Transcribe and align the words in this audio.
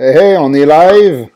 Hey, 0.00 0.36
on 0.38 0.52
est 0.54 0.64
live. 0.64 1.28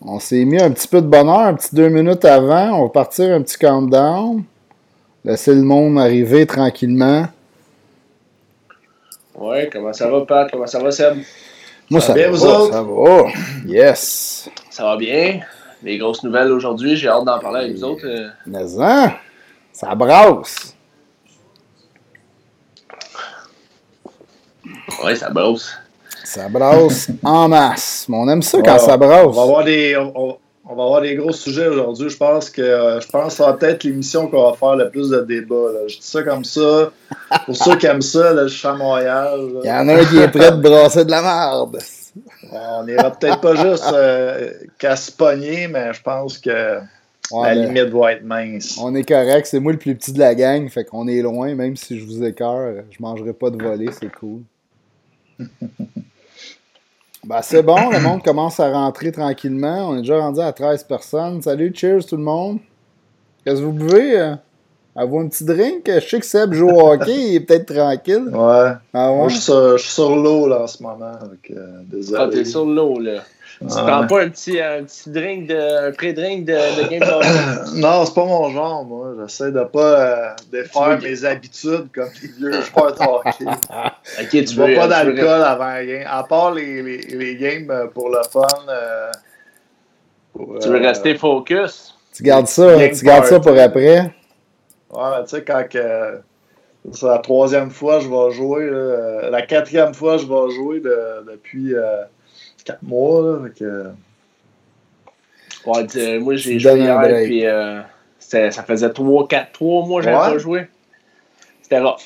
On 0.00 0.20
s'est 0.20 0.44
mis 0.44 0.60
un 0.62 0.70
petit 0.70 0.86
peu 0.86 1.00
de 1.02 1.06
bonheur, 1.08 1.40
un 1.40 1.54
petit 1.54 1.74
deux 1.74 1.88
minutes 1.88 2.24
avant. 2.24 2.78
On 2.78 2.82
va 2.84 2.88
partir 2.90 3.34
un 3.34 3.42
petit 3.42 3.58
countdown. 3.58 4.44
Laisser 5.24 5.52
le 5.54 5.62
monde 5.62 5.98
arriver 5.98 6.46
tranquillement. 6.46 7.26
Ouais, 9.34 9.68
comment 9.72 9.92
ça 9.92 10.08
va, 10.08 10.24
Pat? 10.24 10.48
Comment 10.50 10.66
ça 10.66 10.80
va, 10.80 10.92
Seb? 10.92 11.18
Moi, 11.90 12.00
ça, 12.00 12.08
Ça 12.08 12.12
va 12.12 12.18
bien, 12.18 12.30
va, 12.30 12.36
vous 12.36 12.44
autres? 12.46 12.72
ça 12.72 12.82
va. 12.82 13.32
Yes. 13.66 14.50
Ça 14.70 14.84
va 14.84 14.96
bien? 14.96 15.40
Des 15.82 15.98
grosses 15.98 16.22
nouvelles 16.22 16.52
aujourd'hui. 16.52 16.96
J'ai 16.96 17.08
hâte 17.08 17.24
d'en 17.24 17.40
parler 17.40 17.64
avec 17.64 17.76
vous 17.76 17.84
autres. 17.84 18.06
euh. 18.06 18.28
Mais 18.46 18.80
hein, 18.80 19.14
ça 19.72 19.94
brasse. 19.96 20.76
Ouais, 25.04 25.16
ça 25.16 25.30
brosse. 25.30 25.76
Ça 26.24 26.48
brasse 26.48 27.08
en 27.22 27.48
masse. 27.48 28.06
Mais 28.08 28.16
on 28.16 28.28
aime 28.28 28.42
ça 28.42 28.58
quand 28.62 28.78
ça 28.78 28.96
brasse. 28.96 29.26
On 29.26 29.30
va 29.30 29.42
avoir 29.42 29.64
des, 29.64 29.96
on, 29.96 30.36
va 30.74 30.82
avoir 30.82 31.00
des 31.00 31.14
gros 31.16 31.32
sujets 31.32 31.66
aujourd'hui. 31.66 32.08
Je 32.08 32.16
pense 32.16 32.50
que 32.50 32.62
euh, 32.62 33.00
je 33.00 33.08
pense 33.08 33.28
que 33.28 33.32
ça 33.32 33.46
va 33.46 33.52
peut-être 33.54 33.84
l'émission 33.84 34.28
qu'on 34.28 34.50
va 34.50 34.56
faire 34.56 34.76
le 34.76 34.90
plus 34.90 35.10
de 35.10 35.20
débats. 35.20 35.72
là. 35.72 35.80
Je 35.88 35.96
dis 35.96 36.06
ça 36.06 36.22
comme 36.22 36.44
ça. 36.44 36.90
Pour 37.46 37.56
ceux 37.56 37.76
qui 37.76 37.86
aiment 37.86 38.02
ça, 38.02 38.32
Montréal. 38.74 39.40
là. 39.54 39.60
Il 39.64 39.68
y 39.68 39.72
en 39.72 39.88
a 39.88 39.94
un 39.94 40.04
qui 40.04 40.18
est 40.18 40.28
prêt 40.28 40.52
de 40.52 40.60
brasser 40.60 41.04
de 41.04 41.10
la 41.10 41.22
merde. 41.22 41.78
On 42.52 42.84
n'ira 42.84 43.10
peut-être 43.10 43.40
pas 43.40 43.54
juste 43.54 43.90
euh, 43.92 44.50
qu'à 44.78 44.96
se 44.96 45.10
pogner, 45.10 45.68
mais 45.68 45.92
je 45.94 46.02
pense 46.02 46.38
que 46.38 46.78
Ouais, 47.30 47.54
la 47.54 47.66
limite 47.66 47.88
va 47.88 48.12
être 48.12 48.24
mince. 48.24 48.78
On 48.82 48.94
est 48.94 49.08
correct. 49.08 49.46
C'est 49.46 49.60
moi 49.60 49.72
le 49.72 49.78
plus 49.78 49.94
petit 49.94 50.12
de 50.12 50.18
la 50.18 50.34
gang. 50.34 50.68
Fait 50.68 50.84
qu'on 50.84 51.08
est 51.08 51.22
loin. 51.22 51.54
Même 51.54 51.76
si 51.76 51.98
je 51.98 52.04
vous 52.04 52.22
écœure, 52.22 52.82
je 52.90 52.96
mangerai 53.00 53.32
pas 53.32 53.48
de 53.50 53.62
volée. 53.62 53.88
C'est 53.98 54.12
cool. 54.12 54.42
Ben, 57.26 57.40
c'est 57.40 57.62
bon, 57.62 57.90
le 57.90 58.00
monde 58.00 58.22
commence 58.24 58.58
à 58.58 58.70
rentrer 58.72 59.12
tranquillement. 59.12 59.90
On 59.90 59.94
est 59.96 60.00
déjà 60.00 60.18
rendu 60.18 60.40
à 60.40 60.52
13 60.52 60.84
personnes. 60.84 61.40
Salut, 61.40 61.72
cheers 61.74 62.04
tout 62.04 62.16
le 62.16 62.22
monde. 62.24 62.58
Qu'est-ce 63.44 63.60
que 63.60 63.64
vous 63.64 63.72
buvez? 63.72 64.18
euh? 64.20 64.34
Avez-vous 64.96 65.20
un 65.20 65.28
petit 65.28 65.44
drink? 65.44 65.84
Je 65.88 66.00
sais 66.00 66.20
que 66.20 66.26
Seb 66.26 66.52
joue 66.52 66.68
au 66.68 66.90
hockey, 66.92 67.14
il 67.16 67.34
est 67.36 67.40
peut-être 67.40 67.72
tranquille. 67.72 68.24
Ouais. 68.30 68.72
Ah 68.92 69.10
ouais? 69.12 69.16
Moi, 69.18 69.28
je 69.28 69.34
suis 69.34 69.42
sur, 69.44 69.78
je 69.78 69.82
suis 69.82 69.92
sur 69.92 70.16
l'eau 70.16 70.48
là, 70.48 70.64
en 70.64 70.66
ce 70.66 70.82
moment. 70.82 71.12
donc, 71.12 71.50
euh, 71.56 71.76
Ah, 71.78 71.82
désolé. 71.86 72.30
t'es 72.30 72.44
sur 72.44 72.66
l'eau, 72.66 72.98
là. 72.98 73.20
Tu 73.68 73.74
Ouais. 73.76 73.82
prends 73.86 74.06
pas 74.06 74.22
un 74.22 74.28
petit, 74.28 74.60
un 74.60 74.82
petit 74.82 75.10
drink, 75.10 75.46
de, 75.46 75.88
un 75.88 75.92
pré-drink 75.92 76.44
de, 76.46 76.52
de 76.52 76.88
Game 76.88 77.02
of 77.02 77.74
Non, 77.74 78.04
c'est 78.04 78.14
pas 78.14 78.24
mon 78.24 78.50
genre, 78.50 78.84
moi. 78.84 79.14
J'essaie 79.20 79.52
de 79.52 79.62
pas 79.64 79.80
euh, 80.00 80.28
défaire 80.50 80.98
mes 81.00 81.24
habitudes 81.24 81.86
comme 81.94 82.08
les 82.22 82.28
vieux 82.28 82.60
joueurs 82.62 82.94
de 82.94 83.02
hockey. 83.02 83.44
Ok, 84.20 84.28
tu 84.30 84.46
Je 84.46 84.56
bois 84.56 84.66
veux 84.66 84.74
pas 84.74 84.82
veux- 84.82 84.88
d'alcool 85.14 85.42
avant 85.42 85.64
un 85.64 85.84
game. 85.84 86.04
À 86.08 86.24
part 86.24 86.52
les, 86.54 86.82
les, 86.82 86.98
les 86.98 87.36
games 87.36 87.70
euh, 87.70 87.86
pour 87.86 88.08
le 88.10 88.18
fun. 88.30 88.46
euh, 88.68 89.10
pour, 90.32 90.58
Tu 90.58 90.68
veux 90.68 90.76
euh, 90.82 90.88
rester 90.88 91.14
focus? 91.16 91.94
Tu 92.14 92.22
gardes 92.24 92.46
ça, 92.48 92.76
Game 92.76 92.90
tu 92.92 93.04
gardes 93.04 93.26
ça 93.26 93.38
pour 93.40 93.56
après? 93.58 94.12
Ouais, 94.90 95.22
tu 95.24 95.28
sais, 95.36 95.44
quand 95.44 95.64
que, 95.70 96.20
c'est 96.92 97.06
la 97.06 97.18
troisième 97.18 97.70
fois 97.70 97.98
que 97.98 98.04
je 98.04 98.08
vais 98.10 98.30
jouer, 98.32 98.68
là, 98.70 99.30
la 99.30 99.42
quatrième 99.42 99.94
fois 99.94 100.16
que 100.16 100.22
je 100.22 100.26
vais 100.26 100.50
jouer 100.54 100.80
de- 100.80 101.30
depuis 101.30 101.74
euh, 101.74 102.02
quatre 102.64 102.82
mois. 102.82 103.22
Là, 103.42 103.48
que, 103.50 103.86
Ouais, 105.64 105.86
tu- 105.86 106.18
moi, 106.18 106.34
j'ai 106.36 106.58
joué 106.58 106.78
hier, 106.80 107.00
puis 107.24 107.46
euh, 107.46 107.80
ça 108.18 108.50
faisait 108.64 108.90
3, 108.90 109.28
4, 109.28 109.52
3 109.52 109.86
mois 109.86 110.00
que 110.00 110.04
j'avais 110.06 110.16
Ouais. 110.24 110.32
pas 110.32 110.38
joué. 110.38 110.66
C'était 111.62 111.78
rough. 111.80 112.00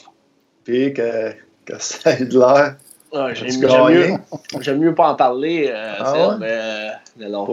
puis 0.64 0.92
que, 0.92 1.30
que 1.64 1.74
ça 1.78 2.12
ait 2.12 2.24
de 2.24 2.38
l'air. 2.38 2.76
Ouais, 3.12 3.34
J'aime 3.34 4.78
mieux, 4.78 4.88
mieux 4.88 4.94
pas 4.94 5.10
en 5.10 5.14
parler, 5.14 5.70
euh, 5.72 5.92
Ah 6.00 6.36
mais 6.38 6.46
euh, 6.50 6.88
mais 7.16 7.28
non, 7.30 7.46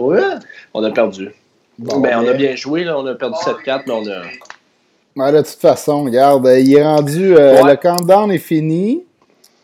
on 0.74 0.82
a 0.84 0.90
perdu. 0.90 1.30
Bon, 1.78 2.00
ben, 2.00 2.18
on 2.18 2.20
a 2.28 2.32
mais- 2.32 2.34
bien 2.34 2.56
joué, 2.56 2.84
là, 2.84 2.98
on 2.98 3.06
a 3.06 3.14
perdu 3.14 3.36
7-4, 3.42 3.84
mais 3.86 3.92
on 3.94 4.06
a. 4.06 4.22
Ouais, 5.16 5.32
de 5.32 5.38
toute 5.38 5.60
façon, 5.60 6.02
regarde, 6.04 6.44
euh, 6.46 6.58
il 6.58 6.74
est 6.76 6.82
rendu. 6.82 7.36
euh. 7.36 7.62
Le 7.62 7.76
countdown 7.76 8.30
est 8.32 8.38
fini. 8.38 9.04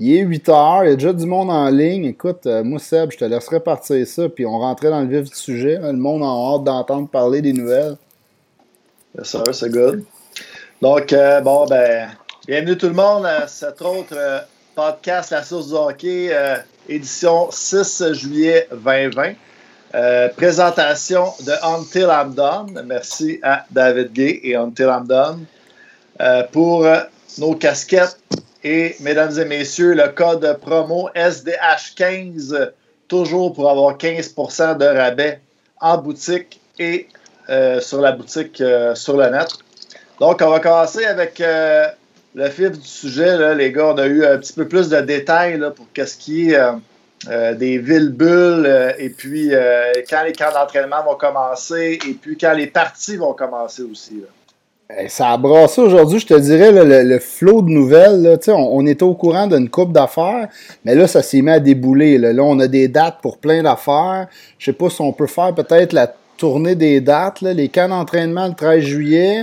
Il 0.03 0.17
est 0.17 0.23
8 0.23 0.49
heures. 0.49 0.85
Il 0.85 0.89
y 0.89 0.93
a 0.93 0.97
déjà 0.97 1.13
du 1.13 1.27
monde 1.27 1.51
en 1.51 1.69
ligne. 1.69 2.07
Écoute, 2.07 2.47
euh, 2.47 2.65
moi, 2.65 2.79
Seb, 2.79 3.13
je 3.13 3.19
te 3.19 3.25
laisserai 3.27 3.61
partir 3.61 4.07
ça. 4.07 4.31
Puis 4.31 4.47
on 4.47 4.59
rentrait 4.59 4.89
dans 4.89 5.03
le 5.03 5.07
vif 5.07 5.29
du 5.29 5.37
sujet. 5.37 5.79
Le 5.79 5.93
monde 5.93 6.23
a 6.23 6.27
hâte 6.27 6.65
d'entendre 6.65 7.07
parler 7.07 7.43
des 7.43 7.53
nouvelles. 7.53 7.99
Yes, 9.19 9.29
sir, 9.29 9.55
c'est 9.55 9.69
good. 9.69 10.03
Donc, 10.81 11.13
euh, 11.13 11.43
bon, 11.43 11.67
ben, 11.67 12.09
bienvenue 12.47 12.79
tout 12.79 12.87
le 12.87 12.95
monde 12.95 13.27
à 13.27 13.47
cet 13.47 13.83
autre 13.83 14.15
euh, 14.15 14.39
podcast 14.75 15.33
La 15.33 15.43
Source 15.43 15.69
du 15.69 15.75
Hockey, 15.75 16.29
euh, 16.33 16.57
édition 16.89 17.51
6 17.51 18.15
juillet 18.15 18.69
2020. 18.73 19.35
Euh, 19.95 20.29
présentation 20.31 21.27
de 21.45 21.53
Until 21.63 22.07
I'm 22.11 22.33
Done. 22.33 22.83
Merci 22.87 23.39
à 23.43 23.67
David 23.71 24.15
Gay 24.15 24.41
et 24.45 24.57
Until 24.57 24.85
I'm 24.85 25.07
Done 25.07 25.45
pour 26.53 26.87
nos 27.39 27.55
casquettes 27.55 28.19
et, 28.63 28.97
mesdames 29.01 29.39
et 29.39 29.45
messieurs, 29.45 29.95
le 29.95 30.09
code 30.09 30.59
promo 30.61 31.09
SDH15, 31.15 32.73
toujours 33.09 33.53
pour 33.53 33.71
avoir 33.71 33.97
15% 33.97 34.79
de 34.79 34.85
rabais 34.85 35.41
en 35.81 35.99
boutique 35.99 36.61
et 36.79 37.09
euh, 37.49 37.81
sur 37.81 38.01
la 38.01 38.13
boutique 38.13 38.61
euh, 38.61 38.95
sur 38.95 39.17
le 39.17 39.29
net. 39.31 39.49
Donc, 40.21 40.41
on 40.43 40.51
va 40.51 40.61
commencer 40.61 41.05
avec 41.05 41.41
euh, 41.41 41.87
le 42.35 42.49
fil 42.51 42.71
du 42.71 42.87
sujet. 42.87 43.55
les 43.55 43.73
gars, 43.73 43.89
on 43.89 43.99
a 43.99 44.07
eu 44.07 44.25
un 44.25 44.39
petit 44.39 44.53
peu 44.53 44.69
plus 44.69 44.89
de 44.89 45.01
détails 45.01 45.59
pour 45.75 45.87
qu'est-ce 45.93 46.17
qui 46.17 46.53
est 46.53 47.55
des 47.55 47.77
villes 47.79 48.11
bulles 48.11 48.95
et 48.99 49.11
puis 49.11 49.53
quand 50.09 50.23
les 50.25 50.33
camps 50.33 50.53
d'entraînement 50.55 51.03
vont 51.05 51.17
commencer 51.17 51.99
et 52.09 52.15
puis 52.15 52.39
quand 52.39 52.55
les 52.55 52.67
parties 52.67 53.17
vont 53.17 53.35
commencer 53.35 53.83
aussi. 53.83 54.23
Ça 55.09 55.31
a 55.31 55.37
brassé 55.37 55.81
aujourd'hui, 55.81 56.19
je 56.19 56.27
te 56.27 56.35
dirais, 56.39 56.73
là, 56.73 56.85
le, 56.85 57.03
le 57.03 57.19
flot 57.19 57.63
de 57.63 57.71
nouvelles. 57.71 58.23
Là, 58.23 58.37
on, 58.49 58.79
on 58.79 58.87
était 58.87 59.03
au 59.05 59.15
courant 59.15 59.47
d'une 59.47 59.69
coupe 59.69 59.93
d'affaires, 59.93 60.49
mais 60.85 60.95
là, 60.95 61.07
ça 61.07 61.23
s'est 61.23 61.43
mis 61.43 61.51
à 61.51 61.61
débouler. 61.61 62.19
Là. 62.19 62.33
Là, 62.33 62.43
on 62.43 62.59
a 62.61 62.67
des 62.67 62.89
dates 62.89 63.19
pour 63.23 63.39
plein 63.39 63.63
d'affaires. 63.63 64.27
Je 64.59 64.67
sais 64.67 64.73
pas 64.73 64.91
si 64.91 65.01
on 65.01 65.13
peut 65.13 65.27
faire 65.27 65.55
peut-être 65.55 65.93
la 65.93 66.13
tournée 66.37 66.75
des 66.75 67.01
dates. 67.01 67.41
Là. 67.41 67.53
Les 67.53 67.69
camps 67.69 67.89
d'entraînement 67.89 68.49
le 68.49 68.55
13 68.55 68.83
juillet. 68.83 69.43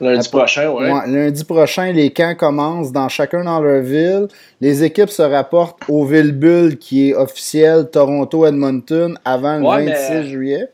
Lundi 0.00 0.26
Après- 0.26 0.38
prochain, 0.38 0.70
ouais. 0.70 0.90
Ouais, 0.90 1.06
lundi 1.08 1.44
prochain, 1.44 1.92
les 1.92 2.10
camps 2.10 2.34
commencent 2.34 2.90
dans 2.90 3.10
chacun 3.10 3.44
dans 3.44 3.60
leur 3.60 3.82
ville. 3.82 4.28
Les 4.62 4.82
équipes 4.82 5.10
se 5.10 5.20
rapportent 5.20 5.82
au 5.90 6.06
Ville 6.06 6.32
Bull 6.32 6.78
qui 6.78 7.10
est 7.10 7.14
officiel 7.14 7.86
Toronto-Edmonton 7.90 9.18
avant 9.26 9.58
le 9.58 9.66
Ouais, 9.66 9.84
26 9.86 10.10
mais- 10.14 10.24
juillet. 10.24 10.68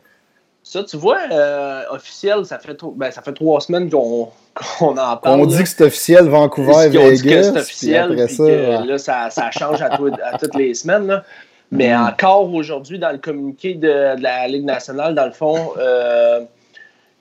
Ça, 0.68 0.82
tu 0.82 0.96
vois, 0.96 1.18
euh, 1.30 1.82
officiel, 1.90 2.44
ça 2.44 2.58
fait, 2.58 2.76
ben, 2.96 3.08
ça 3.12 3.22
fait 3.22 3.32
trois 3.32 3.60
semaines 3.60 3.88
qu'on 3.90 4.30
en 4.80 5.16
parle. 5.16 5.20
On 5.40 5.44
là. 5.44 5.46
dit 5.46 5.62
que 5.62 5.68
c'est 5.68 5.84
officiel 5.84 6.24
Vancouver, 6.28 6.88
Ils 6.90 6.98
ont 6.98 7.08
dit 7.12 7.22
que 7.22 7.28
Vegas. 7.28 7.42
c'est 7.44 7.52
puis 7.52 7.60
officiel, 7.60 8.02
après 8.12 8.26
puis 8.26 8.34
ça, 8.34 8.42
que 8.44 8.48
ouais. 8.80 8.86
là, 8.86 8.98
ça, 8.98 9.30
ça 9.30 9.50
change 9.52 9.80
à, 9.80 9.90
tout- 9.96 10.10
à 10.24 10.36
toutes 10.38 10.56
les 10.56 10.74
semaines. 10.74 11.06
là. 11.06 11.22
Mais 11.70 11.96
Mm. 11.96 12.06
encore 12.08 12.52
aujourd'hui, 12.52 12.98
dans 12.98 13.10
le 13.12 13.18
communiqué 13.18 13.74
de, 13.74 14.16
de 14.16 14.22
la 14.22 14.48
Ligue 14.48 14.64
nationale, 14.64 15.14
dans 15.14 15.26
le 15.26 15.30
fond, 15.32 15.70
euh, 15.78 16.40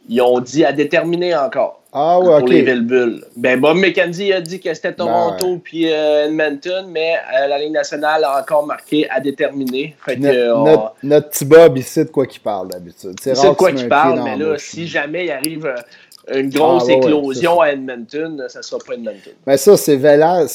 ils 0.09 0.21
ont 0.21 0.39
dit 0.39 0.63
à 0.65 0.71
déterminer 0.73 1.35
encore 1.35 1.81
Ah 1.93 2.19
ouais, 2.19 2.25
pour 2.25 2.43
ok. 2.43 2.49
les 2.49 2.61
villes 2.61 2.81
bulles. 2.85 3.23
Ben, 3.35 3.59
Bob 3.59 3.77
McKenzie 3.77 4.31
a 4.33 4.41
dit 4.41 4.59
que 4.59 4.73
c'était 4.73 4.93
Toronto 4.93 5.47
Ben 5.53 5.59
puis 5.59 5.91
euh, 5.91 6.25
Edmonton, 6.27 6.85
mais 6.89 7.13
euh, 7.39 7.47
la 7.47 7.57
Ligue 7.59 7.71
nationale 7.73 8.23
a 8.23 8.39
encore 8.41 8.65
marqué 8.65 9.09
à 9.09 9.19
déterminer. 9.19 9.95
Fait 10.05 10.15
que, 10.17 10.21
Notre, 10.21 10.55
on- 10.59 10.63
notre- 10.65 10.93
notre 11.03 11.29
petit 11.29 11.45
Bob, 11.45 11.77
il 11.77 11.83
sait 11.83 12.05
de 12.05 12.09
quoi 12.11 12.25
qu'il 12.25 12.41
parle 12.41 12.67
d'habitude. 12.69 13.15
C'est 13.21 13.31
de 13.33 13.53
quoi 13.55 13.71
qu'il 13.71 13.87
parle, 13.89 14.21
mais 14.23 14.35
là, 14.37 14.57
si 14.57 14.87
jamais 14.87 15.25
il 15.25 15.31
arrive 15.31 15.65
euh, 15.65 16.39
une 16.39 16.49
grosse 16.49 16.83
Ah, 16.83 16.87
ouais, 16.87 16.93
ouais, 16.95 17.07
éclosion 17.07 17.61
à 17.61 17.67
Edmonton, 17.69 18.45
ça 18.47 18.61
sera 18.63 18.79
pas 18.85 18.93
Edmonton. 18.95 19.33
Mais 19.47 19.57
ça, 19.57 19.77
c'est 19.77 19.95
valable. 19.97 20.47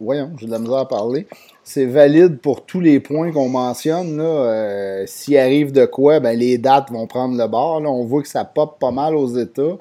Voyons, 0.00 0.30
j'ai 0.38 0.46
de 0.46 0.52
la 0.52 0.58
misère 0.58 0.78
à 0.78 0.88
parler. 0.88 1.26
C'est 1.66 1.86
valide 1.86 2.40
pour 2.40 2.66
tous 2.66 2.80
les 2.80 3.00
points 3.00 3.32
qu'on 3.32 3.48
mentionne. 3.48 4.20
Euh, 4.20 5.04
S'il 5.06 5.38
arrive 5.38 5.72
de 5.72 5.86
quoi, 5.86 6.20
ben 6.20 6.38
les 6.38 6.58
dates 6.58 6.90
vont 6.90 7.06
prendre 7.06 7.38
le 7.38 7.48
bord. 7.48 7.80
On 7.82 8.04
voit 8.04 8.20
que 8.20 8.28
ça 8.28 8.44
pop 8.44 8.78
pas 8.78 8.90
mal 8.90 9.16
aux 9.16 9.38
États. 9.38 9.78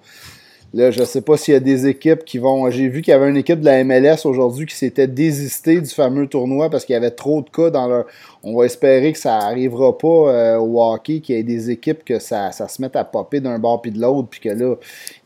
Là, 0.74 0.90
je 0.92 1.04
sais 1.04 1.22
pas 1.22 1.36
s'il 1.36 1.54
y 1.54 1.58
a 1.58 1.60
des 1.60 1.86
équipes 1.86 2.24
qui 2.24 2.38
vont. 2.38 2.70
J'ai 2.72 2.88
vu 2.88 3.02
qu'il 3.02 3.12
y 3.12 3.14
avait 3.14 3.30
une 3.30 3.38
équipe 3.38 3.60
de 3.60 3.66
la 3.66 3.84
MLS 3.84 4.26
aujourd'hui 4.26 4.66
qui 4.66 4.76
s'était 4.76 5.08
désistée 5.08 5.82
du 5.82 5.90
fameux 5.90 6.26
tournoi 6.26 6.70
parce 6.70 6.86
qu'il 6.86 6.94
y 6.94 6.96
avait 6.96 7.12
trop 7.12 7.42
de 7.42 7.50
cas 7.50 7.70
dans 7.70 7.88
leur. 7.88 8.06
On 8.46 8.58
va 8.58 8.66
espérer 8.66 9.14
que 9.14 9.18
ça 9.18 9.38
arrivera 9.38 9.98
pas 9.98 10.08
euh, 10.08 10.58
au 10.58 10.82
hockey, 10.84 11.22
qu'il 11.22 11.36
y 11.36 11.40
ait 11.40 11.44
des 11.44 11.70
équipes 11.72 12.04
que 12.04 12.20
ça, 12.20 12.52
ça 12.52 12.68
se 12.68 12.82
mette 12.82 12.96
à 12.98 13.06
popper 13.06 13.40
d'un 13.40 13.58
bord 13.58 13.82
puis 13.82 13.90
de 13.92 14.02
l'autre, 14.02 14.28
puis 14.30 14.42
que 14.42 14.50
là, 14.50 14.76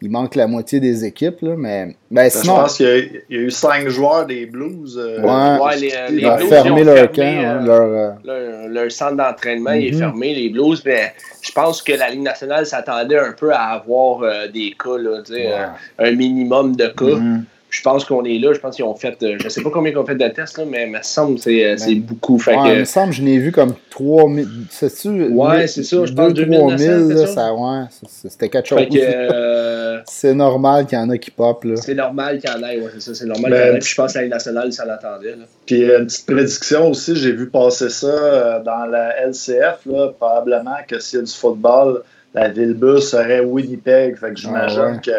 il 0.04 0.12
manque 0.12 0.36
la 0.36 0.46
moitié 0.46 0.80
des 0.80 1.04
équipes. 1.04 1.42
Là, 1.42 1.56
mais 1.58 1.96
ben, 2.12 2.30
Je 2.30 2.46
pense 2.46 2.78
qu'il 2.78 2.86
y, 2.86 2.90
a- 2.90 2.98
il 2.98 3.36
y 3.36 3.40
a 3.40 3.42
eu 3.42 3.50
cinq 3.50 3.88
joueurs 3.90 4.28
des 4.28 4.46
Blues. 4.46 4.96
euh, 5.00 5.22
Ouais. 5.22 5.66
Ouais, 5.66 5.78
les, 5.78 5.92
euh, 5.96 6.10
les 6.12 6.22
ils 6.22 6.28
ont 6.28 6.36
Blues, 6.36 6.50
fermé 6.50 6.81
ils 6.81 6.90
ont 6.90 6.94
leur 6.94 7.12
camp, 7.12 7.22
euh, 7.22 7.66
leur. 7.66 7.81
euh, 7.81 8.12
leur, 8.24 8.68
leur 8.69 8.92
centre 8.92 9.16
d'entraînement 9.18 9.72
est 9.72 9.92
Mhm. 9.94 9.98
fermé, 9.98 10.36
les 10.36 10.50
Blues, 10.50 10.84
mais 10.86 11.12
je 11.42 11.52
pense 11.52 11.81
que 11.81 11.94
la 11.94 12.12
Ligue 12.12 12.22
nationale 12.22 12.68
s'attendait 12.68 13.18
un 13.18 13.31
peu 13.34 13.52
à 13.52 13.62
avoir 13.70 14.22
euh, 14.22 14.48
des 14.48 14.75
cas, 14.78 14.98
là, 14.98 15.22
Ouais. 15.28 15.52
euh, 15.54 15.66
un 15.98 16.12
minimum 16.12 16.75
de 16.75 16.86
cas. 16.86 17.06
Mhm. 17.20 17.46
Je 17.69 17.81
pense 17.81 18.06
qu'on 18.06 18.24
est 18.24 18.40
là. 18.40 18.54
Je 18.54 18.60
pense 18.60 18.75
qu'ils 18.78 18.86
ont 18.86 18.96
fait, 18.96 19.22
euh, 19.24 19.38
je 19.44 19.50
sais 19.50 19.62
pas 19.62 19.69
combien 19.69 19.92
ils 19.92 19.98
ont 19.98 20.06
fait 20.06 20.16
de 20.16 20.28
tests, 20.30 20.58
là, 20.58 20.64
mais 20.69 20.86
il 20.86 20.92
me 20.92 21.00
semble 21.02 21.36
que 21.36 21.42
c'est, 21.42 21.66
euh, 21.66 21.75
Ben, 21.78 22.00
beaucoup. 22.02 22.40
Fait 22.40 22.56
Ouais, 22.56 22.64
que- 22.69 22.74
il 22.75 22.80
me 22.80 22.86
semble 22.86 23.10
que 23.10 23.16
je 23.18 23.22
n'ai 23.24 23.38
vu 23.40 23.52
comme 23.52 23.74
3000. 23.90 24.48
C'est-tu? 24.69 25.10
Ouais, 25.30 25.68
c'est 25.68 25.84
ça, 25.84 26.06
je 26.06 26.14
pense 26.14 26.34
2-3 26.34 26.34
2900, 26.34 26.78
000, 26.78 27.10
là, 27.10 27.16
c'est 27.18 27.25
ça? 27.28 27.34
ça, 27.34 27.54
ouais, 27.54 27.84
c'était 28.30 28.50
quelque 28.50 28.68
chose. 28.69 28.80
euh, 28.96 30.00
C'est 30.08 30.34
normal 30.34 30.86
qu'il 30.86 30.98
y 30.98 31.02
en 31.02 31.10
a 31.10 31.18
qui 31.18 31.31
pop, 31.31 31.64
là. 31.66 31.75
c'est 31.78 31.94
normal 31.94 32.40
qu'il 32.40 32.50
y 32.50 32.54
en 32.54 32.60
ait, 32.68 32.80
ouais, 32.80 32.90
c'est 32.94 33.02
ça, 33.02 33.14
c'est 33.16 33.25
normal 33.25 33.52
Ben, 33.52 33.58
qu'il 33.58 33.68
y 33.68 33.72
en 33.72 33.75
ait. 33.75 33.80
Puis 33.80 33.90
je 33.90 33.96
pense 33.96 34.13
que 34.13 34.18
la 34.20 34.24
Ligue 34.24 34.34
nationale, 34.34 34.74
ça 34.74 34.86
l'attendait. 34.86 35.36
Puis 35.66 35.84
euh, 35.90 36.00
une 36.00 36.06
petite 36.08 36.25
prédiction 36.25 36.90
aussi, 36.90 37.16
j'ai 37.16 37.31
vu 37.34 37.50
passer 37.50 37.90
ça 37.90 38.60
dans 38.66 38.86
la 38.86 39.20
LCF, 39.28 39.80
là, 39.86 40.10
probablement 40.18 40.78
que 40.88 41.00
s'il 41.00 41.20
y 41.20 41.22
a 41.22 41.25
du 41.25 41.31
football, 41.34 42.02
la 42.34 42.50
Ville-Bus 42.50 43.10
serait 43.10 43.40
Winnipeg. 43.40 44.16
Fait 44.18 44.30
que 44.30 44.36
j'imagine 44.38 44.80
Ah 44.84 44.92
ouais. 44.92 45.00
que 45.04 45.12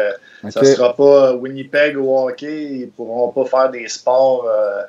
Ça 0.49 0.61
sera 0.63 0.95
pas 0.95 1.33
Winnipeg 1.35 1.97
au 1.97 2.27
hockey, 2.27 2.63
ils 2.81 2.89
pourront 2.89 3.29
pas 3.29 3.45
faire 3.45 3.69
des 3.71 3.87
sports 3.87 4.45
euh, 4.47 4.81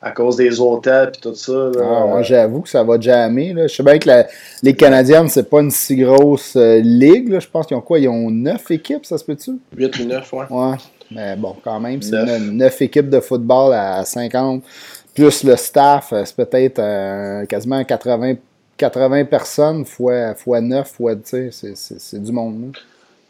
à 0.00 0.10
cause 0.10 0.36
des 0.36 0.60
hôtels 0.60 1.12
et 1.16 1.20
tout 1.20 1.34
ça. 1.34 1.52
là. 1.52 1.70
Ah, 1.82 2.06
moi, 2.06 2.22
j'avoue 2.22 2.60
que 2.62 2.68
ça 2.68 2.82
va 2.82 2.98
jammer. 3.00 3.52
Là. 3.52 3.66
Je 3.66 3.74
sais 3.74 3.82
bien 3.82 3.98
que 3.98 4.08
la- 4.08 4.26
les 4.62 4.74
Canadiens, 4.74 5.26
c'est 5.28 5.48
pas 5.48 5.60
une 5.60 5.70
si 5.70 5.96
grosse 5.96 6.56
euh, 6.56 6.80
ligue. 6.82 7.28
Là. 7.30 7.40
Je 7.40 7.48
pense 7.48 7.66
qu'ils 7.66 7.76
ont 7.76 7.80
quoi? 7.80 7.98
Ils 7.98 8.08
ont 8.08 8.30
9 8.30 8.70
équipes, 8.70 9.04
ça 9.06 9.16
se 9.18 9.24
peut-tu? 9.24 9.52
8 9.76 9.98
ou 10.00 10.04
9, 10.04 10.32
ouais. 10.32 10.44
Ouais. 10.50 10.76
Mais 11.10 11.36
bon, 11.36 11.54
quand 11.62 11.80
même, 11.80 12.00
c'est 12.02 12.12
Neuf. 12.24 12.40
9 12.50 12.82
équipes 12.82 13.10
de 13.10 13.20
football 13.20 13.72
à 13.74 14.04
50. 14.04 14.62
Plus 15.14 15.44
le 15.44 15.54
staff, 15.56 16.12
euh, 16.12 16.22
c'est 16.24 16.36
peut-être 16.36 16.78
euh, 16.80 17.44
quasiment 17.46 17.82
80, 17.84 18.34
80 18.76 19.24
personnes 19.26 19.84
fois, 19.84 20.34
fois 20.34 20.60
9, 20.60 20.88
fois, 20.90 21.14
tu 21.14 21.20
sais, 21.24 21.48
c'est- 21.52 21.76
c'est 21.76 22.00
c'est 22.00 22.22
du 22.22 22.32
monde. 22.32 22.72
là. 22.74 22.80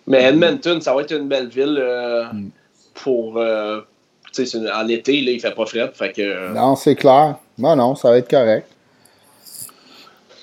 Mais 0.06 0.22
Edmonton, 0.24 0.80
ça 0.80 0.94
va 0.94 1.02
être 1.02 1.12
une 1.16 1.28
belle 1.28 1.48
ville 1.48 1.78
euh, 1.80 2.24
Mm. 2.32 2.48
pour. 2.94 3.38
euh, 3.38 3.80
tu 4.32 4.44
sais, 4.46 4.58
en 4.72 4.88
été, 4.88 5.20
là, 5.22 5.30
il 5.30 5.40
fait 5.40 5.54
pas 5.54 5.64
frais. 5.66 5.90
Fait 5.94 6.12
que. 6.12 6.20
euh, 6.22 6.52
Non, 6.52 6.74
c'est 6.76 6.94
clair. 6.96 7.36
Non, 7.56 7.76
non, 7.76 7.94
ça 7.94 8.10
va 8.10 8.18
être 8.18 8.28
correct. 8.28 8.66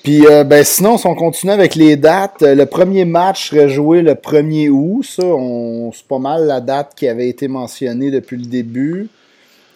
Puis, 0.02 0.26
euh, 0.26 0.42
ben, 0.42 0.64
sinon, 0.64 0.98
si 0.98 1.06
on 1.06 1.14
continue 1.14 1.52
avec 1.52 1.76
les 1.76 1.96
dates, 1.96 2.40
le 2.42 2.64
premier 2.64 3.04
match 3.04 3.50
serait 3.50 3.68
joué 3.68 4.02
le 4.02 4.14
1er 4.14 4.68
août. 4.68 5.04
Ça, 5.04 5.22
c'est 5.92 6.06
pas 6.08 6.18
mal 6.18 6.46
la 6.46 6.60
date 6.60 6.94
qui 6.96 7.06
avait 7.06 7.28
été 7.28 7.46
mentionnée 7.46 8.10
depuis 8.10 8.36
le 8.36 8.46
début. 8.46 9.08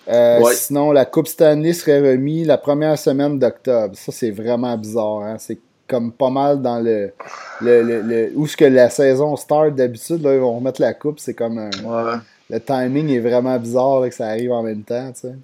Euh, 0.09 0.41
Ouais. 0.41 0.55
Sinon, 0.55 0.91
la 0.93 1.05
Coupe 1.05 1.29
Stanley 1.29 1.73
serait 1.73 2.01
remise 2.01 2.47
la 2.47 2.59
première 2.59 2.99
semaine 2.99 3.39
d'octobre. 3.39 3.95
Ça, 3.97 4.11
c'est 4.11 4.31
vraiment 4.33 4.77
bizarre. 4.77 5.23
Hein? 5.23 5.37
C'est 5.39 5.59
comme 5.89 6.13
pas 6.13 6.31
mal 6.31 6.63
dans 6.63 6.81
le. 6.81 7.13
le, 7.61 7.83
le, 7.83 8.01
le- 8.03 8.33
où 8.35 8.47
ce 8.47 8.57
que 8.57 8.65
la 8.65 8.91
saison 8.91 9.37
start 9.37 9.75
d'habitude, 9.75 10.23
là, 10.23 10.35
ils 10.35 10.41
vont 10.41 10.57
remettre 10.57 10.81
la 10.81 10.95
coupe. 10.95 11.19
C'est 11.19 11.35
comme 11.35 11.59
un- 11.59 11.71
Ouais. 11.85 12.19
le 12.51 12.61
timing 12.61 13.11
est 13.11 13.21
vraiment 13.21 13.59
bizarre 13.59 14.01
là, 14.01 14.09
que 14.09 14.15
ça 14.15 14.27
arrive 14.29 14.53
en 14.53 14.63
même 14.63 14.83
temps. 14.83 15.13
tu 15.13 15.21
sais. 15.29 15.35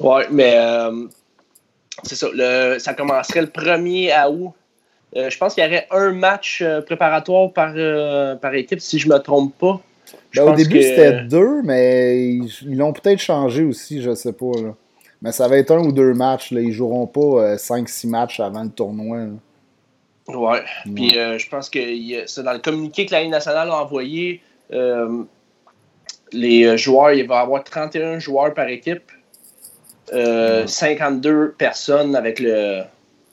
Ouais, 0.00 0.26
mais 0.30 0.54
euh, 0.56 1.06
c'est 2.04 2.14
ça. 2.14 2.28
Le, 2.32 2.78
ça 2.78 2.94
commencerait 2.94 3.40
le 3.42 3.48
1er 3.48 4.12
à 4.12 4.30
août. 4.30 4.52
Euh, 5.16 5.30
je 5.30 5.38
pense 5.38 5.54
qu'il 5.54 5.64
y 5.64 5.66
aurait 5.66 5.86
un 5.90 6.12
match 6.12 6.60
euh, 6.62 6.82
préparatoire 6.82 7.50
par, 7.52 7.72
euh, 7.74 8.36
par 8.36 8.54
équipe, 8.54 8.80
si 8.80 8.98
je 8.98 9.08
me 9.08 9.16
trompe 9.18 9.56
pas. 9.58 9.80
Ben, 10.36 10.42
au 10.44 10.54
début, 10.54 10.76
que- 10.76 10.82
c'était 10.82 11.22
deux, 11.22 11.62
mais 11.62 12.26
ils 12.28 12.50
ils 12.66 12.76
l'ont 12.76 12.92
peut-être 12.92 13.18
changé 13.18 13.64
aussi, 13.64 14.00
je 14.02 14.14
sais 14.14 14.32
pas. 14.34 14.52
Là. 14.62 14.74
Mais 15.22 15.32
ça 15.32 15.48
va 15.48 15.56
être 15.58 15.72
un 15.72 15.80
ou 15.80 15.92
deux 15.92 16.14
matchs. 16.14 16.52
Là. 16.52 16.60
Ils 16.60 16.72
joueront 16.72 17.06
pas 17.06 17.56
5-6 17.56 18.08
matchs 18.08 18.40
avant 18.40 18.62
le 18.64 18.70
tournoi. 18.70 19.18
là. 19.18 20.36
Ouais. 20.36 20.62
Puis 20.94 21.18
euh, 21.18 21.38
je 21.38 21.48
pense 21.48 21.70
que 21.70 21.78
c'est 22.26 22.42
dans 22.42 22.52
le 22.52 22.58
communiqué 22.58 23.06
que 23.06 23.12
la 23.12 23.22
Ligue 23.22 23.30
nationale 23.30 23.70
a 23.70 23.82
envoyé. 23.82 24.40
euh, 24.72 25.22
les 26.32 26.64
euh, 26.66 26.76
joueurs, 26.76 27.12
il 27.12 27.26
va 27.26 27.36
y 27.36 27.38
avoir 27.38 27.64
31 27.64 28.18
joueurs 28.18 28.52
par 28.52 28.68
équipe. 28.68 29.10
euh, 30.12 30.66
52 30.66 31.54
personnes 31.58 32.14
avec 32.16 32.38
le, 32.40 32.82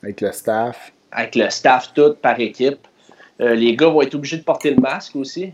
Avec 0.04 0.22
le 0.22 0.32
staff. 0.32 0.92
avec 1.12 1.36
le 1.36 1.50
staff 1.50 1.94
tout 1.94 2.16
par 2.22 2.40
équipe. 2.40 2.88
Euh, 3.42 3.54
les 3.54 3.76
gars 3.76 3.88
vont 3.90 4.02
être 4.02 4.16
obligés 4.16 4.38
de 4.38 4.44
porter 4.44 4.72
le 4.72 4.82
masque 4.82 5.16
aussi. 5.18 5.52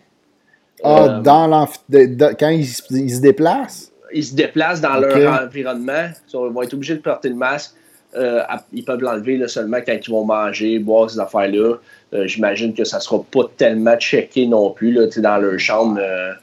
Ah, 0.84 1.04
Euh, 1.04 1.20
dans 1.22 1.48
l'amphi- 1.48 1.80
de- 1.90 2.06
de- 2.06 2.36
quand 2.40 2.50
ils 2.50 2.66
se 2.68 3.20
déplacent? 3.22 3.91
Ils 4.14 4.24
se 4.24 4.36
déplacent 4.36 4.82
dans 4.82 4.96
leur 4.98 5.44
environnement. 5.44 6.10
Ils 6.34 6.38
vont 6.38 6.62
être 6.62 6.74
obligés 6.74 6.96
de 6.96 7.02
porter 7.02 7.30
le 7.30 7.36
masque. 7.36 7.74
Euh, 8.16 8.42
ils 8.74 8.84
peuvent 8.84 9.02
l'enlever 9.02 9.38
là, 9.38 9.48
seulement 9.48 9.78
quand 9.86 9.96
ils 10.06 10.12
vont 10.12 10.26
manger, 10.26 10.80
boire 10.80 11.10
ces 11.10 11.20
affaires-là. 11.20 11.76
Euh, 12.14 12.28
J'imagine 12.28 12.74
que 12.74 12.84
ça 12.84 13.00
sera 13.00 13.24
pas 13.24 13.44
tellement 13.56 13.96
checké 13.98 14.48
non 14.48 14.72
plus 14.72 14.92
là, 14.92 15.08
dans 15.18 15.38
leur 15.38 15.58
chambre. 15.60 15.98
euh. 16.02 16.34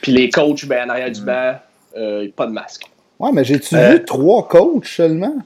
Puis 0.00 0.12
les 0.12 0.30
coachs, 0.30 0.64
ben, 0.66 0.86
en 0.86 0.90
arrière 0.90 1.10
du 1.10 1.22
banc, 1.22 1.54
euh, 1.96 2.28
pas 2.36 2.46
de 2.46 2.52
masque. 2.52 2.84
Ouais, 3.18 3.30
mais 3.32 3.44
j'ai-tu 3.44 3.76
vu 3.76 4.04
trois 4.04 4.46
coachs 4.46 4.86
seulement? 4.86 5.36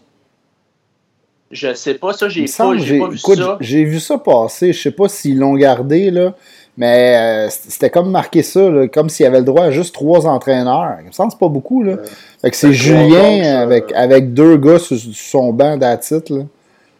Je 1.51 1.73
sais 1.75 1.95
pas, 1.95 2.13
ça, 2.13 2.29
j'ai 2.29 2.43
pas, 2.43 2.47
semble, 2.49 2.79
j'ai 2.81 2.87
j'ai 2.87 2.99
pas 2.99 3.09
vu 3.09 3.17
écoute, 3.17 3.39
ça. 3.39 3.57
j'ai 3.61 3.85
vu 3.85 4.01
ça 4.01 4.19
passer. 4.19 4.73
Je 4.73 4.83
sais 4.83 4.91
pas 4.91 5.09
s'ils 5.09 5.39
l'ont 5.39 5.55
gardé, 5.55 6.11
là. 6.11 6.35
Mais 6.77 7.47
euh, 7.47 7.51
c'était 7.51 7.89
comme 7.91 8.11
marqué 8.11 8.43
ça, 8.43 8.69
là, 8.69 8.89
comme 8.89 9.09
s'il 9.09 9.25
y 9.25 9.27
avait 9.27 9.39
le 9.39 9.45
droit 9.45 9.65
à 9.67 9.71
juste 9.71 9.95
trois 9.95 10.27
entraîneurs. 10.27 10.97
Il 11.03 11.07
me 11.07 11.13
semble 11.13 11.29
que 11.29 11.35
c'est 11.35 11.39
pas 11.41 11.49
beaucoup, 11.49 11.83
là. 11.85 11.97
Fait 12.43 12.51
que 12.51 12.57
c'est 12.57 12.73
Fait 12.73 12.73
que 12.79 12.93
trois 12.93 13.03
Julien 13.05 13.45
euh, 13.45 13.63
avec, 13.63 13.93
avec 13.93 14.35
deux 14.35 14.57
gars 14.57 14.79
sur, 14.81 14.97
sur 14.97 15.15
son 15.15 15.53
banc 15.53 15.77
d'attitude. 15.77 16.47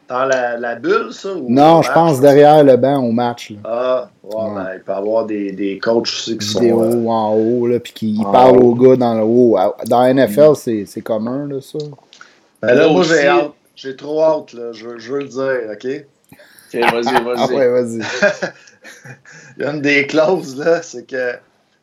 Dans 0.09 0.27
la, 0.27 0.57
la 0.59 0.75
bulle, 0.77 1.09
ça? 1.13 1.31
ou 1.33 1.47
Non, 1.49 1.81
je 1.83 1.89
match? 1.89 1.95
pense 1.95 2.21
derrière 2.21 2.63
le 2.63 2.77
banc 2.77 3.03
au 3.03 3.11
match. 3.11 3.51
Là. 3.51 3.57
Ah, 3.65 4.11
ouais, 4.23 4.35
Ouais. 4.37 4.55
ben, 4.55 4.67
il 4.77 4.81
peut 4.83 4.93
y 4.93 4.95
avoir 4.95 5.25
des, 5.25 5.51
des 5.53 5.79
coachs 5.79 6.03
aussi 6.03 6.37
qui 6.39 6.47
Vidéo 6.47 6.83
sont. 6.85 7.07
euh, 7.07 7.09
en 7.09 7.35
haut, 7.35 7.67
là, 7.67 7.81
puis 7.81 7.93
qui 7.95 8.21
en 8.25 8.31
parle 8.31 8.59
haut. 8.59 8.73
aux 8.73 8.75
gars 8.75 8.97
dans 8.97 9.15
le 9.15 9.23
haut. 9.25 9.57
À- 9.57 9.75
Dans 9.87 10.03
la 10.03 10.11
NFL, 10.13 10.55
c'est 10.57 10.85
c'est 10.87 11.01
commun, 11.01 11.49
là, 11.49 11.57
ça. 11.63 11.79
ben 12.63 12.69
là, 12.69 12.75
Là 12.75 12.89
moi, 12.93 13.01
aussi- 13.01 13.11
j'ai 13.15 13.27
hâte. 13.27 13.51
J'ai 13.75 13.97
trop 13.97 14.23
hâte, 14.23 14.53
là. 14.53 14.71
Je, 14.73 14.99
je 14.99 15.13
veux 15.13 15.21
le 15.21 15.29
dire, 15.29 15.73
OK? 15.73 16.05
Ok, 16.75 16.93
vas-y, 16.93 17.25
vas-y. 17.25 17.37
Ah 17.39 17.47
ouais, 17.49 17.69
vas-y. 17.71 18.01
Il 19.59 19.63
y 19.65 19.67
a 19.67 19.71
une 19.73 19.81
des 19.83 20.07
clauses, 20.07 20.57
là, 20.59 20.83
c'est 20.83 21.07
que 21.07 21.33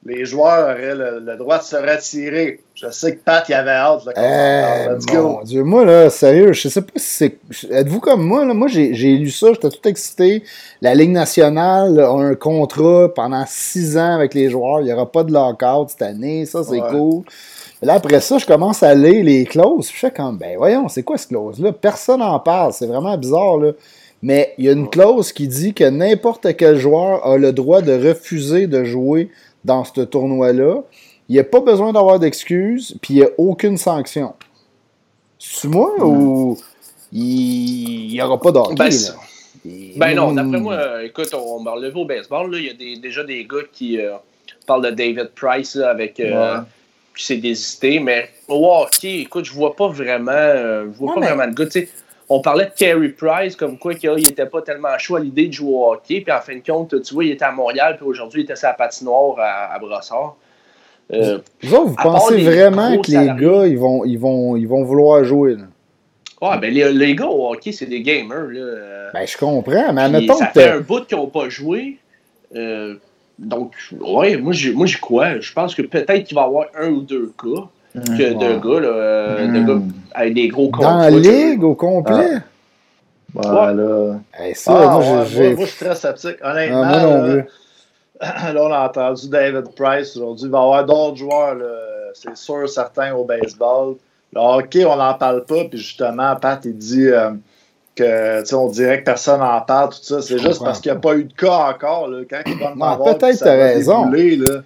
les 0.03 0.25
joueurs 0.25 0.63
auraient 0.75 0.95
le, 0.95 1.19
le 1.19 1.37
droit 1.37 1.59
de 1.59 1.63
se 1.63 1.75
retirer. 1.75 2.61
Je 2.73 2.89
sais 2.89 3.15
que 3.15 3.23
Pat, 3.23 3.47
il 3.47 3.53
avait 3.53 3.69
hâte, 3.69 4.03
là, 4.05 4.13
Eh. 4.17 4.89
Let's 4.95 5.05
mon 5.13 5.21
go. 5.33 5.39
Dieu, 5.43 5.63
moi, 5.63 5.85
là, 5.85 6.09
sérieux, 6.09 6.53
je 6.53 6.67
sais 6.69 6.81
pas 6.81 6.91
si 6.95 7.37
c'est. 7.51 7.69
Êtes-vous 7.71 7.99
comme 7.99 8.23
moi, 8.23 8.43
là? 8.43 8.55
Moi, 8.55 8.67
j'ai 8.67 8.95
j'ai 8.95 9.15
lu 9.17 9.29
ça, 9.29 9.53
j'étais 9.53 9.69
tout 9.69 9.87
excité. 9.87 10.43
La 10.81 10.95
Ligue 10.95 11.11
nationale 11.11 11.99
a 11.99 12.09
un 12.09 12.33
contrat 12.33 13.13
pendant 13.13 13.45
six 13.47 13.95
ans 13.97 14.15
avec 14.15 14.33
les 14.33 14.49
joueurs. 14.49 14.79
Il 14.81 14.85
n'y 14.85 14.93
aura 14.93 15.11
pas 15.11 15.23
de 15.23 15.31
lockout 15.31 15.89
cette 15.89 16.01
année. 16.01 16.45
Ça, 16.47 16.63
c'est 16.63 16.81
Ouais. 16.81 16.89
cool. 16.89 17.23
Mais 17.81 17.87
là, 17.87 17.93
après 17.95 18.21
ça, 18.21 18.39
je 18.39 18.45
commence 18.47 18.81
à 18.81 18.95
lire 18.95 19.23
les 19.23 19.45
clauses. 19.45 19.89
Je 19.91 19.97
fais 19.97 20.11
comme, 20.11 20.37
ben 20.39 20.57
voyons, 20.57 20.87
c'est 20.89 21.03
quoi 21.03 21.17
cette 21.19 21.29
clause-là? 21.29 21.73
Personne 21.73 22.19
n'en 22.21 22.39
parle. 22.39 22.73
C'est 22.73 22.87
vraiment 22.87 23.15
bizarre, 23.17 23.57
là. 23.57 23.71
Mais 24.23 24.53
il 24.57 24.65
y 24.65 24.69
a 24.69 24.73
une 24.73 24.89
clause 24.89 25.31
qui 25.33 25.47
dit 25.47 25.73
que 25.73 25.83
n'importe 25.83 26.55
quel 26.55 26.77
joueur 26.77 27.25
a 27.25 27.37
le 27.37 27.51
droit 27.53 27.81
de 27.81 27.91
refuser 27.93 28.67
de 28.67 28.83
jouer 28.83 29.29
dans 29.65 29.83
ce 29.83 30.01
tournoi-là. 30.01 30.83
Il 31.29 31.33
n'y 31.33 31.39
a 31.39 31.43
pas 31.43 31.61
besoin 31.61 31.93
d'avoir 31.93 32.19
d'excuses, 32.19 32.95
puis 33.01 33.15
il 33.15 33.17
n'y 33.17 33.23
a 33.23 33.29
aucune 33.37 33.77
sanction. 33.77 34.33
C'est 35.39 35.67
moi 35.67 35.91
ou 36.05 36.57
il 37.11 38.07
n'y 38.09 38.21
aura 38.21 38.39
pas 38.39 38.51
d'hockey? 38.51 38.75
Ben, 38.75 38.91
Et- 39.65 39.93
Ben 39.97 40.15
non, 40.15 40.31
d'après 40.33 40.59
moi, 40.59 40.73
euh, 40.73 41.05
écoute, 41.05 41.33
on 41.33 41.63
va 41.63 41.71
relever 41.73 41.99
au 41.99 42.05
baseball. 42.05 42.51
Là. 42.51 42.57
Il 42.57 42.65
y 42.65 42.69
a 42.69 42.73
des- 42.73 42.97
déjà 42.97 43.23
des 43.23 43.45
gars 43.45 43.57
qui 43.71 43.99
euh, 43.99 44.13
parlent 44.65 44.83
de 44.83 44.89
David 44.91 45.29
Price 45.35 45.75
là, 45.75 45.89
avec. 45.89 46.19
euh, 46.19 46.57
Ouais. 46.59 46.63
Puis 47.13 47.25
c'est 47.25 47.37
désisté, 47.37 47.99
mais 47.99 48.29
au 48.47 48.71
hockey, 48.73 49.19
écoute, 49.19 49.43
je 49.45 49.51
vois 49.53 49.75
pas 49.75 49.89
vraiment. 49.89 50.31
euh, 50.31 50.85
je 50.91 50.97
vois 50.97 51.13
pas 51.13 51.19
mais- 51.19 51.27
vraiment 51.27 51.47
de 51.47 51.53
gars. 51.55 51.65
Tu 51.65 51.71
sais, 51.81 51.89
on 52.33 52.41
parlait 52.41 52.65
de 52.65 52.71
Carey 52.71 53.09
Price, 53.09 53.57
comme 53.57 53.77
quoi 53.77 53.93
qu'il 53.93 54.27
était 54.27 54.45
pas 54.45 54.61
tellement 54.61 54.97
chaud 54.97 55.17
à 55.17 55.19
l'idée 55.19 55.47
de 55.47 55.53
jouer 55.53 55.73
au 55.73 55.91
hockey. 55.91 56.21
Puis 56.21 56.31
en 56.31 56.39
fin 56.39 56.55
de 56.55 56.63
compte, 56.65 57.01
tu 57.01 57.13
vois, 57.13 57.25
il 57.25 57.31
était 57.31 57.43
à 57.43 57.51
Montréal, 57.51 57.97
puis 57.97 58.05
aujourd'hui, 58.05 58.41
il 58.41 58.43
était 58.45 58.55
sur 58.55 58.69
la 58.69 58.73
patinoire 58.73 59.35
à, 59.37 59.73
à 59.73 59.79
Brossard. 59.79 60.37
Euh, 61.11 61.39
Vous 61.61 61.75
autres, 61.75 61.87
vous 61.87 61.95
à 61.97 62.03
pensez 62.03 62.41
vraiment 62.41 62.97
que 63.01 63.11
les 63.11 63.27
gars, 63.27 63.67
ils 63.67 63.77
vont, 63.77 64.05
ils 64.05 64.17
vont, 64.17 64.55
ils 64.55 64.67
vont 64.67 64.83
vouloir 64.83 65.25
jouer? 65.25 65.55
Là? 65.55 65.63
ouais, 66.41 66.57
ben 66.57 66.73
les, 66.73 66.93
les 66.93 67.15
gars 67.15 67.27
au 67.27 67.51
hockey, 67.51 67.73
c'est 67.73 67.85
des 67.85 68.01
gamers. 68.01 68.47
Là. 68.47 69.09
Ben, 69.13 69.27
je 69.27 69.37
comprends, 69.37 69.91
mais 69.91 70.03
admettons 70.03 70.35
ça 70.35 70.47
fait 70.47 70.69
un 70.69 70.79
bout 70.79 71.05
qu'ils 71.05 71.17
n'ont 71.17 71.27
pas 71.27 71.49
joué. 71.49 71.97
Euh, 72.55 72.95
donc, 73.37 73.73
ouais, 73.99 74.37
moi, 74.37 74.53
j'y 74.53 74.99
crois. 75.01 75.39
Je 75.41 75.51
pense 75.51 75.75
que 75.75 75.81
peut-être 75.81 76.23
qu'il 76.23 76.35
va 76.35 76.43
y 76.43 76.45
avoir 76.45 76.67
un 76.79 76.91
ou 76.91 77.01
deux 77.01 77.33
cas, 77.37 77.67
que 77.93 78.33
de 78.33 78.59
gars, 78.59 78.79
là, 78.79 78.87
euh, 78.87 79.47
de 79.47 79.63
gars 79.63 79.81
avec 80.13 80.33
des 80.33 80.47
gros 80.47 80.67
dans 80.67 80.71
contrats. 80.77 81.09
la 81.09 81.09
ligue 81.09 81.63
au 81.63 81.75
complet? 81.75 82.37
Ouais, 83.33 83.43
là. 83.73 84.15
Hey, 84.37 84.55
ça, 84.55 84.73
Ah, 84.75 84.99
moi, 84.99 85.23
je 85.25 85.55
suis 85.65 85.85
très 85.85 85.95
sceptique. 85.95 86.37
Ah, 86.41 86.51
Honnêtement, 86.51 86.85
non 86.85 87.43
là, 88.53 88.63
on 88.63 88.71
a 88.71 88.85
entendu 88.87 89.29
David 89.29 89.73
Price 89.75 90.15
aujourd'hui. 90.15 90.45
Il 90.45 90.51
va 90.51 90.59
y 90.59 90.61
avoir 90.61 90.85
d'autres 90.85 91.17
joueurs, 91.17 91.55
là, 91.55 91.65
c'est 92.13 92.35
sûr, 92.37 92.69
certains 92.69 93.13
au 93.13 93.23
baseball. 93.23 93.95
Le 94.33 94.39
hockey, 94.39 94.85
on 94.85 94.95
n'en 94.95 95.13
parle 95.15 95.43
pas. 95.45 95.63
Puis 95.65 95.79
justement, 95.79 96.35
Pat, 96.35 96.63
il 96.65 96.77
dit 96.77 97.07
euh, 97.07 97.31
que, 97.95 98.55
on 98.55 98.67
dirait 98.67 98.99
que 98.99 99.05
personne 99.05 99.39
n'en 99.39 99.61
parle, 99.61 99.89
tout 99.89 100.03
ça. 100.03 100.21
C'est 100.21 100.37
juste 100.37 100.63
parce 100.63 100.79
qu'il 100.79 100.91
n'y 100.91 100.97
a 100.97 101.01
pas 101.01 101.15
eu 101.15 101.23
de 101.25 101.33
cas 101.33 101.71
encore. 101.73 102.07
Là, 102.09 102.19
quand 102.29 102.41
il 102.45 102.57
va 102.59 102.73
en 102.73 102.81
avoir, 102.81 103.17
peut-être 103.17 103.39
t'as 103.39 103.55
raison. 103.55 104.05
débouler, 104.05 104.35
là, 104.37 104.61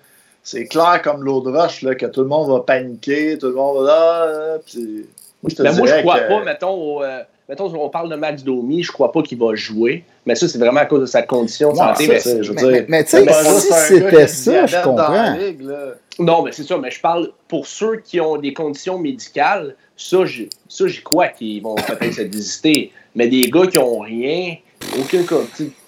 c'est 0.45 0.65
clair 0.65 1.01
comme 1.03 1.23
l'eau 1.23 1.41
de 1.41 1.49
roche 1.49 1.81
là, 1.81 1.95
que 1.95 2.05
tout 2.05 2.21
le 2.21 2.27
monde 2.27 2.49
va 2.49 2.59
paniquer, 2.59 3.37
tout 3.37 3.47
le 3.47 3.55
monde 3.55 3.83
va 3.83 3.91
là. 3.91 4.57
Puis, 4.63 5.07
moi, 5.41 5.49
je 5.49 5.55
te 5.55 5.63
ben, 5.63 5.75
moi, 5.75 5.87
je 5.87 6.01
crois 6.01 6.19
pas, 6.19 6.43
mettons, 6.43 7.03
euh, 7.03 7.21
mettons, 7.49 7.65
on 7.75 7.89
parle 7.89 8.11
de 8.11 8.15
Max 8.15 8.43
Domi, 8.43 8.83
je 8.83 8.91
crois 8.91 9.11
pas 9.11 9.23
qu'il 9.23 9.39
va 9.39 9.55
jouer. 9.55 10.03
Mais 10.27 10.35
ça, 10.35 10.47
c'est 10.47 10.59
vraiment 10.59 10.81
à 10.81 10.85
cause 10.85 11.01
de 11.01 11.05
sa 11.07 11.23
condition 11.23 11.71
de 11.71 11.77
santé. 11.77 12.07
mais, 12.07 12.19
je 12.19 12.51
veux 12.51 12.55
dire, 12.55 12.85
mais, 12.87 13.03
tu 13.03 13.09
sais, 13.09 13.25
si 13.27 13.73
c'était 13.95 14.27
ça, 14.27 14.67
je 14.67 14.83
comprends. 14.83 15.35
non, 16.19 16.43
mais 16.43 16.51
c'est 16.51 16.63
ça. 16.63 16.77
Mais 16.77 16.91
je 16.91 17.01
parle 17.01 17.31
pour 17.47 17.65
ceux 17.65 17.97
qui 17.97 18.21
ont 18.21 18.37
des 18.37 18.53
conditions 18.53 18.99
médicales, 18.99 19.75
ça, 19.97 20.25
j'y 20.25 21.01
crois 21.03 21.29
qu'ils 21.29 21.63
vont 21.63 21.73
peut-être 21.73 22.13
se 22.13 22.21
désister. 22.21 22.91
Mais 23.15 23.27
des 23.27 23.49
gars 23.49 23.65
qui 23.65 23.79
ont 23.79 23.99
rien, 23.99 24.57
aucun 24.99 25.23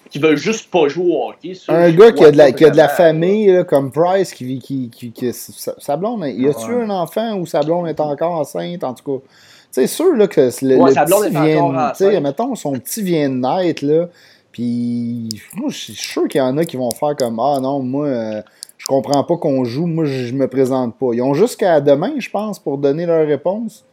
qui 0.09 0.19
veulent 0.19 0.37
juste 0.37 0.69
pas 0.71 0.87
jouer 0.87 1.11
au 1.11 1.29
hockey. 1.29 1.53
Ça, 1.53 1.73
un 1.73 1.91
gars 1.91 2.11
qui 2.11 2.23
a, 2.23 2.31
de 2.31 2.37
la, 2.37 2.51
qui 2.51 2.65
a 2.65 2.69
de 2.69 2.77
la 2.77 2.89
famille, 2.89 3.47
là, 3.47 3.63
comme 3.63 3.91
Price, 3.91 4.33
qui, 4.33 4.59
qui, 4.59 4.89
qui, 4.89 5.11
qui 5.11 5.33
sa, 5.33 5.97
blonde, 5.97 6.25
y 6.25 6.47
a-tu 6.47 6.71
un 6.71 6.89
enfant 6.89 7.37
ou 7.37 7.45
sa 7.45 7.61
blonde 7.61 7.87
est 7.87 7.99
encore 7.99 8.33
enceinte, 8.33 8.83
en 8.83 8.93
tout 8.93 9.19
cas? 9.19 9.25
C'est 9.71 9.87
sûr 9.87 10.15
là, 10.15 10.27
que 10.27 10.41
le, 10.41 10.77
ouais, 10.77 10.91
le 10.91 11.93
petit 11.95 12.09
vient, 12.09 12.19
mettons, 12.21 12.55
son 12.55 12.73
petit 12.73 13.01
vient 13.03 13.29
de 13.29 13.35
naître, 13.35 13.85
là, 13.85 14.07
puis 14.51 15.29
moi, 15.55 15.69
je 15.69 15.77
suis 15.77 15.93
sûr 15.93 16.27
qu'il 16.27 16.39
y 16.39 16.41
en 16.41 16.57
a 16.57 16.65
qui 16.65 16.77
vont 16.77 16.89
faire 16.91 17.15
comme, 17.15 17.39
ah 17.39 17.59
non, 17.61 17.79
moi, 17.81 18.07
euh, 18.07 18.41
je 18.77 18.87
comprends 18.87 19.23
pas 19.23 19.37
qu'on 19.37 19.63
joue, 19.65 19.85
moi, 19.85 20.05
je 20.05 20.33
me 20.33 20.47
présente 20.47 20.97
pas. 20.97 21.13
Ils 21.13 21.21
ont 21.21 21.33
jusqu'à 21.33 21.79
demain, 21.81 22.13
je 22.17 22.29
pense, 22.29 22.57
pour 22.57 22.77
donner 22.77 23.05
leur 23.05 23.27
réponse. 23.27 23.85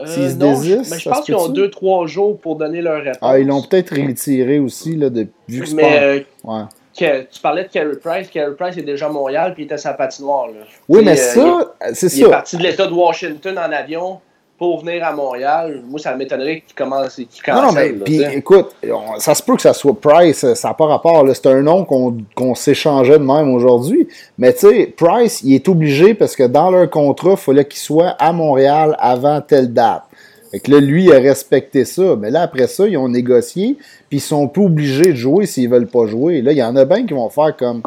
Euh, 0.00 0.06
S'ils 0.06 0.30
se 0.30 0.34
désistent, 0.36 0.90
mais 0.90 0.98
je 0.98 1.08
pense 1.08 1.24
qu'ils 1.24 1.34
ont 1.34 1.48
deux, 1.48 1.68
trois 1.68 2.06
jours 2.06 2.38
pour 2.38 2.56
donner 2.56 2.80
leur 2.80 3.02
réponse. 3.02 3.18
Ah, 3.20 3.38
ils 3.38 3.46
l'ont 3.46 3.62
peut-être 3.62 3.94
retiré 3.94 4.58
aussi, 4.58 4.96
là, 4.96 5.10
de, 5.10 5.26
vu 5.46 5.62
que 5.62 5.74
mais, 5.74 6.02
euh, 6.02 6.20
ouais. 6.44 7.26
tu 7.30 7.40
parlais 7.42 7.64
de 7.64 7.68
Carey 7.68 7.96
Price. 8.02 8.30
Carey 8.30 8.54
Price 8.58 8.78
est 8.78 8.82
déjà 8.82 9.06
à 9.06 9.10
Montréal, 9.10 9.52
puis 9.52 9.64
il 9.64 9.66
était 9.66 9.76
sa 9.76 9.92
patinoire. 9.92 10.46
Là. 10.46 10.64
Oui, 10.88 11.02
mais 11.04 11.16
ça, 11.16 11.74
c'est 11.92 12.08
ça. 12.08 12.16
Il 12.16 12.24
est 12.24 12.30
parti 12.30 12.56
de 12.56 12.62
l'État 12.62 12.86
de 12.86 12.92
Washington 12.92 13.58
en 13.58 13.72
avion 13.72 14.20
pour 14.60 14.84
venir 14.84 15.02
à 15.06 15.14
Montréal, 15.14 15.80
moi, 15.88 15.98
ça 15.98 16.14
m'étonnerait 16.14 16.62
qu'il 16.66 16.74
commence 16.76 17.18
et 17.18 17.24
qu'il 17.24 17.54
Non, 17.54 17.62
non, 17.62 17.72
mais 17.72 17.94
puis 17.94 18.22
écoute, 18.22 18.76
ça 19.16 19.34
se 19.34 19.42
peut 19.42 19.56
que 19.56 19.62
ça 19.62 19.72
soit 19.72 19.98
Price, 19.98 20.52
ça 20.52 20.68
n'a 20.68 20.74
pas 20.74 20.84
rapport. 20.84 21.26
C'est 21.32 21.46
un 21.46 21.62
nom 21.62 21.86
qu'on 21.86 22.54
s'échangeait 22.54 23.18
de 23.18 23.24
même 23.24 23.54
aujourd'hui. 23.54 24.06
Mais 24.36 24.52
tu 24.52 24.68
sais, 24.68 24.94
Price, 24.94 25.40
il 25.42 25.54
est 25.54 25.66
obligé 25.66 26.12
parce 26.12 26.36
que 26.36 26.42
dans 26.42 26.70
leur 26.70 26.90
contrat, 26.90 27.30
il 27.30 27.36
fallait 27.38 27.64
qu'il 27.64 27.80
soit 27.80 28.10
à 28.18 28.34
Montréal 28.34 28.96
avant 28.98 29.40
telle 29.40 29.72
date. 29.72 30.02
Fait 30.50 30.60
que 30.60 30.72
là, 30.72 30.80
lui, 30.80 31.04
il 31.04 31.12
a 31.14 31.20
respecté 31.20 31.86
ça. 31.86 32.14
Mais 32.18 32.30
là, 32.30 32.42
après 32.42 32.66
ça, 32.66 32.86
ils 32.86 32.98
ont 32.98 33.08
négocié, 33.08 33.78
puis 34.10 34.18
ils 34.18 34.20
sont 34.20 34.46
plus 34.46 34.66
obligés 34.66 35.12
de 35.12 35.16
jouer 35.16 35.46
s'ils 35.46 35.70
veulent 35.70 35.86
pas 35.86 36.04
jouer. 36.06 36.42
Là, 36.42 36.52
il 36.52 36.58
y 36.58 36.62
en 36.62 36.76
a 36.76 36.84
bien 36.84 37.06
qui 37.06 37.14
vont 37.14 37.30
faire 37.30 37.56
comme 37.56 37.80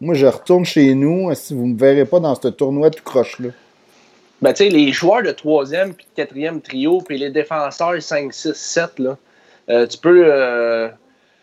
Moi, 0.00 0.14
je 0.14 0.24
retourne 0.24 0.64
chez 0.64 0.94
nous, 0.94 1.28
si 1.34 1.52
vous 1.52 1.66
me 1.66 1.78
verrez 1.78 2.06
pas 2.06 2.18
dans 2.18 2.34
ce 2.34 2.48
tournoi 2.48 2.88
tout 2.88 3.04
croche-là 3.04 3.50
ben, 4.40 4.52
tu 4.52 4.64
sais, 4.64 4.68
les 4.70 4.92
joueurs 4.92 5.22
de 5.22 5.32
troisième 5.32 5.94
puis 5.94 6.06
de 6.06 6.22
quatrième 6.22 6.60
trio, 6.60 7.00
puis 7.00 7.18
les 7.18 7.30
défenseurs 7.30 8.00
5, 8.00 8.32
6, 8.32 8.54
7, 8.54 8.98
là, 8.98 9.16
euh, 9.68 9.86
tu 9.86 9.98
peux. 9.98 10.22
Euh, 10.24 10.88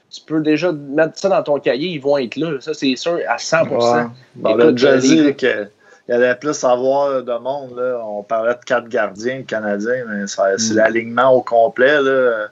tu 0.10 0.22
peux 0.22 0.40
déjà 0.40 0.72
mettre 0.72 1.20
ça 1.20 1.28
dans 1.28 1.44
ton 1.44 1.60
cahier, 1.60 1.90
ils 1.90 2.02
vont 2.02 2.18
être 2.18 2.38
là. 2.38 2.58
Ça, 2.62 2.74
c'est 2.74 2.96
sûr, 2.96 3.20
à 3.28 3.38
100 3.38 3.68
ouais. 3.68 4.06
On 4.44 4.60
a 4.60 4.72
déjà 4.72 4.98
dit 4.98 5.36
qu'il 5.36 5.70
y 6.08 6.12
avait 6.14 6.36
plus 6.36 6.64
à 6.64 6.74
voir 6.76 7.22
de 7.22 7.38
monde. 7.38 7.76
Là. 7.76 8.00
On 8.06 8.24
parlait 8.24 8.54
de 8.54 8.64
quatre 8.66 8.88
gardiens 8.88 9.44
canadiens, 9.44 10.06
mais 10.08 10.28
c'est 10.28 10.74
mm. 10.74 10.76
l'alignement 10.76 11.32
au 11.32 11.42
complet 11.42 12.02
là, 12.02 12.48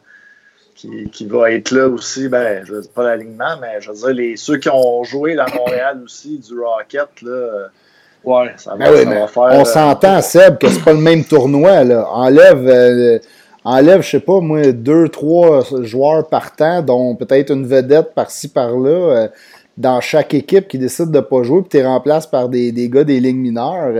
qui, 0.76 1.10
qui, 1.10 1.26
va 1.26 1.52
être 1.52 1.72
là 1.72 1.88
aussi. 1.88 2.28
Ben, 2.28 2.66
je 2.66 2.74
ne 2.74 2.82
dis 2.82 2.90
pas 2.90 3.04
l'alignement, 3.04 3.56
mais 3.62 3.80
je 3.80 3.92
veux 3.92 3.98
dire, 3.98 4.14
les, 4.14 4.36
ceux 4.36 4.58
qui 4.58 4.70
ont 4.70 5.04
joué 5.06 5.36
dans 5.36 5.48
Montréal 5.56 6.02
aussi, 6.04 6.40
du 6.40 6.60
Rocket, 6.60 7.22
là, 7.22 7.70
Ouais, 8.24 8.54
ça 8.56 8.76
va, 8.76 8.86
ah 8.88 9.28
faire, 9.28 9.44
On 9.52 9.62
euh, 9.62 9.66
s'entend, 9.66 10.22
Seb, 10.22 10.58
que 10.58 10.70
c'est 10.70 10.84
pas 10.84 10.94
le 10.94 11.00
même 11.00 11.26
tournoi. 11.26 11.84
Là. 11.84 12.08
Enlève, 12.10 12.66
euh, 12.68 13.20
enlève, 13.66 14.02
je 14.02 14.12
sais 14.12 14.20
pas, 14.20 14.40
moi, 14.40 14.72
deux, 14.72 15.10
trois 15.10 15.64
joueurs 15.82 16.28
par 16.28 16.56
temps, 16.56 16.82
dont 16.82 17.16
peut-être 17.16 17.52
une 17.52 17.68
vedette 17.68 18.14
par-ci, 18.14 18.48
par-là, 18.48 18.90
euh, 18.90 19.28
dans 19.76 20.00
chaque 20.00 20.34
équipe 20.34 20.68
qui 20.68 20.78
décide 20.78 21.12
de 21.12 21.20
pas 21.20 21.44
jouer, 21.44 21.62
puis 21.62 21.70
tu 21.72 21.78
es 21.78 21.86
remplacé 21.86 22.28
par 22.32 22.48
des, 22.48 22.72
des, 22.72 22.90
gars 22.90 23.04
des 23.04 23.20
lignes 23.20 23.42
mineures. 23.42 23.94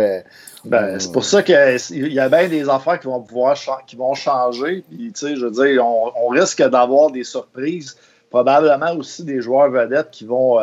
Ben, 0.66 0.98
c'est 0.98 1.12
pour 1.12 1.26
ça 1.26 1.44
qu'il 1.44 2.14
y 2.14 2.20
a 2.20 2.30
bien 2.30 2.48
des 2.48 2.70
affaires 2.70 2.98
qui 3.00 3.08
vont 3.08 3.20
pouvoir 3.20 3.58
qui 3.86 3.98
vont 3.98 4.14
changer. 4.14 4.86
Puis, 4.90 5.12
je 5.14 5.46
veux 5.46 5.52
dire, 5.52 5.86
on, 5.86 6.28
risque 6.30 6.64
d'avoir 6.70 7.12
des 7.12 7.26
surprises. 7.26 7.98
Probablement 8.30 8.94
aussi 8.98 9.24
des 9.26 9.42
joueurs 9.42 9.70
vedettes 9.70 10.10
qui 10.12 10.26
vont 10.26 10.60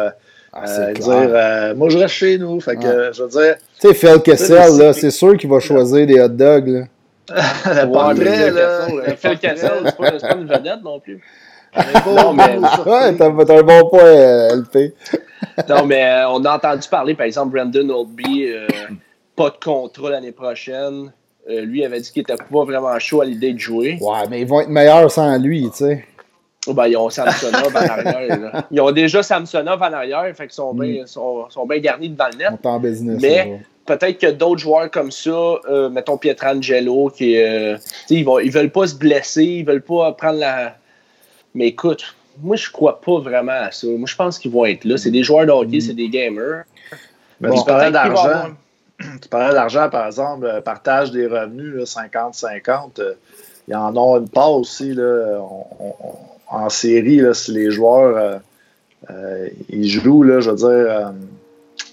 ah, 0.52 0.64
euh, 0.66 0.92
dire 0.92 1.06
euh, 1.08 1.74
moi 1.76 1.88
je 1.90 1.98
reste 1.98 2.14
chez 2.14 2.38
nous. 2.38 2.60
Fait 2.60 2.76
que 2.76 3.12
je 3.12 3.22
veux 3.22 3.28
dire. 3.28 3.56
Tu 3.80 3.88
sais, 3.88 3.94
Phil 3.94 4.20
Kessel, 4.20 4.78
là, 4.78 4.92
c'est 4.92 5.10
sûr 5.10 5.36
qu'il 5.36 5.48
va 5.48 5.60
choisir 5.60 6.06
des 6.06 6.20
hot 6.20 6.28
dogs. 6.28 6.68
Là. 6.68 6.84
pas 7.86 8.14
vrai, 8.14 8.50
là. 8.50 8.86
Phil 9.16 9.38
Kessel, 9.38 9.70
c'est 9.84 9.96
pas, 9.96 10.10
pas 10.10 10.34
une 10.36 10.46
vedette 10.46 10.82
non 10.82 10.98
plus. 10.98 11.20
non, 12.04 12.32
mais... 12.32 12.58
ouais, 12.58 13.16
t'as 13.16 13.26
un 13.26 13.62
bon 13.62 13.88
point, 13.88 14.02
euh, 14.02 14.56
LP. 14.56 14.92
non, 15.68 15.86
mais 15.86 16.24
on 16.28 16.44
a 16.44 16.56
entendu 16.56 16.88
parler, 16.88 17.14
par 17.14 17.26
exemple, 17.26 17.56
Brandon 17.56 17.88
Oldby, 17.88 18.52
pas 19.36 19.50
de 19.50 19.64
contrat 19.64 20.10
l'année 20.10 20.32
prochaine. 20.32 21.12
lui 21.48 21.84
avait 21.84 22.00
dit 22.00 22.10
qu'il 22.10 22.22
était 22.22 22.34
pas 22.34 22.64
vraiment 22.64 22.98
chaud 22.98 23.20
à 23.20 23.24
l'idée 23.24 23.52
de 23.52 23.60
jouer. 23.60 23.98
Ouais, 24.00 24.26
mais 24.28 24.40
ils 24.40 24.48
vont 24.48 24.62
être 24.62 24.68
meilleurs 24.68 25.08
sans 25.12 25.38
lui, 25.38 25.70
tu 25.70 25.84
sais. 25.84 26.04
Ben, 26.74 26.86
ils 26.86 26.96
ont 26.96 27.10
Samsonov 27.10 27.74
en 27.74 27.78
arrière. 27.88 28.64
Ils 28.70 28.80
ont 28.80 28.92
déjà 28.92 29.22
Samsonov 29.22 29.82
en 29.82 29.92
arrière, 29.92 30.34
fait 30.34 30.44
qu'ils 30.44 30.52
sont, 30.52 30.74
bien, 30.74 31.02
mm. 31.02 31.06
sont, 31.06 31.48
sont 31.50 31.66
bien 31.66 31.78
garnis 31.78 32.08
devant 32.08 32.28
le 32.32 32.38
net. 32.38 32.60
On 32.62 32.68
en 32.68 32.80
business. 32.80 33.20
Mais 33.20 33.60
peut-être 33.86 34.18
que 34.18 34.30
d'autres 34.30 34.60
joueurs 34.60 34.90
comme 34.90 35.10
ça, 35.10 35.30
euh, 35.30 35.88
mettons 35.88 36.16
Pietrangelo, 36.16 37.10
qui 37.10 37.36
euh, 37.38 37.76
ils, 38.08 38.24
vont, 38.24 38.38
ils 38.38 38.50
veulent 38.50 38.70
pas 38.70 38.86
se 38.86 38.94
blesser, 38.94 39.44
ils 39.44 39.64
veulent 39.64 39.82
pas 39.82 40.12
prendre 40.12 40.38
la. 40.38 40.76
Mais 41.54 41.68
écoute, 41.68 42.14
moi 42.40 42.56
je 42.56 42.70
crois 42.70 43.00
pas 43.00 43.18
vraiment 43.18 43.52
à 43.52 43.70
ça. 43.70 43.86
Moi 43.86 44.06
je 44.06 44.16
pense 44.16 44.38
qu'ils 44.38 44.52
vont 44.52 44.64
être 44.64 44.84
là. 44.84 44.96
C'est 44.96 45.10
des 45.10 45.22
joueurs 45.22 45.46
de 45.46 45.52
hockey, 45.52 45.78
mm. 45.78 45.80
c'est 45.80 45.94
des 45.94 46.08
gamers. 46.08 46.64
Ben, 47.40 47.54
tu 47.54 47.64
parlais 47.64 47.90
d'argent. 47.90 48.50
Tu 49.22 49.28
parlais 49.30 49.54
d'argent, 49.54 49.88
par 49.88 50.06
exemple, 50.06 50.44
euh, 50.44 50.60
partage 50.60 51.10
des 51.10 51.26
revenus, 51.26 51.82
50-50. 51.84 53.00
Il 53.66 53.72
y 53.72 53.74
en 53.74 53.96
a 53.96 54.18
une 54.18 54.28
part 54.28 54.52
aussi. 54.52 54.92
Là, 54.92 55.38
on, 55.40 55.94
en 56.50 56.68
série, 56.68 57.16
là, 57.16 57.32
si 57.32 57.52
les 57.52 57.70
joueurs 57.70 58.16
euh, 58.16 58.38
euh, 59.10 59.48
ils 59.68 59.88
jouent, 59.88 60.24
là, 60.24 60.40
je 60.40 60.50
veux 60.50 60.56
dire, 60.56 60.68
euh, 60.68 61.04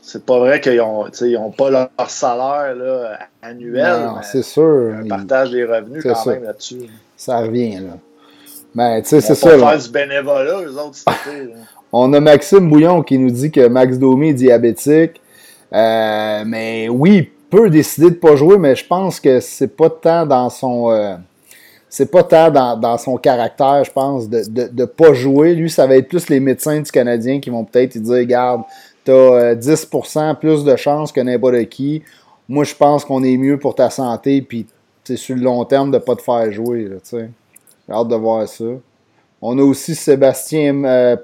c'est 0.02 0.26
pas 0.26 0.40
vrai 0.40 0.60
qu'ils 0.60 0.78
n'ont 0.78 1.52
pas 1.52 1.70
leur 1.70 2.10
salaire 2.10 2.76
là, 2.76 3.20
annuel. 3.42 4.10
c'est 4.24 4.44
sûr. 4.44 4.94
Un 5.00 5.08
partage 5.08 5.52
des 5.52 5.64
revenus 5.64 6.04
quand 6.04 6.26
même 6.26 6.44
là-dessus. 6.44 6.90
Ça 7.16 7.40
revient, 7.40 7.76
là. 7.76 7.98
Mais 8.74 9.02
tu 9.02 9.10
sais, 9.10 9.22
c'est 9.22 9.36
ça. 9.36 9.58
faire 9.58 9.78
du 9.78 9.90
bénévolat, 9.90 10.62
eux 10.62 10.78
autres, 10.78 11.00
On 11.92 12.12
a 12.14 12.20
Maxime 12.20 12.70
Bouillon 12.70 13.02
qui 13.02 13.18
nous 13.18 13.32
dit 13.32 13.50
que 13.50 13.68
Max 13.68 13.98
Domi 13.98 14.30
est 14.30 14.34
diabétique. 14.34 15.22
mais 15.72 16.88
oui, 16.90 17.16
il 17.18 17.30
peut 17.50 17.70
décider 17.70 18.10
de 18.10 18.16
ne 18.16 18.20
pas 18.20 18.36
jouer, 18.36 18.58
mais 18.58 18.76
je 18.76 18.86
pense 18.86 19.20
que 19.20 19.40
c'est 19.40 19.76
pas 19.76 19.90
tant 19.90 20.26
dans 20.26 20.50
son 20.50 21.18
c'est 21.90 22.12
pas 22.12 22.24
tant 22.24 22.76
dans, 22.76 22.98
son 22.98 23.18
caractère, 23.18 23.84
je 23.84 23.92
pense, 23.92 24.30
de 24.30 24.70
ne 24.74 24.86
pas 24.86 25.14
jouer. 25.14 25.56
Lui, 25.56 25.70
ça 25.70 25.88
va 25.88 25.96
être 25.96 26.10
plus 26.10 26.30
les 26.30 26.40
médecins 26.40 26.82
du 26.82 26.92
Canadien 26.92 27.40
qui 27.40 27.50
vont 27.50 27.64
peut-être 27.64 27.98
dire 27.98 28.14
Regarde, 28.14 28.64
tu 29.06 29.12
as 29.12 29.56
10% 29.56 30.36
plus 30.36 30.64
de 30.64 30.76
chances 30.76 31.12
que 31.12 31.22
n'importe 31.22 31.66
qui. 31.70 32.04
Moi, 32.50 32.64
je 32.64 32.76
pense 32.76 33.06
qu'on 33.06 33.24
est 33.24 33.38
mieux 33.38 33.58
pour 33.58 33.76
ta 33.76 33.90
santé, 33.90 34.42
puis 34.42 34.68
c'est 35.04 35.18
sur 35.18 35.36
le 35.36 35.42
long 35.42 35.64
terme 35.66 35.92
de 35.92 35.98
pas 35.98 36.16
te 36.16 36.22
faire 36.22 36.52
jouer. 36.52 36.90
J'ai 37.12 37.30
hâte 37.90 38.08
de 38.08 38.16
voir 38.16 38.48
ça. 38.48 38.66
On 39.42 39.58
a 39.60 39.62
aussi 39.62 39.96
Sébastien 39.96 40.84
euh, 40.84 41.16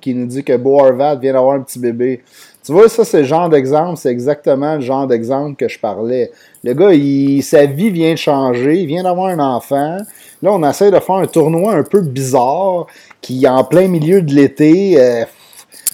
qui 0.00 0.14
nous 0.14 0.26
dit 0.26 0.42
que 0.42 0.56
Beau 0.56 0.82
vient 0.92 1.16
d'avoir 1.16 1.54
un 1.54 1.60
petit 1.60 1.78
bébé. 1.78 2.22
Tu 2.64 2.72
vois, 2.72 2.88
ça, 2.88 3.04
c'est 3.04 3.20
le 3.20 3.24
genre 3.24 3.48
d'exemple, 3.48 3.96
c'est 3.96 4.10
exactement 4.10 4.74
le 4.74 4.82
genre 4.82 5.06
d'exemple 5.06 5.56
que 5.56 5.66
je 5.66 5.78
parlais. 5.78 6.30
Le 6.62 6.74
gars, 6.74 6.92
il, 6.92 7.42
sa 7.42 7.64
vie 7.64 7.90
vient 7.90 8.12
de 8.12 8.18
changer, 8.18 8.80
il 8.80 8.86
vient 8.86 9.02
d'avoir 9.02 9.28
un 9.28 9.38
enfant. 9.38 9.96
Là, 10.42 10.52
on 10.52 10.68
essaie 10.68 10.90
de 10.90 11.00
faire 11.00 11.16
un 11.16 11.26
tournoi 11.26 11.72
un 11.72 11.82
peu 11.82 12.02
bizarre 12.02 12.86
qui 13.22 13.44
est 13.44 13.48
en 13.48 13.64
plein 13.64 13.88
milieu 13.88 14.20
de 14.20 14.34
l'été. 14.34 15.00
Euh, 15.00 15.24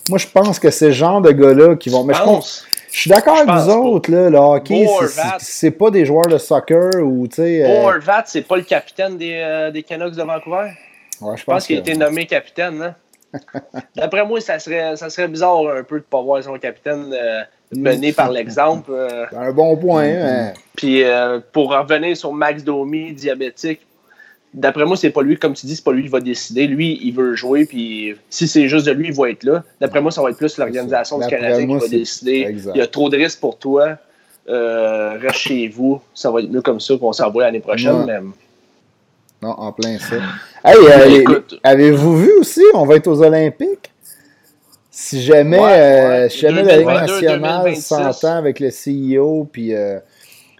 moi, 0.09 0.19
je 0.19 0.27
pense 0.27 0.59
que 0.59 0.71
c'est 0.71 0.87
le 0.87 0.93
genre 0.93 1.21
de 1.21 1.31
gars-là 1.31 1.77
qui 1.77 1.89
vont. 1.89 2.03
Mais 2.03 2.15
je, 2.15 2.23
pense, 2.23 2.67
je 2.91 2.99
suis 2.99 3.11
d'accord 3.11 3.37
avec 3.37 3.49
vous 3.49 3.71
autres, 3.71 4.11
là, 4.11 4.29
le 4.29 4.39
hockey, 4.39 4.89
c'est 5.39 5.71
pas 5.71 5.91
des 5.91 6.05
joueurs 6.05 6.27
de 6.27 6.39
soccer 6.39 6.91
ou, 7.01 7.29
tu 7.29 7.37
sais. 7.37 7.65
Euh... 7.65 7.83
Horvat, 7.83 8.25
c'est 8.27 8.43
pas 8.43 8.57
le 8.57 8.63
capitaine 8.63 9.17
des, 9.17 9.35
euh, 9.35 9.71
des 9.71 9.85
Canucks 9.85 10.15
de 10.17 10.23
Vancouver? 10.23 10.71
Ouais, 11.21 11.37
je 11.37 11.45
pense, 11.45 11.45
pense 11.45 11.67
qu'il 11.67 11.77
a 11.77 11.81
été 11.81 11.95
nommé 11.95 12.27
capitaine, 12.27 12.83
hein? 12.83 12.95
D'après 13.97 14.25
moi, 14.27 14.41
ça 14.41 14.59
serait, 14.59 14.97
ça 14.97 15.11
serait 15.11 15.29
bizarre 15.29 15.61
un 15.69 15.83
peu 15.83 15.97
de 15.97 16.01
ne 16.01 16.11
pas 16.11 16.23
voir 16.23 16.43
son 16.43 16.59
capitaine 16.59 17.13
euh, 17.13 17.43
mené 17.75 18.13
par 18.13 18.31
l'exemple. 18.31 18.91
Euh. 18.93 19.27
Un 19.37 19.53
bon 19.53 19.77
point. 19.77 20.05
Hein. 20.05 20.53
Puis 20.77 21.03
euh, 21.05 21.41
pour 21.53 21.71
revenir 21.73 22.17
sur 22.17 22.33
Max 22.33 22.63
Domi, 22.65 23.13
diabétique, 23.13 23.81
d'après 24.55 24.85
moi, 24.85 24.97
c'est 24.97 25.11
pas 25.11 25.23
lui, 25.23 25.37
comme 25.37 25.55
tu 25.55 25.67
dis, 25.67 25.77
c'est 25.77 25.85
pas 25.85 25.93
lui 25.93 26.03
qui 26.05 26.09
va 26.09 26.21
décider. 26.21 26.67
Lui, 26.67 26.99
il 27.03 27.13
veut 27.13 27.35
jouer, 27.35 27.67
puis 27.67 28.17
si 28.31 28.49
c'est 28.49 28.69
juste 28.69 28.87
de 28.87 28.93
lui, 28.93 29.09
il 29.09 29.15
va 29.15 29.31
être 29.31 29.45
là. 29.45 29.63
D'après 29.81 30.01
moi, 30.01 30.11
ça 30.11 30.23
va 30.23 30.31
être 30.31 30.39
plus 30.39 30.57
l'organisation 30.59 31.19
du 31.19 31.27
Canadien 31.27 31.61
qui 31.61 31.67
moi, 31.67 31.79
va 31.79 31.87
c'est- 31.87 31.97
décider. 31.99 32.47
exact. 32.49 32.73
Il 32.75 32.79
y 32.79 32.83
a 32.83 32.87
trop 32.87 33.09
de 33.09 33.17
risques 33.17 33.41
pour 33.41 33.59
toi. 33.59 33.99
Euh, 34.49 35.19
reste 35.21 35.39
chez 35.39 35.67
vous. 35.67 36.01
Ça 36.15 36.31
va 36.31 36.41
être 36.41 36.49
mieux 36.51 36.63
comme 36.63 36.79
ça 36.79 36.95
qu'on 36.97 37.13
s'en 37.13 37.31
va 37.31 37.45
l'année 37.47 37.59
prochaine. 37.61 38.05
Ouais. 38.05 38.21
mais- 38.21 38.31
Non, 39.43 39.51
en 39.51 39.73
plein 39.73 39.99
ça. 39.99 40.17
Hey, 40.65 40.75
euh, 41.25 41.41
avez-vous 41.63 42.17
vu 42.17 42.33
aussi, 42.41 42.63
on 42.75 42.85
va 42.87 42.97
être 42.97 43.07
aux 43.07 43.23
Olympiques? 43.23 43.93
Si 44.91 45.23
jamais, 45.23 45.61
Ouais, 45.61 45.79
euh, 45.79 46.29
si 46.29 46.39
jamais 46.39 46.63
la 46.65 46.79
Ligue 46.79 46.87
2022, 46.87 47.13
nationale 47.13 47.63
2026. 47.65 47.83
s'entend 47.87 48.37
avec 48.37 48.59
le 48.61 48.71
CEO, 48.71 49.45
puis 49.53 49.75
euh, 49.75 50.01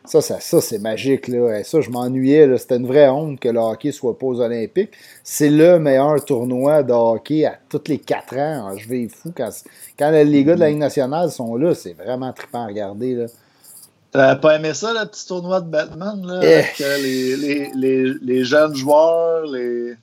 ça, 0.05 0.21
ça, 0.21 0.39
ça 0.41 0.61
c'est 0.61 0.79
magique. 0.79 1.27
Là. 1.27 1.59
Et 1.59 1.65
ça, 1.65 1.81
je 1.81 1.91
m'ennuyais. 1.91 2.57
C'était 2.59 2.77
une 2.77 2.87
vraie 2.87 3.09
honte 3.09 3.41
que 3.41 3.49
le 3.49 3.59
hockey 3.59 3.91
soit 3.93 4.17
pas 4.19 4.27
aux 4.27 4.41
Olympiques. 4.41 4.93
C'est 5.25 5.51
le 5.51 5.79
meilleur 5.79 6.25
tournoi 6.25 6.83
de 6.83 6.93
hockey 6.93 7.45
à 7.47 7.59
tous 7.69 7.83
les 7.89 7.99
quatre 7.99 8.37
ans. 8.37 8.69
Ah, 8.71 8.75
Je 8.77 8.87
vais 8.89 9.09
fou 9.09 9.33
quand, 9.37 9.49
quand 9.99 10.11
les 10.11 10.45
gars 10.45 10.55
de 10.55 10.61
la 10.61 10.69
Ligue 10.69 10.79
nationale 10.79 11.31
sont 11.31 11.57
là. 11.57 11.75
C'est 11.75 11.95
vraiment 11.95 12.33
trippant 12.33 12.65
à 12.65 12.67
regarder. 12.67 13.15
Là. 13.15 13.27
T'as 14.17 14.37
pas 14.37 14.57
aimé 14.57 14.73
ça, 14.75 14.93
le 14.93 15.07
petit 15.07 15.27
tournoi 15.27 15.61
de 15.61 15.69
Batman, 15.69 16.21
là? 16.27 16.41
Eh. 16.43 16.55
Avec 16.55 16.81
euh, 16.81 16.97
les, 16.99 17.37
les, 17.37 17.71
les, 17.75 18.13
les 18.23 18.45
jeunes 18.45 18.75
joueurs, 18.75 19.45
les, 19.47 19.95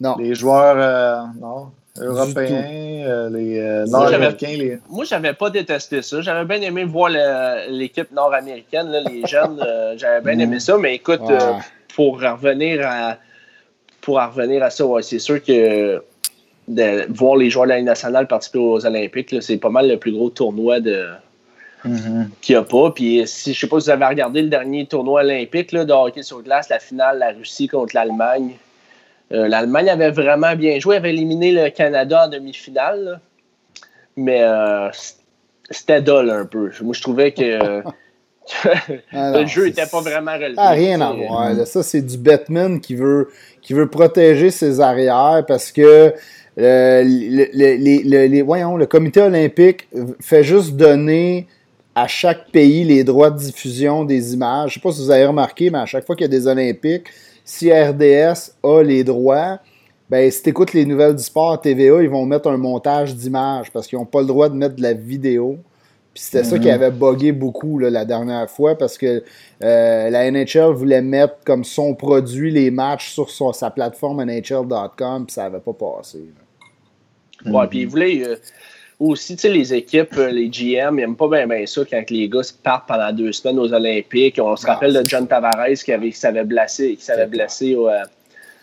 Non. 0.00 0.16
les 0.18 0.34
joueurs 0.34 0.76
euh, 0.78 1.22
non, 1.40 1.70
européens, 2.00 3.06
euh, 3.06 3.30
les 3.30 3.58
euh, 3.58 3.86
nord-américains, 3.86 4.48
les. 4.48 4.78
Moi, 4.90 5.04
j'avais 5.04 5.32
pas 5.32 5.48
détesté 5.50 6.02
ça. 6.02 6.20
J'avais 6.20 6.44
bien 6.44 6.60
aimé 6.66 6.84
voir 6.84 7.10
le- 7.10 7.70
l'équipe 7.70 8.10
nord-américaine, 8.12 8.88
là, 8.90 9.00
les 9.00 9.26
jeunes. 9.26 9.62
euh, 9.66 9.94
j'avais 9.96 10.20
bien 10.20 10.38
aimé 10.44 10.60
ça, 10.60 10.76
mais 10.76 10.96
écoute, 10.96 11.20
Ouais. 11.22 11.32
euh, 11.40 11.52
pour 11.96 12.22
en 12.22 12.34
revenir 12.36 12.86
à 12.86 13.16
pour 14.02 14.18
en 14.18 14.28
revenir 14.28 14.62
à 14.62 14.70
ça, 14.70 14.86
ouais, 14.86 15.02
c'est 15.02 15.18
sûr 15.18 15.42
que 15.42 16.02
de 16.68 17.06
voir 17.12 17.36
les 17.36 17.50
joueurs 17.50 17.64
de 17.66 17.70
la 17.70 17.76
Ligue 17.78 17.86
nationale 17.86 18.26
participer 18.26 18.58
aux 18.58 18.84
Olympiques, 18.86 19.32
là, 19.32 19.40
c'est 19.40 19.56
pas 19.56 19.68
mal 19.70 19.88
le 19.88 19.96
plus 19.98 20.12
gros 20.12 20.30
tournoi 20.30 20.80
de 20.80 21.06
qu'il 21.82 22.54
n'y 22.54 22.56
a 22.56 22.62
pas. 22.62 22.90
Puis 22.90 23.22
si 23.26 23.54
je 23.54 23.60
sais 23.60 23.66
pas 23.66 23.80
si 23.80 23.86
vous 23.86 23.90
avez 23.90 24.04
regardé 24.04 24.42
le 24.42 24.48
dernier 24.48 24.86
tournoi 24.86 25.20
olympique 25.22 25.72
là, 25.72 25.84
de 25.84 25.92
hockey 25.92 26.22
sur 26.22 26.42
glace, 26.42 26.68
la 26.68 26.78
finale, 26.78 27.18
la 27.18 27.30
Russie 27.32 27.68
contre 27.68 27.94
l'Allemagne. 27.94 28.52
Euh, 29.32 29.46
L'Allemagne 29.46 29.90
avait 29.90 30.10
vraiment 30.10 30.56
bien 30.56 30.78
joué, 30.80 30.96
avait 30.96 31.10
éliminé 31.10 31.52
le 31.52 31.68
Canada 31.70 32.24
en 32.24 32.28
demi-finale. 32.28 33.20
Mais 34.16 34.42
euh, 34.42 34.88
c'était 35.70 36.00
dole 36.00 36.30
un 36.30 36.46
peu. 36.46 36.70
Moi, 36.82 36.94
je 36.94 37.02
trouvais 37.02 37.32
que 37.32 37.82
Ah 39.12 39.32
le 39.32 39.40
non, 39.42 39.46
jeu 39.46 39.66
n'était 39.66 39.86
pas 39.86 40.00
vraiment 40.00 40.32
relevé. 40.32 40.54
Ah, 40.56 40.70
rien 40.70 41.00
à 41.02 41.12
voir. 41.12 41.52
là. 41.52 41.66
Ça, 41.66 41.82
c'est 41.82 42.00
du 42.00 42.16
Batman 42.16 42.80
qui 42.80 42.94
veut, 42.94 43.28
qui 43.60 43.74
veut 43.74 43.88
protéger 43.90 44.50
ses 44.50 44.80
arrières 44.80 45.44
parce 45.46 45.70
que 45.70 46.14
euh, 46.58 47.02
le, 47.04 47.46
le- 47.52 47.76
les- 47.76 48.02
le- 48.02 48.26
les- 48.26 48.42
voyons, 48.42 48.78
le 48.78 48.86
comité 48.86 49.20
olympique 49.20 49.86
fait 50.20 50.42
juste 50.42 50.76
donner 50.76 51.46
à 52.02 52.06
chaque 52.06 52.50
pays 52.50 52.84
les 52.84 53.04
droits 53.04 53.30
de 53.30 53.38
diffusion 53.38 54.04
des 54.04 54.34
images. 54.34 54.70
Je 54.70 54.74
sais 54.74 54.80
pas 54.80 54.92
si 54.92 55.00
vous 55.02 55.10
avez 55.10 55.26
remarqué, 55.26 55.70
mais 55.70 55.78
à 55.78 55.86
chaque 55.86 56.04
fois 56.06 56.14
qu'il 56.16 56.24
y 56.24 56.26
a 56.26 56.28
des 56.28 56.46
Olympiques, 56.46 57.06
si 57.44 57.72
RDS 57.72 58.52
a 58.62 58.82
les 58.82 59.04
droits, 59.04 59.58
ben, 60.10 60.30
si 60.30 60.42
tu 60.42 60.50
écoutes 60.50 60.72
les 60.72 60.84
nouvelles 60.86 61.14
du 61.16 61.22
sport 61.22 61.52
à 61.52 61.58
TVA, 61.58 62.02
ils 62.02 62.08
vont 62.08 62.24
mettre 62.26 62.48
un 62.48 62.56
montage 62.56 63.14
d'images 63.14 63.70
parce 63.70 63.86
qu'ils 63.86 63.98
n'ont 63.98 64.04
pas 64.06 64.20
le 64.20 64.26
droit 64.26 64.48
de 64.48 64.54
mettre 64.54 64.76
de 64.76 64.82
la 64.82 64.92
vidéo. 64.94 65.58
Puis 66.14 66.22
c'était 66.24 66.42
ça 66.44 66.58
qui 66.58 66.68
avait 66.70 66.90
buggé 66.90 67.30
beaucoup 67.32 67.78
là, 67.78 67.90
la 67.90 68.04
dernière 68.04 68.48
fois 68.50 68.76
parce 68.76 68.98
que 68.98 69.22
euh, 69.62 70.10
la 70.10 70.30
NHL 70.30 70.72
voulait 70.72 71.02
mettre 71.02 71.34
comme 71.44 71.62
son 71.64 71.94
produit 71.94 72.50
les 72.50 72.70
matchs 72.70 73.12
sur 73.12 73.30
son- 73.30 73.52
sa 73.52 73.70
plateforme 73.70 74.24
NHL.com, 74.24 75.26
puis 75.26 75.34
ça 75.34 75.44
n'avait 75.44 75.60
pas 75.60 75.74
passé. 75.74 76.18
là. 77.44 77.52
Ouais, 77.52 77.66
puis 77.68 77.80
ils 77.82 77.86
voulaient 77.88 78.22
euh, 78.26 78.36
aussi, 79.00 79.36
tu 79.36 79.42
sais, 79.42 79.48
les 79.48 79.72
équipes, 79.74 80.16
euh, 80.18 80.30
les 80.30 80.48
GM, 80.48 80.94
ils 80.94 80.96
n'aiment 80.96 81.16
pas 81.16 81.28
bien 81.28 81.46
ça 81.66 81.82
quand 81.88 82.10
les 82.10 82.28
gars 82.28 82.42
se 82.42 82.52
partent 82.52 82.88
pendant 82.88 83.12
deux 83.12 83.32
semaines 83.32 83.58
aux 83.58 83.72
Olympiques. 83.72 84.38
On 84.42 84.56
se 84.56 84.66
Ah, 84.66 84.74
rappelle 84.74 84.92
de 84.92 85.06
John 85.06 85.26
Tavares 85.26 85.66
qui, 85.84 85.92
avait, 85.92 86.10
qui 86.10 86.18
s'avait 86.18 86.44
blessé, 86.44 86.96
qui 86.96 87.04
s'avait 87.04 87.26
blessé 87.26 87.76
au, 87.76 87.88
euh, 87.88 88.00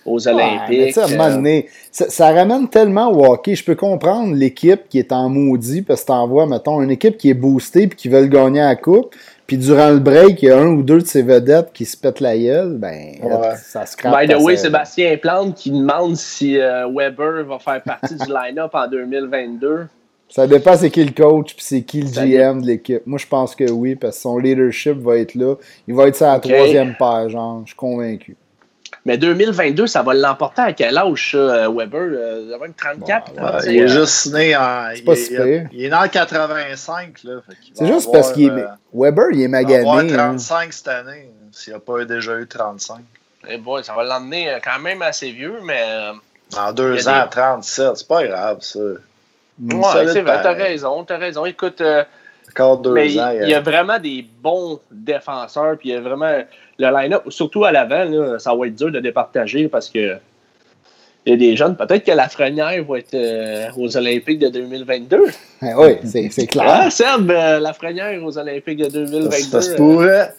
aux 0.05 0.27
Olympiques. 0.27 0.93
sais, 0.93 0.99
à 1.01 1.05
un 1.05 1.09
moment 1.09 1.23
Euh, 1.25 1.35
donné, 1.35 1.69
ça, 1.91 2.09
ça 2.09 2.31
ramène 2.31 2.67
tellement 2.67 3.09
au 3.11 3.25
hockey. 3.25 3.55
Je 3.55 3.63
peux 3.63 3.75
comprendre 3.75 4.35
l'équipe 4.35 4.81
qui 4.89 4.99
est 4.99 5.11
en 5.13 5.29
maudit 5.29 5.81
parce 5.83 6.01
que 6.01 6.07
t'envoies, 6.07 6.45
mettons, 6.47 6.81
une 6.81 6.91
équipe 6.91 7.17
qui 7.17 7.29
est 7.29 7.33
boostée 7.33 7.87
puis 7.87 7.97
qui 7.97 8.09
veut 8.09 8.21
le 8.21 8.27
gagner 8.27 8.59
à 8.61 8.67
la 8.67 8.75
coupe. 8.75 9.15
Puis 9.47 9.57
durant 9.57 9.91
le 9.91 9.99
break, 9.99 10.41
il 10.41 10.49
y 10.49 10.51
a 10.51 10.57
un 10.57 10.67
ou 10.67 10.81
deux 10.81 10.99
de 11.01 11.05
ses 11.05 11.21
vedettes 11.21 11.69
qui 11.71 11.85
se 11.85 11.95
pètent 11.95 12.19
la 12.19 12.35
gueule. 12.37 12.77
Ben, 12.77 13.13
Ouais. 13.23 13.55
ça 13.63 13.85
se 13.85 13.95
crappe 13.95 14.19
By 14.19 14.27
the 14.27 14.37
way. 14.41 14.57
Sébastien 14.57 15.15
Plante 15.17 15.55
qui 15.55 15.69
demande 15.71 16.17
si 16.17 16.59
euh, 16.59 16.87
Weber 16.91 17.45
va 17.45 17.57
faire 17.59 17.81
partie 17.83 18.15
du 18.15 18.25
line-up 18.27 18.71
en 18.73 18.87
2022. 18.87 19.85
Ça 20.29 20.47
dépend 20.47 20.75
c'est 20.75 20.89
qui 20.89 21.03
le 21.05 21.11
coach 21.13 21.53
puis 21.55 21.63
c'est 21.63 21.81
qui 21.83 22.01
le 22.01 22.07
Ça 22.07 22.25
GM 22.25 22.61
de 22.61 22.67
l'équipe. 22.67 23.01
Moi, 23.05 23.17
je 23.19 23.27
pense 23.27 23.55
que 23.55 23.69
oui, 23.71 23.95
parce 23.95 24.15
que 24.17 24.21
son 24.23 24.37
leadership 24.37 24.97
va 24.97 25.17
être 25.17 25.35
là. 25.35 25.55
Il 25.87 25.95
va 25.95 26.07
être 26.07 26.15
sur 26.15 26.25
la 26.25 26.37
Ok. 26.37 26.41
troisième 26.43 26.95
paire, 26.97 27.29
genre. 27.29 27.61
Je 27.63 27.67
suis 27.69 27.75
convaincu. 27.75 28.35
Mais 29.05 29.17
2022, 29.19 29.85
ça 29.85 30.01
va 30.01 30.15
l'emporter 30.15 30.61
à 30.63 30.73
quel 30.73 30.97
âge, 30.97 31.31
ça, 31.31 31.37
euh, 31.37 31.69
Weber? 31.71 31.99
Euh, 32.01 32.39
il 32.41 32.47
doit 32.47 32.55
avoir 32.55 32.69
34, 32.75 33.33
Ouais, 33.33 33.39
Ouais, 33.39 33.49
35, 33.51 33.69
il 33.71 33.77
est 33.77 33.81
euh, 33.83 33.87
juste 33.87 34.33
né 34.33 34.55
en. 34.55 34.85
C'est 34.95 35.01
pas 35.03 35.11
il, 35.13 35.17
si 35.17 35.33
il- 35.33 35.37
pire. 35.43 35.69
il 35.71 35.85
est 35.85 35.89
né 35.89 35.95
en 35.95 36.07
85, 36.07 37.23
là. 37.23 37.33
C'est 37.75 37.85
juste 37.85 38.07
avoir, 38.07 38.11
parce 38.21 38.33
qu'il 38.33 38.45
est. 38.47 38.49
euh, 38.49 38.65
Weber, 38.93 39.25
il 39.33 39.41
est 39.41 39.43
il 39.45 39.51
va 39.51 39.57
avoir 39.59 39.95
magané. 39.97 40.13
hein. 40.13 40.17
35 40.31 40.73
cette 40.73 40.87
année, 40.87 41.29
s'il 41.51 41.73
n'a 41.73 41.79
pas 41.79 42.03
déjà 42.03 42.39
eu 42.39 42.47
35. 42.47 42.97
eh 43.47 43.57
boy, 43.59 43.83
ça 43.83 43.93
va 43.93 44.03
l'emmener 44.03 44.57
quand 44.63 44.79
même 44.79 45.01
assez 45.03 45.31
vieux, 45.31 45.59
mais... 45.63 45.83
En 46.57 46.73
deux 46.73 47.07
a 47.07 47.25
ans, 47.25 47.27
37, 47.29 47.97
c'est 47.97 48.07
pas 48.07 48.25
grave, 48.25 48.57
ça. 48.61 48.79
Ouais, 49.61 50.07
c'est 50.07 50.21
vrai, 50.21 50.41
t'as 50.43 50.53
raison, 50.53 51.03
t'as 51.03 51.17
raison. 51.17 51.45
Écoute, 51.45 51.81
euh, 51.81 52.03
deux 52.83 52.93
mais 52.93 53.11
il 53.11 53.19
ans. 53.19 53.31
il 53.41 53.49
y 53.49 53.53
a 53.53 53.61
vraiment 53.61 53.99
des 53.99 54.25
bons 54.41 54.79
défenseurs, 54.91 55.77
puis 55.77 55.89
il 55.89 55.93
y 55.93 55.97
a 55.97 56.01
vraiment 56.01 56.43
le 56.77 56.91
line-up, 56.91 57.23
surtout 57.29 57.63
à 57.65 57.71
l'avant, 57.71 58.03
là, 58.05 58.39
ça 58.39 58.53
va 58.53 58.67
être 58.67 58.75
dur 58.75 58.91
de 58.91 58.99
départager 58.99 59.67
parce 59.67 59.89
que 59.89 60.17
il 61.25 61.31
y 61.31 61.33
a 61.33 61.37
des 61.37 61.55
jeunes, 61.55 61.75
peut-être 61.75 62.05
que 62.05 62.11
la 62.11 62.29
Frenière 62.29 62.83
va 62.83 62.99
être 62.99 63.15
euh, 63.15 63.67
aux 63.77 63.97
Olympiques 63.97 64.37
de 64.37 64.49
2022. 64.49 65.23
Ah 65.61 65.67
oui, 65.77 65.97
c'est 66.03 66.45
clair. 66.45 66.65
Ah, 66.67 66.89
Serbe, 66.91 67.31
euh, 67.31 67.59
la 67.59 67.73
Frenière 67.73 68.23
aux 68.23 68.37
Olympiques 68.37 68.77
de 68.77 68.89
2022. 68.89 69.31
ça, 69.31 69.61
se 69.61 69.71
euh, 69.71 69.75
pourrait. 69.75 70.33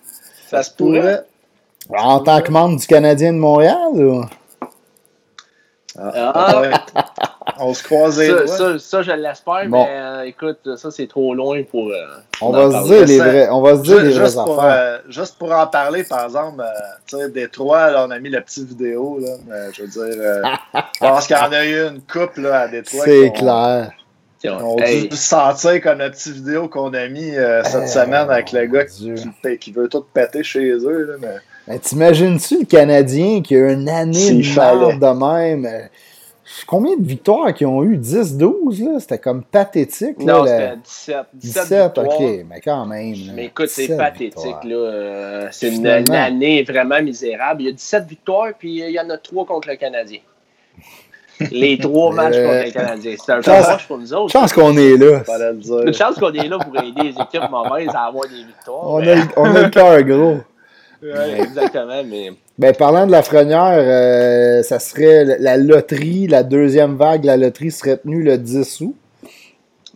ça 0.49 0.63
se 0.63 0.71
pourrait. 0.73 1.25
En 1.89 2.21
tant 2.21 2.41
que 2.41 2.53
membre 2.53 2.79
du 2.79 2.87
Canadien 2.87 3.33
de 3.33 3.39
Montréal, 3.39 3.77
ou? 3.95 4.25
Ah, 5.99 6.73
Ah. 6.95 7.15
On 7.61 7.73
se 7.75 7.83
croise 7.83 8.19
les 8.19 8.27
Ça, 8.29 8.33
doigts. 8.35 8.47
ça, 8.47 8.79
ça, 8.79 9.03
je 9.03 9.13
l'espère, 9.13 9.69
Bon. 9.69 9.85
mais 9.85 9.91
euh, 9.91 10.23
écoute, 10.27 10.59
ça, 10.77 10.91
c'est 10.91 11.07
trop 11.09 11.35
loin 11.35 11.63
pour. 11.71 11.89
euh, 11.89 11.95
on 12.41 12.51
va 12.53 12.83
se 12.83 12.87
dire 12.89 13.07
les 13.07 13.19
vrais, 13.19 13.49
on 13.51 13.63
va 13.63 13.77
se 13.77 13.83
dire 13.83 13.99
Ju- 14.01 14.07
les 14.07 14.13
vraies 14.13 14.25
juste, 14.25 14.37
pour, 14.45 14.61
affaires. 14.63 14.79
euh, 14.79 14.99
juste 15.09 15.39
pour 15.39 15.53
en 15.53 15.67
parler, 15.67 16.05
par 16.05 16.25
exemple, 16.27 16.61
euh, 16.61 16.65
tu 17.07 17.17
sais, 17.17 17.31
Détroit, 17.31 17.91
là, 17.91 18.07
on 18.07 18.11
a 18.11 18.19
mis 18.19 18.31
la 18.31 18.41
petite 18.43 18.69
vidéo. 18.69 19.19
Là, 19.21 19.29
mais 19.49 19.73
je 19.73 19.83
veux 19.83 19.89
dire, 19.89 20.21
euh, 20.21 20.43
je 20.95 20.99
pense 21.01 21.27
qu'il 21.27 21.37
y 21.37 21.41
en 21.41 21.53
a 21.53 21.65
eu 21.65 21.89
une 21.89 22.01
coupe 22.03 22.37
là, 22.37 22.61
à 22.61 22.69
Détroit. 22.69 23.05
C'est 23.05 23.33
clair. 23.33 23.91
On 24.49 24.77
hey, 24.79 25.09
dû 25.09 25.17
se 25.17 25.23
sentir 25.29 25.81
comme 25.81 25.99
la 25.99 26.11
petite 26.11 26.35
vidéo 26.35 26.69
qu'on 26.69 26.95
a 26.95 27.09
mis 27.09 27.35
euh, 27.37 27.65
cette 27.65 27.83
Eh, 27.85 27.89
semaine 27.89 28.31
avec 28.31 28.53
le 28.53 28.67
gars 28.67 28.85
qui, 28.85 29.73
veut 29.73 29.89
tout 29.89 30.05
péter 30.15 30.45
chez 30.45 30.71
eux. 30.71 31.05
Là, 31.05 31.15
mais... 31.21 31.37
Ben, 31.67 31.81
T'imagines-tu 31.81 32.61
le 32.61 32.65
Canadien 32.65 33.43
qui 33.43 33.57
a 33.57 33.73
une 33.73 33.89
année 33.89 34.31
de 34.35 34.99
de 35.01 35.63
même? 35.65 35.89
Euh, 36.47 36.65
Combien 36.67 36.97
de 36.97 37.05
victoires 37.07 37.53
qu'ils 37.55 37.67
ont 37.67 37.83
eu? 37.83 37.97
10-12, 37.97 38.85
là? 38.85 39.01
C'était 39.01 39.19
comme 39.19 39.43
pathétique. 39.43 40.23
Là, 40.23 40.33
non, 40.39 40.43
la- 40.45 40.59
c'était 40.59 40.77
17. 40.85 41.27
17, 41.35 41.63
17, 41.65 41.85
victoires. 41.85 42.07
ok, 42.21 42.45
mais 42.49 42.61
quand 42.61 42.87
même. 42.87 43.13
là. 43.15 43.33
Mais 43.35 43.45
écoute, 43.47 43.69
c'est 43.69 43.83
17 43.83 43.99
pathétique. 43.99 44.35
victoires. 44.37 44.65
là. 44.65 44.75
Euh, 44.77 45.49
c'est 45.51 45.69
une, 45.75 45.87
année 45.87 46.63
vraiment 46.63 47.03
misérable. 47.03 47.63
Il 47.63 47.67
y 47.67 47.69
a 47.69 47.73
17 47.73 48.07
victoires, 48.07 48.53
puis 48.59 48.83
euh, 48.83 48.89
il 48.89 48.95
y 48.95 49.01
en 49.01 49.11
a 49.11 49.19
3 49.19 49.45
contre 49.45 49.69
le 49.69 49.77
Canadien. 49.77 50.21
Les 51.51 51.79
trois 51.79 52.13
matchs 52.15 52.35
Euh, 52.37 52.47
contre 52.47 52.65
le 52.67 52.71
Canadien. 52.73 53.15
C'est 53.23 53.33
un 53.33 53.73
moche 53.73 53.87
pour 53.87 53.99
nous 53.99 54.15
autres. 54.15 54.33
Chance 54.33 54.53
qu'on 54.55 54.77
est 54.77 54.97
là. 54.97 55.23
Une 55.85 55.93
chance 55.93 56.15
qu'on 56.19 56.33
est 56.33 56.49
là 56.49 56.59
pour 56.59 56.75
aider 56.83 57.03
les 57.03 57.11
équipes 57.11 57.51
mauvaises 57.51 57.91
à 57.95 58.05
avoir 58.07 58.27
des 58.29 58.43
victoires. 58.45 58.89
On 58.89 59.01
mais- 59.01 59.11
a, 59.11 59.15
le- 59.17 59.23
on 59.37 59.55
a 59.55 59.63
le 59.63 59.69
cœur 59.71 60.03
gros. 60.03 60.37
Ouais, 61.03 61.41
exactement, 61.43 62.03
mais 62.07 62.33
Ben, 62.59 62.75
parlant 62.75 63.07
de 63.07 63.13
la 63.13 63.23
Frenière, 63.23 63.75
euh, 63.79 64.63
ça 64.63 64.79
serait 64.79 65.25
la- 65.39 65.57
loterie, 65.59 66.27
la 66.27 66.43
deuxième 66.43 66.97
vague, 66.97 67.25
la 67.25 67.37
loterie 67.37 67.71
serait 67.71 67.99
tenue 67.99 68.23
le 68.23 68.39
10 68.39 68.81
août. 68.81 68.95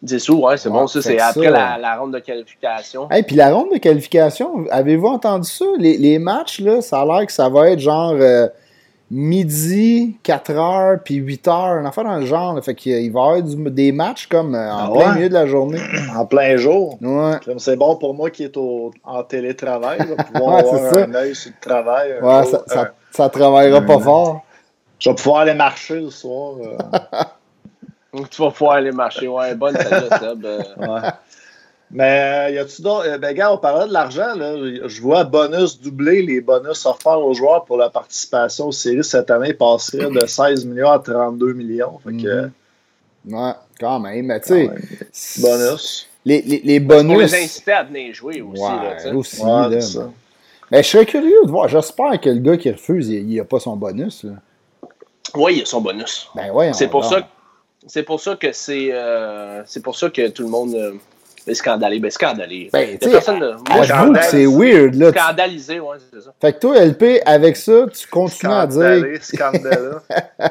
10 0.03 0.19
sous, 0.19 0.41
ouais, 0.41 0.57
c'est 0.57 0.69
Ouais, 0.69 0.75
bon. 0.81 0.87
Ça, 0.87 1.01
c'est 1.03 1.19
après 1.19 1.45
ça, 1.45 1.51
la, 1.51 1.79
la 1.79 1.97
ronde 1.97 2.13
de 2.15 2.19
qualification. 2.19 3.09
Et 3.11 3.23
puis 3.23 3.37
la 3.37 3.53
ronde 3.53 3.73
de 3.73 3.79
qualification, 3.79 4.65
avez-vous 4.71 5.07
entendu 5.09 5.49
ça? 5.49 5.65
Les, 5.79 5.97
les 5.97 6.19
matchs, 6.19 6.61
là, 6.61 6.81
ça 6.81 7.01
a 7.01 7.05
l'air 7.05 7.27
que 7.27 7.33
ça 7.33 7.49
va 7.49 7.71
être 7.71 7.81
genre 7.81 8.13
euh, 8.19 8.47
midi, 9.11 10.17
4 10.23 10.51
heures, 10.53 10.99
puis 11.05 11.17
8 11.17 11.49
heures, 11.49 11.79
une 11.79 11.87
affaire 11.87 12.05
dans 12.05 12.17
le 12.17 12.27
genre. 12.27 12.55
là. 12.55 12.63
Fait 12.63 12.75
qu'il 12.75 12.93
va 12.95 12.99
y 13.01 13.09
avoir 13.09 13.43
du- 13.43 13.71
des 13.71 13.93
matchs 13.93 14.27
comme 14.29 14.55
euh, 14.55 14.73
en 14.73 14.79
Ah 14.79 14.91
plein 14.93 15.09
ouais? 15.11 15.15
milieu 15.17 15.29
de 15.29 15.35
la 15.35 15.47
journée. 15.47 15.81
En 16.17 16.27
plein 16.27 16.57
jour? 16.57 16.99
Ouais. 17.03 17.37
Comme 17.45 17.59
C'est 17.59 17.77
bon 17.77 17.97
pour 17.97 18.15
moi 18.15 18.31
qui 18.31 18.45
est 18.45 18.57
au, 18.57 18.93
en 19.05 19.23
télétravail, 19.23 19.99
de 20.01 20.15
pouvoir 20.33 20.55
Ouais, 20.57 20.61
avoir 20.61 20.91
ça. 20.93 21.05
un 21.05 21.15
œil 21.15 21.35
sur 21.35 21.51
le 21.51 21.69
travail. 21.69 22.13
un 22.21 22.25
Ouais, 22.25 22.43
jour, 22.45 22.51
ça- 22.51 22.63
ça- 22.75 22.81
un- 22.83 22.91
Ça 23.13 23.29
travaillera 23.29 23.81
pas 23.81 23.99
fort. 23.99 24.43
Je 25.01 25.09
vais 25.11 25.17
pouvoir 25.17 25.41
aller 25.41 25.55
marcher 25.55 26.01
le 26.01 26.11
soir. 26.11 26.55
euh. 26.63 26.99
Tu 28.31 28.43
vas 28.43 28.51
pouvoir 28.51 28.73
aller 28.75 28.91
marcher. 28.93 29.29
Ouais, 29.29 29.55
bonne 29.55 29.77
Seb. 29.77 30.45
euh. 30.45 30.63
Ouais. 30.79 31.09
Mais 31.93 32.49
euh, 32.49 32.55
y 32.55 32.59
a-tu 32.59 32.83
d'autres. 32.83 33.09
euh, 33.09 33.19
ben, 33.19 33.35
gars, 33.35 33.53
on 33.53 33.59
parlait 33.59 33.89
de 33.89 33.93
l'argent. 33.93 34.35
là. 34.37 34.55
Je 34.87 35.01
vois 35.03 35.25
bonus 35.25 35.81
doublé, 35.81 36.23
les 36.23 36.41
bonus 36.41 36.87
offerts 36.87 37.19
aux 37.21 37.35
joueurs 37.35 37.65
pour 37.65 37.77
la 37.79 37.91
participation 37.91 38.69
aux 38.69 38.73
séries 38.73 39.03
cette 39.03 39.31
année 39.31 39.55
passeraient 39.55 40.09
de 40.11 40.25
16 40.27 40.67
millions 40.67 40.91
à 40.91 40.99
32 41.01 41.53
millions. 41.53 41.99
Fait 42.05 42.17
que, 42.17 42.27
euh, 42.27 42.47
Ouais, 43.29 43.53
quand 43.79 44.01
même. 44.01 44.27
Mais 44.27 44.41
tu 44.41 44.49
sais, 45.13 45.41
bonus. 45.43 46.09
les, 46.25 46.41
les, 46.43 46.61
les 46.65 46.81
Pour 46.81 46.97
bonus. 46.97 47.33
les 47.33 47.45
inciter 47.45 47.73
à 47.73 47.83
venir 47.83 48.15
jouer 48.15 48.41
aussi. 48.41 48.63
là, 48.63 49.15
aussi. 49.15 49.43
Ouais, 49.43 49.49
là, 49.51 49.69
c'est 49.73 49.99
ça. 49.99 50.11
mais 50.71 50.83
je 50.83 50.89
serais 50.89 51.05
curieux 51.07 51.41
de 51.45 51.51
voir. 51.51 51.69
J'espère 51.69 52.19
que 52.21 52.31
le 52.31 52.39
gars 52.39 52.57
qui 52.57 52.71
refuse, 52.71 53.09
il 53.11 53.37
n'a 53.37 53.45
pas 53.45 53.61
son 53.61 53.77
bonus. 53.77 54.25
Là. 54.25 54.33
Oui, 55.35 55.57
il 55.57 55.63
a 55.63 55.67
son 55.67 55.81
bonus. 55.83 56.29
Ben 56.35 56.51
ouais. 56.51 56.73
C'est 56.73 56.89
pour 56.89 57.05
ça 57.05 57.21
que 57.23 57.27
c'est 57.87 58.03
pour 58.05 58.21
ça 58.21 58.37
que 58.37 58.53
c'est 58.53 58.89
euh, 58.93 59.63
c'est 59.67 59.83
pour 59.83 59.97
ça 59.97 60.09
que 60.09 60.29
tout 60.29 60.43
le 60.45 60.49
monde 60.49 60.75
euh, 60.75 60.93
est 61.47 61.55
scandalé. 61.55 61.99
Ben 62.01 62.11
scandalé. 62.11 62.69
Ben, 62.73 62.81
Il 62.81 62.91
y 62.91 62.95
a 62.95 62.99
tu 62.99 63.05
sais, 63.07 63.11
personne 63.13 63.41
de- 63.41 63.55
moi, 63.69 64.19
que 64.21 64.25
c'est 64.27 64.47
weird. 64.47 64.95
Là. 64.95 65.13
Tu- 65.13 65.19
scandalisé, 65.19 65.81
ouais, 65.81 65.97
c'est 66.13 66.21
ça. 66.21 66.35
Fait 66.41 66.53
que 66.53 66.59
toi, 66.59 66.77
LP, 66.79 67.21
avec 67.25 67.57
ça, 67.57 67.87
tu 67.93 68.07
continues 68.09 68.53
à 68.53 68.67
dire. 68.67 69.05
Scandalé. 69.23 69.77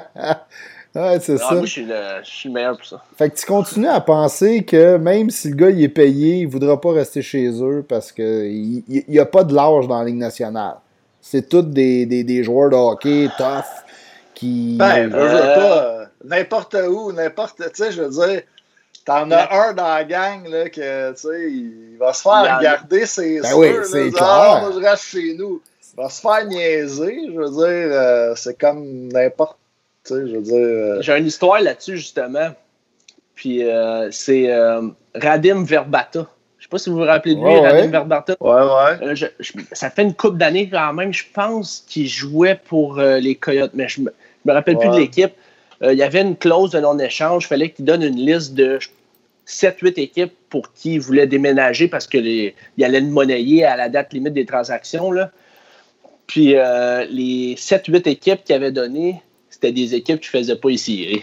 Ouais, 0.96 1.20
c'est 1.22 1.36
Ah, 1.36 1.50
ça. 1.50 1.54
moi, 1.56 1.66
je 1.66 1.72
suis, 1.72 1.86
le, 1.86 1.94
je 2.24 2.30
suis 2.30 2.50
le 2.50 2.56
meilleur 2.56 2.76
pour 2.76 2.86
ça. 2.86 3.00
Fait 3.16 3.30
que 3.30 3.36
tu 3.38 3.46
continues 3.46 3.88
à 3.88 4.02
penser 4.02 4.64
que 4.64 4.98
même 4.98 5.30
si 5.30 5.50
le 5.50 5.56
gars 5.56 5.70
il 5.70 5.84
est 5.84 5.88
payé, 5.88 6.38
il 6.38 6.48
voudra 6.48 6.82
pas 6.82 6.92
rester 6.94 7.22
chez 7.22 7.48
eux 7.62 7.86
parce 7.88 8.12
qu'il 8.12 8.84
n'y 9.08 9.20
a 9.20 9.26
pas 9.28 9.44
de 9.44 9.54
l'âge 9.54 9.88
dans 9.88 10.00
la 10.00 10.06
Ligue 10.06 10.18
nationale. 10.18 10.78
C'est 11.22 11.48
tous 11.48 11.62
des, 11.62 12.08
des, 12.08 12.24
des 12.24 12.44
joueurs 12.44 12.72
de 12.72 12.76
hockey 12.76 13.30
tough 13.38 13.66
qui. 14.34 14.78
Ben, 14.80 15.12
je 15.12 15.16
veux 15.16 15.22
Euh, 15.22 15.56
pas. 15.56 15.84
euh, 15.84 16.06
N'importe 16.26 16.76
où, 16.90 17.12
n'importe. 17.12 17.58
Tu 17.58 17.84
sais, 17.84 17.92
je 17.92 18.02
veux 18.02 18.10
dire, 18.10 18.42
t'en 19.06 19.30
as 19.32 19.54
un 19.54 19.74
dans 19.74 19.88
la 19.88 20.04
gang, 20.04 20.48
là, 20.48 20.70
que, 20.70 21.12
tu 21.12 21.18
sais, 21.18 21.52
il 21.52 21.98
va 22.00 22.14
se 22.14 22.22
faire 22.22 22.58
regarder, 22.60 23.06
c'est 23.06 23.40
Ben 23.42 23.48
sûr. 23.50 23.58
oui, 23.58 23.68
c'est 23.86 24.10
clair. 24.12 24.24
Ah, 24.24 24.60
moi, 24.62 24.72
je 24.74 24.86
reste 24.86 25.04
chez 25.06 25.34
nous. 25.36 25.62
Il 25.94 26.02
va 26.04 26.10
se 26.10 26.22
faire 26.22 26.46
niaiser, 26.46 27.20
je 27.28 27.38
veux 27.40 27.50
dire, 27.50 27.90
euh, 27.94 28.34
c'est 28.36 28.58
comme 28.60 29.08
n'importe. 29.08 29.58
Tu 30.06 30.14
sais, 30.14 30.28
je 30.28 30.36
veux 30.36 30.42
dire. 30.42 30.56
euh, 30.56 31.02
J'ai 31.02 31.18
une 31.18 31.26
histoire 31.26 31.60
là-dessus, 31.62 31.98
justement. 31.98 32.50
Puis 33.36 33.64
euh, 33.64 34.10
c'est 34.12 34.52
euh, 34.52 34.82
Radim 35.16 35.64
Verbata. 35.64 36.28
Je 36.58 36.64
sais 36.66 36.70
pas 36.70 36.78
si 36.78 36.90
vous 36.90 36.98
vous 36.98 37.04
rappelez 37.06 37.36
de 37.36 37.40
lui, 37.40 37.46
Ouais, 37.46 37.60
Radim 37.62 37.82
ouais. 37.82 37.88
Verbata. 37.88 38.36
Ouais, 38.40 38.52
ouais. 38.52 39.08
Euh, 39.08 39.16
je- 39.16 39.26
je- 39.40 39.54
ça 39.72 39.90
fait 39.90 40.04
une 40.04 40.14
couple 40.14 40.38
d'années 40.38 40.70
quand 40.70 40.94
même, 40.94 41.14
je 41.14 41.24
pense 41.34 41.84
qu'il 41.88 42.08
jouait 42.08 42.60
pour 42.68 43.00
euh, 43.00 43.18
les 43.18 43.36
Coyotes, 43.36 43.72
mais 43.74 43.88
je 43.88 44.02
me, 44.02 44.14
je 44.46 44.50
me 44.50 44.54
rappelle 44.54 44.78
plus 44.78 44.90
de 44.90 44.98
l'équipe. 44.98 45.34
Euh, 45.84 45.94
il 45.94 46.00
y 46.00 46.04
avait 46.04 46.22
une 46.22 46.36
clause 46.36 46.72
de 46.72 46.80
non-échange. 46.80 47.46
Il 47.46 47.48
fallait 47.48 47.70
qu'il 47.72 47.86
donne 47.86 48.04
une 48.04 48.18
liste 48.18 48.54
de 48.54 48.80
7-8 49.48 50.00
équipes 50.00 50.34
pour 50.50 50.74
qui 50.74 50.96
il 50.96 51.00
voulait 51.00 51.28
déménager 51.28 51.88
parce 51.88 52.08
qu'il 52.08 52.54
allait 52.82 53.00
le 53.02 53.08
monnayer 53.08 53.66
à 53.66 53.76
la 53.76 53.90
date 53.90 54.14
limite 54.14 54.34
des 54.34 54.46
transactions. 54.46 55.12
Là. 55.12 55.32
Puis 56.28 56.56
euh, 56.56 57.06
les 57.10 57.56
7-8 57.56 58.08
équipes 58.10 58.44
qu'il 58.44 58.56
avait 58.56 58.72
données, 58.72 59.22
c'était 59.50 59.72
des 59.72 59.96
équipes 59.96 60.20
qui 60.20 60.36
ne 60.36 60.40
faisaient 60.40 60.56
pas 60.56 60.70
ici. 60.70 61.22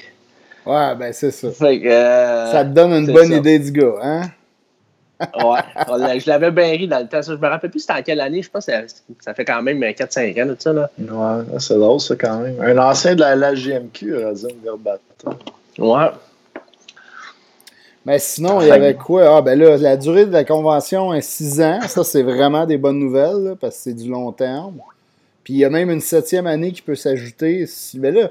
Ouais, 0.64 0.96
ben 0.96 1.12
c'est 1.12 1.30
ça. 1.30 1.50
Fait 1.52 1.80
que, 1.80 1.86
euh, 1.86 2.50
Ça 2.50 2.64
te 2.64 2.70
donne 2.70 2.92
une 2.92 3.12
bonne 3.12 3.28
ça. 3.28 3.36
idée 3.36 3.58
du 3.60 3.70
gars, 3.70 3.94
hein? 4.02 4.22
Ouais, 5.20 6.20
je 6.20 6.28
l'avais 6.28 6.50
bien 6.50 6.68
ri 6.68 6.88
dans 6.88 6.98
le 6.98 7.06
temps. 7.06 7.22
Ça, 7.22 7.32
je 7.34 7.40
me 7.40 7.46
rappelle 7.48 7.70
plus 7.70 7.80
c'était 7.80 7.94
en 7.94 8.02
quelle 8.02 8.20
année. 8.20 8.42
Je 8.42 8.50
pense 8.50 8.66
que 8.66 8.72
ça, 8.72 8.82
ça 9.20 9.34
fait 9.34 9.44
quand 9.44 9.62
même 9.62 9.80
4-5 9.80 10.42
ans 10.42 10.46
de 10.46 10.56
ça. 10.58 10.72
Là. 10.72 10.90
Ouais, 10.98 11.58
c'est 11.58 11.78
drôle, 11.78 12.00
ça, 12.00 12.16
quand 12.16 12.40
même. 12.40 12.60
Un 12.60 12.78
ancien 12.78 13.14
de 13.14 13.20
la, 13.20 13.34
la 13.34 13.54
JMQ, 13.54 14.24
Razim 14.24 14.48
Verbata. 14.62 15.38
Ouais. 15.78 16.10
Mais 18.04 18.18
sinon, 18.20 18.60
il 18.60 18.68
y 18.68 18.70
avait 18.70 18.94
quoi? 18.94 19.36
Ah, 19.36 19.42
ben 19.42 19.58
là, 19.58 19.76
la 19.76 19.96
durée 19.96 20.26
de 20.26 20.32
la 20.32 20.44
convention 20.44 21.12
est 21.12 21.22
6 21.22 21.60
ans. 21.60 21.80
Ça, 21.88 22.04
c'est 22.04 22.22
vraiment 22.22 22.64
des 22.64 22.76
bonnes 22.76 23.00
nouvelles, 23.00 23.42
là, 23.42 23.54
parce 23.60 23.76
que 23.76 23.82
c'est 23.82 23.94
du 23.94 24.08
long 24.08 24.30
terme. 24.32 24.74
Puis 25.42 25.54
il 25.54 25.58
y 25.58 25.64
a 25.64 25.70
même 25.70 25.90
une 25.90 26.00
septième 26.00 26.46
année 26.46 26.72
qui 26.72 26.82
peut 26.82 26.94
s'ajouter. 26.94 27.66
Si, 27.66 27.98
ben 27.98 28.14
là, 28.14 28.30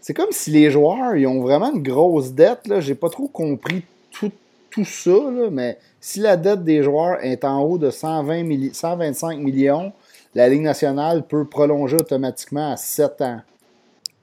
c'est 0.00 0.14
comme 0.14 0.30
si 0.30 0.50
les 0.50 0.70
joueurs, 0.70 1.16
ils 1.16 1.26
ont 1.26 1.40
vraiment 1.40 1.72
une 1.72 1.82
grosse 1.82 2.32
dette. 2.32 2.66
Là. 2.68 2.80
J'ai 2.80 2.94
pas 2.94 3.08
trop 3.08 3.26
compris 3.26 3.82
tout, 4.10 4.30
tout 4.74 4.84
ça, 4.84 5.10
là, 5.10 5.48
mais 5.50 5.78
si 6.00 6.20
la 6.20 6.36
dette 6.36 6.64
des 6.64 6.82
joueurs 6.82 7.24
est 7.24 7.44
en 7.44 7.60
haut 7.62 7.78
de 7.78 7.90
120 7.90 8.42
milli- 8.42 8.74
125 8.74 9.38
millions, 9.38 9.92
la 10.34 10.48
Ligue 10.48 10.62
nationale 10.62 11.22
peut 11.22 11.44
prolonger 11.44 11.96
automatiquement 11.96 12.72
à 12.72 12.76
7 12.76 13.20
ans 13.22 13.40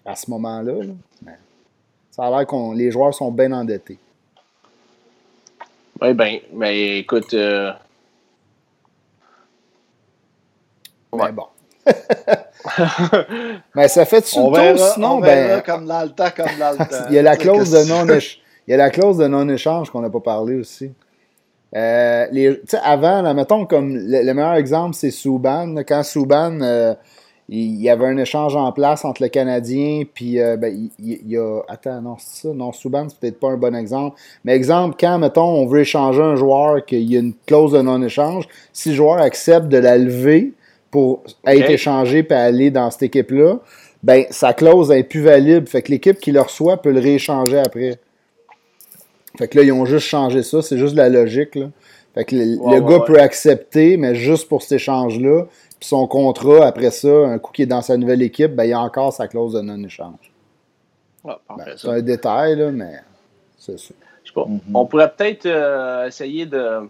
à 0.06 0.16
ce 0.16 0.30
moment-là. 0.30 0.74
là. 0.74 0.94
Mais 1.26 1.38
ça 2.12 2.26
a 2.26 2.30
l'air 2.30 2.46
que 2.46 2.76
les 2.76 2.92
joueurs 2.92 3.14
sont 3.14 3.32
bien 3.32 3.52
endettés. 3.54 3.98
Oui, 6.02 6.14
ben, 6.14 6.40
ben, 6.52 6.98
écoute, 6.98 7.34
euh, 7.34 7.72
Ouais. 11.14 11.26
Mais 11.26 11.32
bon. 11.34 11.48
Mais 13.76 13.88
ça 13.88 14.06
fait 14.06 14.22
dessus 14.22 14.40
On 14.40 14.50
le 14.52 14.76
tour, 14.76 14.88
sinon, 14.94 15.16
on 15.16 15.20
verra 15.20 15.56
ben, 15.58 15.62
comme 15.64 15.86
dans 15.86 16.04
le 16.04 16.10
temps, 16.10 16.30
comme 16.36 16.58
dans 16.58 16.72
le 16.72 16.78
temps. 16.78 17.06
il 17.10 17.16
y 17.16 17.20
a 17.20 17.22
la 17.22 17.36
clause 17.36 17.70
de 17.72 17.78
que 17.80 17.84
tu 17.84 17.90
non 17.90 18.06
éch- 18.06 18.38
il 18.67 18.71
y 18.71 18.74
a 18.74 18.78
la 18.78 18.89
clause 18.89 19.17
de 19.17 19.28
non-échange 19.28 19.89
qu'on 19.89 20.02
n'a 20.02 20.10
pas 20.10 20.19
parlé 20.19 20.56
aussi. 20.56 20.91
Euh, 21.76 22.28
les, 22.32 22.60
tu 22.60 22.62
sais, 22.67 22.80
avant, 22.84 23.21
là, 23.21 23.34
mettons 23.34 23.65
comme 23.65 23.95
le, 23.95 24.24
le 24.24 24.34
meilleur 24.34 24.56
exemple, 24.56 24.95
c'est 24.95 25.12
Souban. 25.12 25.76
Quand 25.88 26.04
Souban, 26.04 26.60
euh, 26.62 26.93
il 27.47 27.82
y 27.82 27.89
avait 27.89 28.06
un 28.06 28.17
échange 28.17 28.56
en 28.56 28.71
place 28.71 29.06
entre 29.06 29.21
le 29.21 29.30
Canadien, 29.30 30.04
puis 30.13 30.39
euh, 30.39 30.58
ben, 30.58 30.89
il, 31.00 31.30
y 31.30 31.38
a. 31.38 31.62
Attends, 31.69 32.02
non, 32.02 32.15
c'est 32.17 32.47
ça. 32.47 32.54
Non, 32.54 32.71
Souban, 32.71 33.08
c'est 33.10 33.19
peut-être 33.19 33.39
pas 33.39 33.50
un 33.50 33.58
bon 33.58 33.76
exemple. 33.76 34.17
Mais 34.43 34.54
exemple, 34.54 34.95
quand, 35.00 35.17
mettons, 35.19 35.43
on 35.43 35.65
veut 35.65 35.82
échanger 35.82 36.21
un 36.21 36.36
joueur, 36.36 36.86
qu'il 36.86 37.04
y 37.04 37.15
a 37.15 37.19
une 37.19 37.34
clause 37.45 37.71
de 37.71 37.82
non-échange, 37.82 38.47
si 38.74 38.89
le 38.89 38.95
joueur 38.95 39.19
accepte 39.19 39.67
de 39.67 39.78
la 39.78 39.97
lever 39.97 40.54
pour 40.91 41.24
être 41.45 41.69
échangé 41.69 42.24
puis 42.24 42.38
aller 42.38 42.69
dans 42.69 42.91
cette 42.91 43.04
équipe-là, 43.04 43.60
ben 44.04 44.26
sa 44.30 44.54
clause 44.54 44.91
est 44.91 45.04
plus 45.04 45.21
valide. 45.21 45.69
Fait 45.69 45.82
que 45.82 45.91
l'équipe 45.91 46.19
qui 46.19 46.34
le 46.34 46.41
reçoit 46.41 46.82
peut 46.82 46.91
le 46.91 47.00
rééchanger 47.00 47.60
après. 47.60 47.97
Fait 49.41 49.47
que 49.47 49.58
là, 49.58 49.63
ils 49.63 49.71
ont 49.71 49.86
juste 49.86 50.06
changé 50.06 50.43
ça. 50.43 50.62
C'est 50.62 50.77
juste 50.77 50.95
la 50.95 51.10
logique. 51.10 51.56
Là. 51.56 51.71
Fait 52.13 52.25
que 52.25 52.36
le, 52.36 52.41
Ouais, 52.60 52.75
le 52.75 52.84
ouais, 52.84 52.91
gars 52.91 52.99
ouais. 52.99 53.06
peut 53.08 53.19
accepter, 53.19 53.97
mais 53.97 54.13
juste 54.13 54.47
pour 54.47 54.62
cet 54.62 54.73
échange-là. 54.73 55.45
Puis 55.80 55.89
son 55.89 56.06
contrat, 56.06 56.67
après 56.67 56.91
ça, 56.91 57.08
un 57.08 57.39
coup 57.39 57.51
qui 57.51 57.63
est 57.63 57.65
dans 57.65 57.82
sa 57.82 57.97
nouvelle 57.97 58.21
équipe, 58.21 58.51
ben, 58.54 58.65
il 58.65 58.69
y 58.69 58.73
a 58.73 58.80
encore 58.80 59.12
sa 59.12 59.27
clause 59.27 59.54
de 59.54 59.62
non-échange. 59.62 60.32
Ben, 61.25 61.38
c'est 61.75 61.88
un 61.88 62.01
détail, 62.01 62.56
là, 62.56 62.69
mais 62.69 62.99
c'est 63.58 63.80
ça. 63.80 63.95
Je 64.23 64.30
sais 64.30 64.34
pas. 64.36 64.45
On 64.75 64.86
pourrait 64.86 65.12
peut-être 65.12 65.47
euh, 65.47 66.06
essayer 66.06 66.45
de, 66.45 66.88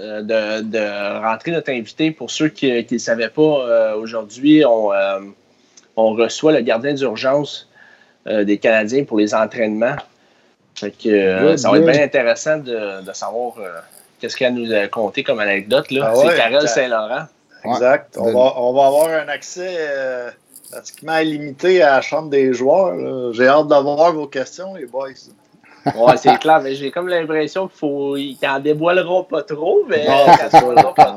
euh, 0.00 0.22
de, 0.22 0.62
de 0.62 1.20
rentrer 1.20 1.50
notre 1.50 1.70
invité. 1.70 2.12
Pour 2.12 2.30
ceux 2.30 2.48
qui 2.48 2.72
ne 2.72 2.80
le 2.90 2.98
savaient 2.98 3.28
pas, 3.28 3.42
euh, 3.42 3.94
aujourd'hui, 3.96 4.64
on, 4.64 4.90
euh, 4.90 5.20
on 5.96 6.14
reçoit 6.14 6.52
le 6.52 6.62
gardien 6.62 6.94
d'urgence 6.94 7.68
euh, 8.26 8.44
des 8.44 8.56
Canadiens 8.56 9.04
pour 9.04 9.18
les 9.18 9.34
entraînements. 9.34 9.96
Fait 10.76 10.90
que, 10.90 11.08
euh, 11.08 11.56
ça 11.56 11.70
va 11.70 11.78
être 11.78 11.86
bien 11.86 12.02
intéressant 12.02 12.58
de, 12.58 13.02
de 13.02 13.12
savoir 13.12 13.54
euh, 13.58 13.78
qu'est-ce 14.20 14.36
qu'elle 14.36 14.54
nous 14.54 14.72
a 14.72 14.86
conté 14.88 15.22
comme 15.24 15.40
anecdote. 15.40 15.90
Là. 15.90 16.10
Ah 16.12 16.18
ouais, 16.18 16.36
C'est 16.36 16.50
t'as- 16.50 16.66
Saint-Laurent. 16.66 17.26
Exact. 17.64 18.16
On 18.20 18.32
va, 18.32 18.52
on 18.60 18.72
va 18.74 18.86
avoir 18.86 19.08
un 19.08 19.28
accès 19.28 19.76
euh, 19.80 20.30
pratiquement 20.70 21.18
illimité 21.18 21.82
à 21.82 21.96
la 21.96 22.00
chambre 22.02 22.28
des 22.30 22.52
joueurs. 22.52 23.32
J'ai 23.32 23.48
hâte 23.48 23.68
d'avoir 23.68 24.12
vos 24.12 24.26
questions, 24.26 24.74
les 24.74 24.86
boys. 24.86 25.08
Ouais, 25.96 26.16
c'est 26.16 26.36
clair, 26.38 26.60
mais 26.60 26.74
j'ai 26.74 26.90
comme 26.90 27.08
l'impression 27.08 27.68
qu'il 27.68 27.78
faut. 27.78 28.16
Ils 28.16 28.36
n'en 28.42 28.58
dévoileront 28.60 29.22
pas 29.24 29.42
trop, 29.42 29.82
mais. 29.88 30.04
Non, 30.06 30.26
pas 30.50 30.60
trop, 30.60 30.72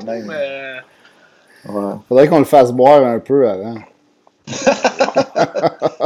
même. 0.06 0.26
mais- 0.28 1.72
Ouais. 1.72 1.93
Faudrait 2.08 2.28
qu'on 2.30 2.39
le 2.39 2.45
fasse 2.45 2.72
boire 2.72 3.04
un 3.04 3.19
peu 3.19 3.50
avant. 3.50 3.76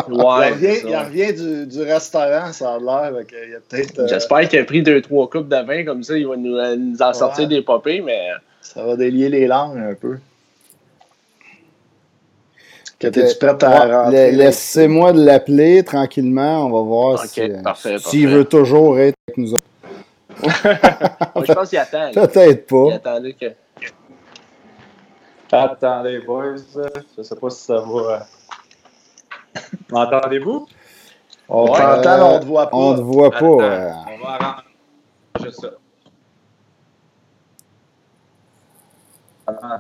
Ouais, 0.10 0.50
il 0.50 0.54
revient, 0.54 0.68
c'est 0.68 0.82
ça. 0.82 0.88
il 0.90 0.96
revient 0.98 1.34
du, 1.34 1.66
du 1.68 1.82
restaurant, 1.82 2.52
ça 2.54 2.76
a 2.76 2.80
l'air. 2.80 3.14
Il 3.32 3.80
euh, 4.00 4.08
J'espère 4.08 4.48
qu'il 4.50 4.60
a 4.60 4.64
pris 4.66 4.82
deux, 4.84 5.02
trois 5.02 5.30
coupes 5.30 5.48
de 5.48 5.66
vin, 5.66 5.86
comme 5.86 6.04
ça, 6.04 6.18
il 6.18 6.28
va 6.28 6.36
nous, 6.36 6.56
euh, 6.56 6.76
nous 6.76 7.02
en 7.02 7.14
sortir 7.14 7.44
Ouais. 7.44 7.50
des 7.56 7.62
popées, 7.62 8.02
mais. 8.02 8.30
ça 8.62 8.84
va 8.84 8.96
délier 8.96 9.30
les 9.30 9.48
langues 9.48 9.78
un 9.78 9.94
peu. 9.94 10.18
Que 13.00 13.08
que, 13.10 13.38
prête 13.38 13.64
à 13.64 14.10
ouais, 14.10 14.32
Laissez-moi 14.32 15.12
de 15.12 15.26
l'appeler 15.26 15.84
tranquillement. 15.84 16.66
On 16.66 16.70
va 16.70 16.82
voir 16.82 17.22
euh, 17.22 17.98
s'il 18.00 18.28
veut 18.30 18.46
toujours 18.46 18.98
être 19.00 19.16
avec 19.28 19.38
nous 19.38 19.54
autres. 19.56 19.66
Moi, 21.36 21.44
je 21.46 21.54
pense 21.54 21.70
qu'il 21.70 21.78
attend. 21.80 22.12
Peut-être 22.14 22.48
Il 22.50 22.58
pas. 22.66 22.94
attendait 22.96 23.34
que. 23.34 23.46
Attendez, 25.52 26.20
boys. 26.20 26.56
Je 27.18 27.22
sais 27.24 27.36
pas 27.36 27.50
si 27.50 27.64
ça 27.66 27.80
va. 27.80 28.26
M'entendez-vous? 29.92 30.68
On 31.50 31.72
Ouais. 31.72 31.78
t'entend, 31.80 32.36
on 32.36 32.40
te 32.40 32.46
voit 32.46 32.70
pas. 32.70 32.78
On 32.78 32.94
ne 32.96 33.02
voit 33.02 33.30
pas. 33.32 33.38
Attends, 33.38 33.62
euh, 33.62 33.90
On 34.08 34.26
va 34.26 34.64
arranger 35.36 35.52
ça. 35.52 35.68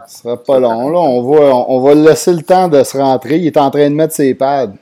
Ce 0.07 0.17
sera 0.21 0.43
pas 0.43 0.59
long. 0.59 0.89
Là. 0.89 0.99
On, 0.99 1.21
va, 1.23 1.55
on, 1.55 1.79
va 1.81 1.93
laisser 1.95 2.33
le 2.33 2.43
temps 2.43 2.67
de 2.67 2.83
se 2.83 2.97
rentrer. 2.97 3.37
Il 3.37 3.47
est 3.47 3.57
en 3.57 3.71
train 3.71 3.89
de 3.89 3.95
mettre 3.95 4.13
ses 4.13 4.35
pads. 4.35 4.73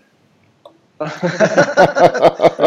il 1.01 1.05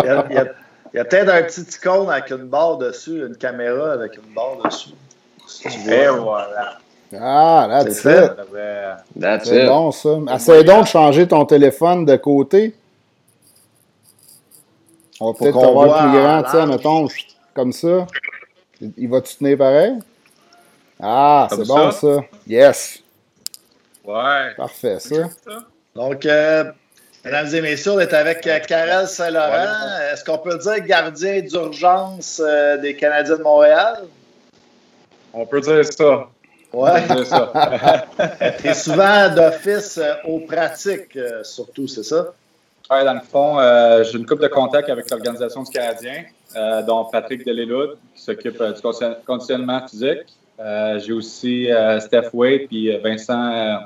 y 0.04 0.08
a, 0.08 0.18
a, 0.20 1.00
a 1.00 1.04
peut-être 1.04 1.28
un 1.28 1.42
petit 1.42 1.62
icône 1.62 2.08
avec 2.10 2.30
une 2.30 2.48
barre 2.48 2.78
dessus, 2.78 3.26
une 3.26 3.36
caméra 3.36 3.92
avec 3.92 4.16
une 4.16 4.32
barre 4.32 4.56
dessus. 4.64 4.90
Si 5.46 5.66
Et 5.90 6.08
voilà. 6.08 6.78
Ah, 7.20 7.66
là, 7.68 7.82
C'est 7.82 7.94
fait. 7.94 8.32
C'est 9.44 9.66
bon, 9.66 9.90
ça. 9.90 10.18
Essaye 10.34 10.64
donc 10.64 10.82
de 10.84 10.88
changer 10.88 11.28
ton 11.28 11.44
téléphone 11.44 12.04
de 12.04 12.16
côté. 12.16 12.74
On 15.20 15.32
va 15.32 15.38
peut-être 15.38 15.52
qu'on 15.52 15.68
avoir 15.68 15.86
voit 15.86 16.02
le 16.02 16.10
plus 16.10 16.18
grand, 16.20 16.42
tu 16.42 16.50
sais, 16.50 16.66
mettons, 16.66 17.08
comme 17.54 17.72
ça. 17.72 18.06
Il 18.96 19.08
va-tu 19.08 19.36
tenir 19.36 19.58
pareil? 19.58 19.92
Ah, 21.00 21.46
Comme 21.50 21.64
c'est 21.64 21.68
bon, 21.68 21.90
ça? 21.90 22.00
ça. 22.00 22.24
Yes. 22.46 23.02
Ouais. 24.04 24.54
Parfait, 24.56 24.98
ça. 24.98 25.16
Donc, 25.94 26.26
euh, 26.26 26.64
mesdames 27.24 27.54
et 27.54 27.60
messieurs, 27.60 27.92
on 27.92 28.00
est 28.00 28.12
avec 28.12 28.46
euh, 28.46 28.58
Karel 28.66 29.06
Saint-Laurent. 29.06 30.10
Est-ce 30.12 30.24
qu'on 30.24 30.38
peut 30.38 30.58
dire 30.58 30.80
gardien 30.80 31.40
d'urgence 31.40 32.42
euh, 32.44 32.76
des 32.78 32.96
Canadiens 32.96 33.36
de 33.36 33.42
Montréal? 33.42 34.04
On 35.32 35.46
peut 35.46 35.60
dire 35.60 35.84
ça. 35.84 36.28
Ouais. 36.74 37.06
dire 37.06 37.26
ça. 37.26 37.52
T'es 38.62 38.74
souvent 38.74 39.34
d'office 39.34 39.98
euh, 39.98 40.14
aux 40.26 40.40
pratiques, 40.40 41.16
euh, 41.16 41.42
surtout, 41.44 41.86
c'est 41.86 42.02
ça? 42.02 42.32
Ouais, 42.90 43.04
dans 43.04 43.14
le 43.14 43.20
fond, 43.20 43.58
euh, 43.58 44.04
j'ai 44.04 44.18
une 44.18 44.26
coupe 44.26 44.40
de 44.42 44.48
contact 44.48 44.88
avec 44.90 45.08
l'Organisation 45.10 45.62
du 45.62 45.70
Canadien, 45.70 46.24
euh, 46.56 46.82
dont 46.82 47.04
Patrick 47.06 47.46
Deléloud, 47.46 47.96
qui 48.14 48.22
s'occupe 48.22 48.60
euh, 48.60 48.72
du 48.72 48.80
condi- 48.80 49.16
conditionnement 49.26 49.86
physique. 49.88 50.26
J'ai 50.58 51.12
aussi 51.12 51.68
Steph 51.98 52.28
Wade 52.32 52.68
puis 52.68 52.96
Vincent, 52.98 53.80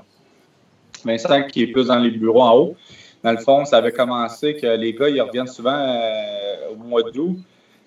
Vincent 1.03 1.43
qui 1.45 1.63
est 1.63 1.67
plus 1.69 1.87
dans 1.87 1.99
les 1.99 2.11
bureaux 2.11 2.43
en 2.43 2.55
haut. 2.57 2.77
Dans 3.25 3.33
le 3.33 3.39
fond, 3.39 3.65
ça 3.65 3.79
avait 3.79 3.93
commencé 3.93 4.55
que 4.55 4.67
les 4.67 4.93
gars, 4.93 5.09
ils 5.09 5.21
reviennent 5.23 5.47
souvent 5.47 5.99
au 6.71 6.75
mois 6.75 7.03
d'août, 7.11 7.39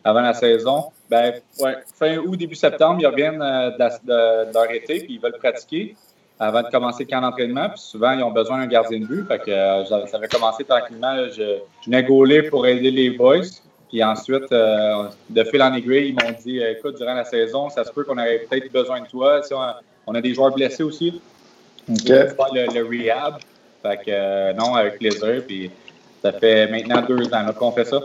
avant 0.04 0.22
la 0.22 0.34
saison. 0.34 0.86
Ben, 1.12 1.34
ouais, 1.60 1.76
fin 2.00 2.18
août, 2.20 2.38
début 2.38 2.56
septembre, 2.56 3.02
ils 3.02 3.06
reviennent 3.06 3.42
euh, 3.42 3.70
de, 3.72 4.54
leur 4.54 4.72
été 4.72 5.00
puis 5.00 5.16
ils 5.16 5.20
veulent 5.20 5.38
pratiquer 5.38 5.94
avant 6.40 6.64
de 6.64 6.70
commencer 6.70 7.04
le 7.04 7.10
camp 7.10 7.20
d'entraînement. 7.20 7.68
Puis 7.68 7.82
souvent, 7.82 8.14
ils 8.14 8.24
ont 8.24 8.32
besoin 8.32 8.60
d'un 8.60 8.68
gardien 8.68 9.02
de 9.02 9.06
but. 9.06 9.28
Fait 9.28 9.40
que 9.40 9.52
euh, 9.52 9.84
ça 9.86 10.16
avait 10.18 10.30
commencé 10.30 10.64
tranquillement. 10.64 11.14
là, 11.14 11.28
Je, 11.28 11.34
je 11.82 11.86
venais 11.86 12.04
gauler 12.04 12.44
pour 12.44 12.66
aider 12.66 12.92
les 12.92 13.10
boys. 13.10 13.42
Puis 13.90 14.02
ensuite, 14.02 14.50
euh, 14.54 15.10
de 15.30 15.44
fil 15.44 15.62
en 15.62 15.74
aiguille, 15.74 16.08
ils 16.08 16.14
m'ont 16.14 16.32
dit 16.42 16.62
écoute, 16.62 16.96
durant 16.96 17.14
la 17.14 17.26
saison, 17.26 17.70
ça 17.70 17.84
se 17.84 17.92
peut 17.92 18.06
qu'on 18.06 18.18
aurait 18.18 18.46
peut-être 18.50 18.72
besoin 18.72 19.02
de 19.02 19.08
toi. 19.08 19.42
On, 19.52 19.60
a, 19.60 19.82
on 20.08 20.16
a 20.16 20.22
des 20.22 20.34
joueurs 20.34 20.54
blessés 20.54 20.84
aussi. 20.84 21.22
Le, 21.90 22.74
le 22.74 22.88
rehab. 22.88 23.36
Fait 23.82 23.98
que 23.98 24.04
euh, 24.08 24.54
non, 24.54 24.76
avec 24.76 24.98
plaisir. 24.98 25.44
Puis 25.46 25.70
ça 26.22 26.32
fait 26.32 26.68
maintenant 26.68 27.02
deux 27.02 27.34
ans 27.34 27.46
qu'on 27.58 27.74
fait 27.74 27.84
ça. 27.84 28.00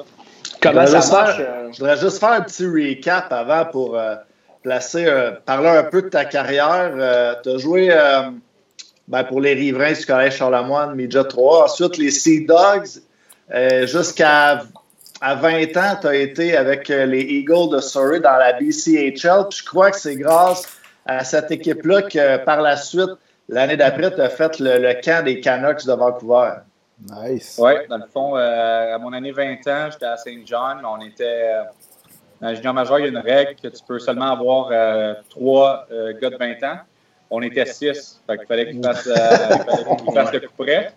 Comment 0.72 0.86
ça 0.86 1.16
marche? 1.16 1.36
euh, 1.40 1.68
Je 1.72 1.78
voudrais 1.78 1.96
juste 1.96 2.18
faire 2.18 2.32
un 2.32 2.40
petit 2.40 2.66
recap 2.66 3.32
avant 3.32 3.64
pour 3.66 3.96
euh, 3.96 4.14
placer, 4.62 5.06
euh, 5.06 5.32
parler 5.44 5.68
un 5.68 5.84
peu 5.84 6.02
de 6.02 6.08
ta 6.08 6.24
carrière. 6.24 6.92
tu 7.42 7.50
as 7.50 7.58
joué 7.58 7.94
ben, 9.08 9.24
pour 9.24 9.40
les 9.40 9.54
riverains 9.54 9.92
du 9.92 10.04
Collège 10.04 10.36
Charlemagne, 10.36 10.94
Midget 10.94 11.24
3. 11.24 11.64
Ensuite, 11.64 11.96
les 11.98 12.10
Sea 12.10 12.46
Dogs. 12.46 13.00
Jusqu'à 13.86 14.62
à 15.20 15.34
20 15.34 15.76
ans, 15.76 15.96
tu 16.00 16.06
as 16.08 16.14
été 16.14 16.56
avec 16.56 16.88
les 16.88 17.20
Eagles 17.22 17.70
de 17.70 17.80
Surrey 17.80 18.20
dans 18.20 18.36
la 18.36 18.52
BCHL. 18.54 19.46
Puis 19.48 19.60
je 19.60 19.64
crois 19.64 19.90
que 19.90 19.98
c'est 19.98 20.16
grâce 20.16 20.64
à 21.06 21.22
cette 21.24 21.50
équipe-là 21.50 22.02
que 22.02 22.38
par 22.38 22.60
la 22.60 22.76
suite, 22.76 23.10
l'année 23.48 23.76
d'après, 23.76 24.12
tu 24.12 24.20
as 24.20 24.28
fait 24.28 24.58
le, 24.58 24.78
le 24.78 24.94
camp 25.02 25.24
des 25.24 25.40
Canucks 25.40 25.86
de 25.86 25.92
Vancouver. 25.92 26.50
Nice. 27.00 27.56
Oui, 27.62 27.72
dans 27.88 27.98
le 27.98 28.06
fond, 28.06 28.36
euh, 28.36 28.94
à 28.94 28.98
mon 28.98 29.12
année 29.12 29.30
20 29.32 29.54
ans, 29.68 29.88
j'étais 29.92 30.06
à 30.06 30.16
Saint 30.16 30.40
John. 30.44 30.78
On 30.84 31.00
était. 31.04 31.24
euh, 31.54 31.62
dans 32.40 32.50
le 32.50 32.54
junior 32.54 32.74
majeur, 32.74 32.98
il 32.98 33.02
y 33.02 33.06
a 33.06 33.08
une 33.10 33.18
règle 33.18 33.54
que 33.62 33.68
tu 33.68 33.82
peux 33.86 33.98
seulement 33.98 34.32
avoir 34.32 34.68
euh, 34.70 35.14
trois 35.30 35.86
euh, 35.90 36.12
gars 36.20 36.30
de 36.30 36.36
20 36.36 36.62
ans. 36.64 36.78
On 37.30 37.40
était 37.42 37.66
six. 37.66 38.20
Fait 38.26 38.38
qu'il 38.38 38.46
fallait 38.46 38.70
qu'ils 38.70 38.82
fassent, 38.82 39.06
euh, 39.06 39.14
il 39.14 39.64
fallait 39.64 39.96
qu'ils 39.96 40.12
fassent 40.14 40.32
le 40.32 40.40
coup 40.40 40.62
près. 40.64 40.92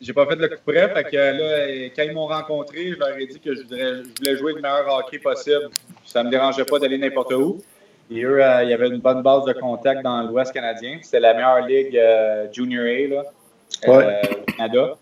J'ai 0.00 0.12
pas 0.12 0.26
fait 0.26 0.36
le 0.36 0.48
coup 0.48 0.62
près. 0.66 0.88
Fait 0.92 1.04
que 1.04 1.16
là, 1.16 1.88
quand 1.96 2.02
ils 2.02 2.12
m'ont 2.12 2.26
rencontré, 2.26 2.92
je 2.92 2.98
leur 2.98 3.16
ai 3.16 3.26
dit 3.26 3.40
que 3.40 3.54
je 3.54 3.62
voulais 3.62 4.36
jouer 4.36 4.52
le 4.54 4.60
meilleur 4.60 4.86
hockey 4.94 5.18
possible. 5.18 5.70
Ça 6.04 6.22
me 6.22 6.30
dérangeait 6.30 6.64
pas 6.66 6.78
d'aller 6.78 6.98
n'importe 6.98 7.32
où. 7.32 7.62
Et 8.10 8.22
eux, 8.22 8.42
euh, 8.44 8.62
il 8.62 8.70
y 8.70 8.74
avait 8.74 8.88
une 8.88 8.98
bonne 9.00 9.22
base 9.22 9.44
de 9.46 9.54
contact 9.54 10.02
dans 10.02 10.22
l'Ouest 10.22 10.52
canadien. 10.52 10.98
C'était 11.02 11.20
la 11.20 11.34
meilleure 11.34 11.66
ligue 11.66 11.96
euh, 11.96 12.46
Junior 12.52 12.84
A 12.84 13.08
là, 13.08 13.22
euh, 13.88 13.96
Ouais. 13.98 14.20
au 14.30 14.52
Canada. 14.52 14.94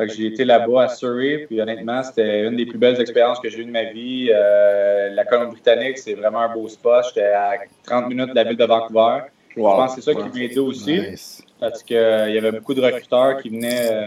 Fait 0.00 0.06
que 0.06 0.14
j'ai 0.14 0.28
été 0.28 0.46
là-bas 0.46 0.84
à 0.84 0.88
Surrey, 0.88 1.44
puis 1.46 1.60
honnêtement, 1.60 2.02
c'était 2.02 2.46
une 2.46 2.56
des 2.56 2.64
plus 2.64 2.78
belles 2.78 2.98
expériences 2.98 3.38
que 3.38 3.50
j'ai 3.50 3.58
eues 3.58 3.66
de 3.66 3.70
ma 3.70 3.84
vie. 3.84 4.30
Euh, 4.34 5.10
la 5.10 5.26
Colombie-Britannique, 5.26 5.98
c'est 5.98 6.14
vraiment 6.14 6.40
un 6.40 6.54
beau 6.54 6.66
spot. 6.68 7.04
J'étais 7.08 7.26
à 7.26 7.52
30 7.84 8.08
minutes 8.08 8.30
de 8.30 8.34
la 8.34 8.44
ville 8.44 8.56
de 8.56 8.64
Vancouver. 8.64 9.24
Je 9.54 9.60
pense 9.60 9.94
que 9.94 10.00
c'est 10.00 10.14
ça 10.14 10.18
qui 10.18 10.26
m'a 10.26 10.42
aidé 10.42 10.58
aussi, 10.58 10.98
Nice. 10.98 11.44
parce 11.60 11.82
qu'il 11.82 11.96
y 11.96 12.38
avait 12.38 12.52
beaucoup 12.52 12.72
de 12.72 12.80
recruteurs 12.80 13.42
qui 13.42 13.50
venaient. 13.50 13.92
Euh, 13.92 14.06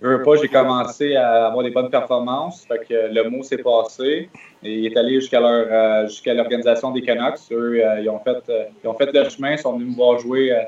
je 0.00 0.06
veux 0.06 0.22
pas, 0.22 0.36
j'ai 0.36 0.48
commencé 0.48 1.16
à 1.16 1.48
avoir 1.48 1.62
des 1.62 1.72
bonnes 1.72 1.90
performances. 1.90 2.64
Fait 2.64 2.78
que 2.88 3.12
le 3.12 3.28
mot 3.28 3.42
s'est 3.42 3.58
passé. 3.58 4.30
Et 4.62 4.74
il 4.74 4.86
est 4.86 4.96
allé 4.96 5.20
jusqu'à 5.20 5.40
leur 5.40 5.66
euh, 5.70 6.06
jusqu'à 6.08 6.32
l'organisation 6.32 6.90
des 6.90 7.02
Canucks. 7.02 7.38
Eux, 7.50 7.84
euh, 7.84 8.00
ils 8.00 8.08
ont 8.08 8.20
fait 8.20 8.38
euh, 8.48 8.64
ils 8.82 8.88
ont 8.88 8.94
fait 8.94 9.12
le 9.12 9.28
chemin, 9.28 9.52
ils 9.52 9.58
sont 9.58 9.74
venus 9.74 9.90
me 9.90 9.94
voir 9.96 10.18
jouer 10.18 10.52
euh, 10.52 10.62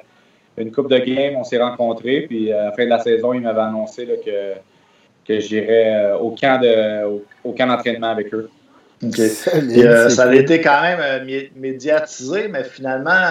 une 0.63 0.73
coupe 0.73 0.91
de 0.91 0.99
game, 0.99 1.37
on 1.37 1.45
s'est 1.45 1.59
rencontrés. 1.59 2.23
Puis 2.23 2.53
euh, 2.53 2.61
à 2.61 2.65
la 2.67 2.73
fin 2.73 2.85
de 2.85 2.91
la 2.91 2.99
saison, 3.01 3.33
ils 3.33 3.41
m'avaient 3.41 3.61
annoncé 3.61 4.07
là, 4.07 4.15
que, 4.25 4.55
que 5.27 5.41
j'irais 5.41 5.95
euh, 5.95 6.19
au 6.19 6.31
camp 6.31 6.61
de 6.61 7.05
au, 7.05 7.25
au 7.45 7.53
camp 7.53 7.67
d'entraînement 7.67 8.11
avec 8.11 8.33
eux. 8.35 8.49
Euh, 9.03 10.09
ça 10.11 10.23
a 10.23 10.27
cool. 10.27 10.37
été 10.37 10.61
quand 10.61 10.83
même 10.83 10.99
euh, 11.01 11.25
mé- 11.25 11.51
médiatisé, 11.57 12.49
mais 12.49 12.65
finalement, 12.65 13.31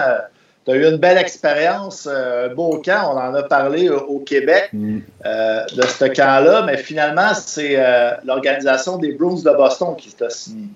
tu 0.64 0.72
as 0.72 0.74
eu 0.74 0.84
une 0.84 0.96
belle 0.96 1.16
expérience, 1.18 2.08
euh, 2.10 2.48
un 2.50 2.54
beau 2.54 2.82
camp. 2.84 3.12
On 3.14 3.16
en 3.16 3.32
a 3.34 3.44
parlé 3.44 3.88
euh, 3.88 3.98
au 4.00 4.18
Québec 4.18 4.70
Mm. 4.72 4.98
euh, 5.24 5.64
de 5.76 5.82
ce 5.82 6.06
camp-là, 6.06 6.64
mais 6.66 6.76
finalement, 6.76 7.32
c'est 7.34 7.74
euh, 7.76 8.10
l'organisation 8.24 8.98
des 8.98 9.12
Bruins 9.12 9.42
de 9.42 9.56
Boston 9.56 9.94
qui 9.96 10.12
t'a 10.12 10.28
signé. 10.28 10.66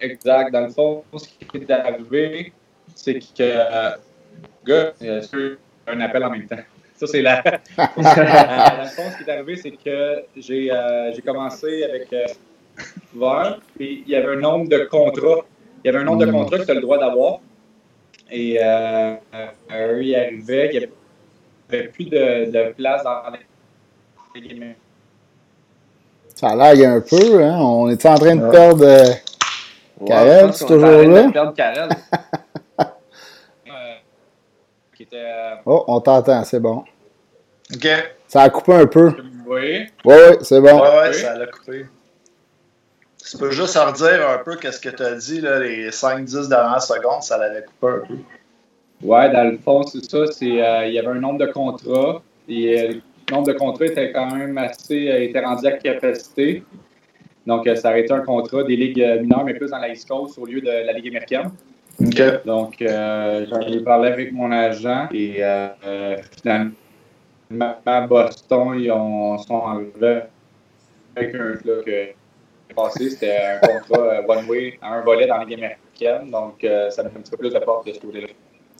Exact. 0.00 0.52
Dans 0.52 0.60
le 0.60 0.70
fond, 0.70 1.02
ce 1.16 1.24
qui 1.26 1.56
est 1.56 1.70
arrivé, 1.70 2.52
c'est 2.98 3.14
que 3.20 3.24
euh, 3.40 3.90
gars, 4.66 4.92
euh, 5.02 5.22
c'est 5.22 5.92
un 5.92 6.00
appel 6.00 6.24
en 6.24 6.30
même 6.30 6.46
temps. 6.46 6.56
Ça, 6.96 7.06
c'est 7.06 7.22
la. 7.22 7.38
Euh, 7.46 7.52
fond, 8.86 9.02
ce 9.12 9.22
qui 9.22 9.30
est 9.30 9.32
arrivé, 9.32 9.56
c'est 9.56 9.70
que 9.70 10.24
j'ai 10.36 10.70
euh, 10.72 11.12
j'ai 11.14 11.22
commencé 11.22 11.84
avec 11.84 12.12
euh, 12.12 12.24
puis 13.76 14.02
il 14.04 14.12
y 14.12 14.16
avait 14.16 14.32
un 14.34 14.40
nombre 14.40 14.68
de 14.68 14.84
contrats. 14.90 15.44
Il 15.84 15.86
y 15.86 15.90
avait 15.90 16.00
un 16.00 16.04
nombre 16.04 16.26
de 16.26 16.30
contrats 16.32 16.58
que 16.58 16.64
tu 16.64 16.70
as 16.72 16.74
le 16.74 16.80
droit 16.80 16.98
d'avoir. 16.98 17.38
Et 18.30 18.58
euh, 18.60 19.14
euh, 19.34 19.94
eux, 19.94 20.02
ils 20.04 20.16
arrivaient, 20.16 20.70
il 20.72 20.80
n'y 20.80 20.86
avait 21.78 21.88
plus 21.88 22.04
de, 22.06 22.50
de 22.50 22.72
place 22.72 23.04
dans 23.04 23.22
les 24.34 24.40
guillemets. 24.40 24.76
Ça 26.34 26.54
lague 26.54 26.84
un 26.84 27.00
peu, 27.00 27.42
hein? 27.44 27.58
On 27.60 27.88
est 27.88 28.04
en 28.06 28.14
train 28.16 28.36
de 28.36 28.50
perdre. 28.50 28.84
euh, 28.84 29.04
ouais, 30.00 30.08
Karel, 30.08 30.46
en 30.46 30.52
toujours 30.52 30.80
train 30.80 31.06
là? 31.06 31.22
de 31.22 31.32
perdre 31.32 31.54
Karel. 31.54 31.88
Euh, 34.98 35.04
qui 35.04 35.04
était. 35.04 35.16
euh, 35.16 35.54
Oh, 35.66 35.84
on 35.88 36.00
t'entend, 36.00 36.44
c'est 36.44 36.60
bon. 36.60 36.84
OK. 37.74 37.88
Ça 38.26 38.42
a 38.42 38.50
coupé 38.50 38.74
un 38.74 38.86
peu. 38.86 39.12
comme 39.12 39.30
vous 39.30 39.44
voyez. 39.44 39.86
Oui, 40.04 40.14
oui, 40.30 40.36
c'est 40.42 40.60
bon. 40.60 40.80
Ouais, 40.80 40.88
ouais, 40.88 41.08
oui. 41.08 41.14
ça 41.14 41.36
l'a 41.38 41.46
coupé. 41.46 41.86
Tu 43.30 43.36
peux 43.36 43.50
juste 43.50 43.76
redire 43.76 44.28
un 44.30 44.38
peu 44.38 44.56
qu'est-ce 44.56 44.80
que 44.80 44.88
tu 44.88 45.02
as 45.02 45.14
dit, 45.14 45.40
là, 45.40 45.58
les 45.60 45.90
5-10 45.90 46.48
dernières 46.48 46.82
secondes, 46.82 47.22
ça 47.22 47.36
l'avait 47.36 47.62
coupé 47.64 47.92
un 47.92 48.06
peu. 48.06 48.14
Ouais, 49.06 49.30
dans 49.30 49.44
le 49.50 49.58
fond, 49.58 49.82
c'est 49.82 50.04
ça. 50.04 50.26
C'est, 50.32 50.62
euh, 50.64 50.86
il 50.86 50.94
y 50.94 50.98
avait 50.98 51.08
un 51.08 51.20
nombre 51.20 51.38
de 51.38 51.46
contrats. 51.52 52.22
Et 52.48 52.80
euh, 52.80 52.92
le 53.28 53.34
nombre 53.34 53.48
de 53.48 53.52
contrats 53.52 53.84
était 53.86 54.12
quand 54.12 54.34
même 54.34 54.56
assez. 54.58 55.08
euh, 55.10 55.22
était 55.22 55.40
rendu 55.44 55.66
à 55.66 55.72
capacité. 55.72 56.62
Donc, 57.46 57.66
euh, 57.66 57.76
ça 57.76 57.90
aurait 57.90 58.00
été 58.00 58.12
un 58.12 58.20
contrat 58.20 58.62
des 58.64 58.76
ligues 58.76 58.98
mineures, 59.20 59.44
mais 59.44 59.54
plus 59.54 59.70
dans 59.70 59.78
la 59.78 59.88
East 59.90 60.08
Coast 60.08 60.38
au 60.38 60.46
lieu 60.46 60.60
de 60.60 60.66
la 60.86 60.92
Ligue 60.92 61.08
américaine. 61.08 61.50
OK. 62.00 62.44
Donc, 62.44 62.80
euh, 62.80 63.46
j'en 63.50 63.60
ai 63.60 63.80
parlé 63.80 64.12
avec 64.12 64.32
mon 64.32 64.52
agent 64.52 65.08
et 65.12 65.36
euh, 65.40 66.16
finalement, 66.40 66.72
à 67.84 68.00
Boston, 68.02 68.74
ils 68.78 68.90
ont, 68.92 69.38
sont 69.38 69.54
enlevés 69.54 70.22
avec 71.16 71.34
un 71.34 71.54
là, 71.64 71.82
que 71.84 72.08
passé, 72.74 73.10
c'était 73.10 73.36
un 73.36 73.66
contrat 73.66 74.06
euh, 74.06 74.22
one-way 74.26 74.78
à 74.82 74.94
un 74.94 75.00
volet 75.02 75.26
dans 75.26 75.38
la 75.38 75.44
Ligue 75.44 75.54
américaine. 75.54 76.30
Donc, 76.30 76.62
euh, 76.64 76.90
ça 76.90 77.02
me 77.02 77.08
fait 77.08 77.18
un 77.18 77.20
petit 77.20 77.30
peu 77.30 77.36
plus 77.36 77.52
de 77.52 77.58
porte 77.58 77.86
de 77.86 77.92
ce 77.92 78.00
côté-là. 78.00 78.28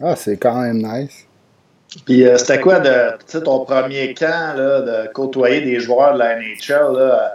Ah, 0.01 0.17
c'est 0.17 0.37
quand 0.37 0.61
même 0.61 0.79
nice. 0.79 1.27
Puis 2.05 2.27
euh, 2.27 2.37
c'était 2.37 2.61
quoi 2.61 2.81
de 2.81 3.17
tu 3.19 3.25
sais, 3.27 3.43
ton 3.43 3.65
premier 3.65 4.13
camp 4.13 4.55
là, 4.57 4.81
de 4.83 5.09
côtoyer 5.13 5.63
des 5.63 5.81
joueurs 5.81 6.15
de 6.15 6.19
la 6.19 6.37
NHL? 6.37 6.95
Là, 6.95 7.35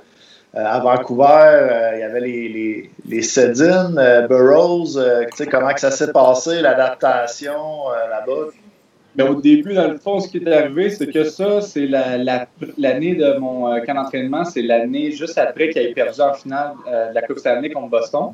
à 0.54 0.80
Vancouver, 0.80 1.94
il 1.96 2.00
y 2.00 2.04
avait 2.04 2.22
les, 2.22 2.50
les, 2.50 2.90
les 3.08 3.22
Sedin, 3.22 3.92
Burroughs. 4.28 5.00
comment 5.50 5.74
que 5.74 5.80
ça 5.80 5.92
s'est 5.92 6.12
passé, 6.12 6.62
l'adaptation 6.62 7.90
là-bas? 8.10 8.52
Mais 9.16 9.24
au 9.24 9.36
début, 9.36 9.74
dans 9.74 9.88
le 9.88 9.98
fond, 9.98 10.20
ce 10.20 10.28
qui 10.28 10.38
est 10.38 10.52
arrivé, 10.52 10.90
c'est 10.90 11.12
que 11.12 11.24
ça, 11.24 11.62
c'est 11.62 11.88
l'année 11.88 13.16
de 13.16 13.38
mon 13.38 13.80
camp 13.82 13.94
d'entraînement, 13.94 14.44
c'est 14.44 14.64
l'année 14.64 15.12
juste 15.12 15.38
après 15.38 15.70
qu'il 15.70 15.84
ait 15.84 15.94
perdu 15.94 16.22
en 16.22 16.34
finale 16.34 16.74
de 16.86 17.14
la 17.14 17.22
Coupe 17.22 17.40
Stanley 17.40 17.70
contre 17.70 17.90
Boston. 17.90 18.34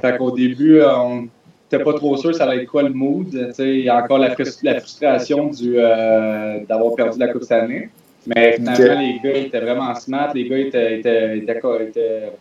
Fait 0.00 0.16
qu'au 0.16 0.30
début, 0.30 0.80
on 0.82 1.28
n'était 1.72 1.84
pas 1.84 1.94
trop 1.94 2.16
sûr 2.16 2.34
ça 2.34 2.44
allait 2.44 2.62
être 2.62 2.70
quoi 2.70 2.82
le 2.82 2.90
mood. 2.90 3.52
Il 3.58 3.80
y 3.80 3.88
a 3.88 3.96
encore 4.02 4.18
la, 4.18 4.30
frustration 4.30 5.50
euh, 5.62 6.60
d'avoir 6.68 6.94
perdu 6.94 7.18
la 7.18 7.28
Coupe 7.28 7.50
année. 7.50 7.90
Mais 8.28 8.52
finalement, 8.52 9.00
les 9.00 9.20
gars 9.22 9.38
étaient 9.38 9.60
vraiment 9.60 9.94
smart, 9.94 10.32
les 10.34 10.48
gars 10.48 10.58
étaient, 10.58 10.98
étaient, 10.98 11.38
étaient, 11.38 12.32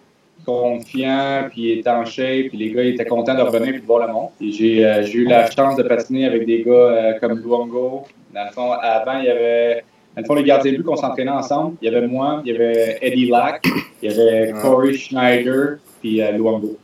confiants, 0.46 1.48
puis 1.50 1.72
étaient 1.72 1.90
en 1.90 2.06
shape, 2.06 2.50
puis 2.50 2.58
les 2.58 2.72
gars 2.72 2.84
étaient 2.84 3.06
contents 3.06 3.36
de 3.36 3.42
revenir 3.42 3.76
et 3.76 3.80
de 3.80 3.86
voir 3.86 4.08
le 4.08 4.14
monde. 4.14 4.30
Euh, 4.42 5.04
j'ai 5.04 5.14
eu 5.14 5.26
la 5.26 5.50
chance 5.50 5.76
de 5.76 5.84
patiner 5.84 6.26
avec 6.26 6.46
des 6.46 6.64
gars 6.64 6.72
euh, 6.72 7.14
comme 7.20 7.40
Luongo. 7.40 8.04
Dans 8.34 8.44
le 8.46 8.52
fond, 8.52 8.72
avant, 8.72 9.20
il 9.20 9.26
y 9.26 9.30
avait. 9.30 9.84
Dans 10.16 10.22
le 10.22 10.26
fond, 10.26 10.34
les 10.36 10.44
gardiens 10.44 10.72
de 10.72 10.78
but 10.78 10.84
qu'on 10.84 10.96
s'entraînait 10.96 11.32
ensemble, 11.32 11.78
il 11.82 11.92
y 11.92 11.96
avait 11.96 12.08
moi, 12.08 12.42
il 12.44 12.52
y 12.52 12.56
avait 12.56 12.98
Eddie 13.02 13.30
Lack, 13.30 13.64
il 14.02 14.10
y 14.10 14.14
avait 14.14 14.52
Corey 14.62 14.94
Schneider, 14.94 15.78
puis 16.02 16.22
Luongo 16.34 16.78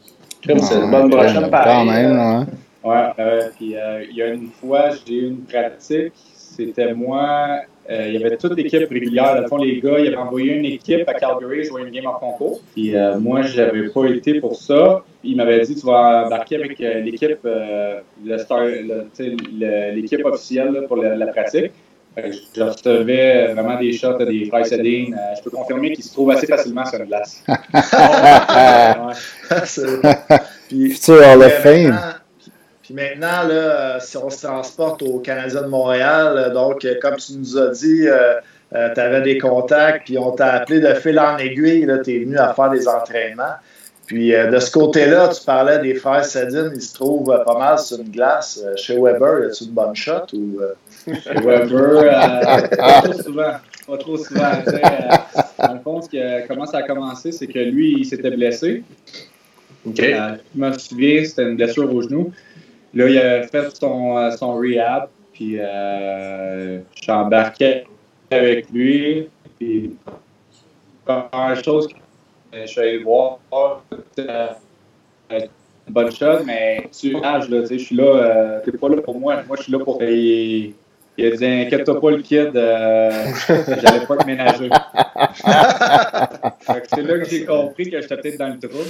c'est 0.43 0.75
une 0.75 0.91
bonne 0.91 1.09
brochette 1.09 1.51
Quand 1.51 1.85
même, 1.85 2.45
ouais. 2.83 3.13
Euh, 3.19 3.49
puis 3.55 3.75
euh, 3.75 4.05
il 4.09 4.15
y 4.15 4.21
a 4.21 4.27
une 4.27 4.49
fois, 4.49 4.89
j'ai 5.05 5.15
eu 5.15 5.27
une 5.27 5.43
pratique, 5.43 6.13
c'était 6.35 6.93
moi, 6.93 7.61
euh, 7.89 8.07
il 8.07 8.19
y 8.19 8.23
avait 8.23 8.37
toute 8.37 8.55
l'équipe 8.55 8.89
régulière. 8.89 9.35
Dans 9.35 9.41
le 9.41 9.47
fond, 9.47 9.57
les 9.57 9.79
gars, 9.79 9.99
ils 9.99 10.07
avaient 10.07 10.15
envoyé 10.15 10.53
une 10.53 10.65
équipe 10.65 11.07
à 11.07 11.13
Calgary 11.13 11.65
jouer 11.65 11.83
une 11.83 11.89
game 11.89 12.07
en 12.07 12.13
concours. 12.13 12.61
Puis 12.73 12.93
moi, 13.19 13.41
je 13.41 13.61
n'avais 13.61 13.89
pas 13.89 14.05
été 14.05 14.39
pour 14.39 14.55
ça. 14.55 15.03
Il 15.23 15.37
m'avait 15.37 15.61
dit 15.61 15.75
tu 15.75 15.85
vas 15.85 16.25
embarquer 16.25 16.55
avec 16.55 16.79
l'équipe 16.79 17.47
l'équipe 19.95 20.25
officielle 20.25 20.85
pour 20.87 20.97
la, 20.97 21.27
pratique. 21.27 21.71
Je 22.15 22.61
recevais 22.61 23.53
vraiment 23.53 23.79
des 23.79 23.91
shots 23.91 24.23
des 24.23 24.45
Fry 24.45 24.63
Sedin. 24.65 25.05
je 25.35 25.41
peux 25.43 25.49
confirmer 25.49 25.93
qu'ils 25.93 26.03
se 26.03 26.13
trouvent 26.13 26.29
assez 26.31 26.45
facilement 26.45 26.85
sur 26.85 26.99
une 26.99 27.07
glace. 27.07 27.43
puis, 30.69 30.95
Hall 31.09 31.43
of 31.43 31.53
Fame. 31.63 32.12
Puis 32.83 32.93
maintenant, 32.93 33.47
là, 33.47 33.99
si 34.01 34.17
on 34.17 34.29
se 34.29 34.45
transporte 34.45 35.01
au 35.03 35.19
Canadien 35.19 35.61
de 35.61 35.67
Montréal, 35.67 36.51
donc, 36.53 36.85
comme 37.01 37.15
tu 37.15 37.33
nous 37.37 37.57
as 37.57 37.69
dit, 37.69 38.07
euh, 38.07 38.33
euh, 38.75 38.93
tu 38.93 38.99
avais 38.99 39.21
des 39.21 39.37
contacts, 39.37 40.05
puis 40.05 40.17
on 40.17 40.31
t'a 40.31 40.51
appelé 40.51 40.81
de 40.81 40.93
fil 40.93 41.17
en 41.17 41.37
aiguille, 41.37 41.87
tu 42.03 42.15
es 42.15 42.19
venu 42.19 42.37
à 42.37 42.53
faire 42.53 42.69
des 42.71 42.85
entraînements. 42.87 43.55
Puis 44.05 44.35
euh, 44.35 44.51
de 44.51 44.59
ce 44.59 44.69
côté-là, 44.69 45.29
tu 45.29 45.45
parlais 45.45 45.79
des 45.79 45.95
frères 45.95 46.25
Sedin, 46.25 46.71
ils 46.75 46.81
se 46.81 46.93
trouvent 46.93 47.41
pas 47.45 47.57
mal 47.57 47.79
sur 47.79 48.01
une 48.01 48.09
glace. 48.09 48.61
chez 48.75 48.99
Weber, 48.99 49.43
y 49.43 49.45
a-tu 49.45 49.63
une 49.63 49.71
bonne 49.71 49.95
shot 49.95 50.25
ou. 50.33 50.59
Weber, 51.07 52.69
pas 52.77 53.01
trop 53.01 53.13
souvent. 53.13 53.53
Pas 53.87 53.97
trop 53.97 54.17
souvent. 54.17 54.51
dans 55.57 55.73
le 55.73 55.79
fond, 55.79 56.01
comment 56.49 56.65
ça 56.65 56.79
a 56.79 56.83
commencé, 56.83 57.31
c'est 57.31 57.47
que 57.47 57.59
lui, 57.59 57.95
il 57.99 58.05
s'était 58.05 58.31
blessé. 58.31 58.83
OK. 59.85 59.99
Euh, 59.99 60.35
je 60.55 60.59
me 60.59 60.77
souviens, 60.77 61.25
c'était 61.25 61.43
une 61.43 61.55
blessure 61.55 61.93
au 61.93 62.01
genou. 62.01 62.31
Là, 62.93 63.09
il 63.09 63.17
a 63.17 63.47
fait 63.47 63.75
son, 63.75 64.17
euh, 64.17 64.31
son 64.31 64.55
rehab, 64.55 65.07
puis 65.31 65.55
euh, 65.57 66.79
j'embarquais 67.01 67.85
avec 68.29 68.69
lui. 68.71 69.29
Puis, 69.57 69.95
première 71.05 71.63
chose 71.63 71.87
que 71.87 71.95
je 72.53 72.65
suis 72.65 72.81
allé 72.81 72.97
voir, 72.99 73.39
une 74.19 75.49
bonne 75.89 76.11
chose, 76.11 76.43
mais 76.45 76.89
tu 76.97 77.15
âge, 77.23 77.49
là, 77.49 77.63
je 77.69 77.75
suis 77.75 77.95
là, 77.95 78.61
t'es 78.63 78.71
pas 78.71 78.89
là 78.89 79.01
pour 79.01 79.19
moi, 79.19 79.43
moi 79.47 79.57
je 79.57 79.63
suis 79.63 79.71
là 79.71 79.79
pour 79.79 79.97
payer. 79.97 80.75
Il 81.17 81.25
a 81.27 81.31
dit 81.35 81.45
Inquiète-toi 81.45 82.01
pas, 82.01 82.11
le 82.11 82.21
kid, 82.23 82.55
euh, 82.55 83.25
j'allais 83.47 84.05
pas 84.05 84.17
te 84.17 84.25
ménager. 84.25 84.69
c'est 86.89 87.03
là 87.03 87.19
que 87.19 87.25
j'ai 87.25 87.45
compris 87.45 87.89
que 87.89 88.01
j'étais 88.01 88.17
peut-être 88.17 88.39
dans 88.39 88.47
le 88.47 88.57
trouble. 88.57 88.89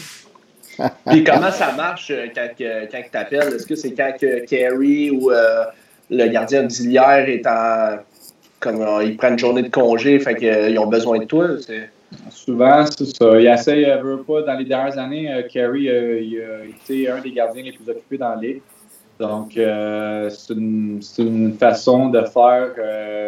Puis 1.07 1.23
comment 1.23 1.51
ça 1.51 1.73
marche 1.73 2.11
euh, 2.11 2.27
quand, 2.33 2.47
quand 2.57 3.01
tu 3.03 3.09
t'appelles? 3.11 3.53
Est-ce 3.55 3.65
que 3.65 3.75
c'est 3.75 3.91
quand 3.91 4.13
Kerry 4.47 5.11
ou 5.11 5.31
euh, 5.31 5.65
le 6.09 6.27
gardien 6.27 6.63
d'Ilière 6.63 7.27
est 7.27 7.45
en. 7.47 7.97
Comme 8.59 8.81
euh, 8.81 9.03
ils 9.03 9.17
prennent 9.17 9.33
une 9.33 9.39
journée 9.39 9.63
de 9.63 9.69
congé, 9.69 10.19
fait 10.19 10.35
qu'ils 10.35 10.79
ont 10.79 10.87
besoin 10.87 11.19
de 11.19 11.25
toi? 11.25 11.47
Souvent, 12.29 12.85
c'est 12.85 13.05
ça. 13.05 13.39
Il 13.39 13.47
essaye, 13.47 13.85
veut 14.01 14.23
pas. 14.23 14.43
Dans 14.43 14.53
les 14.53 14.65
dernières 14.65 14.97
années, 14.97 15.45
Kerry 15.51 15.83
il 15.83 16.41
a 16.41 16.65
été 16.65 17.09
un 17.09 17.19
des 17.19 17.31
gardiens 17.31 17.63
les 17.63 17.71
plus 17.71 17.89
occupés 17.89 18.17
dans 18.17 18.35
la 18.35 18.47
Donc, 19.19 19.51
c'est 19.55 20.53
une, 20.53 21.01
une, 21.17 21.53
façon 21.57 22.09
de 22.09 22.21
faire. 22.21 22.69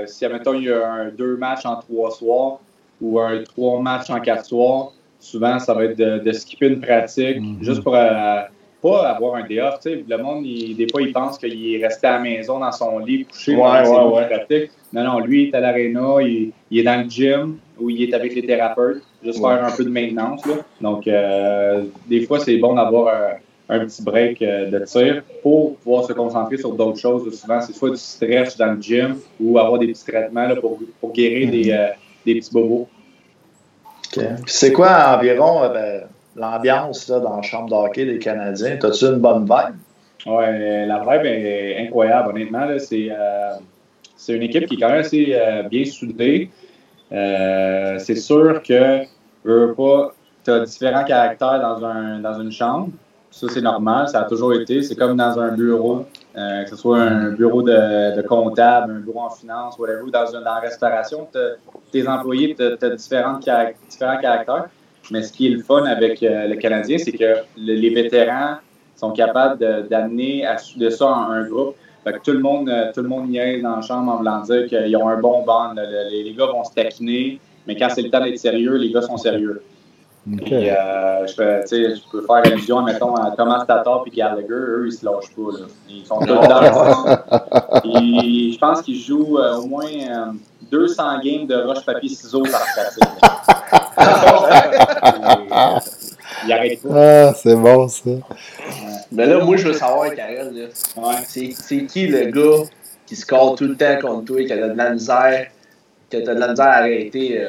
si, 0.08 0.24
admettons, 0.24 0.54
il 0.54 0.66
y 0.66 0.72
a 0.72 0.88
un, 0.88 1.10
deux 1.10 1.36
matchs 1.36 1.66
en 1.66 1.78
trois 1.78 2.12
soirs 2.12 2.60
ou 3.02 3.20
un 3.20 3.44
trois 3.44 3.82
matchs 3.82 4.10
en 4.10 4.20
quatre 4.22 4.46
soirs, 4.46 4.94
souvent, 5.26 5.60
ça 5.60 5.74
va 5.74 5.86
être 5.86 5.98
de, 5.98 6.32
skipper 6.32 6.68
une 6.68 6.82
pratique 6.82 7.40
mhm. 7.40 7.58
juste 7.62 7.84
pour 7.84 7.96
euh, 7.96 8.42
pas 8.82 9.10
avoir 9.10 9.36
un 9.36 9.48
day 9.48 9.60
off. 9.62 9.80
Le 9.86 10.18
monde, 10.18 10.44
des 10.44 10.88
fois, 10.92 11.02
il 11.02 11.12
pense 11.12 11.38
qu'il 11.38 11.76
est 11.76 11.86
resté 11.86 12.08
à 12.08 12.14
la 12.14 12.20
maison 12.20 12.60
dans 12.60 12.72
son 12.72 13.00
lit 13.00 13.26
couché 13.26 13.56
ouais, 13.56 14.28
pratique. 14.28 14.72
Non, 14.94 15.04
non, 15.04 15.20
lui, 15.20 15.44
il 15.44 15.50
est 15.50 15.56
à 15.56 15.60
l'aréna, 15.60 16.22
il, 16.22 16.54
est 16.72 16.84
dans 16.84 17.04
le 17.04 17.10
gym 17.10 17.58
ou 17.80 17.90
il 17.90 18.04
est 18.04 18.14
avec 18.14 18.36
les 18.36 18.46
thérapeutes, 18.46 19.04
juste 19.24 19.40
faire 19.40 19.66
un 19.66 19.72
peu 19.76 19.84
de 19.84 19.90
maintenance. 19.90 20.44
Donc, 20.80 21.08
euh, 21.08 21.84
des 22.08 22.22
fois, 22.26 22.40
c'est 22.40 22.58
bon 22.58 22.76
d'avoir 22.76 23.38
un, 23.68 23.80
petit 23.80 24.04
break 24.04 24.42
euh, 24.44 24.70
de 24.70 24.86
tir 24.86 25.24
pour 25.42 25.76
pouvoir 25.78 26.06
se 26.06 26.14
concentrer 26.14 26.58
sur 26.58 26.74
d'autres 26.74 27.00
choses. 27.00 27.24
Souvent, 27.38 27.60
c'est 27.62 27.74
soit 27.74 27.90
du 27.90 27.98
stress 27.98 28.56
dans 28.56 28.74
le 28.74 28.82
gym 28.82 29.18
ou 29.40 29.58
avoir 29.58 29.80
des 29.80 29.88
petits 29.88 30.06
traitements 30.06 30.56
pour, 30.62 30.80
pour 31.02 31.12
guérir 31.12 31.50
des, 31.50 31.72
mhm. 31.72 31.96
des 32.26 32.36
petits 32.36 32.54
bobos. 32.54 32.88
C'est 34.46 34.72
quoi 34.72 35.18
environ 35.18 35.64
euh, 35.64 35.70
ben, 35.70 36.02
l'ambiance 36.36 37.10
dans 37.10 37.38
la 37.38 37.42
chambre 37.42 37.70
d'hockey 37.70 38.06
des 38.06 38.20
Canadiens? 38.20 38.78
T'as-tu 38.78 39.06
une 39.06 39.20
bonne 39.20 39.44
vibe? 39.44 39.76
Oui, 40.26 40.46
la 40.88 41.00
vibe 41.00 41.26
est 41.26 41.78
incroyable, 41.86 42.30
honnêtement. 42.30 42.68
Euh, 42.68 43.52
c'est 44.18 44.34
une 44.34 44.44
équipe 44.44 44.68
qui 44.68 44.76
est 44.76 44.80
quand 44.80 44.90
même 44.90 45.00
assez 45.00 45.28
euh, 45.30 45.64
bien 45.64 45.86
soudée. 45.86 46.50
c'est 47.12 48.16
sûr 48.16 48.62
que 48.64 49.04
tu 50.44 50.52
as 50.52 50.60
différents 50.62 51.04
caractères 51.04 51.60
dans, 51.60 51.86
un, 51.86 52.20
dans 52.20 52.40
une 52.42 52.52
chambre. 52.52 52.90
Ça, 53.32 53.48
c'est 53.50 53.62
normal, 53.62 54.08
ça 54.08 54.22
a 54.22 54.24
toujours 54.24 54.54
été. 54.54 54.82
C'est 54.82 54.96
comme 54.96 55.18
dans 55.18 55.38
un 55.38 55.52
bureau, 55.52 56.06
euh, 56.38 56.64
que 56.64 56.70
ce 56.70 56.76
soit 56.76 57.00
un 57.00 57.32
bureau 57.32 57.62
de, 57.62 58.22
comptable, 58.24 58.92
un 58.92 59.00
bureau 59.00 59.22
en 59.22 59.30
finance, 59.30 59.78
whatever, 59.80 60.02
ou 60.02 60.12
dans, 60.12 60.30
dans 60.32 60.42
la 60.42 60.56
restauration. 60.56 61.28
Tes 61.92 62.08
employés, 62.08 62.56
tu 62.56 62.64
as, 62.64 62.90
différents, 62.90 63.40
caractères. 63.40 64.68
Mais 65.12 65.22
ce 65.22 65.32
qui 65.32 65.48
est 65.48 65.52
le 65.52 65.62
fun 65.62 65.86
avec 65.86 66.22
euh, 66.24 66.48
le 66.48 66.56
Canadien, 66.56 66.98
c'est 66.98 67.12
que 67.12 67.36
les 67.58 67.90
vétérans 67.90 68.58
sont 68.96 69.12
capables 69.12 69.88
d'amener 69.88 70.46
de 70.78 70.90
ça 70.90 71.08
en 71.08 71.32
un 71.32 71.48
groupe. 71.48 71.76
Fait 72.04 72.14
que 72.14 72.20
tout 72.20 72.32
le 72.32 72.40
monde, 72.40 72.70
euh, 72.70 72.92
tout 72.94 73.02
le 73.02 73.08
monde 73.08 73.32
dans 73.32 73.76
la 73.76 73.82
chambre 73.82 74.12
en 74.12 74.18
voulant 74.18 74.42
dire 74.42 74.68
qu'ils 74.68 74.96
ont 74.98 75.08
un 75.08 75.20
bon 75.20 75.44
band. 75.44 75.74
Les, 76.12 76.24
les, 76.24 76.34
gars 76.34 76.46
vont 76.46 76.64
se 76.64 76.74
taquiner, 76.74 77.40
mais 77.66 77.76
quand 77.76 77.90
c'est 77.90 78.04
le 78.04 78.10
temps 78.10 78.24
d'être 78.24 78.38
sérieux, 78.38 78.76
les 78.76 78.92
gars 78.92 79.02
sont 79.02 79.18
sérieux. 79.18 79.62
Euh, 80.28 81.28
je, 81.28 81.36
peux, 81.36 81.62
je 81.70 82.10
peux 82.12 82.26
faire 82.26 82.38
allusion, 82.38 82.82
mettons, 82.82 83.14
à 83.16 83.32
Thomas 83.32 83.64
Tatar 83.66 84.04
et 84.08 84.10
Gallagher. 84.10 84.48
Eux, 84.50 84.88
ils 84.88 84.92
se 84.92 85.06
lâchent 85.06 85.30
pas. 85.36 85.52
Là. 85.60 85.66
Ils 85.88 86.06
sont 86.06 86.20
tous 86.20 86.26
dans 86.26 86.62
le 86.62 86.68
Je 88.52 88.58
pense 88.58 88.82
qu'ils 88.82 89.00
jouent 89.00 89.38
euh, 89.38 89.58
au 89.58 89.68
moins 89.68 89.86
200 90.72 91.04
euh, 91.04 91.22
games 91.24 91.46
de 91.46 91.56
roche-papier-ciseaux 91.56 92.42
par 92.44 92.66
pratique. 92.74 93.04
ils 96.44 96.50
n'arrêtent 96.50 96.82
pas. 96.82 97.28
Ah, 97.28 97.34
c'est 97.36 97.56
bon, 97.56 97.88
ça. 97.88 98.10
Mais 99.12 99.28
là, 99.28 99.44
moi, 99.44 99.58
je 99.58 99.68
veux 99.68 99.74
savoir, 99.74 100.12
Karel, 100.16 100.70
ouais. 100.98 101.54
c'est 101.58 101.86
qui 101.86 102.08
le 102.08 102.32
gars 102.32 102.64
qui 103.06 103.16
score 103.16 103.54
tout 103.54 103.66
le 103.66 103.76
temps 103.76 104.00
contre 104.02 104.26
toi, 104.26 104.44
qui 104.44 104.52
a 104.52 104.70
de 104.70 104.74
la 104.74 104.90
misère, 104.90 105.52
qui 106.10 106.18
a 106.18 106.22
de 106.22 106.32
la 106.32 106.48
misère 106.48 106.66
à 106.66 106.78
arrêter 106.78 107.46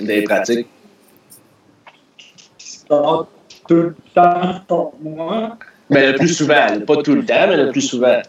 des 0.00 0.22
pratiques? 0.22 0.66
Tout 3.68 3.74
le 3.74 3.96
temps 4.14 4.60
pour 4.66 4.94
moi. 5.00 5.56
Mais 5.90 6.12
le 6.12 6.18
plus 6.18 6.34
souvent, 6.34 6.80
pas 6.86 7.02
tout 7.02 7.14
le 7.14 7.24
temps, 7.24 7.46
mais 7.48 7.56
le 7.56 7.70
plus 7.70 7.82
souvent. 7.82 8.20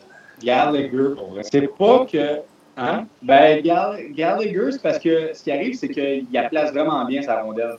Gallagher, 0.43 1.13
c'est 1.41 1.67
pas 1.77 2.05
que. 2.11 2.39
Hein? 2.75 3.05
Ben, 3.21 3.61
Gallagher, 3.61 4.71
c'est 4.71 4.81
parce 4.81 4.99
que 4.99 5.31
ce 5.33 5.43
qui 5.43 5.51
arrive, 5.51 5.75
c'est 5.75 5.89
qu'il 5.89 6.25
place 6.49 6.71
vraiment 6.71 7.05
bien 7.05 7.21
sa 7.21 7.41
rondelle. 7.41 7.77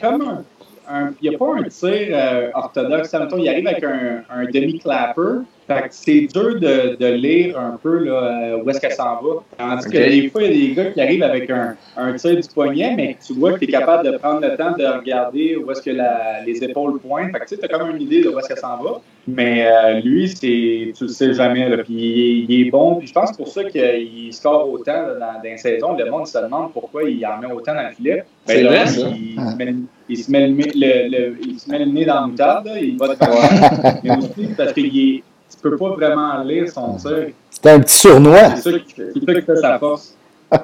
Comme 0.00 0.44
un, 0.88 1.12
il 1.20 1.30
n'y 1.30 1.34
a 1.34 1.38
pas 1.38 1.54
un 1.54 1.62
tir 1.64 2.08
euh, 2.10 2.50
orthodoxe. 2.54 3.14
il 3.38 3.48
arrive 3.48 3.66
avec 3.66 3.84
un, 3.84 4.22
un 4.30 4.44
demi-clapper, 4.44 5.44
c'est 5.90 6.28
dur 6.32 6.60
de, 6.60 6.96
de, 6.96 7.06
lire 7.06 7.58
un 7.58 7.78
peu 7.82 7.98
là, 8.04 8.12
euh, 8.12 8.62
où 8.62 8.70
est-ce 8.70 8.80
qu'elle 8.80 8.92
s'en 8.92 9.20
va. 9.20 9.42
Tandis 9.58 9.88
que 9.88 9.98
des 9.98 10.28
fois, 10.30 10.42
il 10.42 10.46
y 10.46 10.50
a 10.50 10.68
des 10.68 10.74
gars 10.74 10.90
qui 10.90 11.00
arrivent 11.00 11.22
avec 11.22 11.50
un, 11.50 11.76
un 11.96 12.12
tir 12.14 12.36
du 12.36 12.48
poignet, 12.48 12.94
mais 12.96 13.16
tu 13.24 13.34
vois 13.34 13.52
que 13.54 13.58
tu 13.58 13.64
es 13.64 13.68
capable 13.68 14.10
de 14.10 14.16
prendre 14.16 14.40
le 14.40 14.56
temps 14.56 14.72
de 14.76 14.84
regarder 14.84 15.56
où 15.56 15.70
est-ce 15.70 15.82
que 15.82 15.90
la, 15.90 16.42
les 16.44 16.62
épaules 16.64 16.98
pointent. 17.00 17.32
Fait 17.32 17.40
que, 17.40 17.60
tu 17.60 17.64
as 17.64 17.68
quand 17.68 17.84
même 17.84 17.96
une 17.96 18.02
idée 18.02 18.22
de 18.22 18.28
où 18.28 18.38
est-ce 18.38 18.48
qu'elle 18.48 18.58
s'en 18.58 18.82
va. 18.82 19.00
Mais 19.26 19.66
euh, 19.66 20.00
lui, 20.00 20.28
c'est, 20.28 20.92
tu 20.96 21.04
le 21.04 21.08
sais 21.08 21.32
jamais. 21.32 21.68
Là, 21.68 21.78
puis 21.78 21.94
il, 21.94 22.50
il, 22.50 22.66
est 22.66 22.70
bon. 22.70 22.96
Puis 22.96 23.08
je 23.08 23.12
pense 23.12 23.36
pour 23.36 23.48
ça 23.48 23.62
qu'il 23.64 24.32
score 24.32 24.68
autant 24.68 24.92
là, 24.92 25.14
dans, 25.14 25.32
dans 25.34 25.42
les 25.42 25.56
saisons. 25.58 25.96
Le 25.96 26.10
monde 26.10 26.26
se 26.26 26.38
demande 26.38 26.72
pourquoi 26.72 27.04
il 27.04 27.24
en 27.24 27.38
met 27.38 27.52
autant 27.52 27.74
dans 27.74 27.88
le 27.88 27.94
filet. 27.94 28.24
Ben, 28.46 28.64
là, 28.64 28.84
il, 28.84 28.88
se 28.88 29.56
met, 29.56 29.74
il, 30.08 30.18
se 30.18 30.30
met, 30.30 30.48
le, 30.48 30.54
le, 30.54 31.08
le, 31.08 31.36
il 31.46 31.60
se 31.60 31.70
met 31.70 31.78
le 31.78 31.84
nez 31.84 32.04
dans 32.04 32.22
le 32.22 32.30
moutarde. 32.32 32.68
Il 32.80 32.98
va 32.98 33.08
de 33.08 33.14
voir. 33.14 33.94
mais 34.04 34.16
aussi 34.16 34.48
parce 34.56 34.72
qu'il 34.72 35.16
est 35.16 35.22
tu 35.56 35.62
peux 35.62 35.76
pas 35.76 35.90
vraiment 35.90 36.42
lire 36.42 36.68
son 36.70 36.96
tir. 36.96 37.28
C'est 37.50 37.70
un 37.70 37.80
petit 37.80 37.98
surnois. 37.98 38.56
C'est 38.56 38.72
ça 38.72 38.78
qui 38.78 38.92
fait, 38.94 39.12
qui 39.12 39.42
fait 39.42 39.56
sa 39.56 39.78
force. 39.78 40.14
ah 40.52 40.58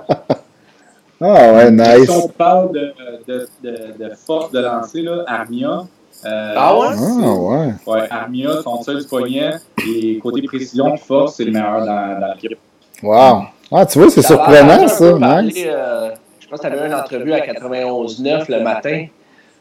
ouais, 1.20 1.70
nice. 1.70 2.10
Si 2.10 2.10
on 2.10 2.28
parle 2.28 2.72
de, 2.72 2.92
de, 3.26 3.48
de, 3.62 4.04
de 4.04 4.14
force 4.14 4.50
de 4.52 4.60
lancer, 4.60 5.02
là, 5.02 5.24
Armia. 5.26 5.84
Euh, 6.24 6.54
ah 6.56 6.76
ouais? 6.78 6.86
Ah 6.98 7.32
ouais. 7.32 7.72
Ouais, 7.86 8.06
Armia, 8.10 8.62
son 8.62 8.78
tir 8.78 8.98
du 8.98 9.06
poignet, 9.06 9.52
et 9.86 10.18
côté 10.18 10.42
précision, 10.42 10.96
force, 10.96 11.36
c'est 11.36 11.44
le 11.44 11.52
meilleur 11.52 11.80
dans, 11.84 12.20
dans 12.20 12.34
l'équipe. 12.34 12.58
Wow. 13.02 13.42
Ah, 13.70 13.86
tu 13.86 13.98
vois, 14.00 14.10
c'est 14.10 14.22
surprenant, 14.22 14.88
ça. 14.88 15.18
Parlé, 15.18 15.46
nice. 15.48 15.64
euh, 15.66 16.10
je 16.40 16.48
pense 16.48 16.60
que 16.60 16.66
tu 16.66 16.72
avais 16.72 16.86
une 16.86 16.94
entrevue 16.94 17.32
à 17.32 17.40
91.9 17.40 18.50
le 18.50 18.62
matin. 18.64 19.06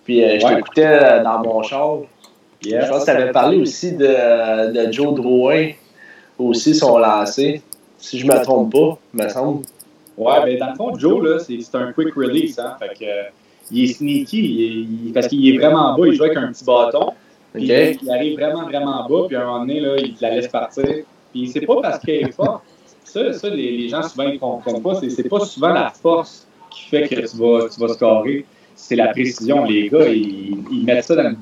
Puis 0.06 0.24
euh, 0.24 0.40
je 0.40 0.46
ouais. 0.46 0.56
t'écoutais 0.56 1.22
dans 1.24 1.40
mon 1.40 1.62
char. 1.62 1.98
Yeah, 2.64 2.86
je 2.86 2.90
pense 2.90 3.06
que 3.06 3.12
tu 3.12 3.18
avais 3.18 3.32
parlé 3.32 3.58
aussi 3.58 3.94
de, 3.94 4.72
de 4.72 4.92
Joe 4.92 5.14
Drouin, 5.14 5.72
aussi 6.40 6.74
son 6.74 6.98
lancé, 6.98 7.62
si 7.98 8.20
je 8.20 8.26
ne 8.26 8.34
me 8.34 8.44
trompe 8.44 8.72
pas, 8.72 8.98
me 9.14 9.30
semble. 9.30 9.66
Ouais, 10.18 10.44
mais 10.46 10.58
dans 10.58 10.70
le 10.70 10.76
fond, 10.76 10.98
Joe, 10.98 11.24
là, 11.24 11.40
c'est 11.40 11.76
un 11.76 11.94
quick 11.94 12.16
release. 12.16 12.58
Hein, 12.58 12.76
fait 12.80 12.98
que, 13.00 13.06
euh, 13.06 13.24
il 13.70 13.84
est 13.84 13.94
sneaky 13.94 14.40
il 14.40 15.10
est, 15.10 15.14
parce 15.14 15.28
qu'il 15.28 15.48
est 15.48 15.58
vraiment 15.58 15.96
bas, 15.96 16.08
il 16.08 16.14
joue 16.14 16.24
avec 16.24 16.38
un 16.38 16.52
petit 16.52 16.64
bâton. 16.64 17.14
Puis 17.54 17.66
okay. 17.66 17.98
il 18.02 18.10
arrive 18.10 18.40
vraiment, 18.40 18.64
vraiment 18.64 19.08
bas, 19.08 19.26
puis 19.28 19.36
à 19.36 19.42
un 19.42 19.46
moment 19.46 19.60
donné, 19.60 19.80
là, 19.80 19.96
il 19.98 20.16
la 20.20 20.36
laisse 20.36 20.48
partir. 20.48 21.04
Puis 21.32 21.48
c'est 21.50 21.62
pas 21.62 21.82
parce 21.82 22.00
qu'elle 22.00 22.28
est 22.28 22.32
forte. 22.32 22.64
Ça, 23.04 23.34
ça 23.34 23.50
les, 23.50 23.78
les, 23.78 23.90
gens 23.90 24.04
souvent 24.04 24.26
ne 24.26 24.38
comprennent 24.38 24.82
pas. 24.82 24.96
C'est 24.96 25.30
pas 25.30 25.40
souvent 25.42 25.74
la 25.74 25.92
force 25.92 26.48
qui 26.70 26.90
fait 26.90 27.08
que 27.08 27.16
tu 27.16 27.38
vas, 27.38 27.70
tu 27.70 27.80
vas 27.80 27.88
scorer. 27.90 28.46
C'est 28.76 28.96
la 28.96 29.08
précision. 29.08 29.64
Les 29.66 29.90
gars, 29.90 30.08
ils, 30.08 30.58
ils 30.72 30.84
mettent 30.86 31.06
ça 31.06 31.16
dans 31.16 31.36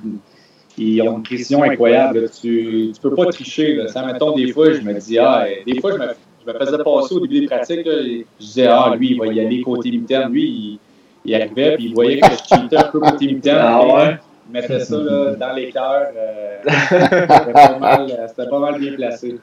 ils 0.78 1.02
ont 1.02 1.18
une 1.18 1.24
précision 1.24 1.64
incroyable. 1.64 2.30
Tu 2.42 2.92
ne 2.94 3.00
peux 3.02 3.16
pas 3.16 3.26
tricher. 3.26 3.76
Là. 3.76 3.88
Ça, 3.88 4.06
mettons, 4.06 4.36
des 4.36 4.52
fois, 4.52 4.74
je 4.74 4.82
me 4.82 4.94
dis, 4.94 5.18
ah, 5.18 5.46
des 5.66 5.80
fois, 5.80 5.92
je 5.94 5.98
me, 5.98 6.08
je 6.46 6.52
me 6.52 6.60
faisais 6.60 6.78
passer 6.78 7.16
au 7.16 7.20
début 7.22 7.42
des 7.42 7.48
pratiques. 7.48 7.86
Là, 7.86 7.94
je 8.04 8.24
disais, 8.40 8.68
ah, 8.68 8.94
lui, 8.98 9.12
il 9.12 9.20
va 9.20 9.28
y 9.28 9.40
aller 9.40 9.62
côté 9.62 9.92
mitaine. 9.92 10.30
Lui, 10.30 10.44
il, 10.44 10.80
il 11.26 11.36
arrivait, 11.36 11.76
puis 11.76 11.86
il 11.86 11.94
voyait 11.94 12.20
que 12.20 12.28
je 12.28 12.56
cheatais 12.56 12.78
un 12.78 12.84
peu 12.84 13.00
côté 13.00 13.28
mitaine. 13.28 13.58
Ah 13.60 13.86
ouais? 13.86 14.18
Il 14.48 14.54
mettait 14.54 14.80
ça 14.80 14.98
là, 14.98 15.34
dans 15.40 15.54
les 15.54 15.72
cœurs. 15.72 16.12
Euh, 16.16 16.58
C'était 16.64 17.18
pas, 17.58 18.46
pas, 18.50 18.60
mal 18.60 18.80
bien 18.80 18.94
placé. 18.94 19.40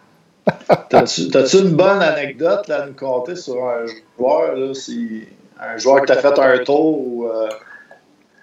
T'as-tu 0.89 1.59
une 1.59 1.75
bonne 1.77 2.03
anecdote 2.03 2.69
là, 2.69 2.83
à 2.83 2.87
nous 2.87 2.95
conter 2.95 3.37
sur 3.37 3.65
un 3.65 3.85
joueur, 4.17 4.57
là, 4.57 4.75
si, 4.75 5.23
un 5.61 5.77
joueur 5.77 6.01
qui 6.01 6.07
t'a 6.07 6.17
fait 6.17 6.39
un 6.39 6.59
tour 6.59 7.07
ou. 7.07 7.27
Euh... 7.27 7.49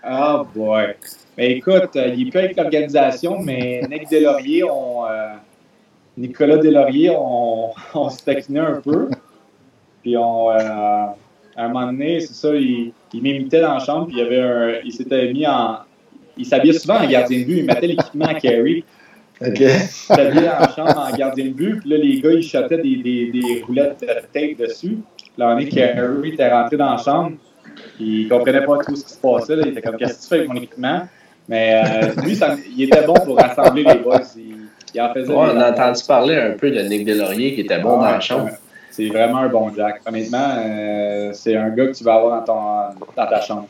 Ah, 0.03 0.45
boy. 0.55 0.95
Ben, 1.37 1.51
écoute, 1.51 1.95
euh, 1.95 2.13
il 2.15 2.27
est 2.27 2.31
plus 2.31 2.39
avec 2.39 2.57
l'organisation, 2.57 3.39
mais 3.39 3.81
Nick 3.89 4.09
Delaurier, 4.09 4.63
on, 4.63 5.05
euh, 5.05 5.33
Nicolas 6.17 6.57
Delaurier, 6.57 7.11
on, 7.11 7.71
on 7.93 8.09
se 8.09 8.23
taquinait 8.23 8.59
un 8.59 8.81
peu. 8.81 9.09
Puis 10.01 10.15
on, 10.17 10.51
euh, 10.51 10.57
à 10.59 11.15
un 11.57 11.67
moment 11.67 11.87
donné, 11.87 12.21
c'est 12.21 12.33
ça, 12.33 12.55
il, 12.55 12.93
il 13.13 13.21
m'imitait 13.21 13.61
dans 13.61 13.73
la 13.73 13.79
chambre, 13.79 14.07
puis 14.07 14.17
il, 14.17 14.21
avait 14.21 14.41
un, 14.41 14.79
il 14.83 14.93
s'était 14.93 15.31
mis 15.31 15.45
en. 15.45 15.79
Il 16.37 16.45
s'habillait 16.45 16.73
souvent 16.79 16.99
en 16.99 17.07
gardien 17.07 17.39
de 17.39 17.45
but, 17.45 17.57
il 17.57 17.65
mettait 17.65 17.87
l'équipement 17.87 18.25
à 18.25 18.35
carry. 18.35 18.85
OK. 19.41 19.59
Il 19.59 19.69
s'habillait 19.69 20.47
dans 20.47 20.59
la 20.59 20.73
chambre 20.73 21.07
en 21.11 21.15
gardien 21.15 21.45
de 21.45 21.49
but, 21.51 21.79
puis 21.81 21.89
là, 21.89 21.97
les 21.97 22.21
gars, 22.21 22.31
ils 22.31 22.43
shottaient 22.43 22.77
des, 22.77 22.95
des, 22.97 23.31
des 23.31 23.61
roulettes 23.65 23.99
de 23.99 24.07
tape 24.07 24.57
dessus. 24.57 24.99
Là, 25.37 25.55
on 25.55 25.57
est 25.57 25.67
Carey 25.67 26.29
était 26.29 26.49
rentré 26.49 26.77
dans 26.77 26.91
la 26.91 26.97
chambre, 26.97 27.37
il 27.99 28.29
comprenait 28.29 28.65
pas 28.65 28.77
tout 28.79 28.95
ce 28.95 29.05
qui 29.05 29.13
se 29.13 29.19
passait. 29.19 29.55
Là. 29.55 29.63
Il 29.65 29.71
était 29.71 29.81
comme, 29.81 29.97
qu'est-ce 29.97 30.17
que 30.17 30.21
tu 30.21 30.27
fais 30.27 30.35
avec 30.35 30.49
mon 30.49 30.55
équipement? 30.55 31.07
Mais 31.47 31.81
euh, 31.83 32.21
lui, 32.21 32.35
ça, 32.35 32.55
il 32.77 32.83
était 32.83 33.05
bon 33.05 33.15
pour 33.15 33.37
rassembler 33.37 33.83
les 33.83 33.95
boys. 33.95 34.21
Il, 34.37 34.67
il 34.93 35.01
en 35.01 35.13
faisait. 35.13 35.31
Ouais, 35.31 35.47
on 35.53 35.59
a 35.59 35.71
entendu 35.71 36.01
parler 36.07 36.35
un 36.35 36.51
peu 36.51 36.71
de 36.71 36.81
Nick 36.81 37.05
Delaurier 37.05 37.55
qui 37.55 37.61
était 37.61 37.79
bon 37.79 37.99
Ah, 37.99 38.05
dans 38.05 38.11
la 38.11 38.19
chambre. 38.19 38.49
C'est 38.91 39.07
vraiment 39.07 39.39
un 39.39 39.49
bon 39.49 39.73
Jack. 39.75 40.01
Honnêtement, 40.07 40.55
euh, 40.57 41.31
c'est 41.33 41.55
un 41.55 41.69
gars 41.69 41.87
que 41.87 41.93
tu 41.93 42.03
vas 42.03 42.15
avoir 42.15 42.43
dans, 42.45 42.93
ton, 42.93 43.05
dans 43.15 43.27
ta 43.27 43.41
chambre. 43.41 43.67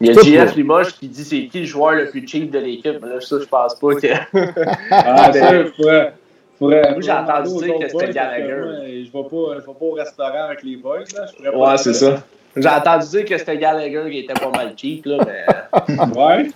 Il 0.00 0.06
y 0.06 0.10
a 0.10 0.44
JF 0.44 0.54
Limoges 0.54 0.94
qui 0.94 1.08
dit 1.08 1.24
c'est 1.24 1.46
qui 1.46 1.60
le 1.60 1.66
joueur 1.66 1.92
le 1.92 2.08
plus 2.08 2.26
cheap 2.26 2.50
de 2.50 2.60
l'équipe? 2.60 3.04
Là, 3.04 3.20
ça, 3.20 3.36
je 3.40 3.46
pense 3.46 3.74
pas 3.74 3.94
que. 3.94 4.06
Ah, 4.90 5.32
ça, 5.32 5.64
faudrait, 5.76 6.12
faudrait, 6.58 6.92
Moi, 6.92 7.00
j'ai 7.00 7.12
entendu 7.12 7.64
dire 7.64 7.78
que 7.80 7.88
c'était 7.88 8.12
Gallagher. 8.12 8.46
Je 8.46 8.98
ne 8.98 9.04
vais, 9.04 9.28
pas, 9.28 9.54
je 9.54 9.58
vais 9.58 9.64
pas 9.66 9.84
au 9.84 9.92
restaurant 9.92 10.44
avec 10.44 10.62
les 10.62 10.76
boys. 10.76 11.00
Là. 11.16 11.26
Je 11.42 11.48
ouais, 11.50 11.76
c'est 11.78 11.94
ça. 11.94 12.22
J'ai 12.56 12.68
entendu 12.68 13.06
dire 13.08 13.24
que 13.24 13.38
c'était 13.38 13.58
Gallagher 13.58 14.10
qui 14.10 14.18
était 14.20 14.34
pas 14.34 14.50
mal 14.50 14.74
cheap. 14.76 15.06
Là, 15.06 15.18
mais... 15.26 15.96
ouais. 16.16 16.50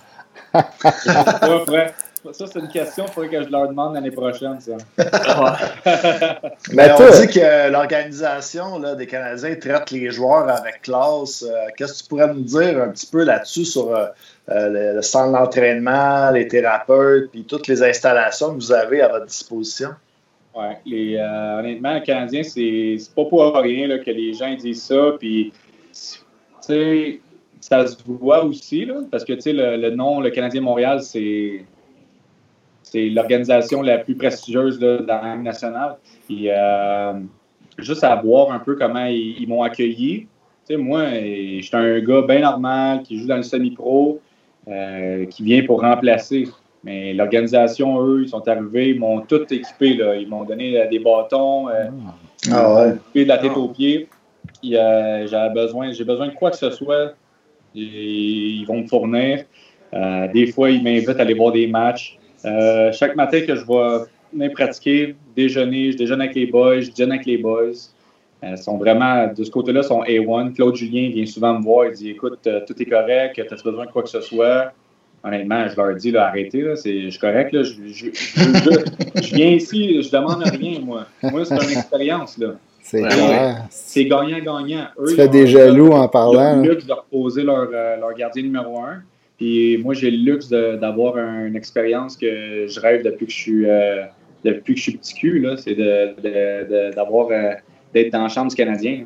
ouais 0.53 1.93
ça, 2.31 2.45
c'est 2.47 2.59
une 2.59 2.69
question, 2.69 3.05
il 3.05 3.11
faudrait 3.11 3.29
que 3.29 3.43
je 3.43 3.49
leur 3.49 3.67
demande 3.67 3.95
l'année 3.95 4.11
prochaine, 4.11 4.57
ça. 4.59 4.77
Mais 6.71 6.91
on 6.93 7.19
dit 7.19 7.27
que 7.27 7.69
l'organisation 7.69 8.79
des 8.95 9.07
Canadiens 9.07 9.55
traite 9.55 9.91
les 9.91 10.09
joueurs 10.09 10.47
avec 10.49 10.83
classe. 10.83 11.43
Euh, 11.43 11.67
Qu'est-ce 11.75 11.93
que 11.93 12.03
tu 12.03 12.09
pourrais 12.09 12.33
nous 12.33 12.41
dire 12.41 12.81
un 12.81 12.89
petit 12.89 13.07
peu 13.07 13.23
là-dessus 13.23 13.65
sur 13.65 13.93
euh, 13.93 14.05
le, 14.47 14.95
le, 14.95 15.01
centre 15.01 15.37
d'entraînement, 15.37 16.31
les 16.31 16.47
thérapeutes, 16.47 17.29
puis 17.31 17.43
toutes 17.43 17.67
les 17.67 17.83
installations 17.83 18.51
que 18.51 18.55
vous 18.55 18.71
avez 18.71 19.01
à 19.01 19.09
votre 19.09 19.25
disposition? 19.25 19.89
Oui, 20.55 21.17
euh, 21.17 21.59
honnêtement, 21.59 21.95
le 21.95 22.01
Canadien, 22.01 22.43
c'est 22.43 22.97
pas 23.15 23.25
pour 23.25 23.55
rien 23.55 23.87
là, 23.87 23.97
que 23.97 24.11
les 24.11 24.33
gens 24.33 24.53
disent 24.53 24.83
ça. 24.83 25.13
Puis, 25.19 25.51
sais, 26.65 27.19
ça 27.59 27.87
se 27.87 27.97
voit 28.05 28.43
aussi, 28.43 28.85
là, 28.85 28.95
parce 29.11 29.23
que, 29.23 29.33
tu 29.33 29.41
sais, 29.41 29.53
le, 29.53 29.77
le, 29.77 29.91
nom, 29.91 30.19
le 30.19 30.29
Canadien 30.29 30.61
Montréal, 30.61 31.01
c'est 31.01 31.65
c'est 32.83 33.09
l'organisation 33.09 33.81
la 33.81 33.97
plus 33.97 34.15
prestigieuse 34.15 34.79
là, 34.79 34.97
dans 34.97 35.21
la 35.21 35.33
Ligue 35.33 35.45
nationale. 35.45 35.95
Et, 36.29 36.49
euh, 36.49 37.13
juste 37.79 38.03
à 38.03 38.15
voir 38.15 38.51
un 38.51 38.59
peu 38.59 38.75
comment 38.75 39.05
ils, 39.05 39.41
ils 39.41 39.47
m'ont 39.47 39.63
accueilli. 39.63 40.27
Tu 40.67 40.75
sais, 40.75 40.77
moi, 40.77 41.09
je 41.09 41.61
suis 41.61 41.75
un 41.75 41.99
gars 41.99 42.21
bien 42.21 42.41
normal 42.41 43.01
qui 43.03 43.17
joue 43.17 43.27
dans 43.27 43.37
le 43.37 43.43
semi-pro, 43.43 44.21
euh, 44.67 45.25
qui 45.25 45.43
vient 45.43 45.63
pour 45.65 45.81
remplacer. 45.81 46.47
Mais 46.83 47.13
l'organisation, 47.13 47.99
eux, 48.01 48.23
ils 48.23 48.29
sont 48.29 48.47
arrivés, 48.47 48.89
ils 48.89 48.99
m'ont 48.99 49.21
tout 49.21 49.41
équipé. 49.51 49.95
Là. 49.95 50.15
Ils 50.15 50.27
m'ont 50.27 50.43
donné 50.43 50.87
des 50.91 50.99
bâtons, 50.99 51.69
euh, 51.69 51.85
ah 52.51 52.75
ouais. 52.75 53.23
de 53.23 53.27
la 53.27 53.37
tête 53.39 53.57
aux 53.57 53.69
pieds. 53.69 54.07
Euh, 54.65 55.49
besoin, 55.49 55.91
j'ai 55.91 56.03
besoin 56.03 56.27
de 56.27 56.33
quoi 56.33 56.51
que 56.51 56.57
ce 56.57 56.69
soit. 56.69 57.13
Ils 57.75 58.65
vont 58.65 58.81
me 58.81 58.87
fournir. 58.87 59.45
Euh, 59.93 60.27
des 60.31 60.47
fois, 60.47 60.69
ils 60.69 60.83
m'invitent 60.83 61.09
à 61.09 61.21
aller 61.21 61.33
voir 61.33 61.51
des 61.51 61.67
matchs. 61.67 62.17
Euh, 62.45 62.91
chaque 62.91 63.15
matin 63.15 63.41
que 63.41 63.55
je 63.55 63.65
vais 63.65 64.05
venir 64.33 64.51
pratiquer, 64.51 65.15
déjeuner, 65.35 65.91
je 65.91 65.97
déjeune 65.97 66.21
avec 66.21 66.35
les 66.35 66.47
boys, 66.47 66.81
je 66.81 66.89
déjeune 66.89 67.11
avec 67.11 67.25
les 67.25 67.37
boys. 67.37 67.71
Euh, 68.43 68.57
sont 68.57 68.77
vraiment, 68.77 69.27
de 69.27 69.43
ce 69.43 69.49
côté-là, 69.51 69.83
sont 69.83 70.01
A1. 70.03 70.53
Claude 70.53 70.75
Julien 70.75 71.09
vient 71.09 71.25
souvent 71.25 71.57
me 71.57 71.63
voir, 71.63 71.85
il 71.87 71.93
dit 71.93 72.09
Écoute, 72.09 72.47
tout 72.67 72.81
est 72.81 72.85
correct, 72.85 73.39
as 73.39 73.63
besoin 73.63 73.85
de 73.85 73.91
quoi 73.91 74.03
que 74.03 74.09
ce 74.09 74.21
soit? 74.21 74.73
Honnêtement, 75.23 75.65
je 75.69 75.77
leur 75.77 75.95
dis 75.95 76.11
là, 76.11 76.27
arrêtez, 76.27 76.61
là, 76.61 76.75
je 76.75 77.09
suis 77.09 77.19
correct. 77.19 77.53
Là, 77.53 77.63
je, 77.63 77.73
je, 77.87 79.35
viens 79.35 79.51
ici, 79.51 80.01
je 80.01 80.11
demande 80.11 80.43
rien, 80.43 80.81
moi. 80.81 81.05
Moi, 81.21 81.45
c'est 81.45 81.55
une 81.55 81.77
expérience. 81.77 82.37
là. 82.37 82.55
C'est 82.83 84.05
gagnant-gagnant. 84.05 84.87
Tu 85.07 85.15
fais 85.15 85.27
des 85.27 85.47
jaloux 85.47 85.91
en 85.91 86.07
parlant. 86.07 86.55
Ils 86.55 86.59
ont 86.59 86.63
le 86.63 86.69
luxe 86.71 86.85
de 86.85 86.93
reposer 86.93 87.43
leur, 87.43 87.69
leur 87.71 88.13
gardien 88.13 88.43
numéro 88.43 88.79
un. 88.79 89.01
Puis 89.37 89.77
moi, 89.77 89.93
j'ai 89.93 90.11
le 90.11 90.31
luxe 90.31 90.49
d'avoir 90.49 91.17
une 91.17 91.55
expérience 91.55 92.15
que 92.15 92.67
je 92.67 92.79
rêve 92.79 93.03
depuis 93.03 93.25
que 93.25 93.31
je 93.31 93.37
suis, 93.37 93.69
euh, 93.69 94.03
depuis 94.43 94.73
que 94.73 94.79
je 94.79 94.83
suis 94.83 94.97
petit 94.97 95.13
cul. 95.15 95.47
C'est 95.57 95.75
d'avoir 95.75 97.27
de, 97.27 97.33
de, 97.33 97.37
euh, 97.37 97.53
d'être 97.93 98.11
dans 98.11 98.23
la 98.23 98.29
chambre 98.29 98.49
du 98.49 98.55
Canadien. 98.55 99.05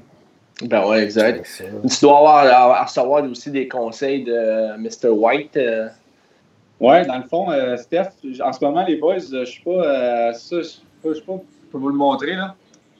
Ben 0.63 0.87
ouais, 0.87 1.03
exact. 1.03 1.45
Tu 1.57 2.01
dois 2.01 2.17
avoir, 2.17 2.83
recevoir 2.83 3.23
aussi 3.29 3.51
des 3.51 3.67
conseils 3.67 4.23
de 4.23 4.77
Mr. 4.77 5.09
White. 5.09 5.55
Euh... 5.55 5.87
Ouais, 6.79 7.05
dans 7.05 7.17
le 7.17 7.23
fond, 7.23 7.49
euh, 7.51 7.77
Steph, 7.77 8.09
en 8.43 8.53
ce 8.53 8.63
moment, 8.63 8.85
les 8.85 8.97
boys, 8.97 9.17
je 9.19 9.45
suis 9.45 9.63
pas. 9.63 9.71
Euh, 9.71 10.33
ça, 10.33 10.57
je 10.57 10.63
sais 10.63 10.81
pas, 11.03 11.13
je 11.13 11.21
peux 11.21 11.77
vous 11.77 11.89
le 11.89 11.95
montrer 11.95 12.35
là. 12.35 12.55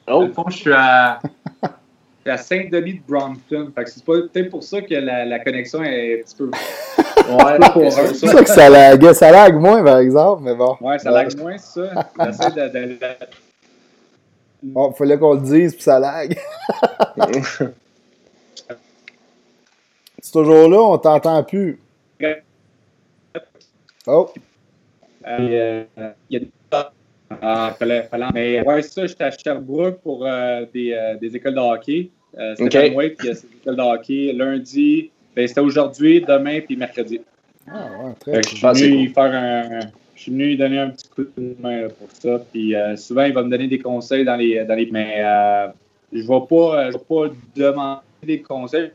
Oh. 0.08 0.28
Fond, 0.34 0.50
je 0.50 0.58
suis 0.58 0.74
à. 0.74 1.20
à 2.26 2.38
Saint-Denis 2.38 2.96
de 2.96 3.02
Brompton. 3.08 3.72
C'est 3.86 4.04
peut-être 4.04 4.50
pour 4.50 4.64
ça 4.64 4.82
que 4.82 4.94
la, 4.94 5.26
la, 5.26 5.40
connexion 5.40 5.84
est 5.84 6.20
un 6.20 6.24
petit 6.24 6.36
peu. 6.36 6.46
ouais, 6.48 8.14
c'est 8.14 8.28
ça 8.28 8.44
que 8.44 8.50
ça 8.50 8.70
lag, 8.70 9.14
ça 9.14 9.32
lag 9.32 9.56
moins, 9.56 9.84
par 9.84 10.00
exemple, 10.00 10.44
mais 10.44 10.56
bon. 10.56 10.78
Ouais, 10.82 11.00
ça 11.00 11.12
lag 11.12 11.38
moins, 11.38 11.58
c'est 11.58 11.82
ça. 11.82 12.10
J'essaie 12.26 12.52
de, 12.52 12.68
de, 12.68 12.94
de... 12.94 13.00
Bon, 14.64 14.92
fallait 14.92 15.18
qu'on 15.18 15.34
le 15.36 15.42
dise, 15.42 15.74
puis 15.74 15.84
ça 15.84 16.00
lag. 16.00 16.38
c'est 20.20 20.32
toujours 20.32 20.68
là, 20.68 20.80
on 20.80 20.98
t'entend 20.98 21.44
plus. 21.44 21.80
Oh. 24.06 24.32
Euh, 25.28 25.84
il 26.30 26.40
y 26.40 26.44
a 26.44 26.48
ah, 27.42 27.76
fallait, 27.78 28.04
fallait. 28.04 28.28
Mais 28.34 28.62
ouais, 28.62 28.82
ça, 28.82 29.06
j'étais 29.06 29.26
à 29.26 29.32
Sherbrooke 29.32 30.02
pour 30.02 30.26
euh, 30.26 30.66
des, 30.74 30.94
euh, 30.94 31.16
des, 31.18 31.36
écoles 31.36 31.56
de 31.56 31.60
hockey. 31.60 32.10
Euh, 32.38 32.56
c'était 32.58 32.78
okay. 32.78 32.96
Wade 32.96 33.16
qui 33.16 33.30
a 33.30 33.36
ses 33.36 33.48
écoles 33.48 33.76
de 33.76 33.82
hockey. 33.82 34.34
Lundi, 34.34 35.12
ben, 35.36 35.48
c'était 35.48 35.62
aujourd'hui, 35.62 36.22
demain, 36.22 36.62
puis 36.62 36.76
mercredi. 36.76 37.22
Ah, 37.70 37.88
ouais, 38.02 38.14
très 38.20 38.44
je, 38.44 38.56
suis 38.56 38.90
venu 38.90 39.10
faire 39.10 39.34
un, 39.34 39.80
je 40.16 40.22
suis 40.22 40.32
venu 40.32 40.46
lui 40.48 40.58
donner 40.58 40.80
un 40.80 40.90
petit 40.90 41.08
coup 41.10 41.26
de 41.38 41.56
main 41.60 41.88
pour 41.90 42.10
ça. 42.12 42.42
Puis 42.52 42.74
souvent, 42.96 43.24
il 43.24 43.34
va 43.34 43.44
me 43.44 43.50
donner 43.50 43.68
des 43.68 43.80
conseils 43.80 44.24
dans 44.24 44.38
les. 44.38 44.64
Dans 44.64 44.76
les 44.76 44.90
mais 44.92 45.18
je 46.14 46.20
ne 46.20 46.22
vais 46.22 46.48
pas, 46.50 46.92
je 46.92 46.98
vais 46.98 47.04
pas 47.04 47.36
demander 47.56 48.02
des 48.24 48.42
conseils 48.42 48.92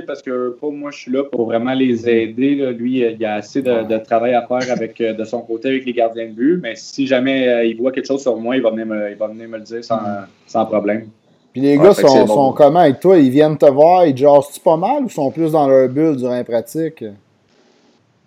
parce 0.00 0.22
que 0.22 0.56
pas 0.60 0.70
moi, 0.70 0.90
je 0.90 0.98
suis 0.98 1.12
là 1.12 1.24
pour 1.24 1.46
vraiment 1.46 1.74
les 1.74 2.08
aider. 2.08 2.54
Là. 2.56 2.70
Lui, 2.70 3.00
il 3.00 3.20
y 3.20 3.24
a 3.24 3.34
assez 3.34 3.62
de, 3.62 3.84
de, 3.84 3.98
travail 3.98 4.34
à 4.34 4.46
faire 4.46 4.72
avec, 4.72 5.00
euh, 5.00 5.12
de 5.12 5.24
son 5.24 5.40
côté 5.42 5.68
avec 5.68 5.84
les 5.84 5.92
gardiens 5.92 6.26
de 6.26 6.32
but. 6.32 6.60
Mais 6.62 6.74
si 6.76 7.06
jamais 7.06 7.48
euh, 7.48 7.64
il 7.64 7.76
voit 7.76 7.92
quelque 7.92 8.06
chose 8.06 8.22
sur 8.22 8.36
moi, 8.36 8.56
il 8.56 8.62
va 8.62 8.70
venir 8.70 8.86
me, 8.86 9.10
il 9.10 9.16
va 9.16 9.28
venir 9.28 9.48
me 9.48 9.58
le 9.58 9.64
dire 9.64 9.84
sans, 9.84 10.00
sans 10.46 10.66
problème. 10.66 11.08
Puis 11.52 11.60
les 11.60 11.76
gars 11.76 11.92
sont, 11.92 12.24
bon. 12.24 12.26
sont, 12.26 12.52
comment 12.52 12.80
avec 12.80 13.00
toi? 13.00 13.18
Ils 13.18 13.30
viennent 13.30 13.58
te 13.58 13.66
voir, 13.66 14.06
ils 14.06 14.16
jassent-tu 14.16 14.60
pas 14.60 14.76
mal 14.76 15.04
ou 15.04 15.10
sont 15.10 15.30
plus 15.30 15.52
dans 15.52 15.68
leur 15.68 15.88
bulle 15.88 16.16
durant 16.16 16.36
les 16.36 16.44
pratiques? 16.44 17.04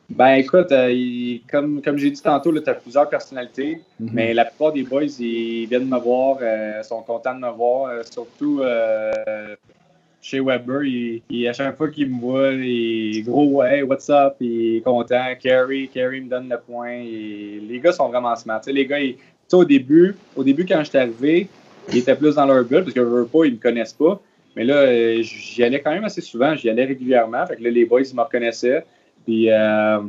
Ben 0.09 0.35
écoute, 0.35 0.71
euh, 0.71 0.91
il, 0.91 1.41
comme, 1.49 1.81
comme 1.81 1.97
j'ai 1.97 2.11
dit 2.11 2.21
tantôt, 2.21 2.51
tu 2.59 2.69
as 2.69 2.75
plusieurs 2.75 3.09
personnalités, 3.09 3.81
mm 3.99 4.05
-hmm. 4.05 4.09
mais 4.13 4.33
la 4.35 4.45
plupart 4.45 4.71
des 4.71 4.83
boys, 4.83 5.05
ils 5.19 5.65
viennent 5.65 5.89
me 5.89 5.97
voir, 5.97 6.37
euh, 6.41 6.83
sont 6.83 7.01
contents 7.01 7.33
de 7.33 7.39
me 7.39 7.49
voir, 7.49 7.89
euh, 7.89 8.03
surtout 8.03 8.61
chez 10.25 10.39
Weber, 10.39 10.81
il, 10.83 11.47
à 11.47 11.53
chaque 11.53 11.77
fois 11.77 11.87
qu'il 11.89 12.09
me 12.09 12.19
voit, 12.19 12.51
il 12.53 13.19
est 13.19 13.21
gros, 13.21 13.45
ouais, 13.45 13.83
what's 13.83 14.09
up, 14.09 14.35
il 14.39 14.77
est 14.77 14.81
content. 14.81 15.35
Carrie, 15.39 15.87
Carrie 15.87 16.21
me 16.21 16.29
donne 16.29 16.49
le 16.49 16.57
point. 16.57 16.97
Les 16.97 17.79
gars 17.79 17.91
sont 17.91 18.09
vraiment 18.09 18.35
smart. 18.35 18.59
les 18.65 18.87
gars, 18.87 18.99
ils, 18.99 19.17
au 19.53 19.63
début, 19.63 20.15
au 20.35 20.43
début, 20.43 20.65
quand 20.65 20.83
j'étais 20.83 20.97
arrivé, 20.97 21.47
ils 21.89 21.99
étaient 21.99 22.15
plus 22.15 22.33
dans 22.33 22.47
leur 22.47 22.63
bulle 22.65 22.83
parce 22.83 22.93
que 22.93 23.01
je 23.01 23.23
pas, 23.25 23.45
ils 23.45 23.53
me 23.53 23.59
connaissent 23.59 23.93
pas. 23.93 24.19
Mais 24.55 24.63
là, 24.63 25.21
j'y 25.21 25.63
allais 25.63 25.79
quand 25.79 25.91
même 25.91 26.05
assez 26.05 26.21
souvent, 26.21 26.55
j'y 26.55 26.71
allais 26.71 26.85
régulièrement. 26.85 27.45
Fait 27.45 27.57
que 27.57 27.63
là, 27.63 27.69
les 27.69 27.85
boys, 27.85 28.01
ils 28.01 28.15
me 28.15 28.21
reconnaissaient. 28.21 28.83
Puis, 29.25 29.51
euh, 29.51 29.99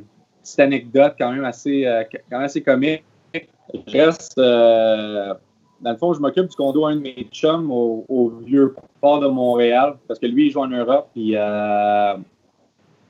petite 0.43 0.61
anecdote 0.61 1.15
quand 1.19 1.31
même 1.31 1.45
assez, 1.45 1.85
euh, 1.85 2.05
quand 2.31 2.41
assez 2.41 2.63
comique. 2.63 3.05
Je 3.35 3.99
reste, 3.99 4.39
euh, 4.39 5.35
dans 5.81 5.91
le 5.91 5.97
fond, 5.97 6.15
je 6.15 6.21
m'occupe 6.21 6.49
du 6.49 6.57
condo 6.57 6.87
à 6.87 6.91
un 6.91 6.97
de 6.97 7.01
mes 7.01 7.27
chums 7.31 7.71
au, 7.71 8.05
au, 8.09 8.29
vieux 8.45 8.75
port 9.01 9.21
de 9.21 9.29
Montréal, 9.29 9.97
parce 10.09 10.19
que 10.19 10.27
lui, 10.27 10.47
il 10.47 10.51
joue 10.51 10.61
en 10.61 10.69
Europe, 10.69 11.09
puis 11.13 11.33
euh, 11.35 12.15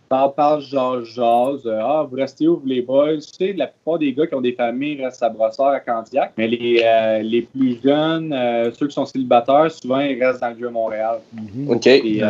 parle, 0.09 0.35
parle, 0.35 0.61
jase, 0.63 1.05
jase. 1.05 1.67
Euh, 1.67 1.81
ah, 1.81 2.07
vous 2.09 2.17
restez 2.17 2.49
où, 2.49 2.57
vous, 2.57 2.67
les 2.67 2.83
boys? 2.83 3.19
Tu 3.19 3.23
sais, 3.23 3.53
la 3.53 3.69
plupart 3.69 3.99
des 3.99 4.13
gars 4.13 4.27
qui 4.27 4.35
ont 4.35 4.41
des 4.41 4.53
familles 4.53 5.03
restent 5.03 5.23
à 5.23 5.29
Brossard, 5.29 5.69
à 5.69 5.81
Candiac, 5.81 6.33
mais 6.37 6.49
les, 6.49 6.83
euh, 6.85 7.23
les 7.23 7.43
plus 7.43 7.79
jeunes, 7.83 8.33
euh, 8.33 8.71
ceux 8.73 8.89
qui 8.89 8.95
sont 8.95 9.07
célibataires, 9.07 9.71
souvent, 9.71 10.01
ils 10.01 10.23
restent 10.23 10.41
dans 10.41 10.49
le 10.49 10.57
vieux 10.57 10.71
Montréal. 10.71 11.21
Mm 11.33 11.47
-hmm. 11.47 11.75
OK. 11.75 12.01
Puis, 12.01 12.23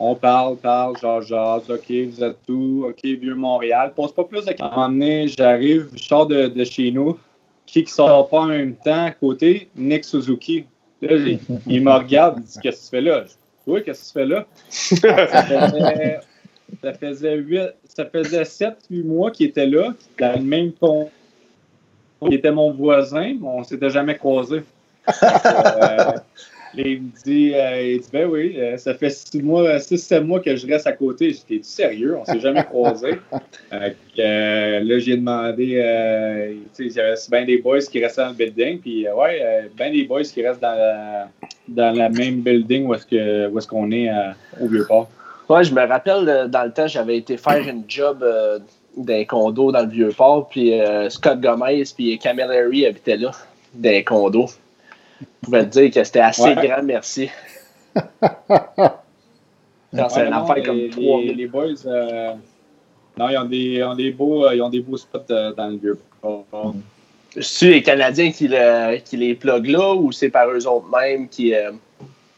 on 0.00 0.14
parle, 0.14 0.56
parle, 0.56 0.96
jase, 1.02 1.26
jase. 1.26 1.70
OK, 1.70 1.90
vous 1.90 2.22
êtes 2.22 2.36
où? 2.48 2.86
OK, 2.88 3.02
vieux 3.04 3.34
Montréal. 3.34 3.92
Pose 3.96 4.12
pas 4.12 4.24
plus 4.24 4.44
de 4.44 4.50
À 4.50 4.66
un 4.66 4.70
moment 4.70 4.88
donné, 4.88 5.28
j'arrive, 5.28 5.88
je 5.94 6.04
sors 6.04 6.26
de, 6.26 6.46
de 6.46 6.64
chez 6.64 6.90
nous 6.92 7.16
qui 7.68 7.82
ne 7.82 7.88
sort 7.88 8.28
pas 8.28 8.40
en 8.40 8.46
même 8.46 8.74
temps 8.74 9.04
à 9.04 9.10
côté, 9.10 9.68
Nick 9.76 10.04
Suzuki. 10.04 10.64
Là, 11.02 11.16
il 11.66 11.84
me 11.84 11.92
regarde, 11.92 12.38
il 12.38 12.44
dit 12.44 12.58
Qu'est-ce 12.62 12.78
que 12.78 12.84
tu 12.84 12.90
fais 12.90 13.00
là 13.02 13.24
Oui, 13.66 13.82
qu'est-ce 13.84 14.12
que 14.12 14.18
tu 14.18 14.24
fais 14.24 14.26
là 14.26 14.46
Ça 14.68 15.42
faisait, 15.44 16.20
ça 16.82 16.92
faisait, 16.94 17.36
8, 17.36 17.60
ça 17.84 18.06
faisait 18.06 18.42
7-8 18.42 19.04
mois 19.04 19.30
qu'il 19.30 19.46
était 19.48 19.66
là, 19.66 19.92
dans 20.18 20.38
le 20.38 20.44
même 20.44 20.72
ton. 20.72 21.10
Il 22.22 22.34
était 22.34 22.50
mon 22.50 22.72
voisin, 22.72 23.36
mais 23.40 23.46
on 23.46 23.60
ne 23.60 23.64
s'était 23.64 23.90
jamais 23.90 24.16
croisés. 24.16 24.62
Euh, 25.22 26.12
il 26.74 27.02
me 27.02 27.22
dit, 27.24 27.52
euh, 27.54 27.82
il 27.94 28.00
dit, 28.00 28.08
ben 28.12 28.28
oui, 28.28 28.54
euh, 28.58 28.76
ça 28.76 28.94
fait 28.94 29.10
six 29.10 29.42
mois, 29.42 29.78
six, 29.78 29.98
sept 29.98 30.24
mois 30.24 30.40
que 30.40 30.54
je 30.56 30.66
reste 30.66 30.86
à 30.86 30.92
côté. 30.92 31.30
J'étais 31.30 31.62
sérieux, 31.62 32.16
on 32.18 32.24
s'est 32.24 32.40
jamais 32.40 32.64
croisés. 32.64 33.18
Euh, 34.20 34.80
là, 34.80 34.98
j'ai 34.98 35.16
demandé, 35.16 35.80
euh, 35.80 36.52
tu 36.74 36.90
sais, 36.90 36.92
il 36.92 36.96
y 36.96 37.00
avait 37.00 37.14
bien 37.30 37.44
des 37.44 37.58
boys 37.58 37.78
qui 37.78 38.02
restaient 38.02 38.22
dans 38.22 38.30
le 38.30 38.34
building, 38.34 38.80
puis 38.80 39.06
ouais, 39.08 39.68
bien 39.76 39.92
des 39.92 40.02
boys 40.02 40.22
qui 40.22 40.44
restent 40.44 40.60
dans 40.60 40.74
la, 40.74 41.28
dans 41.68 41.96
la 41.96 42.08
même 42.08 42.40
building 42.40 42.86
où 42.86 42.94
est-ce 42.94 43.06
que, 43.06 43.48
où 43.48 43.56
est-ce 43.56 43.68
qu'on 43.68 43.92
est 43.92 44.10
au 44.60 44.66
Vieux-Port. 44.66 45.08
Ouais, 45.48 45.62
je 45.62 45.72
me 45.72 45.86
rappelle, 45.86 46.48
dans 46.50 46.64
le 46.64 46.72
temps, 46.72 46.88
j'avais 46.88 47.18
été 47.18 47.36
faire 47.36 47.58
une 47.68 47.84
job 47.86 48.26
d'un 48.96 49.24
condo 49.24 49.70
dans 49.70 49.82
le 49.82 49.88
Vieux-Port, 49.90 50.48
puis 50.48 50.72
Scott 51.10 51.40
Gomez 51.40 51.84
puis 51.94 52.18
Camille 52.18 52.42
Harry 52.42 52.86
habitaient 52.86 53.18
là, 53.18 53.30
d'un 53.74 54.02
condo. 54.02 54.46
Je 55.20 55.26
pouvais 55.42 55.64
te 55.64 55.78
dire 55.78 55.90
que 55.90 56.04
c'était 56.04 56.20
assez 56.20 56.42
ouais. 56.42 56.66
grand, 56.66 56.82
merci. 56.82 57.30
C'est 59.90 60.26
une 60.26 60.32
affaire 60.32 60.62
comme 60.64 60.76
les, 60.76 60.90
trois. 60.90 61.20
Les, 61.20 61.34
les 61.34 61.46
boys, 61.46 61.86
euh, 61.86 62.34
non, 63.18 63.28
ils 63.28 63.36
ont 63.36 63.44
des, 63.44 63.56
ils 63.56 63.84
ont 63.84 63.94
des, 63.94 64.10
beaux, 64.12 64.50
ils 64.52 64.62
ont 64.62 64.68
des 64.68 64.80
beaux 64.80 64.96
spots 64.96 65.18
euh, 65.30 65.52
dans 65.52 65.68
le 65.68 65.76
vieux. 65.76 65.98
Oh, 66.22 66.44
oh. 66.52 66.74
C'est-tu 67.32 67.72
les 67.72 67.82
Canadiens 67.82 68.30
qui, 68.30 68.48
le, 68.48 68.98
qui 68.98 69.16
les 69.16 69.34
plug 69.34 69.66
là 69.66 69.94
ou 69.94 70.12
c'est 70.12 70.30
par 70.30 70.48
eux 70.50 70.66
autres 70.66 70.88
mêmes 70.88 71.28
qui, 71.28 71.54
euh, 71.54 71.72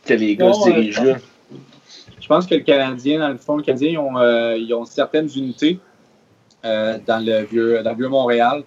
que 0.04 0.14
les 0.14 0.36
gars 0.36 0.52
se 0.52 0.70
dirigent 0.70 1.02
là? 1.04 1.16
Je 2.20 2.28
pense 2.28 2.46
que 2.46 2.54
le 2.54 2.60
Canadien, 2.60 3.18
dans 3.18 3.28
le 3.28 3.36
fond, 3.36 3.56
le 3.56 3.62
Canadien, 3.62 3.90
ils 3.90 3.98
ont, 3.98 4.16
euh, 4.16 4.56
ils 4.56 4.72
ont 4.72 4.84
certaines 4.84 5.28
unités 5.34 5.78
dans, 6.62 7.24
le 7.24 7.44
vieux, 7.44 7.82
dans 7.82 7.90
le 7.90 7.96
vieux 7.96 8.08
Montréal 8.08 8.62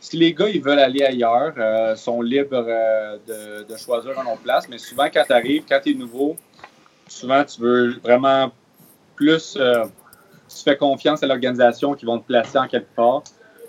si 0.00 0.16
les 0.16 0.32
gars 0.32 0.48
ils 0.48 0.62
veulent 0.62 0.78
aller 0.78 1.04
ailleurs, 1.04 1.52
euh, 1.58 1.94
sont 1.94 2.22
libres 2.22 2.64
euh, 2.66 3.18
de, 3.28 3.70
de, 3.70 3.76
choisir 3.76 4.18
un 4.18 4.32
autre 4.32 4.42
place. 4.42 4.68
Mais 4.68 4.78
souvent, 4.78 5.06
quand 5.12 5.24
tu 5.26 5.32
arrives, 5.32 5.62
quand 5.68 5.78
tu 5.82 5.90
es 5.90 5.94
nouveau, 5.94 6.36
souvent 7.06 7.44
tu 7.44 7.60
veux 7.60 7.98
vraiment 8.02 8.50
plus. 9.14 9.56
Euh, 9.60 9.84
tu 10.48 10.64
fais 10.64 10.76
confiance 10.76 11.22
à 11.22 11.26
l'organisation 11.26 11.94
qui 11.94 12.06
vont 12.06 12.18
te 12.18 12.26
placer 12.26 12.58
en 12.58 12.66
quelque 12.66 12.92
part. 12.96 13.22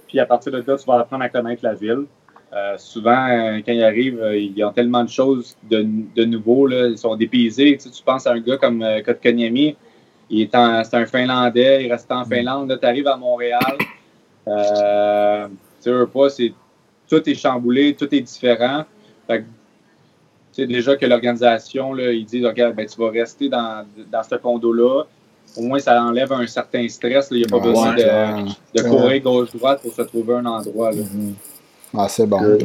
Puis 0.07 0.19
à 0.19 0.25
partir 0.25 0.51
de 0.51 0.57
là, 0.65 0.77
tu 0.77 0.85
vas 0.85 0.99
apprendre 0.99 1.23
à 1.23 1.29
connaître 1.29 1.63
la 1.63 1.75
ville. 1.75 2.05
Euh, 2.53 2.75
souvent, 2.77 3.27
quand 3.65 3.71
ils 3.71 3.83
arrivent, 3.83 4.25
ils 4.33 4.63
ont 4.63 4.71
tellement 4.71 5.03
de 5.03 5.09
choses 5.09 5.55
de, 5.69 5.85
de 6.15 6.25
nouveau. 6.25 6.65
Là. 6.65 6.87
Ils 6.87 6.97
sont 6.97 7.15
dépaysés. 7.15 7.77
Tu, 7.77 7.83
sais, 7.83 7.89
tu 7.91 8.03
penses 8.03 8.25
à 8.25 8.31
un 8.31 8.39
gars 8.39 8.57
comme 8.57 8.81
euh, 8.81 9.01
Kotkaniemi, 9.01 9.75
il 10.29 10.41
est, 10.41 10.49
c'est 10.51 10.95
un 10.95 11.05
Finlandais, 11.05 11.85
il 11.85 11.91
reste 11.91 12.11
en 12.11 12.25
Finlande. 12.25 12.77
Tu 12.81 12.87
arrives 12.87 13.07
à 13.07 13.15
Montréal. 13.15 13.77
Tu 15.83 15.89
sais, 15.89 16.05
pas, 16.13 16.29
c'est 16.29 16.53
tout 17.09 17.29
est 17.29 17.35
chamboulé, 17.35 17.95
tout 17.95 18.13
est 18.13 18.21
différent. 18.21 18.85
Fait 19.27 19.39
que, 19.39 19.43
tu 20.53 20.61
sais, 20.61 20.67
déjà 20.67 20.95
que 20.95 21.05
l'organisation, 21.05 21.95
ils 21.97 22.25
disent, 22.25 22.45
OK, 22.45 22.55
ben, 22.55 22.85
tu 22.85 22.99
vas 22.99 23.09
rester 23.09 23.49
dans, 23.49 23.85
dans 24.11 24.23
ce 24.23 24.35
condo-là. 24.35 25.03
Au 25.57 25.61
moins, 25.63 25.79
ça 25.79 26.01
enlève 26.01 26.31
un 26.31 26.47
certain 26.47 26.87
stress. 26.87 27.27
Il 27.31 27.37
n'y 27.37 27.43
a 27.43 27.47
pas 27.47 27.57
ouais, 27.57 27.63
besoin 27.63 27.93
de, 27.95 28.03
ouais. 28.03 28.51
de 28.75 28.81
courir 28.83 29.21
gauche-droite 29.21 29.81
pour 29.81 29.93
se 29.93 30.01
trouver 30.03 30.35
un 30.35 30.45
endroit. 30.45 30.91
Là. 30.91 31.01
Mm 31.01 31.29
-hmm. 31.29 31.33
Ah, 31.97 32.07
c'est 32.07 32.25
bon. 32.25 32.41
Euh, 32.41 32.57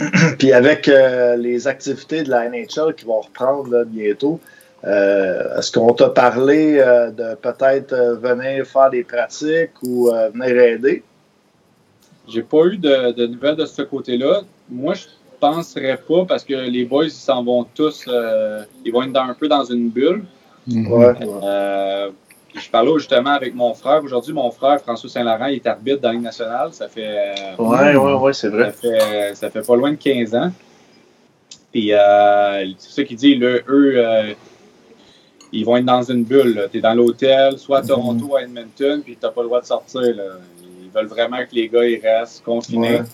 puis 0.38 0.52
avec 0.52 0.88
euh, 0.88 1.36
les 1.36 1.66
activités 1.66 2.22
de 2.22 2.30
la 2.30 2.48
NHL 2.48 2.94
qui 2.96 3.04
vont 3.04 3.20
reprendre 3.20 3.70
là, 3.70 3.84
bientôt, 3.84 4.40
euh, 4.84 5.58
est-ce 5.58 5.70
qu'on 5.72 5.92
t'a 5.92 6.08
parlé 6.08 6.78
euh, 6.78 7.10
de 7.10 7.34
peut-être 7.34 7.94
venir 8.22 8.66
faire 8.66 8.90
des 8.90 9.04
pratiques 9.04 9.76
ou 9.82 10.10
venir 10.34 10.56
aider? 10.56 11.02
J'ai 12.30 12.42
pas 12.42 12.64
eu 12.66 12.76
de, 12.76 13.12
de, 13.12 13.26
nouvelles 13.26 13.56
de 13.56 13.66
ce 13.66 13.82
côté-là. 13.82 14.42
Moi, 14.68 14.94
je 14.94 15.06
penserais 15.40 15.98
pas 16.08 16.24
parce 16.26 16.44
que 16.44 16.54
les 16.54 16.84
boys, 16.84 17.06
ils 17.06 17.10
s'en 17.10 17.42
vont 17.42 17.64
tous, 17.74 18.04
euh, 18.08 18.62
ils 18.84 18.92
vont 18.92 19.02
être 19.02 19.12
dans, 19.12 19.24
un 19.24 19.34
peu 19.34 19.48
dans 19.48 19.64
une 19.64 19.88
bulle. 19.88 20.22
Mm 20.66 20.86
-hmm. 20.86 21.16
euh, 21.42 22.10
je 22.54 22.70
parlais 22.70 22.92
justement 22.98 23.30
avec 23.30 23.54
mon 23.54 23.74
frère. 23.74 24.02
Aujourd'hui, 24.02 24.32
mon 24.32 24.50
frère, 24.50 24.80
François 24.80 25.08
Saint-Laurent, 25.08 25.46
il 25.46 25.56
est 25.56 25.66
arbitre 25.66 26.00
dans 26.00 26.08
la 26.08 26.14
Ligue 26.14 26.24
nationale. 26.24 26.72
Ça 26.72 26.88
fait. 26.88 27.14
Euh, 27.58 27.62
ouais, 27.62 27.96
ouais, 27.96 28.14
ouais, 28.14 28.32
c'est 28.32 28.48
vrai. 28.48 28.66
Ça 28.66 28.72
fait, 28.72 29.34
ça 29.34 29.50
fait, 29.50 29.66
pas 29.66 29.76
loin 29.76 29.92
de 29.92 29.96
15 29.96 30.34
ans. 30.34 30.50
Puis, 31.72 31.92
euh, 31.92 32.66
c'est 32.78 32.92
ça 32.96 33.04
qu'il 33.04 33.16
dit, 33.16 33.36
là, 33.36 33.58
eux, 33.68 33.92
euh, 33.96 34.34
ils 35.52 35.64
vont 35.64 35.76
être 35.76 35.84
dans 35.84 36.02
une 36.02 36.24
bulle. 36.24 36.68
Tu 36.70 36.78
es 36.78 36.80
dans 36.80 36.94
l'hôtel, 36.94 37.58
soit 37.58 37.78
à 37.78 37.82
Toronto, 37.82 38.24
ou 38.30 38.36
à 38.36 38.42
Edmonton, 38.42 39.02
puis 39.02 39.16
tu 39.16 39.24
n'as 39.24 39.32
pas 39.32 39.42
le 39.42 39.46
droit 39.46 39.60
de 39.60 39.66
sortir. 39.66 40.02
Là 40.16 40.24
ils 40.90 40.94
veulent 40.94 41.06
vraiment 41.06 41.38
que 41.38 41.54
les 41.54 41.68
gars 41.68 41.84
ils 41.84 42.00
restent 42.00 42.42
confinés. 42.44 42.98
Ouais. 43.00 43.04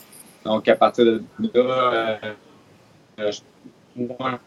Donc, 0.44 0.68
à 0.68 0.76
partir 0.76 1.04
de 1.04 1.22
là, 1.54 2.18
euh, 3.18 3.32
moi, 3.96 4.38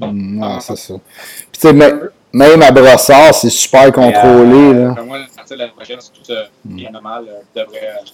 Mm, 0.00 0.40
ouais, 0.42 0.60
c'est 0.60 0.76
ça. 0.76 0.94
Puis, 0.94 1.48
tu 1.54 1.60
sais, 1.60 1.72
même, 1.72 2.62
à 2.62 2.70
Brossard, 2.70 3.34
c'est 3.34 3.50
super 3.50 3.90
contrôlé. 3.92 4.72
Euh, 4.74 4.94
là. 4.94 5.02
moi, 5.02 5.18
à 5.18 5.26
partir 5.34 5.56
de 5.56 5.62
la 5.64 5.68
prochaine, 5.70 5.98
c'est 6.00 6.12
tout 6.12 6.30
euh, 6.30 6.44
bien 6.64 6.90
normal. 6.90 7.24
Euh, 7.28 7.40
devrait, 7.60 7.94
euh, 7.96 8.04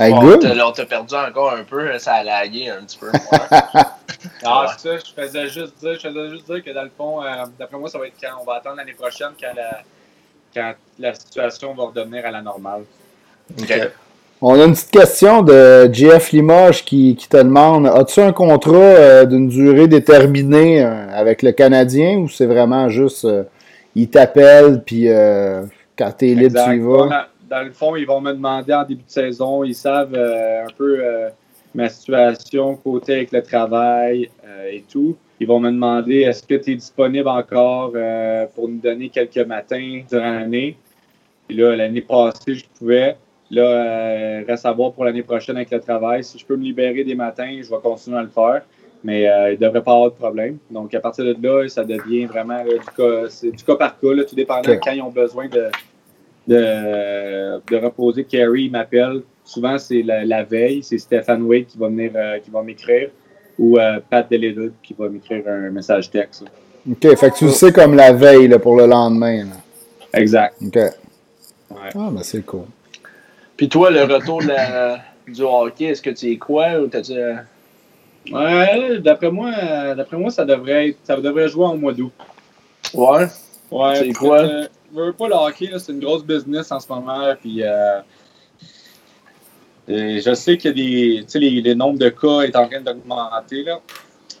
Hey, 0.00 0.12
On 0.12 0.20
good. 0.20 0.40
t'a- 0.42 0.54
là, 0.54 0.68
on 0.68 0.72
t'a 0.72 0.84
perdu 0.84 1.14
encore 1.14 1.52
un 1.54 1.64
peu, 1.64 1.98
ça 1.98 2.14
a 2.16 2.22
lagué 2.22 2.68
un 2.68 2.82
petit 2.84 2.98
peu. 2.98 3.10
Ah, 4.44 4.62
Ouais. 4.62 4.66
c'est 4.76 4.98
ça, 4.98 5.04
je 5.16 5.22
faisais 5.22 5.48
juste 5.48 5.78
dire, 5.78 5.94
je 5.94 6.00
faisais 6.08 6.30
juste 6.30 6.46
dire 6.50 6.62
que 6.64 6.70
dans 6.72 6.82
le 6.82 6.90
fond, 6.96 7.22
euh, 7.22 7.44
d'après 7.58 7.78
moi, 7.78 7.88
ça 7.88 7.98
va 7.98 8.06
être 8.08 8.14
quand 8.20 8.36
on 8.40 8.44
va 8.44 8.54
attendre 8.56 8.76
l'année 8.76 8.92
prochaine, 8.92 9.30
quand 9.40 9.54
la, 9.54 9.80
quand 10.58 10.74
la 10.98 11.14
situation 11.14 11.74
va 11.74 11.84
redevenir 11.84 12.26
à 12.26 12.30
la 12.30 12.42
normale. 12.42 12.82
On 14.40 14.54
a 14.54 14.64
une 14.64 14.72
petite 14.72 14.90
question 14.90 15.42
de 15.42 15.92
JF 15.92 16.30
Limoges 16.32 16.84
qui, 16.84 17.16
qui 17.16 17.28
te 17.28 17.36
demande 17.36 17.86
As-tu 17.86 18.20
un 18.20 18.32
contrat 18.32 18.76
euh, 18.76 19.24
d'une 19.24 19.48
durée 19.48 19.88
déterminée 19.88 20.84
euh, 20.84 21.08
avec 21.12 21.42
le 21.42 21.52
Canadien 21.52 22.18
ou 22.18 22.28
c'est 22.28 22.46
vraiment 22.46 22.88
juste 22.88 23.24
euh, 23.24 23.42
il 23.96 24.08
t'appelle 24.08 24.82
puis 24.84 25.08
euh, 25.08 25.62
quand 25.96 26.12
t'es 26.12 26.34
libre 26.34 26.60
Exact. 26.60 26.70
tu 26.70 26.76
y 26.76 26.80
vas? 26.80 27.28
Dans 27.48 27.62
le 27.62 27.72
fond, 27.72 27.96
ils 27.96 28.06
vont 28.06 28.20
me 28.20 28.32
demander 28.32 28.74
en 28.74 28.84
début 28.84 29.02
de 29.02 29.10
saison, 29.10 29.64
ils 29.64 29.74
savent 29.74 30.14
euh, 30.14 30.64
un 30.64 30.72
peu 30.76 30.98
euh, 31.02 31.30
ma 31.74 31.88
situation 31.88 32.76
côté 32.76 33.14
avec 33.14 33.32
le 33.32 33.42
travail 33.42 34.30
euh, 34.46 34.70
et 34.70 34.84
tout. 34.88 35.16
Ils 35.40 35.46
vont 35.46 35.60
me 35.60 35.70
demander 35.70 36.20
est-ce 36.22 36.42
que 36.42 36.54
tu 36.54 36.72
es 36.72 36.74
disponible 36.74 37.28
encore 37.28 37.92
euh, 37.94 38.46
pour 38.54 38.68
nous 38.68 38.78
donner 38.78 39.08
quelques 39.08 39.46
matins 39.46 40.02
durant 40.10 40.32
l'année? 40.32 40.76
Puis 41.46 41.56
là, 41.56 41.76
l'année 41.76 42.00
passée, 42.02 42.54
je 42.54 42.64
pouvais. 42.78 43.16
Là, 43.50 43.62
euh, 43.62 44.44
reste 44.46 44.66
à 44.66 44.72
voir 44.72 44.92
pour 44.92 45.04
l'année 45.04 45.22
prochaine 45.22 45.56
avec 45.56 45.70
le 45.70 45.80
travail. 45.80 46.24
Si 46.24 46.38
je 46.38 46.44
peux 46.44 46.56
me 46.56 46.64
libérer 46.64 47.04
des 47.04 47.14
matins, 47.14 47.60
je 47.62 47.70
vais 47.70 47.80
continuer 47.82 48.18
à 48.18 48.22
le 48.22 48.28
faire. 48.28 48.62
Mais 49.04 49.28
euh, 49.28 49.52
il 49.52 49.60
ne 49.60 49.64
devrait 49.64 49.82
pas 49.82 49.92
avoir 49.92 50.10
de 50.10 50.16
problème. 50.16 50.58
Donc, 50.70 50.92
à 50.92 51.00
partir 51.00 51.24
de 51.24 51.36
là, 51.40 51.68
ça 51.68 51.84
devient 51.84 52.26
vraiment 52.26 52.58
là, 52.58 52.64
du, 52.64 52.96
cas, 52.96 53.28
c'est 53.28 53.52
du 53.52 53.62
cas 53.62 53.76
par 53.76 53.98
cas, 53.98 54.12
là, 54.12 54.24
tout 54.24 54.34
dépendant 54.34 54.72
Ok. 54.72 54.80
quand 54.82 54.90
ils 54.90 55.00
ont 55.00 55.10
besoin 55.10 55.46
de, 55.46 55.68
de, 56.48 57.60
de 57.70 57.76
reposer. 57.76 58.24
Carrie 58.24 58.68
m'appelle. 58.68 59.22
Souvent, 59.44 59.78
c'est 59.78 60.02
la, 60.02 60.24
la 60.24 60.42
veille. 60.42 60.82
C'est 60.82 60.98
Stéphane 60.98 61.42
Wade 61.42 61.66
qui 61.66 61.78
va 61.78 61.86
venir, 61.86 62.10
euh, 62.16 62.38
qui 62.40 62.50
va 62.50 62.62
m'écrire 62.62 63.10
ou 63.58 63.78
euh, 63.78 63.98
Pat 64.08 64.30
Deledud 64.30 64.72
qui 64.82 64.94
va 64.98 65.08
m'écrire 65.08 65.42
un 65.48 65.70
message 65.70 66.10
texte. 66.10 66.42
là. 66.42 66.48
Ok, 66.90 67.16
fait 67.16 67.30
que 67.30 67.36
tu 67.36 67.44
le 67.46 67.50
sais 67.50 67.72
comme 67.72 67.94
la 67.94 68.12
veille 68.12 68.48
là, 68.48 68.58
pour 68.58 68.76
le 68.76 68.86
lendemain. 68.86 69.44
là. 69.44 69.56
Exact. 70.20 70.54
Ok. 70.64 70.76
Ouais. 70.76 71.90
Ah, 71.94 72.08
ben 72.10 72.22
c'est 72.22 72.42
cool. 72.46 72.62
Puis 73.56 73.68
toi, 73.68 73.90
le 73.90 74.04
retour 74.04 74.40
de 74.40 74.48
la- 74.48 75.00
du 75.26 75.42
hockey, 75.42 75.86
est-ce 75.86 76.00
que 76.00 76.10
tu 76.10 76.30
es 76.32 76.36
quoi 76.38 76.78
ou 76.80 76.86
t'as-tu. 76.86 77.12
euh, 77.12 77.34
Ouais, 78.30 78.98
d'après 79.00 79.30
moi, 79.30 79.50
d'après 79.94 80.16
moi, 80.16 80.30
ça 80.30 80.44
devrait 80.44 80.88
être, 80.90 80.98
ça 81.04 81.16
devrait 81.16 81.48
jouer 81.48 81.64
en 81.64 81.76
mois 81.76 81.92
d'août. 81.92 82.12
Ouais? 82.94 83.26
Ouais, 83.70 83.94
C'est 83.96 84.12
quoi? 84.12 84.38
euh, 84.40 84.66
je 84.94 85.00
veux 85.00 85.12
pas 85.12 85.28
le 85.28 85.34
hockey, 85.34 85.66
là, 85.66 85.78
c'est 85.78 85.92
une 85.92 86.00
grosse 86.00 86.24
business 86.24 86.70
en 86.72 86.80
ce 86.80 86.88
moment. 86.90 87.34
Puis, 87.40 87.62
euh, 87.62 88.00
et 89.88 90.20
je 90.20 90.34
sais 90.34 90.58
que 90.58 90.68
les, 90.68 91.74
nombres 91.74 91.98
de 91.98 92.10
cas 92.10 92.40
est 92.42 92.54
en 92.56 92.68
train 92.68 92.80
d'augmenter, 92.80 93.64
là. 93.64 93.80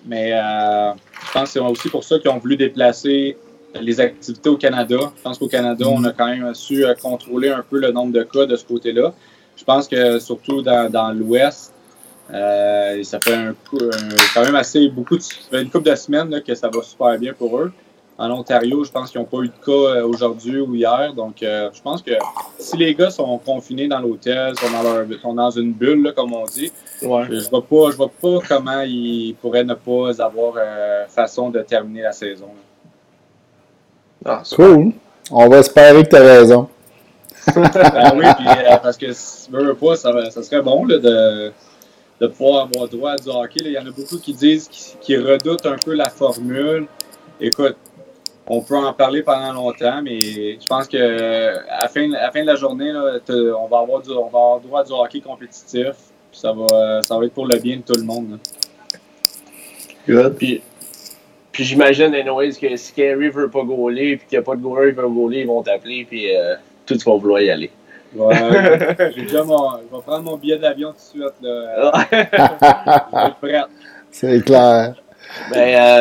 Mais 0.06 0.32
euh, 0.32 0.92
je 1.26 1.32
pense 1.32 1.44
que 1.44 1.48
c'est 1.48 1.60
aussi 1.60 1.88
pour 1.88 2.04
ça 2.04 2.18
qu'ils 2.18 2.30
ont 2.30 2.38
voulu 2.38 2.56
déplacer 2.56 3.36
les 3.80 4.00
activités 4.00 4.48
au 4.48 4.56
Canada. 4.56 4.96
Je 5.16 5.22
pense 5.22 5.38
qu'au 5.38 5.48
Canada, 5.48 5.86
on 5.88 6.04
a 6.04 6.12
quand 6.12 6.26
même 6.26 6.54
su 6.54 6.84
euh, 6.84 6.94
contrôler 6.94 7.48
un 7.48 7.64
peu 7.68 7.78
le 7.78 7.90
nombre 7.90 8.12
de 8.12 8.22
cas 8.22 8.46
de 8.46 8.56
ce 8.56 8.64
côté-là. 8.64 9.12
Je 9.56 9.64
pense 9.64 9.88
que 9.88 10.18
surtout 10.18 10.62
dans, 10.62 11.16
l'Ouest, 11.16 11.72
euh, 12.32 13.02
ça 13.02 13.18
fait 13.18 13.48
quand 14.34 14.44
même 14.44 14.54
assez 14.54 14.88
beaucoup 14.88 15.16
de, 15.16 15.22
une 15.52 15.70
couple 15.70 15.90
de 15.90 15.96
semaines 15.96 16.42
que 16.46 16.54
ça 16.54 16.68
va 16.68 16.82
super 16.82 17.18
bien 17.18 17.32
pour 17.32 17.58
eux. 17.58 17.72
En 18.20 18.30
Ontario, 18.32 18.82
je 18.82 18.90
pense 18.90 19.10
qu'ils 19.12 19.20
n'ont 19.20 19.26
pas 19.28 19.38
eu 19.38 19.46
de 19.48 19.64
cas 19.64 19.70
euh, 19.70 20.04
aujourd'hui 20.06 20.60
ou 20.60 20.74
hier. 20.74 21.12
Donc, 21.14 21.40
euh, 21.42 21.70
je 21.72 21.80
pense 21.80 22.02
que 22.02 22.10
si 22.58 22.76
les 22.76 22.92
gars 22.94 23.10
sont 23.10 23.38
confinés 23.38 23.86
dans 23.86 24.00
l'hôtel, 24.00 24.54
sont 24.58 24.70
dans, 24.72 24.82
leur, 24.82 25.06
sont 25.22 25.34
dans 25.34 25.50
une 25.50 25.72
bulle, 25.72 26.02
là, 26.02 26.12
comme 26.12 26.32
on 26.34 26.44
dit, 26.44 26.72
Ouais. 27.02 27.26
je 27.30 27.48
vois 27.48 27.62
pas, 27.62 27.92
je 27.92 27.96
vois 27.96 28.10
pas 28.20 28.38
comment 28.48 28.80
ils 28.84 29.36
pourraient 29.40 29.62
ne 29.62 29.74
pas 29.74 30.20
avoir 30.20 30.54
euh, 30.56 31.06
façon 31.06 31.50
de 31.50 31.60
terminer 31.62 32.02
la 32.02 32.10
saison. 32.12 32.46
là. 34.24 34.32
Ah, 34.32 34.40
c'est 34.42 34.56
Cool. 34.56 34.92
On 35.30 35.48
va 35.48 35.58
espérer 35.58 36.02
que 36.02 36.08
tu 36.08 36.16
as 36.16 36.20
raison. 36.22 36.68
Ben 37.54 38.12
oui, 38.16 38.24
puis, 38.36 38.46
euh, 38.48 38.76
parce 38.82 38.96
que 38.96 39.12
si 39.12 39.46
tu 39.48 39.52
veux 39.56 39.74
pas, 39.74 39.94
ça, 39.94 40.10
serait 40.42 40.60
bon 40.60 40.84
là, 40.86 40.98
de, 40.98 41.52
de 42.20 42.26
pouvoir 42.26 42.64
avoir 42.64 42.88
droit 42.88 43.12
à 43.12 43.16
du 43.16 43.28
hockey. 43.28 43.62
là. 43.62 43.68
Il 43.70 43.72
y 43.74 43.78
en 43.78 43.86
a 43.86 43.90
beaucoup 43.92 44.18
qui 44.18 44.34
disent 44.34 44.66
qu'ils 44.68 44.98
qu'ils 44.98 45.24
redoutent 45.24 45.66
un 45.66 45.76
peu 45.76 45.94
la 45.94 46.10
formule. 46.10 46.86
Écoute, 47.40 47.76
on 48.48 48.62
peut 48.62 48.76
en 48.76 48.92
parler 48.92 49.22
pendant 49.22 49.52
longtemps, 49.52 50.00
mais 50.02 50.58
je 50.60 50.66
pense 50.66 50.88
que 50.88 50.98
à 51.68 51.82
la 51.82 51.88
fin, 51.88 52.10
à 52.12 52.22
la 52.22 52.30
fin 52.30 52.40
de 52.40 52.46
la 52.46 52.56
journée, 52.56 52.92
là, 52.92 53.18
on, 53.28 53.66
va 53.66 53.80
avoir 53.80 54.00
du, 54.00 54.10
on 54.10 54.28
va 54.28 54.38
avoir 54.38 54.60
droit 54.60 54.80
à 54.80 54.84
du 54.84 54.92
hockey 54.92 55.20
compétitif. 55.20 55.94
Puis 56.30 56.40
Ça 56.40 56.52
va, 56.52 57.02
ça 57.02 57.18
va 57.18 57.24
être 57.24 57.34
pour 57.34 57.46
le 57.46 57.58
bien 57.58 57.76
de 57.76 57.82
tout 57.82 57.98
le 57.98 58.04
monde. 58.04 58.38
Good. 60.08 60.36
Puis, 60.36 60.62
puis 61.52 61.64
j'imagine, 61.64 62.14
anyways, 62.14 62.52
que 62.52 62.76
si 62.76 62.92
Carey 62.92 63.28
veut 63.28 63.50
pas 63.50 63.62
gauler, 63.62 64.16
puis 64.16 64.26
qu'il 64.26 64.38
n'y 64.38 64.42
a 64.42 64.44
pas 64.44 64.56
de 64.56 64.62
goaler 64.62 64.92
qui 64.92 64.96
veut 64.96 65.08
gauler, 65.08 65.40
ils 65.40 65.46
vont 65.46 65.62
t'appeler, 65.62 66.06
puis 66.08 66.34
euh, 66.34 66.54
tout 66.86 66.96
va 67.04 67.16
vouloir 67.16 67.40
y 67.42 67.50
aller. 67.50 67.70
Ouais, 68.14 68.34
j'ai 69.14 69.22
déjà 69.22 69.44
mon, 69.44 69.72
je 69.72 69.96
vais 69.96 70.02
prendre 70.02 70.22
mon 70.22 70.36
billet 70.38 70.56
d'avion 70.56 70.92
tout 70.92 71.18
de 71.18 71.22
suite. 71.22 71.34
Là. 71.42 71.92
Je 72.10 72.16
vais 72.16 73.26
être 73.26 73.36
prêt. 73.36 73.62
C'est 74.10 74.44
clair. 74.44 74.94
Ben, 75.52 75.58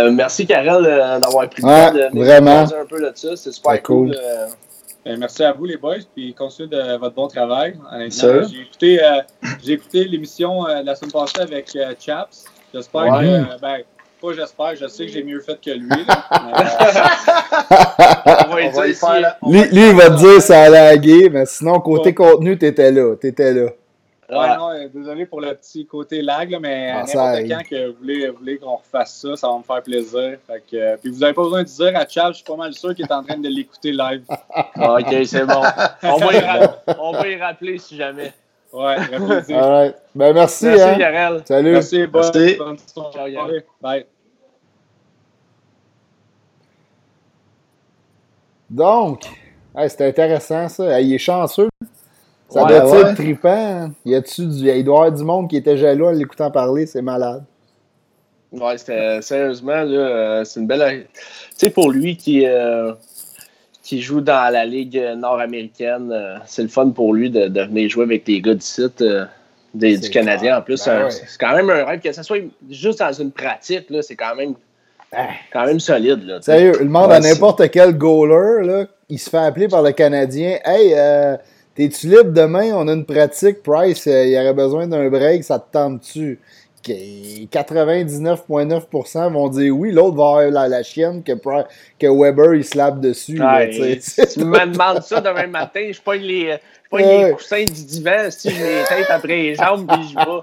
euh, 0.07 0.11
merci, 0.11 0.45
Karel, 0.45 0.85
euh, 0.85 1.19
d'avoir 1.19 1.49
pris 1.49 1.61
le 1.61 1.67
Ouais, 1.67 1.87
temps 1.87 1.93
de 2.15 2.19
vraiment. 2.23 2.59
un 2.63 2.85
peu 2.87 2.99
de 2.99 3.11
ça. 3.15 3.35
C'est 3.35 3.51
super 3.51 3.81
cool. 3.83 4.07
cool. 4.09 4.15
euh, 4.17 4.47
Ben, 5.05 5.17
merci 5.19 5.43
à 5.43 5.53
vous, 5.53 5.65
les 5.65 5.77
boys, 5.77 5.95
puis 6.15 6.33
continuez 6.33 6.67
de 6.69 6.97
votre 6.97 7.15
bon 7.15 7.27
travail. 7.27 7.75
J'ai 8.09 8.61
écouté, 8.61 9.03
euh, 9.03 9.21
j'ai 9.63 9.73
écouté 9.73 10.03
l'émission 10.05 10.67
euh, 10.67 10.81
la 10.83 10.95
semaine 10.95 11.11
passée 11.11 11.39
avec 11.41 11.73
euh, 11.75 11.93
Chaps. 11.99 12.45
J'espère 12.73 13.03
Ouais. 13.03 13.19
que, 13.19 13.25
euh, 13.25 13.57
ben, 13.61 13.77
pas 14.21 14.33
j'espère, 14.35 14.75
je 14.75 14.87
sais 14.87 15.05
que 15.05 15.11
j'ai 15.11 15.23
mieux 15.23 15.39
fait 15.39 15.59
que 15.63 15.69
lui. 15.71 15.89
Lui, 19.49 19.89
il 19.89 19.95
va 19.95 20.09
te 20.09 20.17
dire 20.17 20.41
ça 20.41 20.63
a 20.63 20.69
lagué, 20.69 21.29
mais 21.29 21.45
sinon, 21.45 21.79
côté 21.79 22.09
Ouais. 22.09 22.13
contenu, 22.15 22.57
t'étais 22.57 22.91
là. 22.91 23.15
T'étais 23.15 23.53
là. 23.53 23.69
Ouais, 24.29 24.37
Ouais. 24.37 24.57
non, 24.57 24.69
euh, 24.71 24.87
désolé 24.93 25.25
pour 25.25 25.41
le 25.41 25.53
petit 25.53 25.85
côté 25.85 26.21
lag, 26.21 26.49
là, 26.51 26.59
mais 26.59 26.91
Ah, 26.93 26.99
à 26.99 27.03
n'importe 27.05 27.49
quand 27.49 27.69
que 27.69 27.87
vous 27.91 27.97
voulez, 28.37 28.57
qu'on 28.57 28.75
refasse 28.75 29.21
ça, 29.21 29.35
ça 29.35 29.47
va 29.47 29.57
me 29.57 29.63
faire 29.63 29.81
plaisir. 29.81 30.37
Fait 30.47 30.63
que, 30.69 30.75
euh, 30.75 30.97
puis 31.01 31.11
vous 31.11 31.19
n'avez 31.19 31.33
pas 31.33 31.43
besoin 31.43 31.63
de 31.63 31.67
dire 31.67 31.95
à 31.95 32.05
Chaps, 32.07 32.29
je 32.31 32.35
suis 32.37 32.43
pas 32.43 32.55
mal 32.55 32.73
sûr 32.73 32.93
qu'il 32.93 33.05
est 33.05 33.11
en 33.11 33.23
train 33.23 33.37
de 33.37 33.47
l'écouter 33.49 33.91
live. 33.91 34.23
Ah, 34.79 34.97
ok, 34.99 35.25
c'est 35.25 35.45
bon. 35.45 35.61
On 36.03 36.17
va, 36.17 36.33
y 36.33 36.67
on 36.99 37.11
va 37.13 37.27
y 37.27 37.35
rappeler 37.39 37.77
si 37.77 37.95
jamais. 37.95 38.33
Ouais, 38.73 38.95
right. 38.97 39.95
Ben, 40.13 40.33
merci. 40.33 40.65
Merci, 40.65 40.81
hein. 40.83 40.97
Karel. 40.97 41.41
Salut. 41.45 41.71
Merci, 41.71 42.05
bonne, 42.07 42.31
Merci. 42.33 42.55
bonne 42.57 42.77
Ciao, 42.77 43.11
soirée. 43.11 43.65
Bye. 43.81 44.05
Donc, 48.69 49.23
hey, 49.75 49.89
c'était 49.89 50.07
intéressant 50.07 50.67
ça. 50.67 50.99
Hey, 50.99 51.07
il 51.07 51.13
est 51.15 51.17
chanceux. 51.19 51.69
Ça 52.49 52.63
Ouais, 52.63 52.79
doit 52.79 52.91
ouais. 52.91 53.01
être 53.01 53.15
trippant. 53.15 53.49
hein. 53.49 53.91
Y 54.05 54.15
a-tu 54.15 54.45
du... 54.45 54.69
Il 54.69 54.83
doit 54.85 54.95
y 54.95 54.99
avoir 54.99 55.11
du 55.11 55.23
monde 55.23 55.49
qui 55.49 55.57
était 55.57 55.77
jaloux 55.77 56.05
en 56.07 56.11
l'écoutant 56.11 56.49
parler, 56.49 56.85
c'est 56.85 57.01
malade. 57.01 57.43
Ouais, 58.53 58.77
c'était 58.77 59.21
sérieusement, 59.21 59.83
là, 59.83 59.99
euh, 59.99 60.43
c'est 60.45 60.61
une 60.61 60.67
belle. 60.67 61.07
Tu 61.13 61.19
sais, 61.57 61.69
pour 61.69 61.91
lui 61.91 62.15
qui, 62.15 62.45
euh, 62.47 62.93
qui 63.83 64.01
joue 64.01 64.21
dans 64.21 64.51
la 64.53 64.65
Ligue 64.65 64.97
nord-américaine, 65.17 66.09
euh, 66.13 66.37
c'est 66.45 66.61
le 66.63 66.69
fun 66.69 66.89
pour 66.89 67.13
lui 67.13 67.29
de, 67.29 67.47
de 67.49 67.61
venir 67.63 67.89
jouer 67.89 68.03
avec 68.05 68.25
les 68.27 68.39
gars 68.41 68.53
du 68.53 68.61
site, 68.61 69.01
euh, 69.01 69.25
des- 69.73 69.97
du 69.97 70.09
Canadien 70.09 70.39
clair. 70.51 70.57
en 70.59 70.61
plus. 70.61 70.85
Ben 70.85 71.03
ouais. 71.03 71.11
C'est 71.11 71.37
quand 71.37 71.53
même 71.53 71.69
un 71.69 71.83
rêve 71.83 71.99
que 71.99 72.11
ce 72.13 72.23
soit 72.23 72.37
juste 72.69 72.99
dans 72.99 73.11
une 73.11 73.31
pratique, 73.31 73.89
là, 73.89 74.01
c'est 74.01 74.15
quand 74.15 74.35
même, 74.35 74.53
Ah. 75.11 75.27
quand 75.51 75.65
même 75.65 75.81
solide. 75.81 76.23
Là. 76.23 76.41
Sérieux, 76.41 76.71
le 76.79 76.85
monde 76.85 77.09
Ouais, 77.09 77.15
à 77.15 77.19
n'importe 77.19 77.69
quel 77.69 77.97
goaler, 77.97 78.65
là, 78.65 78.85
il 79.09 79.19
se 79.19 79.29
fait 79.29 79.37
appeler 79.37 79.67
par 79.67 79.81
le 79.83 79.91
Canadien. 79.91 80.57
Hey, 80.63 80.93
euh, 80.95 81.35
t'es-tu 81.77 82.07
libre 82.07 82.31
demain? 82.31 82.71
On 82.73 82.87
a 82.89 82.93
une 82.93 83.05
pratique. 83.05 83.63
Price, 83.63 84.05
euh, 84.07 84.25
il 84.25 84.35
aurait 84.37 84.53
besoin 84.53 84.87
d'un 84.87 85.07
break, 85.09 85.43
ça 85.45 85.59
te 85.59 85.71
tente-tu? 85.71 86.39
Que- 86.83 87.45
99,9% 87.45 89.31
vont 89.33 89.49
dire 89.49 89.75
oui. 89.75 89.91
L'autre 89.91 90.15
va 90.15 90.23
avoir 90.23 90.51
la, 90.51 90.67
la 90.67 90.83
chienne 90.83 91.23
que, 91.23 91.33
que 91.33 92.07
Weber 92.07 92.55
il 92.55 92.63
slappe 92.63 92.99
dessus. 92.99 93.35
là, 93.35 93.65
tu 93.67 94.39
me 94.43 94.71
demandes 94.71 95.01
ça 95.03 95.19
demain 95.21 95.47
matin, 95.47 95.89
je 95.91 96.01
pogne 96.01 96.21
les, 96.21 96.57
pogne 96.89 97.03
Ouais. 97.05 97.25
les 97.27 97.31
coussins 97.33 97.63
du 97.65 97.83
divan, 97.85 98.29
si 98.29 98.49
je 98.49 98.55
les 98.63 98.83
tête 98.87 99.09
après 99.09 99.27
les 99.35 99.55
jambes, 99.55 99.87
puis 99.91 100.09
je 100.09 100.15
vais. 100.15 100.41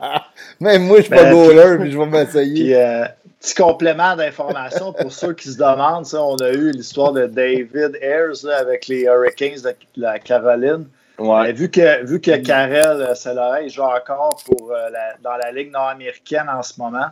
Même 0.60 0.84
moi, 0.86 0.98
je 0.98 1.02
suis 1.02 1.10
pas 1.10 1.24
Ben, 1.24 1.32
goaler, 1.32 1.78
puis 1.80 1.90
je 1.92 1.98
vais 1.98 2.06
m'essayer. 2.06 2.76
Euh, 2.76 3.04
petit 3.40 3.54
complément 3.54 4.16
d'information 4.16 4.92
pour 4.92 5.12
ceux 5.12 5.32
qui 5.34 5.48
se 5.50 5.56
demandent, 5.58 6.04
ça, 6.06 6.22
on 6.22 6.36
a 6.36 6.50
eu 6.50 6.70
l'histoire 6.72 7.12
de 7.12 7.26
David 7.26 7.96
Ayers 8.02 8.42
là, 8.44 8.58
avec 8.58 8.86
les 8.88 9.02
Hurricanes 9.02 9.60
de 9.62 9.74
la 9.96 10.18
Caroline. 10.18 10.86
Vu 11.52 11.70
que, 11.70 12.04
vu 12.04 12.20
que 12.20 12.36
Karel 12.36 13.00
euh, 13.00 13.14
Saint-Laurent 13.14 13.68
joue 13.68 13.82
encore 13.82 14.36
pour, 14.44 14.72
euh, 14.72 14.90
la- 14.90 15.14
dans 15.22 15.36
la 15.36 15.52
Ligue 15.52 15.70
nord-américaine 15.72 16.46
en 16.52 16.62
ce 16.62 16.74
moment, 16.78 17.06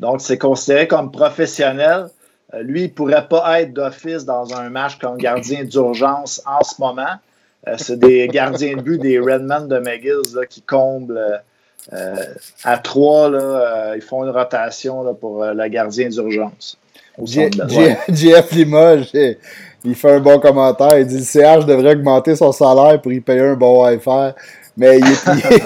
Donc, 0.00 0.20
c'est 0.20 0.38
considéré 0.38 0.86
comme 0.86 1.10
professionnel. 1.10 2.06
Euh, 2.54 2.62
lui, 2.62 2.82
il 2.82 2.88
ne 2.88 2.92
pourrait 2.92 3.26
pas 3.26 3.60
être 3.62 3.72
d'office 3.72 4.24
dans 4.24 4.54
un 4.54 4.68
match 4.70 4.96
comme 4.98 5.16
gardien 5.16 5.64
d'urgence 5.64 6.40
en 6.46 6.62
ce 6.62 6.74
moment. 6.80 7.14
Euh, 7.66 7.74
c'est 7.78 7.98
des 7.98 8.28
gardiens 8.38 8.76
de 8.76 8.82
but 8.82 8.98
des 9.00 9.18
Redmond 9.18 9.66
de 9.66 9.78
McGill 9.78 10.46
qui 10.48 10.62
comblent 10.62 11.40
euh, 11.92 12.16
à 12.64 12.78
trois. 12.78 13.28
Là, 13.30 13.94
ils 13.96 14.02
font 14.02 14.24
une 14.24 14.30
rotation 14.30 15.14
pour 15.14 15.44
le 15.44 15.68
gardien 15.68 16.08
d'urgence. 16.10 16.78
Jeff 18.12 18.52
Limoges, 18.52 19.10
il 19.84 19.94
fait 19.94 20.12
un 20.12 20.20
bon 20.20 20.38
commentaire. 20.38 20.98
Il 20.98 21.06
dit 21.06 21.18
le 21.18 21.22
CH 21.22 21.66
devrait 21.66 21.92
augmenter 21.92 22.36
son 22.36 22.52
salaire 22.52 23.00
pour 23.00 23.12
y 23.12 23.20
payer 23.20 23.40
un 23.40 23.54
bon 23.54 23.84
Wi-Fi. 23.84 24.34
Mais 24.76 25.00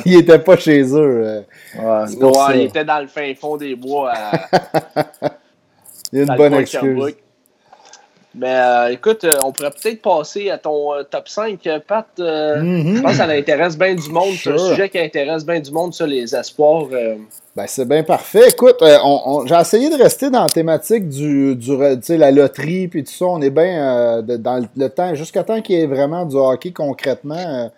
il, 0.07 0.17
était 0.19 0.39
pas 0.39 0.57
chez 0.57 0.83
eux. 0.95 1.45
Ouais, 1.79 2.05
il 2.55 2.61
était 2.63 2.85
dans 2.85 3.01
le 3.01 3.09
fin 3.09 3.35
fond 3.35 3.59
des 3.59 3.75
bois. 3.75 4.13
il 6.13 6.19
y 6.19 6.23
a 6.23 6.25
une 6.25 6.37
bonne 6.37 6.55
excuse. 6.55 7.15
Mais 8.35 8.55
euh, 8.55 8.93
écoute, 8.93 9.25
euh, 9.25 9.35
on 9.45 9.53
pourrait 9.53 9.71
peut-être 9.71 10.01
passer 10.01 10.49
à 10.49 10.57
ton 10.57 10.95
euh, 10.95 11.03
top 11.03 11.29
5, 11.29 11.61
Pat. 11.87 12.07
Mm-hmm. 12.19 12.97
Je 12.97 13.03
pense 13.03 13.11
que 13.11 13.17
ça 13.19 13.25
intéresse 13.27 13.77
bien 13.77 13.95
du 13.95 14.09
monde. 14.09 14.33
C'est 14.43 14.53
un 14.53 14.59
sujet 14.59 14.89
qui 14.89 14.99
intéresse 14.99 15.45
bien 15.45 15.61
du 15.61 15.71
monde, 15.71 15.93
sur 15.93 16.07
les 16.07 16.35
espoirs. 16.35 16.87
Ben, 17.55 17.67
c'est 17.67 17.87
bien 17.87 18.03
parfait. 18.03 18.49
Écoute, 18.49 18.83
j'ai 18.83 19.55
essayé 19.55 19.91
de 19.91 20.03
rester 20.03 20.31
dans 20.31 20.45
la 20.45 20.51
thématique 20.51 21.09
du, 21.09 21.55
du 21.55 21.77
la 22.09 22.31
loterie 22.31 22.89
puis 22.89 23.05
tout 23.05 23.13
ça. 23.13 23.27
On 23.27 23.43
est 23.43 23.51
bien 23.51 24.23
dans 24.23 24.67
le 24.77 24.89
temps, 24.89 25.15
jusqu'à 25.15 25.45
temps 25.45 25.61
qu'il 25.61 25.79
y 25.79 25.83
ait 25.83 25.87
vraiment 25.87 26.25
du 26.25 26.37
hockey 26.37 26.73
concrètement. 26.73 27.71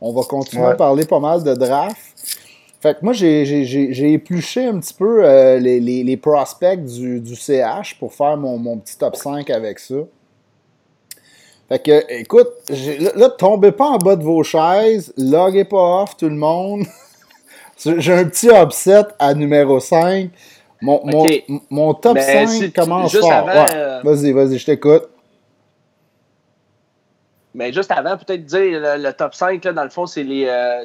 on 0.00 0.12
va 0.12 0.22
continuer 0.24 0.66
à 0.66 0.74
parler 0.74 1.06
pas 1.06 1.20
mal 1.20 1.42
de 1.42 1.54
draft. 1.54 1.96
Fait 2.82 2.94
que 2.94 3.04
moi, 3.04 3.12
j'ai 3.12 4.12
épluché 4.12 4.66
un 4.66 4.80
petit 4.80 4.92
peu 4.92 5.24
euh, 5.24 5.60
les, 5.60 5.78
les, 5.78 6.16
prospects 6.16 6.84
du, 6.84 7.20
du, 7.20 7.36
CH 7.36 7.96
pour 8.00 8.12
faire 8.12 8.36
mon, 8.36 8.58
mon, 8.58 8.76
petit 8.78 8.98
top 8.98 9.14
5 9.14 9.48
avec 9.50 9.78
ça. 9.78 9.94
Fait 11.68 11.78
que, 11.78 12.12
écoute, 12.12 12.48
là, 13.14 13.28
tombez 13.30 13.70
pas 13.70 13.86
en 13.86 13.98
bas 13.98 14.16
de 14.16 14.24
vos 14.24 14.42
chaises, 14.42 15.14
loguez 15.16 15.64
pas 15.64 16.02
off 16.02 16.16
tout 16.16 16.28
le 16.28 16.34
monde. 16.34 16.82
j'ai 17.98 18.14
un 18.14 18.24
petit 18.24 18.48
upset 18.48 19.04
à 19.16 19.32
numéro 19.32 19.78
5. 19.78 20.30
Mon, 20.80 21.02
mon, 21.04 21.24
mon 21.70 21.94
top 21.94 22.18
5 22.18 22.72
commence 22.74 23.16
fort. 23.16 23.48
Euh, 23.48 24.00
vas-y, 24.02 24.32
vas-y, 24.32 24.58
je 24.58 24.66
t'écoute. 24.66 25.08
Mais 27.54 27.72
juste 27.72 27.90
avant, 27.90 28.16
peut-être 28.16 28.46
dire 28.46 28.80
le, 28.98 29.12
top 29.12 29.34
5, 29.34 29.62
là, 29.64 29.72
dans 29.72 29.84
le 29.84 29.90
fond, 29.90 30.06
c'est 30.06 30.22
les 30.22 30.46
euh, 30.46 30.84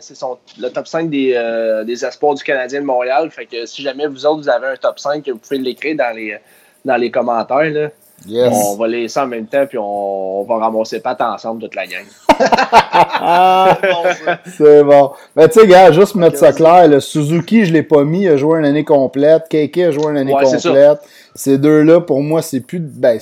le 0.60 0.70
top 0.70 0.88
5 0.88 1.10
des, 1.10 1.34
euh, 1.34 1.86
des 1.86 2.04
espoirs 2.04 2.34
du 2.34 2.44
Canadien 2.44 2.82
de 2.82 2.86
Montréal. 2.86 3.32
Fait 3.32 3.46
que 3.46 3.66
si 3.66 3.82
jamais 3.82 4.08
vous 4.08 4.26
autres, 4.26 4.42
vous 4.42 4.50
avez 4.50 4.68
un 4.68 4.76
top 4.76 5.00
5, 5.00 5.28
vous 5.30 5.38
pouvez 5.38 5.60
l'écrire 5.60 5.96
dans 5.96 6.16
les, 6.16 6.38
dans 6.84 6.98
les 6.98 7.10
commentaires. 7.10 7.72
Là. 7.72 7.90
On 8.30 8.76
va 8.76 8.88
laisser 8.88 9.20
en 9.20 9.28
même 9.28 9.46
temps, 9.46 9.66
puis 9.68 9.78
on, 9.80 10.44
va 10.44 10.58
ramasser 10.58 11.00
pattes 11.00 11.22
ensemble, 11.22 11.62
toute 11.62 11.76
la 11.76 11.86
gang. 11.86 12.06
c'est 14.58 14.84
bon. 14.84 15.12
Mais 15.36 15.48
tu 15.48 15.60
sais, 15.60 15.68
gars, 15.68 15.92
juste 15.92 16.16
mettre 16.16 16.38
ça 16.38 16.52
clair, 16.52 16.88
le 16.88 17.00
Suzuki, 17.00 17.66
je 17.66 17.70
ne 17.70 17.76
l'ai 17.76 17.84
pas 17.84 18.04
mis, 18.04 18.24
il 18.24 18.30
a 18.30 18.38
joué 18.38 18.60
une 18.60 18.66
année 18.66 18.84
complète. 18.84 19.44
Keke 19.50 19.78
a 19.78 19.92
joué 19.92 20.08
une 20.08 20.18
année 20.18 20.34
complète. 20.34 21.00
Ces 21.36 21.58
deux-là, 21.58 22.02
pour 22.02 22.22
moi, 22.22 22.42
c'est 22.42 22.62
plus 22.62 22.80
de. 22.80 22.88
Ben, 22.88 23.20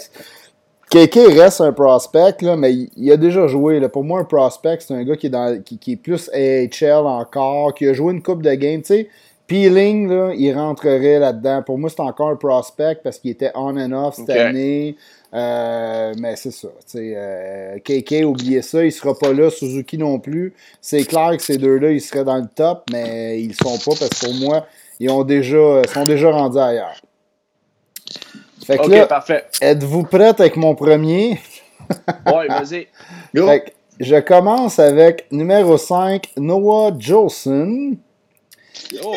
KK 0.89 1.15
reste 1.35 1.61
un 1.61 1.73
prospect, 1.73 2.41
là, 2.41 2.55
mais 2.55 2.73
il, 2.95 3.11
a 3.11 3.17
déjà 3.17 3.47
joué. 3.47 3.79
Là. 3.79 3.89
Pour 3.89 4.03
moi, 4.03 4.19
un 4.19 4.23
prospect, 4.23 4.77
c'est 4.79 4.93
un 4.93 5.03
gars 5.03 5.15
qui 5.15 5.27
est, 5.27 5.31
dans, 5.31 5.61
qui, 5.61 5.91
est 5.91 5.95
plus 5.95 6.29
AHL 6.33 7.05
encore, 7.05 7.73
qui 7.73 7.87
a 7.87 7.93
joué 7.93 8.13
une 8.13 8.21
coupe 8.21 8.43
de 8.43 8.53
game. 8.53 8.81
Tu 8.81 8.87
sais, 8.87 9.09
Peeling, 9.47 10.07
là, 10.09 10.31
il 10.35 10.53
rentrerait 10.53 11.19
là-dedans. 11.19 11.63
Pour 11.63 11.77
moi, 11.77 11.89
c'est 11.89 12.01
encore 12.01 12.29
un 12.29 12.35
prospect 12.35 12.99
parce 13.03 13.19
qu'il 13.19 13.31
était 13.31 13.51
on 13.55 13.77
and 13.77 13.91
off 13.91 14.15
cette 14.15 14.29
année. 14.29 14.95
Euh, 15.33 16.13
mais 16.17 16.35
c'est 16.35 16.51
ça. 16.51 16.69
Euh, 16.95 17.77
KK, 17.79 18.25
oubliez 18.25 18.61
ça, 18.61 18.81
il 18.81 18.87
ne 18.87 18.91
sera 18.91 19.17
pas 19.17 19.33
là. 19.33 19.49
Suzuki 19.49 19.97
non 19.97 20.19
plus. 20.19 20.53
C'est 20.81 21.03
clair 21.03 21.35
que 21.35 21.43
ces 21.43 21.57
deux-là, 21.57 21.91
ils 21.91 22.01
seraient 22.01 22.23
dans 22.23 22.37
le 22.37 22.47
top, 22.47 22.83
mais 22.91 23.41
ils 23.41 23.49
ne 23.49 23.53
sont 23.53 23.77
pas 23.77 23.97
parce 23.99 24.09
que 24.09 24.25
pour 24.25 24.33
moi, 24.35 24.65
ils 24.99 25.09
ont 25.09 25.23
déjà, 25.23 25.81
sont 25.93 26.05
déjà 26.05 26.31
rendus 26.31 26.59
ailleurs. 26.59 26.95
Fait 28.65 28.77
que 28.77 28.89
là, 28.89 29.05
parfait. 29.05 29.45
Êtes-vous 29.61 30.03
prête 30.03 30.39
avec 30.39 30.55
mon 30.55 30.73
premier? 30.73 31.39
oui, 32.25 32.47
vas-y. 32.49 32.87
je 33.99 34.19
commence 34.21 34.79
avec 34.79 35.27
numéro 35.31 35.77
5, 35.77 36.31
Noah 36.37 36.91
Jolson. 36.97 37.95
Oh. 39.03 39.13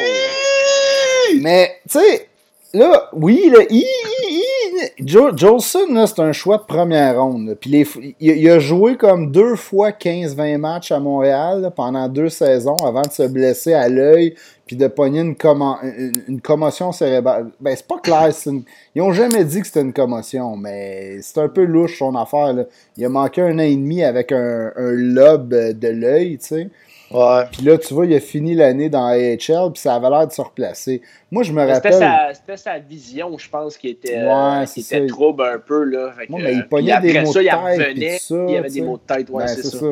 Mais, 1.41 1.77
tu 1.91 1.99
sais, 1.99 2.29
là, 2.75 3.09
oui, 3.15 3.51
là, 3.51 3.65
Jolson, 5.35 6.07
c'est 6.07 6.21
un 6.21 6.33
choix 6.33 6.59
de 6.59 6.65
première 6.65 7.21
ronde. 7.21 7.57
Puis 7.61 7.87
il, 8.21 8.51
a 8.51 8.59
joué 8.59 8.97
comme 8.97 9.33
deux 9.33 9.57
fois 9.57 9.91
15-20 9.91 10.59
matchs 10.59 10.93
à 10.93 11.01
Montréal 11.01 11.73
pendant 11.75 12.09
deux 12.09 12.29
saisons 12.29 12.77
avant 12.85 13.03
de 13.03 13.13
se 13.13 13.23
blesser 13.23 13.73
à 13.73 13.89
l'œil 13.89 14.35
puis 14.69 14.77
de 14.77 14.87
pogner 14.87 15.21
une, 15.21 15.35
une, 16.29 16.41
commotion 16.43 16.93
cérébrale. 16.93 17.51
Ben, 17.59 17.75
c'est 17.75 17.87
pas 17.87 17.99
clair. 17.99 18.29
Ils 18.95 19.01
ont 19.01 19.13
jamais 19.13 19.45
dit 19.45 19.63
que 19.63 19.67
c'était 19.67 19.81
une 19.81 19.95
commotion, 19.95 20.57
mais 20.57 21.23
c'est 21.23 21.41
un 21.41 21.49
peu 21.49 21.65
louche 21.65 21.99
son 21.99 22.15
affaire. 22.15 22.55
Il 22.99 23.05
a 23.05 23.09
manqué 23.09 23.41
un 23.41 23.59
an 23.59 23.63
et 23.63 23.75
demi 23.75 24.05
avec 24.05 24.31
un, 24.31 24.71
un 24.77 24.93
lobe 24.93 25.55
de 25.55 25.89
l'œil, 25.89 26.37
tu 26.37 26.47
sais. 26.47 26.71
Ouais. 27.11 27.45
Puis 27.51 27.63
là, 27.63 27.79
tu 27.79 27.95
vois, 27.95 28.05
il 28.05 28.15
a 28.15 28.21
fini 28.21 28.55
l'année 28.55 28.91
dans 28.91 29.07
AHL, 29.07 29.73
puis 29.73 29.81
ça 29.81 29.95
avait 29.95 30.11
l'air 30.11 30.27
de 30.27 30.33
se 30.33 30.43
replacer. 30.43 31.01
Moi, 31.31 31.43
je 31.43 31.53
me 31.53 31.65
rappelle. 31.65 31.95
C'était 32.35 32.57
sa, 32.59 32.79
vision, 32.79 33.39
je 33.39 33.49
pense, 33.49 33.79
qui 33.79 33.89
était, 33.89 34.23
ouais, 34.23 34.67
qui 34.67 34.81
était 34.81 35.07
trouble 35.07 35.45
un 35.45 35.59
peu. 35.59 35.85
Là. 35.85 36.13
Moi, 36.29 36.41
mais 36.43 36.53
il 36.53 36.69
pognait 36.69 37.01
des 37.01 37.19
mots 37.23 37.33
de 37.33 37.39
tête. 37.39 38.31
il 38.31 38.51
y 38.51 38.57
avait 38.59 38.69
des 38.69 38.83
mots 38.83 38.99
de 38.99 39.15
tête, 39.15 39.31
ouais, 39.31 39.47
ben, 39.47 39.49
c'est 39.49 39.63
ça. 39.63 39.79
ça. 39.79 39.87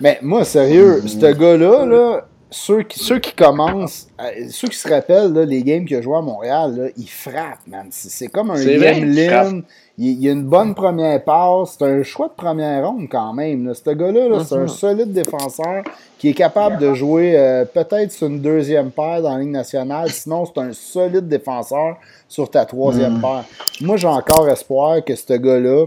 Mais 0.00 0.18
moi, 0.22 0.44
sérieux, 0.46 1.02
ce 1.06 1.32
gars-là, 1.32 1.84
là, 1.84 2.26
ceux 2.50 2.82
qui, 2.82 3.00
ceux 3.00 3.18
qui 3.18 3.34
commencent, 3.34 4.06
euh, 4.20 4.46
ceux 4.50 4.68
qui 4.68 4.76
se 4.76 4.88
rappellent 4.88 5.32
là, 5.32 5.44
les 5.44 5.62
games 5.62 5.84
qu'il 5.84 5.96
a 5.96 6.02
joué 6.02 6.16
à 6.16 6.20
Montréal, 6.20 6.76
là, 6.76 6.88
il 6.96 7.08
frappe, 7.08 7.58
man. 7.66 7.88
C'est 7.90 8.28
comme 8.28 8.50
un 8.50 8.64
game 8.64 9.04
lin. 9.04 9.62
Il, 9.98 10.20
y 10.20 10.28
a 10.28 10.32
une 10.32 10.44
bonne 10.44 10.74
première 10.74 11.24
passe. 11.24 11.76
C'est 11.78 11.84
un 11.84 12.02
choix 12.02 12.28
de 12.28 12.34
première 12.34 12.86
ronde 12.86 13.08
quand 13.10 13.32
même. 13.32 13.72
Ce 13.74 13.90
gars-là, 13.90 14.44
c'est 14.44 14.54
un 14.54 14.60
mhm. 14.60 14.68
solide 14.68 15.12
défenseur 15.12 15.82
qui 16.18 16.28
est 16.28 16.34
capable 16.34 16.78
de 16.78 16.94
jouer 16.94 17.36
euh, 17.36 17.64
peut-être 17.64 18.12
sur 18.12 18.28
une 18.28 18.40
deuxième 18.40 18.90
paire 18.90 19.22
dans 19.22 19.34
la 19.34 19.40
Ligue 19.40 19.50
nationale. 19.50 20.10
Sinon, 20.10 20.44
c'est 20.44 20.60
un 20.60 20.72
solide 20.72 21.26
défenseur 21.26 21.96
sur 22.28 22.48
ta 22.48 22.64
troisième 22.64 23.14
mhm. 23.14 23.22
paire. 23.22 23.44
Moi, 23.80 23.96
j'ai 23.96 24.08
encore 24.08 24.48
espoir 24.48 25.02
que 25.04 25.16
ce 25.16 25.32
gars-là 25.32 25.86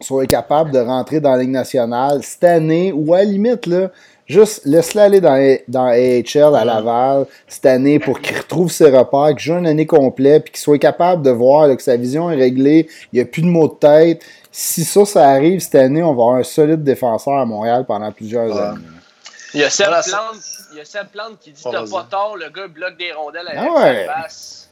soit 0.00 0.26
capable 0.26 0.70
de 0.70 0.78
rentrer 0.78 1.20
dans 1.20 1.32
la 1.32 1.38
Ligue 1.38 1.50
nationale 1.50 2.22
cette 2.22 2.44
année 2.44 2.92
ou 2.92 3.12
à 3.12 3.18
la 3.18 3.24
limite, 3.24 3.66
là, 3.66 3.90
Juste 4.30 4.62
laisse-le 4.64 5.00
aller 5.00 5.20
dans, 5.20 5.58
dans 5.66 5.86
AHL 5.86 6.54
à 6.54 6.64
Laval 6.64 7.26
cette 7.48 7.66
année 7.66 7.98
pour 7.98 8.20
qu'il 8.20 8.38
retrouve 8.38 8.70
ses 8.70 8.88
repères, 8.88 9.30
qu'il 9.30 9.40
joue 9.40 9.54
une 9.54 9.66
année 9.66 9.86
complète, 9.86 10.44
puis 10.44 10.52
qu'il 10.52 10.60
soit 10.60 10.78
capable 10.78 11.22
de 11.22 11.30
voir 11.30 11.76
que 11.76 11.82
sa 11.82 11.96
vision 11.96 12.30
est 12.30 12.36
réglée, 12.36 12.88
il 13.12 13.16
n'y 13.16 13.22
a 13.22 13.24
plus 13.24 13.42
de 13.42 13.48
mots 13.48 13.66
de 13.66 13.74
tête. 13.74 14.22
Si 14.52 14.84
ça, 14.84 15.04
ça 15.04 15.28
arrive 15.30 15.58
cette 15.58 15.74
année, 15.74 16.00
on 16.00 16.14
va 16.14 16.22
avoir 16.22 16.34
un 16.36 16.44
solide 16.44 16.84
défenseur 16.84 17.38
à 17.38 17.44
Montréal 17.44 17.84
pendant 17.88 18.12
plusieurs 18.12 18.56
années. 18.56 18.84
Il 19.52 19.62
y 19.62 19.64
a 19.64 19.70
Seb 19.70 19.88
Plante, 19.88 20.36
il 20.70 20.78
y 20.78 20.80
a 20.80 20.84
Seb 20.84 21.08
Plante 21.08 21.40
qui 21.40 21.50
dit 21.50 21.62
T'as 21.64 21.90
pas 21.90 22.06
tort, 22.08 22.36
le 22.36 22.50
gars 22.50 22.68
bloque 22.68 22.96
des 22.98 23.10
rondelles 23.10 23.48
avec 23.48 23.60
ah 23.60 23.80
ouais. 23.82 24.06
sa 24.06 24.14
face. 24.22 24.68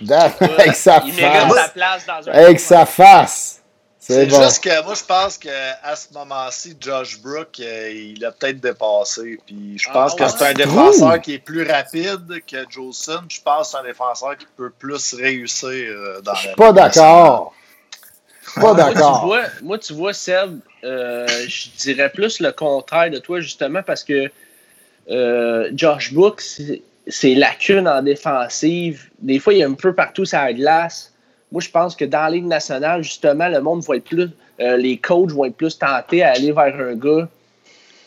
avec 0.58 0.74
sa 0.76 1.00
face. 1.00 2.28
avec 2.28 2.60
sa 2.60 2.86
face. 2.86 3.61
C'est 4.04 4.28
juste 4.28 4.64
que 4.64 4.84
moi, 4.84 4.94
je 4.94 5.04
pense 5.04 5.38
qu'à 5.38 5.94
ce 5.94 6.12
moment-ci, 6.12 6.76
Josh 6.80 7.20
Brook, 7.20 7.60
euh, 7.60 7.88
il 7.92 8.24
a 8.24 8.32
peut-être 8.32 8.58
dépassé. 8.58 9.38
Puis 9.46 9.78
je 9.78 9.88
pense 9.92 10.16
ah, 10.18 10.24
que 10.24 10.28
c'est 10.28 10.44
un 10.44 10.54
défenseur 10.54 11.20
qui 11.20 11.34
est 11.34 11.38
plus 11.38 11.62
rapide 11.62 12.26
que 12.44 12.56
Jolson. 12.68 13.20
Je 13.28 13.40
pense 13.40 13.66
que 13.66 13.70
c'est 13.70 13.76
un 13.76 13.84
défenseur 13.84 14.36
qui 14.36 14.46
peut 14.56 14.72
plus 14.76 15.14
réussir 15.14 15.68
euh, 15.70 16.20
dans 16.20 16.34
Je 16.34 16.48
suis 16.48 16.56
pas 16.56 16.72
d'accord. 16.72 17.54
Pas 18.60 18.74
d'accord. 18.74 19.24
Moi, 19.24 19.42
moi, 19.62 19.78
tu 19.78 19.92
vois, 19.92 20.12
Seb, 20.12 20.58
euh, 20.82 21.28
je 21.46 21.68
dirais 21.78 22.10
plus 22.10 22.40
le 22.40 22.50
contraire 22.50 23.08
de 23.08 23.18
toi, 23.18 23.38
justement, 23.38 23.84
parce 23.84 24.02
que 24.02 24.28
Josh 25.76 26.12
Brook, 26.12 26.42
c'est 27.06 27.34
lacune 27.36 27.86
en 27.86 28.02
défensive. 28.02 29.10
Des 29.20 29.38
fois, 29.38 29.54
il 29.54 29.60
est 29.60 29.64
un 29.64 29.74
peu 29.74 29.94
partout 29.94 30.24
sur 30.24 30.38
la 30.38 30.52
glace 30.52 31.11
moi, 31.52 31.60
je 31.60 31.70
pense 31.70 31.94
que 31.94 32.04
dans 32.04 32.22
la 32.22 32.30
Ligue 32.30 32.46
nationale, 32.46 33.02
justement, 33.04 33.46
le 33.48 33.60
monde 33.60 33.84
va 33.84 33.96
être 33.96 34.04
plus. 34.04 34.30
Euh, 34.60 34.76
les 34.76 34.96
coachs 34.96 35.30
vont 35.30 35.44
être 35.44 35.54
plus 35.56 35.78
tentés 35.78 36.22
à 36.22 36.32
aller 36.32 36.50
vers 36.52 36.74
un 36.80 36.94
gars 36.94 37.28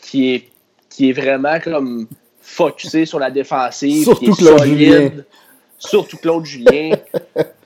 qui 0.02 0.34
est, 0.34 0.48
qui 0.90 1.10
est 1.10 1.12
vraiment 1.12 1.58
comme 1.60 2.06
focusé 2.40 3.06
sur 3.06 3.18
la 3.18 3.30
défensive, 3.30 4.04
Surtout 4.04 4.18
qui 4.20 4.30
est 4.30 4.34
Claude 4.46 4.58
solide. 4.58 4.78
Julien. 4.78 5.10
Surtout 5.78 6.16
Claude 6.18 6.44
Julien. 6.44 6.96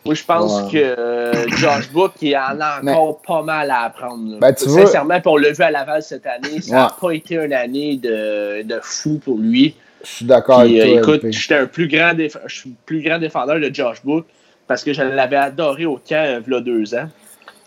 Moi, 0.05 0.15
je 0.15 0.25
pense 0.25 0.73
que 0.73 0.77
euh, 0.79 1.47
Josh 1.51 1.91
Book, 1.93 2.13
il 2.23 2.35
en 2.37 2.59
a 2.61 2.81
encore 2.83 3.21
pas 3.23 3.43
mal 3.43 3.71
à 3.71 3.83
apprendre. 3.83 4.39
Ben, 4.41 4.55
Sincèrement, 4.57 5.21
puis 5.21 5.29
on 5.29 5.37
l'a 5.37 5.53
vu 5.53 5.63
à 5.63 5.71
Laval 5.71 6.03
cette 6.03 6.27
année, 6.27 6.61
ça 6.63 6.75
n'a 6.75 6.97
pas 6.99 7.11
été 7.13 7.35
une 7.37 7.53
année 7.53 7.97
de, 7.99 8.63
de 8.63 8.81
fou 8.83 9.21
pour 9.23 9.37
lui. 9.39 9.75
Je 10.03 10.09
suis 10.09 10.25
d'accord 10.25 10.61
avec 10.61 10.73
Puis, 10.73 10.81
toi. 10.81 10.89
euh, 10.89 10.99
écoute, 11.17 11.31
j'étais 11.31 11.55
un 11.57 11.67
plus 11.67 11.87
grand, 11.87 12.15
déf- 12.15 12.39
je 12.47 12.55
suis 12.57 12.75
plus 12.87 13.03
grand 13.03 13.19
défendeur 13.19 13.61
de 13.61 13.71
Josh 13.73 13.99
Book 14.03 14.25
parce 14.71 14.85
que 14.85 14.93
je 14.93 15.03
l'avais 15.03 15.35
adoré 15.35 15.85
au 15.85 15.97
camp 15.97 16.41
il 16.47 16.53
y 16.53 16.55
a 16.55 16.61
deux 16.61 16.95
ans. 16.95 17.09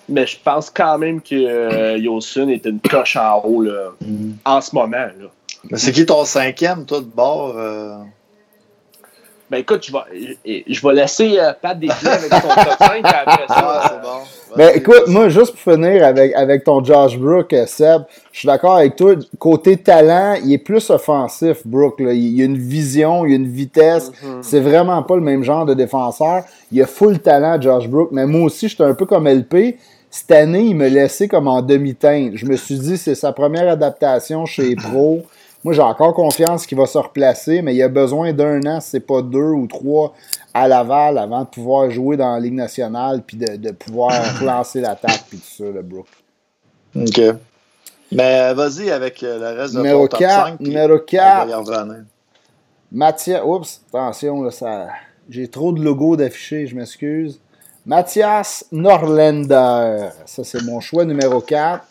Mais 0.07 0.25
je 0.25 0.37
pense 0.41 0.69
quand 0.69 0.97
même 0.97 1.21
que 1.21 1.35
euh, 1.35 1.97
Yosun 1.97 2.47
est 2.47 2.65
une 2.65 2.79
coche 2.79 3.17
en 3.17 3.41
haut 3.43 3.61
là, 3.61 3.89
en 4.45 4.61
ce 4.61 4.73
moment. 4.73 5.07
C'est 5.73 5.91
qui 5.91 6.05
ton 6.05 6.23
cinquième, 6.23 6.85
toi, 6.85 7.01
de 7.01 7.05
bord? 7.05 7.55
euh? 7.57 7.97
Ben 9.49 9.57
écoute, 9.57 9.85
je 9.85 9.91
vais, 9.91 10.63
je, 10.67 10.87
vais 10.87 10.93
laisser 10.93 11.37
euh, 11.37 11.51
Pat 11.61 11.77
défiler 11.77 12.11
avec 12.11 12.33
son 12.33 12.47
top 12.47 12.77
5 12.79 12.91
puis 12.91 13.01
après 13.03 13.47
ça. 13.47 13.55
Ah, 13.55 13.81
euh, 13.83 13.87
c'est 13.89 14.01
bon. 14.01 14.55
Ben 14.55 14.71
écoute, 14.75 15.03
moi, 15.07 15.29
juste 15.29 15.55
pour 15.55 15.73
finir 15.73 16.05
avec, 16.05 16.33
avec 16.33 16.63
ton 16.63 16.83
Josh 16.83 17.17
Brook, 17.17 17.53
euh, 17.53 17.65
Seb, 17.65 18.03
je 18.31 18.39
suis 18.39 18.47
d'accord 18.47 18.75
avec 18.75 18.95
toi. 18.95 19.15
Côté 19.37 19.77
talent, 19.77 20.35
il 20.43 20.53
est 20.53 20.59
plus 20.59 20.89
offensif, 20.89 21.65
Brook. 21.65 21.99
Là. 21.99 22.13
Il 22.13 22.37
y 22.37 22.41
a 22.41 22.45
une 22.45 22.57
vision, 22.57 23.25
il 23.25 23.31
y 23.31 23.33
a 23.33 23.35
une 23.35 23.51
vitesse. 23.51 24.11
Mhm. 24.23 24.39
C'est 24.41 24.59
vraiment 24.61 25.03
pas 25.03 25.15
le 25.15 25.21
même 25.21 25.43
genre 25.43 25.65
de 25.65 25.73
défenseur. 25.73 26.43
Il 26.71 26.81
a 26.81 26.87
full 26.87 27.19
talent, 27.19 27.59
Josh 27.59 27.87
Brook. 27.87 28.09
Mais 28.11 28.25
moi 28.25 28.43
aussi, 28.43 28.69
j'étais 28.69 28.83
un 28.83 28.93
peu 28.93 29.05
comme 29.05 29.27
LP. 29.27 29.77
Cette 30.09 30.31
année, 30.31 30.61
il 30.61 30.75
me 30.75 30.87
laissait 30.87 31.27
comme 31.27 31.47
en 31.47 31.61
demi-teinte. 31.61 32.33
Je 32.35 32.45
me 32.45 32.55
suis 32.55 32.77
dit, 32.77 32.97
c'est 32.97 33.15
sa 33.15 33.33
première 33.33 33.67
adaptation 33.67 34.45
chez 34.45 34.75
pros. 34.75 35.23
Moi, 35.63 35.73
j'ai 35.73 35.81
encore 35.81 36.13
confiance 36.13 36.65
qu'il 36.65 36.77
va 36.77 36.85
se 36.85 36.97
replacer, 36.97 37.61
mais 37.61 37.73
il 37.73 37.81
a 37.81 37.87
besoin 37.87 38.33
d'un 38.33 38.61
an, 38.65 38.79
c'est 38.81 38.99
pas 38.99 39.21
deux 39.21 39.51
ou 39.51 39.67
trois, 39.67 40.13
à 40.53 40.67
Laval 40.67 41.17
avant 41.17 41.41
de 41.41 41.47
pouvoir 41.47 41.89
jouer 41.89 42.17
dans 42.17 42.33
la 42.33 42.39
Ligue 42.39 42.53
nationale 42.53 43.23
puis 43.25 43.37
de, 43.37 43.55
de 43.55 43.71
pouvoir 43.71 44.11
lancer 44.43 44.81
l'attaque 44.81 45.23
puis 45.29 45.37
tout 45.37 45.63
ça, 45.63 45.71
le 45.71 45.81
Brook. 45.81 46.07
OK. 46.95 47.21
Mais 48.11 48.53
vas-y 48.53 48.91
avec 48.91 49.23
euh, 49.23 49.39
le 49.39 49.59
reste 49.59 49.75
de 49.75 49.81
ton 49.81 50.07
top 50.07 50.19
4, 50.19 50.45
5. 50.47 50.57
puis 50.57 50.67
numéro 50.67 50.95
on 50.95 50.99
4, 50.99 51.47
va 51.47 51.51
y 51.51 51.55
revenir. 51.55 52.03
Mathias. 52.91 53.41
Oups, 53.43 53.81
attention, 53.91 54.43
là, 54.43 54.51
ça... 54.51 54.87
j'ai 55.29 55.47
trop 55.47 55.71
de 55.71 55.81
logos 55.81 56.15
d'afficher, 56.15 56.67
je 56.67 56.75
m'excuse. 56.75 57.39
Mathias 57.85 58.65
Norlander. 58.71 60.09
Ça, 60.25 60.43
c'est 60.43 60.61
mon 60.63 60.79
choix 60.79 61.05
numéro 61.05 61.41
4. 61.41 61.83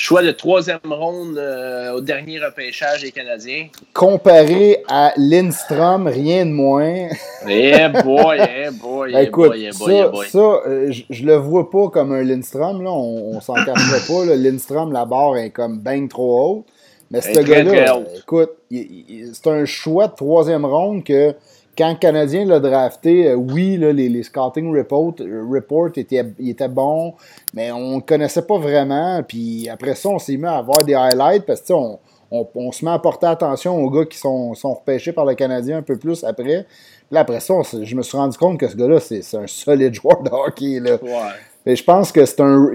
Choix 0.00 0.22
de 0.22 0.30
troisième 0.30 0.78
ronde 0.88 1.36
euh, 1.38 1.94
au 1.94 2.00
dernier 2.00 2.38
repêchage 2.38 3.02
des 3.02 3.10
Canadiens. 3.10 3.66
Comparé 3.92 4.84
à 4.86 5.12
Lindstrom, 5.16 6.06
rien 6.06 6.46
de 6.46 6.52
moins. 6.52 7.08
Eh 7.48 7.88
boy, 8.04 8.38
eh 8.38 8.70
boy, 8.70 9.12
Ben, 9.12 9.18
eh 9.18 9.24
écoute, 9.24 9.48
boy, 9.48 9.64
eh 9.64 9.76
boy, 9.76 9.92
eh 9.92 10.02
ça, 10.02 10.08
boy. 10.08 10.26
ça 10.28 10.38
euh, 10.38 10.92
je, 11.10 11.24
le 11.24 11.34
vois 11.34 11.68
pas 11.68 11.88
comme 11.88 12.12
un 12.12 12.22
Lindstrom. 12.22 12.80
Là. 12.84 12.92
On, 12.92 13.38
on 13.38 13.40
s'en 13.40 13.54
cachera 13.54 13.98
pas. 14.06 14.24
Là. 14.24 14.36
Lindstrom, 14.36 14.92
la 14.92 15.04
barre 15.04 15.36
est 15.38 15.50
comme 15.50 15.80
bien 15.80 16.06
trop 16.06 16.58
haute. 16.58 16.66
Mais 17.10 17.20
ce 17.20 17.40
gars-là, 17.40 17.96
haute. 17.96 18.06
écoute, 18.20 18.50
c'est 18.70 19.46
un 19.48 19.64
choix 19.64 20.06
de 20.06 20.14
troisième 20.14 20.64
ronde 20.64 21.02
que 21.02 21.34
quand 21.78 21.90
le 21.90 21.96
Canadien 21.96 22.44
l'a 22.44 22.58
drafté, 22.58 23.28
euh, 23.28 23.34
oui, 23.36 23.76
là, 23.76 23.92
les, 23.92 24.08
les 24.08 24.24
scouting 24.24 24.76
report, 24.76 25.14
euh, 25.20 25.44
report 25.48 25.90
étaient, 25.96 26.68
bons, 26.68 27.14
mais 27.54 27.70
on 27.70 27.96
ne 27.96 28.00
connaissait 28.00 28.42
pas 28.42 28.58
vraiment. 28.58 29.22
Puis 29.22 29.68
après 29.68 29.94
ça, 29.94 30.08
on 30.08 30.18
s'est 30.18 30.36
mis 30.36 30.46
à 30.46 30.56
avoir 30.56 30.84
des 30.84 30.94
highlights 30.94 31.46
parce 31.46 31.60
que 31.60 31.72
on, 31.72 32.00
on, 32.32 32.46
on 32.56 32.72
se 32.72 32.84
met 32.84 32.90
à 32.90 32.98
porter 32.98 33.26
attention 33.26 33.76
aux 33.76 33.90
gars 33.90 34.04
qui 34.04 34.18
sont, 34.18 34.54
sont 34.54 34.74
repêchés 34.74 35.12
par 35.12 35.24
le 35.24 35.34
Canadien 35.34 35.78
un 35.78 35.82
peu 35.82 35.96
plus 35.96 36.24
après. 36.24 36.66
Là, 37.12 37.20
après 37.20 37.40
ça, 37.40 37.54
on 37.54 37.62
je 37.62 37.94
me 37.94 38.02
suis 38.02 38.18
rendu 38.18 38.36
compte 38.36 38.58
que 38.58 38.66
ce 38.66 38.76
gars-là, 38.76 38.98
c'est 38.98 39.22
un 39.36 39.46
solide 39.46 39.94
joueur 39.94 40.20
de 40.22 40.30
hockey. 40.30 40.80
Là. 40.80 40.98
Ouais. 41.00 41.32
Mais 41.64 41.76
je 41.76 41.84
pense 41.84 42.12
que 42.12 42.24
c'est 42.24 42.40
un, 42.40 42.70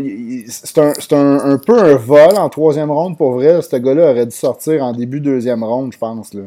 c'est 0.48 0.78
un, 0.78 0.94
c'est 1.00 1.14
un, 1.14 1.40
un 1.40 1.58
peu 1.58 1.80
un 1.80 1.96
vol 1.96 2.38
en 2.38 2.48
troisième 2.50 2.92
ronde 2.92 3.18
pour 3.18 3.32
vrai. 3.32 3.60
Ce 3.62 3.76
gars-là 3.76 4.12
aurait 4.12 4.26
dû 4.26 4.36
sortir 4.36 4.84
en 4.84 4.92
début 4.92 5.20
deuxième 5.20 5.64
ronde, 5.64 5.94
je 5.94 5.98
pense. 5.98 6.34
Là. 6.34 6.44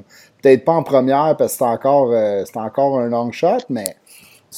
Peut-être 0.46 0.64
pas 0.64 0.72
en 0.74 0.84
première 0.84 1.34
parce 1.36 1.52
que 1.54 1.58
c'est 1.58 1.64
encore, 1.64 2.10
euh, 2.12 2.44
c'est 2.44 2.56
encore 2.58 3.00
un 3.00 3.08
long 3.08 3.32
shot, 3.32 3.64
mais 3.68 3.96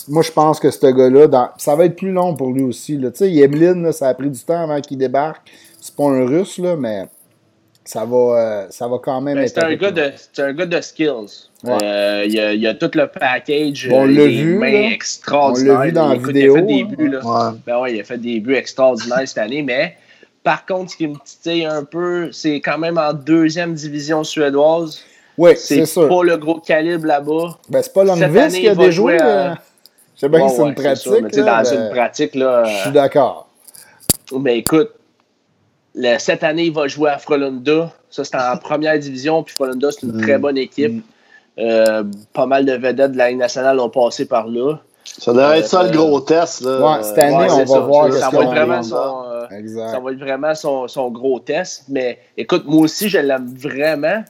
moi 0.08 0.22
je 0.22 0.30
pense 0.30 0.60
que 0.60 0.70
ce 0.70 0.86
gars-là, 0.86 1.26
dans- 1.28 1.48
ça 1.56 1.74
va 1.76 1.86
être 1.86 1.96
plus 1.96 2.12
long 2.12 2.34
pour 2.34 2.52
lui 2.52 2.62
aussi. 2.62 2.98
là. 2.98 3.10
Tu 3.10 3.18
sais, 3.18 3.30
Yemlin, 3.30 3.80
là, 3.82 3.92
ça 3.92 4.08
a 4.08 4.12
pris 4.14 4.28
du 4.28 4.38
temps 4.40 4.60
avant 4.64 4.82
qu'il 4.82 4.98
débarque. 4.98 5.48
C'est 5.80 5.96
pas 5.96 6.04
un 6.04 6.26
russe, 6.26 6.58
là, 6.58 6.76
mais 6.76 7.04
ça 7.84 8.04
va, 8.04 8.16
euh, 8.16 8.66
ça 8.68 8.86
va 8.86 8.98
quand 9.02 9.18
même 9.22 9.36
Ben, 9.36 9.44
être. 9.44 9.54
c'est 9.54 9.64
un, 9.64 9.74
gars 9.76 9.90
de, 9.90 10.12
c'est 10.14 10.42
un 10.42 10.52
gars 10.52 10.66
de 10.66 10.78
skills. 10.82 11.48
Ouais. 11.64 11.78
Euh, 11.82 12.22
il, 12.26 12.34
y 12.34 12.40
a, 12.40 12.52
il 12.52 12.60
y 12.60 12.66
a 12.66 12.74
tout 12.74 12.90
le 12.94 13.06
package. 13.06 13.88
Bon, 13.88 14.02
on 14.02 14.04
l'a 14.04 14.26
vu, 14.26 14.58
mains 14.58 14.90
extraordinaires. 14.90 15.74
On 15.74 15.78
l'a 15.78 15.86
vu 15.86 15.92
dans 15.92 16.08
la 16.08 16.16
vidéo, 16.16 16.54
Il 16.56 16.58
a 16.58 16.60
fait 16.60 16.66
des 16.66 16.84
buts, 16.84 17.08
là. 17.08 17.20
Ouais. 17.24 17.58
Ben 17.66 17.80
ouais, 17.80 17.94
il 17.94 18.00
a 18.02 18.04
fait 18.04 18.18
des 18.18 18.40
buts 18.40 18.56
extraordinaires 18.56 19.26
cette 19.26 19.38
année, 19.38 19.62
mais 19.62 19.96
par 20.44 20.66
contre, 20.66 20.90
ce 20.92 20.96
qui 20.98 21.08
me 21.08 21.16
titille 21.24 21.64
un 21.64 21.82
peu, 21.84 22.30
c'est 22.30 22.56
quand 22.56 22.76
même 22.76 22.98
en 22.98 23.14
deuxième 23.14 23.72
division 23.72 24.22
suédoise. 24.22 25.00
Oui, 25.38 25.52
c'est 25.56 25.84
pas 26.08 26.22
le 26.24 26.36
gros 26.36 26.60
calibre 26.60 27.06
là-bas. 27.06 27.58
Ben, 27.68 27.82
c'est 27.82 27.92
pas 27.92 28.04
année, 28.46 28.60
qui 28.60 28.68
a 28.68 28.72
il 28.72 28.76
va 28.78 28.84
déjoué. 28.84 29.18
jouer 29.18 29.22
à- 29.22 29.26
euh, 29.52 29.54
Je 30.16 30.20
sais 30.20 30.28
bien 30.28 30.40
Ouais, 30.40 30.46
que 30.48 30.52
c'est 30.52 30.62
ouais, 30.62 30.68
une 30.68 30.74
pratique. 30.74 31.02
sûr, 31.02 31.12
mais 31.22 31.28
là, 31.30 31.62
dans 31.62 31.70
ben, 31.70 31.80
une 31.84 31.90
pratique, 31.90 32.34
là. 32.34 32.64
Je 32.64 32.70
suis 32.80 32.88
euh, 32.88 32.92
d'accord. 32.92 33.48
Ben 34.32 34.56
écoute, 34.56 34.90
le- 35.94 36.18
cette 36.18 36.42
année, 36.44 36.64
il 36.64 36.72
va 36.72 36.88
jouer 36.88 37.10
à 37.10 37.18
Frolunda. 37.18 37.90
Ça, 38.10 38.24
c'est 38.24 38.36
en 38.36 38.56
première 38.62 38.98
division. 38.98 39.42
Puis 39.44 39.54
Frolunda, 39.54 39.90
c'est 39.92 40.02
une 40.06 40.16
Mm. 40.16 40.22
très 40.22 40.38
bonne 40.38 40.58
équipe. 40.58 41.04
Euh, 41.58 42.04
pas 42.32 42.46
mal 42.46 42.64
de 42.64 42.72
vedettes 42.72 43.12
de 43.12 43.18
la 43.18 43.30
Ligue 43.30 43.38
nationale 43.38 43.78
ont 43.80 43.90
passé 43.90 44.26
par 44.26 44.46
là. 44.48 44.76
Ça 45.04 45.32
devrait 45.32 45.60
être 45.60 45.66
ça 45.68 45.82
le 45.82 45.88
Euh, 45.88 45.92
gros 45.92 46.20
test. 46.20 46.60
Là. 46.60 46.80
ouais, 46.98 47.02
cette 47.02 47.18
année, 47.18 47.36
Ouais, 47.36 47.50
on 47.50 47.58
va 47.58 47.66
ça. 47.66 47.78
voir 47.80 48.12
Ça, 48.12 48.30
va 48.30 48.42
être 48.42 48.48
vraiment 48.50 48.76
va 48.76 48.82
son, 48.82 49.22
euh, 49.26 49.46
Exact. 49.58 49.88
ça 49.90 49.98
va 50.00 50.12
être 50.12 50.18
vraiment 50.18 50.54
son, 50.54 50.86
son 50.88 51.10
gros 51.10 51.38
test. 51.40 51.84
Mais 51.88 52.18
écoute, 52.36 52.64
moi 52.66 52.82
aussi, 52.82 53.08
je 53.08 53.18
l'aime 53.18 53.52
vraiment. 53.56 54.22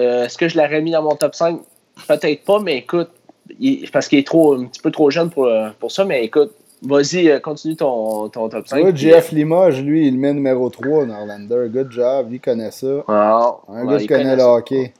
Euh, 0.00 0.24
Est-ce 0.24 0.38
que 0.38 0.48
je 0.48 0.56
l'aurais 0.58 0.80
mis 0.80 0.90
dans 0.90 1.02
mon 1.02 1.14
top 1.16 1.34
5? 1.34 1.60
Peut-être 2.08 2.44
pas, 2.44 2.60
mais 2.60 2.78
écoute, 2.78 3.10
il- 3.58 3.88
parce 3.90 4.08
qu'il 4.08 4.18
est 4.18 4.26
trop, 4.26 4.54
un 4.54 4.64
petit 4.66 4.80
peu 4.80 4.90
trop 4.90 5.10
jeune 5.10 5.30
pour, 5.30 5.44
euh, 5.46 5.68
pour 5.78 5.90
ça. 5.92 6.04
Mais 6.04 6.24
écoute, 6.24 6.52
vas-y, 6.82 7.28
euh, 7.28 7.40
continue 7.40 7.76
ton, 7.76 8.28
ton 8.28 8.48
top 8.48 8.64
Tu 8.64 8.70
5. 8.70 8.80
vois, 8.80 8.92
puis, 8.92 9.00
Jeff 9.02 9.32
Limoges, 9.32 9.82
lui, 9.82 10.06
il 10.08 10.18
met 10.18 10.32
numéro 10.32 10.68
3, 10.70 11.04
Norlander. 11.06 11.66
Good 11.68 11.90
job, 11.92 12.30
lui 12.30 12.40
connaît 12.40 12.70
ça. 12.70 12.86
Ah, 13.08 13.56
Un 13.68 13.84
ouais, 13.84 13.92
gars 13.92 13.98
qui 13.98 14.04
il 14.04 14.08
connaît 14.08 14.34
le 14.34 14.40
ça. 14.40 14.52
hockey. 14.54 14.92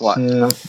Ouais. 0.00 0.12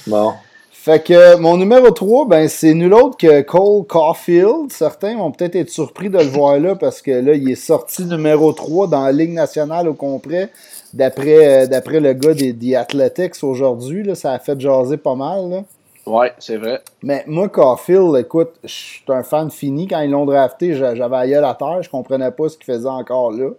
Bon. 0.08 0.34
Fait 0.72 1.02
que 1.02 1.38
mon 1.38 1.56
numéro 1.56 1.92
3, 1.92 2.26
ben, 2.28 2.50
c'est 2.50 2.74
nul 2.74 2.94
autre 2.94 3.16
que 3.16 3.42
Cole 3.42 3.86
Caulfield. 3.88 4.70
Certains 4.70 5.16
vont 5.18 5.32
peut-être 5.32 5.56
être 5.56 5.70
surpris 5.70 6.10
de 6.10 6.18
le 6.18 6.26
voir 6.26 6.60
là 6.60 6.76
parce 6.76 7.02
que 7.02 7.12
là, 7.12 7.34
il 7.36 7.50
est 7.50 7.56
sorti 7.56 8.04
numéro 8.04 8.52
3 8.52 8.88
dans 8.88 9.06
la 9.06 9.14
Ligue 9.14 9.32
nationale 9.32 9.88
au 9.88 9.94
complet. 9.94 10.50
D'après, 10.94 11.64
euh, 11.64 11.68
d'après 11.68 12.00
le 12.00 12.14
gars 12.14 12.34
des, 12.34 12.54
des 12.54 12.76
Athletics 12.76 13.44
aujourd'hui, 13.44 14.04
là, 14.04 14.16
ça 14.16 14.32
a 14.34 14.40
fait 14.40 14.60
jaser 14.60 14.98
pas 14.98 15.16
mal. 15.16 15.50
Là. 15.50 15.64
Ouais, 16.06 16.34
c'est 16.38 16.58
vrai. 16.58 16.82
Mais 17.02 17.24
moi, 17.28 17.50
Caulfield, 17.50 18.16
écoute, 18.18 18.52
je 18.64 18.70
suis 18.72 19.04
un 19.08 19.24
fan 19.24 19.50
fini. 19.50 19.88
Quand 19.88 20.02
ils 20.02 20.12
l'ont 20.12 20.26
drafté, 20.26 20.74
j'a- 20.74 20.94
j'avais 20.96 21.16
aïe 21.16 21.34
à 21.36 21.42
la 21.42 21.54
terre. 21.56 21.82
Je 21.82 21.90
comprenais 21.90 22.30
pas 22.32 22.50
ce 22.50 22.58
qu'il 22.58 22.66
faisait 22.74 22.88
encore 22.90 23.32
là. 23.32 23.50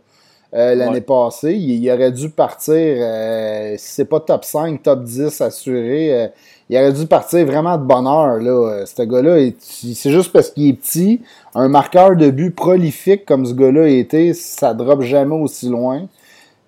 euh, 0.56 0.74
L'année 0.76 0.92
Ouais. 0.96 1.00
passée, 1.00 1.54
il, 1.54 1.82
il 1.82 1.90
aurait 1.90 2.12
dû 2.12 2.30
partir, 2.30 2.74
euh, 2.76 3.74
si 3.76 3.88
c'est 3.94 4.04
pas 4.04 4.20
top 4.20 4.44
5, 4.44 4.80
top 4.84 5.02
10 5.02 5.40
assuré, 5.40 6.12
euh, 6.14 6.28
il 6.70 6.76
aurait 6.76 6.92
dû 6.92 7.06
partir 7.08 7.44
vraiment 7.46 7.76
de. 7.76 8.38
Là. 8.38 8.50
Euh, 8.50 8.86
Ce 8.86 9.02
gars-là, 9.02 9.50
c'est 9.58 10.10
juste 10.12 10.32
parce 10.32 10.50
qu'il 10.50 10.68
est 10.68 10.74
petit, 10.74 11.22
un 11.56 11.66
marqueur 11.66 12.14
de 12.14 12.30
but 12.30 12.54
prolifique 12.54 13.24
comme 13.26 13.44
ce 13.46 13.54
gars-là 13.54 13.82
a 13.82 13.88
été, 13.88 14.32
ça 14.34 14.74
drop 14.74 15.00
jamais 15.02 15.34
aussi 15.34 15.68
loin. 15.68 16.06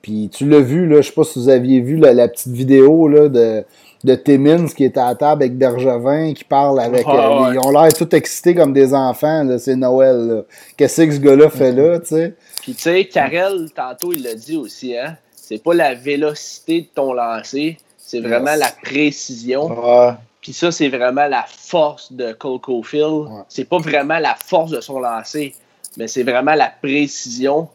Puis 0.07 0.31
tu 0.33 0.49
l'as 0.49 0.61
vu, 0.61 0.87
là, 0.87 1.01
je 1.01 1.09
sais 1.09 1.13
pas 1.13 1.25
si 1.25 1.37
vous 1.41 1.49
aviez 1.49 1.81
vu 1.81 1.97
la, 1.97 2.13
la 2.13 2.29
petite 2.29 2.53
vidéo 2.53 3.09
là, 3.09 3.29
de, 3.29 3.65
de 4.05 4.15
Timmins 4.15 4.69
qui 4.69 4.85
était 4.85 5.01
à 5.01 5.13
table 5.17 5.43
avec 5.43 5.59
Bergevin, 5.59 6.33
qui 6.33 6.45
parle 6.45 6.79
avec. 6.79 7.03
Ah, 7.09 7.11
euh, 7.11 7.43
ouais. 7.49 7.55
Ils 7.55 7.59
ont 7.59 7.73
l'air 7.73 7.93
tout 7.93 8.15
excités 8.15 8.55
comme 8.55 8.73
des 8.73 8.95
enfants, 8.95 9.43
là, 9.43 9.59
c'est 9.59 9.75
Noël. 9.75 10.17
là. 10.29 10.43
Qu'est-ce 10.77 11.03
que 11.03 11.11
ce 11.13 11.19
gars-là 11.19 11.51
fait 11.51 11.73
là, 11.73 11.99
tu 11.99 12.07
sais? 12.07 12.35
Puis 12.63 12.75
tu 12.75 12.83
sais, 12.83 13.05
Karel, 13.07 13.67
tantôt, 13.75 14.13
il 14.13 14.23
l'a 14.23 14.35
dit 14.35 14.57
aussi, 14.57 14.97
hein. 14.97 15.17
C'est 15.35 15.61
pas 15.61 15.75
la 15.75 15.95
vélocité 15.95 16.83
de 16.83 16.87
ton 16.95 17.13
lancer, 17.13 17.77
c'est 17.99 18.21
vraiment 18.21 18.53
Yes. 18.53 18.61
la 18.61 18.71
précision. 18.81 19.67
Ouais. 19.67 20.13
Puis 20.41 20.53
ça, 20.53 20.71
c'est 20.71 20.89
vraiment 20.89 21.27
la 21.27 21.45
force 21.49 22.13
de 22.13 22.31
Cole 22.33 22.61
Caulfield. 22.61 23.11
Ouais. 23.29 23.43
C'est 23.49 23.69
pas 23.69 23.79
vraiment 23.79 24.21
la 24.21 24.37
force 24.37 24.71
de 24.71 24.81
son 24.81 25.01
lancer, 25.01 25.53
mais 25.97 26.07
c'est 26.07 26.23
vraiment 26.23 26.55
la 26.55 26.71
précision. 26.81 27.69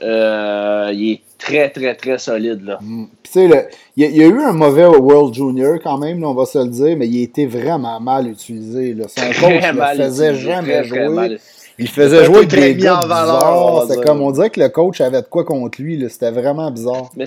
Euh, 0.00 0.90
il 0.94 1.12
est 1.14 1.20
très, 1.42 1.70
très, 1.70 1.94
très 1.94 2.18
solide, 2.18 2.64
là. 2.64 2.78
Mm. 2.80 3.04
Puis, 3.22 3.32
tu 3.32 3.50
sais, 3.50 3.68
il 3.96 4.02
y, 4.02 4.06
a- 4.06 4.10
il 4.10 4.16
y 4.16 4.22
a 4.22 4.26
eu 4.26 4.40
un 4.40 4.52
mauvais 4.52 4.86
World 4.86 5.34
Junior 5.34 5.78
quand 5.82 5.98
même, 5.98 6.20
là, 6.20 6.28
on 6.28 6.34
va 6.34 6.46
se 6.46 6.58
le 6.58 6.68
dire, 6.68 6.96
mais 6.96 7.06
il 7.08 7.22
été 7.22 7.46
vraiment 7.46 7.98
mal 8.00 8.28
utilisé. 8.28 8.94
Là. 8.94 9.06
Son 9.08 9.20
coach 9.40 9.60
Très 9.60 9.72
ne 9.72 10.04
faisait 10.04 10.34
jamais 10.36 10.82
très, 10.82 10.88
très 10.88 11.06
jouer. 11.06 11.08
mal. 11.14 11.38
Il 11.78 11.88
faisait 11.88 12.24
jouer 12.24 12.46
des 12.46 12.74
gars 12.76 13.00
bizarres. 13.02 13.86
C'est 13.88 14.02
comme 14.04 14.20
on 14.20 14.30
dirait 14.30 14.50
que 14.50 14.60
le 14.60 14.68
coach 14.68 15.00
avait 15.00 15.22
de 15.22 15.26
quoi 15.26 15.44
contre 15.44 15.80
lui. 15.80 16.04
C'était 16.08 16.30
vraiment 16.30 16.70
bizarre. 16.70 17.10
Mais 17.16 17.24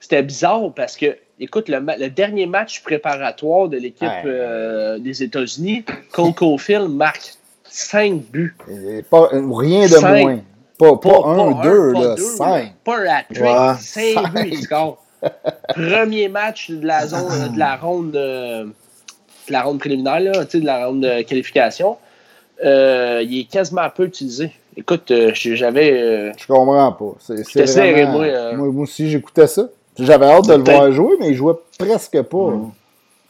c'était 0.00 0.22
bizarre 0.22 0.72
parce 0.74 0.96
que, 0.96 1.16
écoute, 1.40 1.68
le, 1.68 2.08
dernier 2.10 2.46
match 2.46 2.82
préparatoire 2.82 3.68
de 3.68 3.78
l'équipe 3.78 4.02
Ouais. 4.08 4.22
euh, 4.26 4.98
des 4.98 5.22
États-Unis, 5.22 5.84
Cole 6.12 6.34
Caulfield 6.34 6.88
marque 6.90 7.34
5 7.64 8.14
buts. 8.30 8.56
Et 8.68 9.02
pas, 9.02 9.28
rien 9.32 9.86
de 9.86 10.22
moins. 10.22 10.38
Pas, 10.78 10.96
pas, 10.96 11.22
un, 11.26 11.62
deux, 11.62 11.92
pas 11.92 12.00
là, 12.00 12.14
deux, 12.16 12.22
cinq. 12.22 12.72
Pas 12.84 12.98
un 12.98 13.06
hat-trick, 13.06 13.40
Ouais. 13.42 13.74
5 13.78 14.32
buts, 14.32 14.38
Cinq. 14.40 14.46
il 14.46 14.62
score. 14.62 15.04
Premier 15.68 16.28
match 16.28 16.70
de 16.70 16.86
la 16.86 17.06
zone, 17.06 17.52
de 17.54 17.58
la 17.58 17.76
ronde, 17.76 18.10
de 18.12 18.72
la 19.48 19.62
ronde 19.62 19.78
préliminaire, 19.78 20.20
là, 20.20 20.44
de 20.44 20.60
la 20.66 20.86
ronde 20.86 21.00
de 21.02 21.22
qualification. 21.22 21.96
Euh, 22.64 23.22
il 23.24 23.40
est 23.40 23.50
quasiment 23.50 23.88
peu 23.94 24.04
utilisé. 24.04 24.52
Écoute, 24.76 25.10
euh, 25.10 25.30
j'avais. 25.34 25.92
Euh, 25.92 26.32
je 26.36 26.46
comprends 26.46 26.92
pas. 26.92 27.14
C'est 27.20 27.66
serré, 27.66 28.06
moi, 28.06 28.26
moi, 28.54 28.66
moi. 28.72 28.82
aussi, 28.82 29.08
j'écoutais 29.10 29.46
ça. 29.46 29.68
J'avais 29.98 30.26
hâte 30.26 30.48
de 30.48 30.54
le 30.54 30.62
voir 30.64 30.90
jouer, 30.92 31.14
mais 31.20 31.28
il 31.28 31.34
jouait 31.34 31.54
presque 31.78 32.20
pas. 32.22 32.52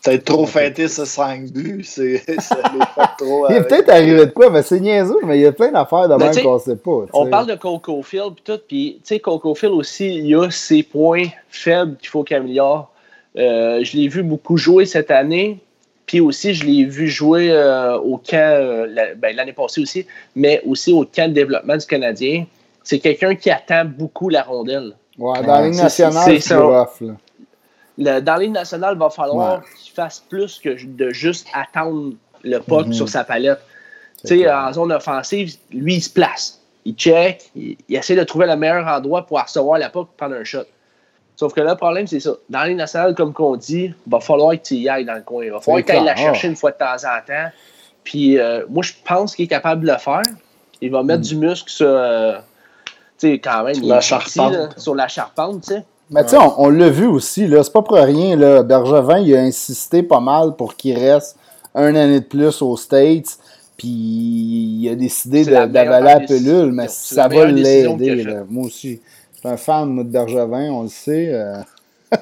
Peut-être 0.05 0.25
trop 0.25 0.45
fêté 0.45 0.87
ce 0.87 1.07
5 1.07 1.51
buts, 1.51 1.83
c'est 1.83 2.23
trop. 3.19 3.49
il 3.49 3.57
est 3.57 3.63
peut-être 3.63 3.89
arrivé 3.89 4.27
de 4.27 4.31
quoi, 4.31 4.51
mais 4.51 4.63
c'est 4.63 4.79
niaiseux, 4.79 5.21
mais 5.25 5.39
il 5.39 5.43
y 5.43 5.47
a 5.47 5.53
plein 5.53 5.73
d'affaires 5.73 6.11
de 6.11 6.15
même 6.17 6.43
qu'on 6.43 6.59
sait 6.59 6.77
pas. 6.77 7.07
On 7.15 7.31
parle 7.31 7.47
de 7.47 7.55
Coco 7.55 8.03
Field 8.03 8.33
et 8.39 8.43
tout, 8.45 8.61
puis 8.69 9.01
tu 9.03 9.15
sais, 9.15 9.21
Coco 9.21 9.55
Field 9.55 9.73
aussi, 9.73 10.15
il 10.15 10.27
y 10.27 10.35
a 10.35 10.51
ses 10.51 10.83
points 10.83 11.29
faibles 11.49 11.97
qu'il 11.97 12.11
faut 12.11 12.23
qu'il 12.23 12.37
améliore. 12.37 12.91
Euh, 13.39 13.83
je 13.83 13.97
l'ai 13.97 14.09
vu 14.09 14.23
beaucoup 14.23 14.59
jouer 14.59 14.85
cette 14.85 15.11
année, 15.11 15.59
puis 16.05 16.21
aussi 16.21 16.53
je 16.53 16.67
l'ai 16.67 16.85
vu 16.85 17.09
jouer 17.09 17.51
euh, 17.51 17.97
au 17.97 18.19
camp 18.19 18.37
euh, 18.37 18.87
ben, 19.17 19.35
l'année 19.35 19.55
passée 19.55 19.81
aussi, 19.81 20.07
mais 20.37 20.61
aussi 20.67 20.93
au 20.93 21.07
camp 21.07 21.31
de 21.31 21.35
développement 21.35 21.79
du 21.79 21.87
Canadien. 21.87 22.45
C'est 22.83 22.99
quelqu'un 22.99 23.35
qui 23.37 23.51
attend 23.51 23.87
beaucoup 23.87 24.29
la 24.29 24.43
rondelle. 24.43 24.93
Ouais, 25.19 25.41
dans 25.41 25.61
la 25.61 25.69
Ligue 25.69 25.81
nationale, 25.81 26.43
c'est 26.43 26.55
rough. 26.57 27.01
Là 27.01 27.15
dans 27.99 28.37
Ligue 28.37 28.53
nationale, 28.53 28.95
il 28.95 28.99
va 28.99 29.11
falloir 29.11 29.63
qu'il 29.77 29.93
fasse 29.93 30.21
plus 30.21 30.59
que 30.59 30.85
de 30.85 31.11
juste 31.11 31.47
attendre 31.53 32.15
le 32.43 32.59
puck 32.59 32.87
mhm. 32.87 32.93
sur 32.93 33.09
sa 33.09 33.25
palette. 33.25 33.61
Tu 34.27 34.49
en 34.49 34.73
zone 34.73 34.93
offensive, 34.93 35.55
lui, 35.71 35.97
il 35.97 36.01
se 36.03 36.11
place. 36.11 36.61
Il 36.87 36.95
check, 36.95 37.51
il, 37.55 37.77
essaie 37.89 38.17
de 38.17 38.25
trouver 38.25 38.47
le 38.47 38.57
meilleur 38.57 38.87
endroit 38.87 39.27
pour 39.27 39.41
recevoir 39.41 39.79
la 39.79 39.91
puck 39.91 40.09
et 40.13 40.17
prendre 40.17 40.35
un 40.35 40.45
shot. 40.45 40.65
Sauf 41.37 41.53
que 41.53 41.61
là, 41.61 41.73
le 41.73 41.77
problème, 41.77 42.07
c'est 42.07 42.21
ça. 42.21 42.33
Dans 42.49 42.63
Ligue 42.65 42.77
nationale, 42.77 43.15
comme 43.15 43.33
qu'on 43.33 43.57
dit, 43.57 43.87
il 44.07 44.11
va 44.11 44.21
falloir 44.21 44.53
que 44.53 44.63
tu 44.63 44.75
y 44.77 44.89
ailles 44.89 45.05
dans 45.05 45.15
le 45.15 45.23
coin. 45.23 45.45
Il 45.45 45.51
va 45.51 45.61
falloir 45.61 45.83
que 45.83 45.91
tu 45.91 45.97
ailles 45.97 46.05
la 46.05 46.17
chercher 46.17 46.49
une 46.49 46.57
fois 46.57 46.71
de 46.71 46.77
temps 46.77 46.95
en 46.95 47.27
temps. 47.27 47.51
Puis 48.05 48.39
euh, 48.39 48.65
moi, 48.69 48.83
je 48.83 48.93
pense 49.05 49.35
qu'il 49.35 49.47
est 49.47 49.49
capable 49.49 49.83
de 49.83 49.93
le 49.93 49.99
faire. 49.99 50.23
Il 50.81 50.91
va 50.91 51.03
mettre 51.03 51.21
mhm. 51.21 51.27
du 51.27 51.37
muscle 51.37 51.71
sur, 51.71 51.89
euh, 51.89 52.37
tu 53.19 53.29
sais, 53.29 53.39
quand 53.39 53.65
même, 53.65 53.83
la 53.83 54.01
charpente. 54.01 54.79
sur 54.79 54.95
la 54.95 55.09
charpente, 55.09 55.73
Mais 56.11 56.23
tu 56.25 56.31
sais, 56.31 56.37
on, 56.59 56.69
l'a 56.69 56.91
vu 56.91 57.07
aussi, 57.07 57.47
là, 57.47 57.63
c'est 57.63 57.73
pas 57.73 57.83
pour 57.83 57.97
rien, 57.97 58.37
là, 58.37 58.63
Bergevin, 58.63 59.21
il 59.21 59.35
a 59.35 59.41
insisté 59.41 60.03
pas 60.03 60.21
mal 60.21 60.55
pour 60.57 60.77
qu'il 60.77 60.99
reste 60.99 61.37
un 61.75 61.95
année 61.95 62.21
de 62.21 62.25
plus 62.25 62.61
aux 62.63 62.77
States, 62.77 63.39
puis 63.77 63.89
il 63.89 64.89
a 64.91 64.95
décidé 64.95 65.45
d'avaler 65.45 66.07
la 66.07 66.21
pilule, 66.21 66.73
mais 66.73 66.89
ça 66.89 67.27
va 67.27 67.47
l'aider. 67.47 68.27
Moi 68.49 68.67
aussi, 68.67 69.01
je 69.35 69.39
suis 69.39 69.49
un 69.49 69.57
fan 69.57 69.97
de 69.97 70.03
Bergevin, 70.03 70.71
on 70.71 70.83
le 70.83 70.89
sait. 70.89 71.31
Euh. 71.33 71.63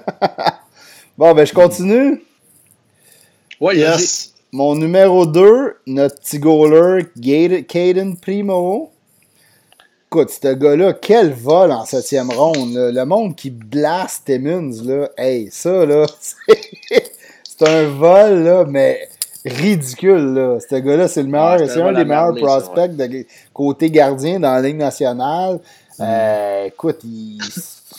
bon, 1.19 1.35
ben 1.35 1.45
je 1.45 1.53
continue. 1.53 2.23
Oui, 3.61 3.77
yes. 3.77 4.33
Mon 4.53 4.75
numéro 4.75 5.27
2, 5.27 5.77
notre 5.87 6.21
petit 6.21 6.39
goaler, 6.39 7.07
Caden 7.65 8.17
Primo. 8.17 8.91
Écoute, 10.13 10.29
ce 10.29 10.53
gars-là, 10.53 10.93
quel 10.93 11.33
vol 11.33 11.73
en 11.73 11.87
septième 11.87 12.31
ronde. 12.31 12.75
Le 12.75 13.05
monde 13.05 13.35
qui 13.35 13.49
blast 13.49 14.27
Timmons, 14.27 14.85
là, 14.85 15.09
hey, 15.17 15.49
ça, 15.51 15.87
là, 15.87 16.05
c'est 16.47 17.67
un 17.67 17.85
vol, 17.89 18.43
là, 18.43 18.67
mais 18.69 19.09
ridicule, 19.47 20.35
là. 20.35 20.59
Ce 20.61 20.75
gars-là, 20.75 21.09
c'est 21.09 21.23
le 21.23 21.31
meilleur, 21.31 21.67
c'est 21.67 21.81
un 21.81 21.95
des 21.95 22.05
meilleurs 22.05 22.35
prospects 22.35 22.95
de 22.95 23.25
côté 23.55 23.91
gardien 23.91 24.39
dans 24.39 24.53
la 24.53 24.61
Ligue 24.61 24.77
nationale. 24.77 25.61
Mm. 25.99 26.03
Euh, 26.03 26.65
écoute, 26.67 26.99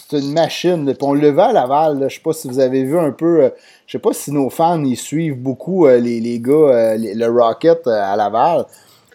c'est 0.07 0.19
une 0.19 0.33
machine. 0.33 0.85
Puis 0.85 0.97
on 1.01 1.13
le 1.13 1.21
levait 1.21 1.41
à 1.41 1.51
Laval, 1.51 1.97
là. 1.97 2.09
je 2.09 2.13
sais 2.13 2.21
pas 2.21 2.33
si 2.33 2.47
vous 2.47 2.59
avez 2.59 2.83
vu 2.83 2.99
un 2.99 3.09
peu, 3.09 3.45
euh, 3.45 3.49
je 3.87 3.93
sais 3.93 3.99
pas 3.99 4.13
si 4.13 4.31
nos 4.31 4.51
fans, 4.51 4.83
ils 4.83 4.97
suivent 4.97 5.41
beaucoup 5.41 5.87
euh, 5.87 5.97
les, 5.97 6.19
les, 6.19 6.39
gars, 6.39 6.93
le 6.95 7.25
Rocket 7.25 7.87
à 7.87 8.15
Laval. 8.15 8.67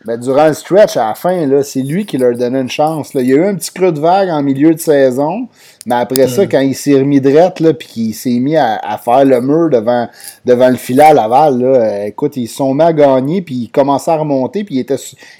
Ben, 0.08 0.18
durant 0.18 0.46
le 0.46 0.54
stretch, 0.54 0.96
à 0.96 1.08
la 1.08 1.14
fin, 1.14 1.62
c'est 1.62 1.82
lui 1.82 2.06
qui 2.06 2.16
leur 2.16 2.34
donnait 2.34 2.62
une 2.62 2.70
chance. 2.70 3.12
Là. 3.12 3.20
Il 3.20 3.28
y 3.28 3.34
a 3.34 3.36
eu 3.36 3.44
un 3.44 3.54
petit 3.54 3.70
creux 3.70 3.92
de 3.92 4.00
vague 4.00 4.30
en 4.30 4.42
milieu 4.42 4.72
de 4.72 4.80
saison, 4.80 5.48
mais 5.84 5.96
après 5.96 6.26
ça, 6.28 6.44
mm. 6.44 6.48
quand 6.48 6.60
il 6.60 6.74
s'est 6.74 6.94
remis 6.94 7.20
drette, 7.20 7.60
là, 7.60 7.74
puis 7.74 7.88
qu'il 7.88 8.14
s'est 8.14 8.38
mis 8.38 8.56
à, 8.56 8.98
faire 9.04 9.26
le 9.26 9.42
mur 9.42 9.68
devant, 9.68 10.08
devant 10.46 10.70
le 10.70 10.76
filet 10.76 11.02
à 11.02 11.12
Laval, 11.12 11.58
là, 11.60 11.66
euh, 11.66 12.04
écoute, 12.06 12.38
ils 12.38 12.48
sont 12.48 12.72
mis 12.72 12.84
à 12.84 12.94
gagner, 12.94 13.42
puis 13.42 13.54
il 13.54 13.68
commençait 13.68 14.10
à 14.10 14.16
remonter, 14.16 14.64
puis 14.64 14.76
il 14.76 14.78
était, 14.78 14.96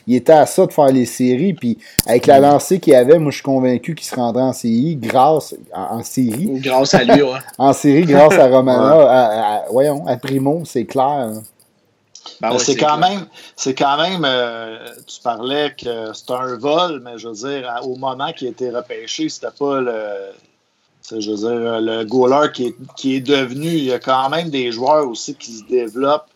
il 0.07 0.17
était 0.17 0.35
à 0.35 0.45
ça 0.45 0.67
de 0.67 0.73
faire 0.75 0.93
les 0.93 1.07
séries, 1.07 1.55
puis 1.55 1.79
avec 2.07 2.27
la 2.27 2.39
mm. 2.39 2.43
lancée 2.43 2.79
qu'il 2.79 2.95
avait, 2.95 3.19
moi, 3.19 3.31
je 3.31 3.37
suis 3.37 3.45
convaincu 3.45 3.95
qu'il 3.95 4.07
se 4.07 4.17
rendrait 4.17 4.43
en 4.43 4.53
série 4.53 4.97
grâce, 4.97 5.55
en, 5.75 6.03
série. 6.03 6.61
Grâce 6.61 6.93
à 6.93 7.05
lui, 7.05 7.23
ouais. 7.23 7.39
en 7.57 7.73
série, 7.73 8.05
grâce 8.05 8.35
à 8.35 8.49
Romana, 8.51 9.65
voyons, 9.73 10.07
à 10.07 10.19
Primo, 10.19 10.61
c'est 10.67 10.85
clair. 10.85 11.31
Ben 12.41 12.59
c'est 12.59 12.77
quand 12.77 12.99
même, 12.99 13.27
c'est 13.57 13.75
quand 13.75 13.97
même, 13.97 14.25
euh, 14.25 14.79
tu 15.07 15.21
parlais 15.23 15.75
que 15.75 16.13
c'est 16.13 16.31
un 16.31 16.57
vol, 16.57 17.01
mais 17.05 17.19
je 17.19 17.29
veux 17.29 17.35
dire, 17.35 17.81
au 17.83 17.97
moment 17.97 18.33
qu'il 18.33 18.49
a 18.49 18.51
été 18.51 18.71
repêché, 18.71 19.29
c'était 19.29 19.51
pas 19.59 19.81
le, 19.81 20.33
je 21.11 21.31
veux 21.31 21.37
dire, 21.37 21.81
le 21.81 22.05
goaler 22.05 22.53
qui 22.53 22.67
est, 22.67 22.77
qui 22.97 23.17
est 23.17 23.21
devenu. 23.21 23.69
Il 23.69 23.85
y 23.85 23.93
a 23.93 23.99
quand 23.99 24.29
même 24.29 24.51
des 24.51 24.73
joueurs 24.73 25.09
aussi 25.09 25.35
qui 25.35 25.53
se 25.53 25.65
développent 25.65 26.29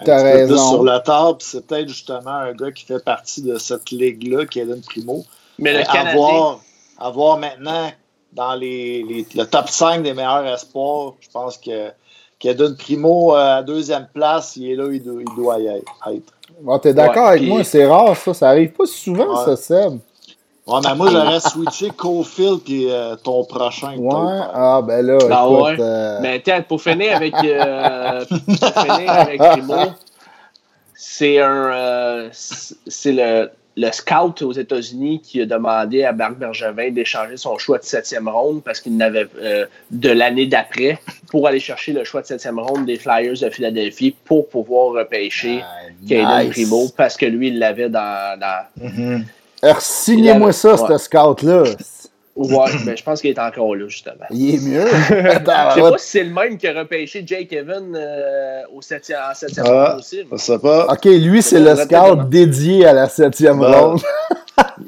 un 0.00 0.04
petit 0.04 0.38
peu 0.40 0.46
plus 0.46 0.68
sur 0.68 0.84
la 0.84 1.00
table. 1.00 1.38
C'est 1.40 1.66
peut-être 1.66 1.88
justement 1.88 2.30
un 2.30 2.52
gars 2.52 2.72
qui 2.72 2.84
fait 2.84 3.04
partie 3.04 3.42
de 3.42 3.58
cette 3.58 3.90
ligue-là, 3.90 4.46
qui 4.46 4.60
est 4.60 4.66
Kevin 4.66 4.82
Primo. 4.82 5.24
Mais 5.58 5.72
le 5.72 5.90
avoir, 5.90 6.60
avoir 6.98 7.38
maintenant 7.38 7.90
dans 8.32 8.54
les, 8.54 9.02
les, 9.02 9.26
le 9.34 9.44
top 9.44 9.68
5 9.68 10.02
des 10.02 10.14
meilleurs 10.14 10.46
espoirs, 10.46 11.14
je 11.20 11.28
pense 11.30 11.58
que 11.58 11.90
qui 12.38 12.54
donne 12.54 12.76
Primo 12.76 13.34
euh, 13.34 13.58
à 13.58 13.62
deuxième 13.62 14.06
place, 14.12 14.56
il 14.56 14.70
est 14.70 14.76
là, 14.76 14.88
il 14.92 15.02
doit, 15.02 15.20
il 15.20 15.36
doit 15.36 15.58
y 15.58 15.66
être. 15.66 16.32
Bon, 16.60 16.78
T'es 16.78 16.94
d'accord 16.94 17.28
avec 17.28 17.42
moi, 17.42 17.64
c'est 17.64 17.86
rare 17.86 18.16
ça, 18.16 18.34
ça 18.34 18.48
arrive 18.48 18.72
pas 18.72 18.86
souvent 18.86 19.44
ça, 19.44 19.56
Seb. 19.56 19.98
Ouais, 20.66 20.80
mais 20.84 20.94
moi 20.94 21.08
j'aurais 21.10 21.40
switché 21.40 21.88
Cofield 21.90 22.60
puis 22.60 22.90
euh, 22.90 23.16
ton 23.16 23.42
prochain. 23.44 23.96
Ouais, 23.96 24.40
ah 24.52 24.82
ben 24.86 25.04
là, 25.06 25.16
ben 25.16 25.26
écoute, 25.26 25.62
ouais. 25.62 25.76
Euh... 25.80 26.18
Mais 26.20 26.42
tiens, 26.42 26.60
pour 26.60 26.82
finir 26.82 27.16
avec, 27.16 27.32
euh, 27.42 28.24
pour 28.28 28.82
finir 28.82 29.10
avec 29.10 29.40
Primo, 29.40 29.76
c'est 30.94 31.40
un, 31.40 31.72
euh, 31.72 32.28
c'est 32.32 33.12
le, 33.12 33.50
le 33.78 33.92
scout 33.92 34.42
aux 34.42 34.52
États-Unis 34.52 35.20
qui 35.22 35.40
a 35.40 35.46
demandé 35.46 36.02
à 36.02 36.12
Marc 36.12 36.36
Bergevin 36.36 36.90
d'échanger 36.90 37.36
son 37.36 37.58
choix 37.58 37.78
de 37.78 37.84
septième 37.84 38.28
ronde 38.28 38.60
parce 38.64 38.80
qu'il 38.80 38.96
n'avait 38.96 39.28
euh, 39.40 39.66
de 39.92 40.10
l'année 40.10 40.46
d'après 40.46 40.98
pour 41.30 41.46
aller 41.46 41.60
chercher 41.60 41.92
le 41.92 42.02
choix 42.02 42.22
de 42.22 42.26
septième 42.26 42.58
ronde 42.58 42.86
des 42.86 42.96
Flyers 42.96 43.38
de 43.40 43.50
Philadelphie 43.50 44.16
pour 44.24 44.48
pouvoir 44.48 44.94
repêcher 44.94 45.62
ah, 45.62 46.42
Primo 46.50 46.88
parce 46.96 47.16
que 47.16 47.26
lui, 47.26 47.48
il 47.48 47.60
l'avait 47.60 47.88
dans. 47.88 48.38
dans... 48.40 48.64
Mm-hmm. 48.84 49.22
Signez-moi 49.78 50.52
ça, 50.52 50.76
ce 50.76 50.98
scout-là. 50.98 51.62
Ouais, 52.38 52.70
mais 52.86 52.96
je 52.96 53.02
pense 53.02 53.20
qu'il 53.20 53.30
est 53.30 53.38
encore 53.38 53.74
là, 53.74 53.88
justement. 53.88 54.24
Il 54.30 54.54
est 54.54 54.68
mieux. 54.68 54.86
je 55.08 55.32
sais 55.32 55.40
pas 55.40 55.98
si 55.98 56.08
c'est 56.08 56.22
le 56.22 56.32
même 56.32 56.56
qui 56.56 56.68
a 56.68 56.78
repêché 56.78 57.24
Jake 57.26 57.52
Evan 57.52 57.92
euh, 57.96 58.62
au 58.72 58.80
septième, 58.80 59.18
en 59.28 59.34
septième 59.34 59.66
ah, 59.68 59.90
ronde 59.90 59.98
aussi. 59.98 60.20
Je 60.30 60.36
sais 60.36 60.58
pas. 60.58 60.86
Ok, 60.86 61.04
lui, 61.04 61.42
c'est 61.42 61.58
le 61.58 61.74
scout 61.74 62.28
dédié 62.28 62.86
à 62.86 62.92
la 62.92 63.08
septième 63.08 63.60
ronde. 63.60 64.00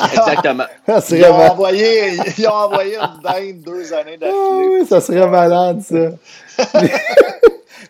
Exactement. 0.00 0.64
ça 0.86 1.02
ils, 1.10 1.24
ont 1.24 1.50
envoyé, 1.50 2.12
ils 2.38 2.46
ont 2.46 2.52
envoyé 2.52 2.96
une 2.96 3.22
dinde 3.22 3.62
deux 3.64 3.92
années 3.92 4.16
d'affilée. 4.16 4.38
Ah 4.38 4.56
oui, 4.56 4.86
ça 4.86 5.00
serait 5.00 5.28
malade, 5.28 5.80
ça. 5.82 6.68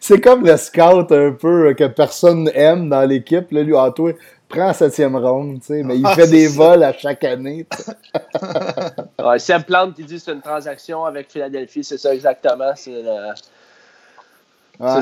c'est 0.00 0.20
comme 0.20 0.46
le 0.46 0.56
scout 0.56 1.12
un 1.12 1.32
peu 1.32 1.74
que 1.74 1.86
personne 1.86 2.50
aime 2.54 2.88
dans 2.88 3.02
l'équipe. 3.02 3.46
Lui, 3.50 3.74
ah, 3.76 3.90
toi, 3.94 4.12
prend 4.51 4.66
la 4.66 4.74
septième 4.74 5.16
ronde, 5.16 5.61
tu 5.61 5.66
sais, 5.66 5.82
mais 5.82 5.96
il 5.96 6.05
ah, 6.05 6.14
fait 6.14 6.26
des 6.26 6.48
vols 6.48 6.82
à 6.82 6.92
chaque 6.92 7.24
année. 7.24 7.66
ouais, 9.24 9.38
Sam 9.38 9.62
Plante 9.62 9.94
qui 9.94 10.05
dit 10.05 10.16
que 10.16 10.20
c'est 10.20 10.32
une 10.32 10.42
transaction 10.42 11.05
avec 11.05 11.30
Philadelphie, 11.30 11.84
c'est 11.84 11.96
ça 11.96 12.12
exactement. 12.12 12.72
C'est 12.76 13.03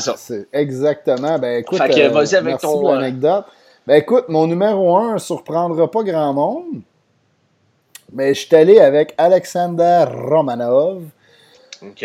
ça. 0.01 0.35
exactement. 0.53 1.39
Ben 1.39 1.61
écoute, 1.61 1.79
fait 1.79 1.89
que, 1.89 2.09
vas-y 2.09 2.37
avec 2.37 2.45
merci 2.45 2.67
ton 2.67 2.89
anecdote. 2.89 3.47
Ben 3.87 3.97
écoute, 3.97 4.27
mon 4.29 4.47
numéro 4.47 4.97
1 4.97 5.15
ne 5.15 5.19
surprendra 5.19 5.91
pas 5.91 6.03
grand 6.03 6.35
monde. 6.35 6.83
Mais 8.13 8.35
je 8.35 8.47
suis 8.47 8.57
allé 8.57 8.79
avec 8.79 9.15
Alexander 9.19 10.05
Romanov. 10.09 11.05
OK. 11.83 12.05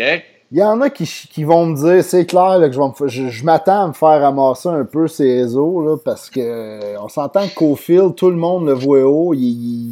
Il 0.54 0.60
y 0.60 0.62
en 0.62 0.80
a 0.82 0.88
qui, 0.88 1.04
qui 1.04 1.42
vont 1.42 1.66
me 1.66 1.74
dire, 1.74 2.04
c'est 2.04 2.26
clair 2.26 2.60
que 2.60 3.08
je, 3.08 3.28
je, 3.28 3.44
m'attends 3.44 3.86
à 3.86 3.88
me 3.88 3.92
faire 3.92 4.20
ramasser 4.20 4.68
un 4.68 4.84
peu 4.84 5.08
ces 5.08 5.40
réseaux, 5.40 5.82
là, 5.82 5.96
parce 5.96 6.30
que 6.30 6.38
euh, 6.38 6.96
on 7.02 7.08
s'entend 7.08 7.48
que 7.48 7.54
Cofield, 7.56 8.14
tout 8.14 8.30
le 8.30 8.36
monde 8.36 8.66
le 8.66 8.72
voit 8.72 9.02
haut. 9.02 9.34
Il, 9.34 9.40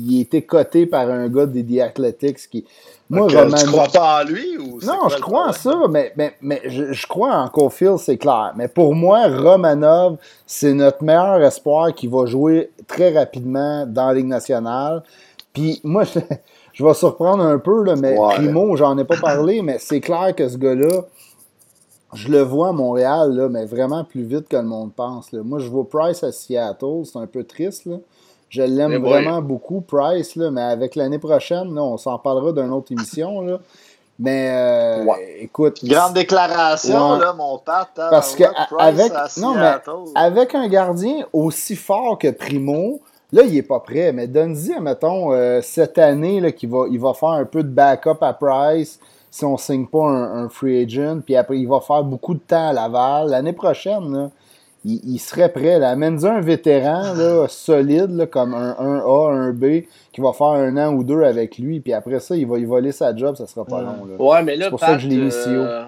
il, 0.08 0.20
était 0.20 0.42
coté 0.42 0.86
par 0.86 1.10
un 1.10 1.28
gars 1.28 1.46
des 1.46 1.64
The 1.64 1.80
Athletics 1.80 2.48
qui. 2.48 2.64
Moi, 3.10 3.26
Roman... 3.26 3.56
Tu 3.56 3.66
crois 3.66 3.88
pas 3.88 4.22
en 4.22 4.24
lui 4.24 4.56
ou 4.56 4.78
Non, 4.86 5.08
je 5.08 5.18
crois 5.18 5.48
en 5.48 5.52
ça, 5.52 5.74
mais, 5.90 6.12
mais, 6.16 6.34
mais 6.40 6.62
je, 6.66 6.92
je, 6.92 7.06
crois 7.08 7.34
en 7.34 7.48
Cofield, 7.48 7.98
c'est 7.98 8.16
clair. 8.16 8.52
Mais 8.54 8.68
pour 8.68 8.94
moi, 8.94 9.26
Romanov, 9.26 10.18
c'est 10.46 10.74
notre 10.74 11.02
meilleur 11.02 11.42
espoir 11.42 11.92
qui 11.92 12.06
va 12.06 12.24
jouer 12.26 12.70
très 12.86 13.12
rapidement 13.12 13.84
dans 13.84 14.06
la 14.06 14.14
Ligue 14.14 14.26
nationale. 14.26 15.02
Puis 15.52 15.80
moi, 15.82 16.04
je 16.14 16.20
je 16.72 16.84
vais 16.84 16.94
surprendre 16.94 17.44
un 17.44 17.58
peu, 17.58 17.82
là, 17.84 17.96
mais 17.96 18.18
Ouais. 18.18 18.34
Primo, 18.34 18.76
j'en 18.76 18.96
ai 18.98 19.04
pas 19.04 19.16
parlé, 19.16 19.62
mais 19.62 19.78
c'est 19.78 20.00
clair 20.00 20.34
que 20.34 20.48
ce 20.48 20.56
gars-là, 20.56 21.02
je 22.14 22.28
le 22.28 22.42
vois 22.42 22.68
à 22.68 22.72
Montréal, 22.72 23.32
là, 23.34 23.48
mais 23.48 23.64
vraiment 23.64 24.04
plus 24.04 24.22
vite 24.22 24.48
que 24.48 24.56
le 24.56 24.62
monde 24.64 24.92
pense. 24.94 25.32
là. 25.32 25.40
Moi, 25.42 25.58
je 25.58 25.68
vois 25.68 25.88
Price 25.88 26.22
à 26.22 26.32
Seattle, 26.32 27.04
c'est 27.04 27.18
un 27.18 27.26
peu 27.26 27.44
triste. 27.44 27.86
Là. 27.86 27.96
Je 28.50 28.62
l'aime 28.62 28.98
vraiment 29.02 29.40
beaucoup, 29.40 29.80
Price, 29.80 30.36
là, 30.36 30.50
mais 30.50 30.60
avec 30.62 30.94
l'année 30.94 31.18
prochaine, 31.18 31.74
là, 31.74 31.82
on 31.82 31.96
s'en 31.96 32.18
parlera 32.18 32.52
d'une 32.52 32.70
autre 32.72 32.92
émission. 32.92 33.40
Là. 33.40 33.58
Mais 34.18 34.50
euh, 34.52 35.04
Ouais. 35.04 35.36
écoute, 35.40 35.82
Grande 35.84 36.12
déclaration, 36.12 37.12
Ouais. 37.14 37.18
là, 37.20 37.32
mon 37.32 37.56
père. 37.58 37.88
Parce 37.96 38.36
que 38.36 38.44
avec, 38.78 39.10
non, 39.38 39.54
mais 39.54 39.72
avec 40.14 40.54
un 40.54 40.68
gardien 40.68 41.24
aussi 41.32 41.74
fort 41.76 42.18
que 42.18 42.28
Primo, 42.30 43.00
là, 43.32 43.42
il 43.42 43.56
est 43.56 43.62
pas 43.62 43.80
prêt. 43.80 44.12
Mais 44.12 44.26
donne-y, 44.26 44.78
mettons, 44.80 45.32
euh, 45.32 45.60
cette 45.62 45.98
année, 45.98 46.40
là, 46.40 46.52
qu'il 46.52 46.68
va, 46.70 46.84
il 46.90 46.98
va 47.00 47.14
faire 47.14 47.30
un 47.30 47.44
peu 47.44 47.62
de 47.62 47.68
backup 47.68 48.18
à 48.22 48.32
Price 48.32 48.98
si 49.30 49.44
on 49.44 49.56
signe 49.56 49.86
pas 49.86 50.04
un, 50.04 50.44
un 50.44 50.48
free 50.48 50.82
agent. 50.84 51.20
Puis 51.24 51.36
après, 51.36 51.58
il 51.58 51.66
va 51.68 51.80
faire 51.80 52.04
beaucoup 52.04 52.34
de 52.34 52.40
temps 52.40 52.68
à 52.68 52.72
Laval. 52.72 53.30
L'année 53.30 53.52
prochaine, 53.54 54.12
là, 54.12 54.30
il, 54.84 55.00
il 55.14 55.18
serait 55.18 55.48
prêt. 55.50 55.78
Là. 55.78 55.90
Amène-y 55.90 56.26
un 56.26 56.40
vétéran 56.40 57.14
là, 57.14 57.46
solide, 57.48 58.10
là, 58.10 58.26
comme 58.26 58.52
un 58.54 58.72
1A, 58.72 59.32
un 59.32 59.52
B, 59.52 59.84
qui 60.12 60.20
va 60.20 60.32
faire 60.34 60.48
un 60.48 60.76
an 60.76 60.92
ou 60.92 61.02
deux 61.04 61.22
avec 61.22 61.56
lui. 61.56 61.80
Puis 61.80 61.92
après 61.94 62.20
ça, 62.20 62.36
il 62.36 62.46
va 62.46 62.58
y 62.58 62.64
voler 62.64 62.92
sa 62.92 63.16
job, 63.16 63.36
ça 63.36 63.46
sera 63.46 63.64
pas 63.64 63.76
Ouais. 63.76 63.82
long. 63.84 64.06
Là. 64.06 64.22
Ouais, 64.22 64.42
mais 64.42 64.56
là, 64.56 64.64
C'est 64.66 64.70
pour 64.70 64.80
Pat, 64.80 64.88
ça 64.90 64.96
que 64.96 65.02
je 65.02 65.08
l'ai 65.08 65.16
mis 65.16 65.30
si 65.32 65.48
haut. 65.48 65.52
euh, 65.52 65.84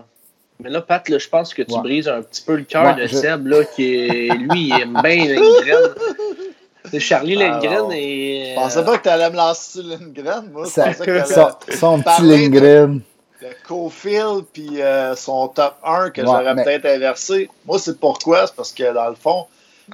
Mais 0.62 0.70
là, 0.70 0.80
Pat, 0.80 1.07
là, 1.09 1.18
je 1.18 1.28
pense 1.28 1.53
que 1.53 1.62
tu 1.62 1.74
Ouais. 1.74 1.80
brises 1.82 2.09
un 2.09 2.22
petit 2.22 2.40
peu 2.42 2.55
le 2.57 2.62
cœur 2.62 2.84
Ouais, 2.97 3.03
de 3.03 3.07
je- 3.09 3.16
Seb, 3.16 3.47
là, 3.49 3.64
qui 3.64 3.95
est, 3.97 4.34
lui, 4.36 4.68
il 4.68 4.80
aime 4.80 4.99
bien 5.03 5.16
Lindgren. 5.26 5.90
C'est 6.91 7.01
Charlie 7.01 7.37
Ah, 7.41 7.49
Lindgren 7.61 7.93
et. 7.93 8.51
Je 8.51 8.55
pensais 8.61 8.85
pas 8.85 8.99
que 8.99 9.03
tu 9.05 9.09
allais 9.09 9.30
me 9.30 9.37
lancer 9.37 9.80
sur 9.80 9.82
Lindgren, 9.89 10.51
moi. 10.53 10.66
Ça- 10.66 10.93
que 10.95 11.05
t'allais 11.05 11.24
son, 11.24 11.49
son 11.78 11.95
petit 11.97 12.05
parler 12.05 12.49
de- 12.49 12.55
Lindgren. 12.61 13.01
de 13.43 13.47
Cofield 13.66 14.45
puis 14.53 14.80
euh, 14.82 15.14
son 15.16 15.49
top 15.49 15.74
1 15.85 16.11
que 16.11 16.20
Ouais, 16.20 16.26
j'aurais 16.26 16.55
mais- 16.55 16.64
peut-être 16.64 16.87
inversé. 16.87 17.49
Moi, 17.66 17.78
c'est 17.78 17.99
pourquoi? 17.99 18.47
C'est 18.47 18.55
parce 18.57 18.72
que 18.72 18.93
dans 18.93 19.09
le 19.09 19.14
fond, 19.16 19.47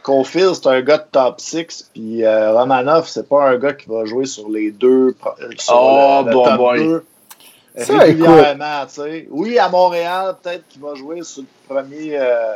Cofield, 0.02 0.54
c'est 0.54 0.66
un 0.68 0.80
gars 0.82 0.98
de 0.98 1.06
top 1.10 1.40
6, 1.40 1.90
puis 1.92 2.24
euh, 2.24 2.52
Romanov, 2.52 3.08
c'est 3.08 3.28
pas 3.28 3.48
un 3.50 3.56
gars 3.56 3.72
qui 3.72 3.88
va 3.88 4.04
jouer 4.04 4.26
sur 4.26 4.48
les 4.48 4.70
deux, 4.70 5.14
euh, 5.26 5.48
sur 5.58 5.74
Oh, 5.80 6.22
le, 6.24 6.28
le 6.30 6.32
bon 6.34 6.44
top 6.44 6.56
boy. 6.56 6.78
2 6.84 7.04
Ça, 7.78 7.98
régulièrement, 7.98 8.86
tu 8.86 8.94
sais. 9.00 9.26
Oui, 9.30 9.58
à 9.58 9.68
Montréal, 9.68 10.34
peut-être 10.42 10.66
qu'il 10.68 10.82
va 10.82 10.94
jouer 10.96 11.22
sur 11.22 11.42
le 11.42 11.74
premier 11.74 12.18
euh, 12.18 12.54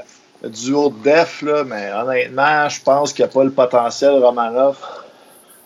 duo 0.49 0.91
de 0.91 1.03
def, 1.03 1.43
là, 1.43 1.65
mais 1.65 1.91
honnêtement, 1.93 2.69
je 2.69 2.83
pense 2.83 3.13
qu'il 3.13 3.25
n'y 3.25 3.31
a 3.31 3.33
pas 3.35 3.45
le 3.45 3.51
potentiel 3.51 4.23
Romanov. 4.23 4.77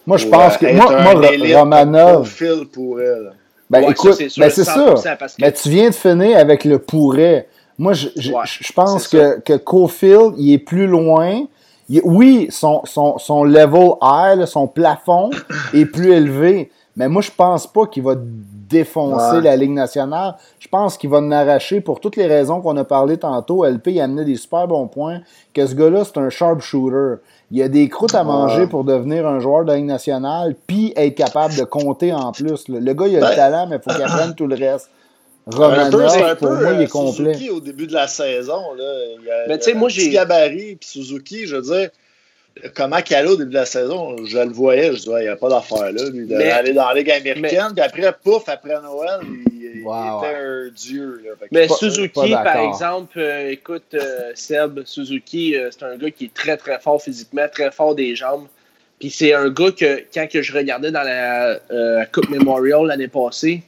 Moi, 0.07 0.17
je 0.17 0.27
pour, 0.27 0.39
pense 0.39 0.55
euh, 0.55 0.57
que. 0.59 0.75
Moi, 0.75 1.59
Romanov. 1.61 2.19
Cofield 2.23 2.69
pourrait, 2.69 3.05
là. 3.21 3.31
Ben 3.71 3.85
Ouais, 3.85 3.91
écoute, 3.91 4.19
ben 4.39 4.51
c'est 4.51 4.65
ça. 4.65 4.75
100%, 4.95 5.17
parce 5.19 5.35
que- 5.37 5.43
Mais 5.43 5.53
tu 5.53 5.69
viens 5.69 5.91
de 5.91 5.95
finir 5.95 6.39
avec 6.39 6.65
le 6.65 6.79
pourrait. 6.79 7.49
Moi, 7.77 7.93
je, 7.93 8.09
je, 8.17 8.33
Ouais, 8.33 8.41
je 8.45 8.73
pense 8.73 9.07
que, 9.09 9.41
que 9.41 9.53
Cofield, 9.59 10.35
il 10.39 10.55
est 10.55 10.59
plus 10.59 10.87
loin. 10.87 11.43
Il- 11.91 12.01
oui, 12.05 12.49
son, 12.51 12.81
son, 12.85 13.19
son 13.19 13.45
level 13.45 13.91
high, 14.03 14.39
là, 14.39 14.47
son 14.47 14.67
plafond 14.67 15.31
est 15.75 15.85
plus 15.85 16.13
élevé. 16.13 16.71
Mais 16.97 17.09
moi, 17.09 17.21
je 17.23 17.31
pense 17.31 17.67
pas 17.67 17.87
qu'il 17.87 18.03
va 18.03 18.15
défoncer 18.69 19.37
Ouais. 19.37 19.43
la 19.43 19.57
Ligue 19.57 19.71
nationale. 19.73 20.37
Je 20.59 20.69
pense 20.69 20.97
qu'il 20.97 21.11
va 21.11 21.19
en 21.19 21.31
arracher 21.31 21.81
pour 21.81 22.01
toutes 22.01 22.17
les 22.17 22.27
raisons 22.27 22.61
qu'on 22.61 22.77
a 22.77 22.85
parlé 22.85 23.17
tantôt. 23.17 23.65
LP, 23.65 23.89
il 23.93 24.01
a 24.01 24.05
amené 24.05 24.25
des 24.25 24.37
super 24.37 24.67
bons 24.69 24.87
points. 24.89 25.21
Que 25.55 25.67
ce 25.67 25.75
gars-là, 25.75 26.05
c'est 26.05 26.19
un 26.19 26.31
sharpshooter. 26.31 27.23
Il 27.51 27.63
a 27.63 27.69
des 27.69 27.89
croûtes 27.89 28.15
à 28.15 28.25
manger 28.25 28.63
Ouais. 28.63 28.67
pour 28.69 28.85
devenir 28.85 29.27
un 29.27 29.39
joueur 29.41 29.65
de 29.65 29.71
la 29.71 29.77
Ligue 29.77 29.87
nationale, 29.87 30.55
puis 30.67 30.93
être 30.97 31.15
capable 31.15 31.55
de 31.57 31.65
compter 31.65 32.13
en 32.13 32.33
plus. 32.33 32.69
là. 32.69 32.79
Le 32.81 32.93
gars, 32.95 33.07
il 33.07 33.17
a 33.17 33.21
Ben- 33.21 33.31
le 33.31 33.35
talent, 33.37 33.67
mais 33.69 33.77
il 33.77 33.83
faut 33.83 33.95
qu'il 33.97 34.05
apprenne 34.05 34.35
tout 34.35 34.47
le 34.47 34.55
reste. 34.57 34.91
Un 35.49 35.51
peu, 35.91 36.07
c'est 36.09 36.19
Romanov, 36.19 36.23
un 36.25 36.35
pour 36.35 36.49
peu 36.49 36.55
moi, 36.63 36.73
il 36.75 36.79
euh, 36.79 36.83
est 36.83 36.87
complet. 36.89 37.33
Suzuki 37.33 37.51
au 37.51 37.61
début 37.61 37.87
de 37.87 37.95
la 37.95 38.07
saison. 38.07 38.75
Là. 38.77 38.85
Il 39.19 39.25
y 39.27 39.31
a, 39.31 39.35
Mais 39.49 39.55
il 39.55 39.57
y 39.57 39.59
tu 39.61 39.65
sais, 39.65 39.73
a 39.73 39.75
moi, 39.79 39.89
un 39.89 39.91
petit 39.91 40.01
j'ai- 40.03 40.11
gabarit, 40.11 40.77
puis 40.77 40.89
Suzuki, 40.91 41.47
je 41.47 41.57
veux 41.57 41.63
dire, 41.63 41.89
comment 42.75 43.01
qu'il 43.03 43.17
allait 43.17 43.31
au 43.31 43.37
début 43.37 43.51
de 43.51 43.55
la 43.55 43.67
saison, 43.67 44.17
je 44.25 44.39
le 44.39 44.51
voyais, 44.51 44.93
je 44.93 44.99
disais, 44.99 45.21
il 45.21 45.23
n'y 45.23 45.29
a 45.29 45.37
pas 45.37 45.49
d'affaire 45.49 45.93
là. 45.93 46.09
Lui, 46.11 46.27
Mais- 46.29 46.49
d'aller 46.49 46.73
dans 46.73 46.89
la 46.89 46.95
Ligue 46.95 47.11
américaine, 47.11 47.73
puis 47.75 47.81
après, 47.85 48.13
pouf, 48.23 48.49
après 48.49 48.81
Noël, 48.81 49.21
il, 49.53 49.81
était 49.81 49.87
un 49.87 50.69
dieu. 50.75 51.23
Là. 51.25 51.31
Mais 51.51 51.67
pas- 51.67 51.75
Suzuki, 51.75 52.33
par 52.33 52.57
exemple, 52.69 53.19
euh, 53.19 53.51
écoute, 53.51 53.95
euh, 53.95 54.33
Seb, 54.35 54.81
Suzuki, 54.85 55.57
euh, 55.57 55.71
c'est 55.71 55.85
un 55.85 55.97
gars 55.97 56.11
qui 56.11 56.27
est 56.27 56.35
très, 56.35 56.57
très 56.57 56.79
fort 56.79 57.01
physiquement, 57.03 57.47
très 57.51 57.71
fort 57.71 57.95
des 57.95 58.15
jambes. 58.15 58.47
Puis 58.99 59.11
c'est 59.11 59.33
un 59.33 59.49
gars 59.49 59.71
que, 59.71 60.03
quand 60.13 60.29
que 60.29 60.43
je 60.43 60.53
regardais 60.53 60.91
dans 60.91 61.03
la 61.03 61.59
euh, 61.71 62.05
Coupe 62.13 62.29
Memorial 62.31 62.87
l'année 62.87 63.09
passée, 63.09 63.63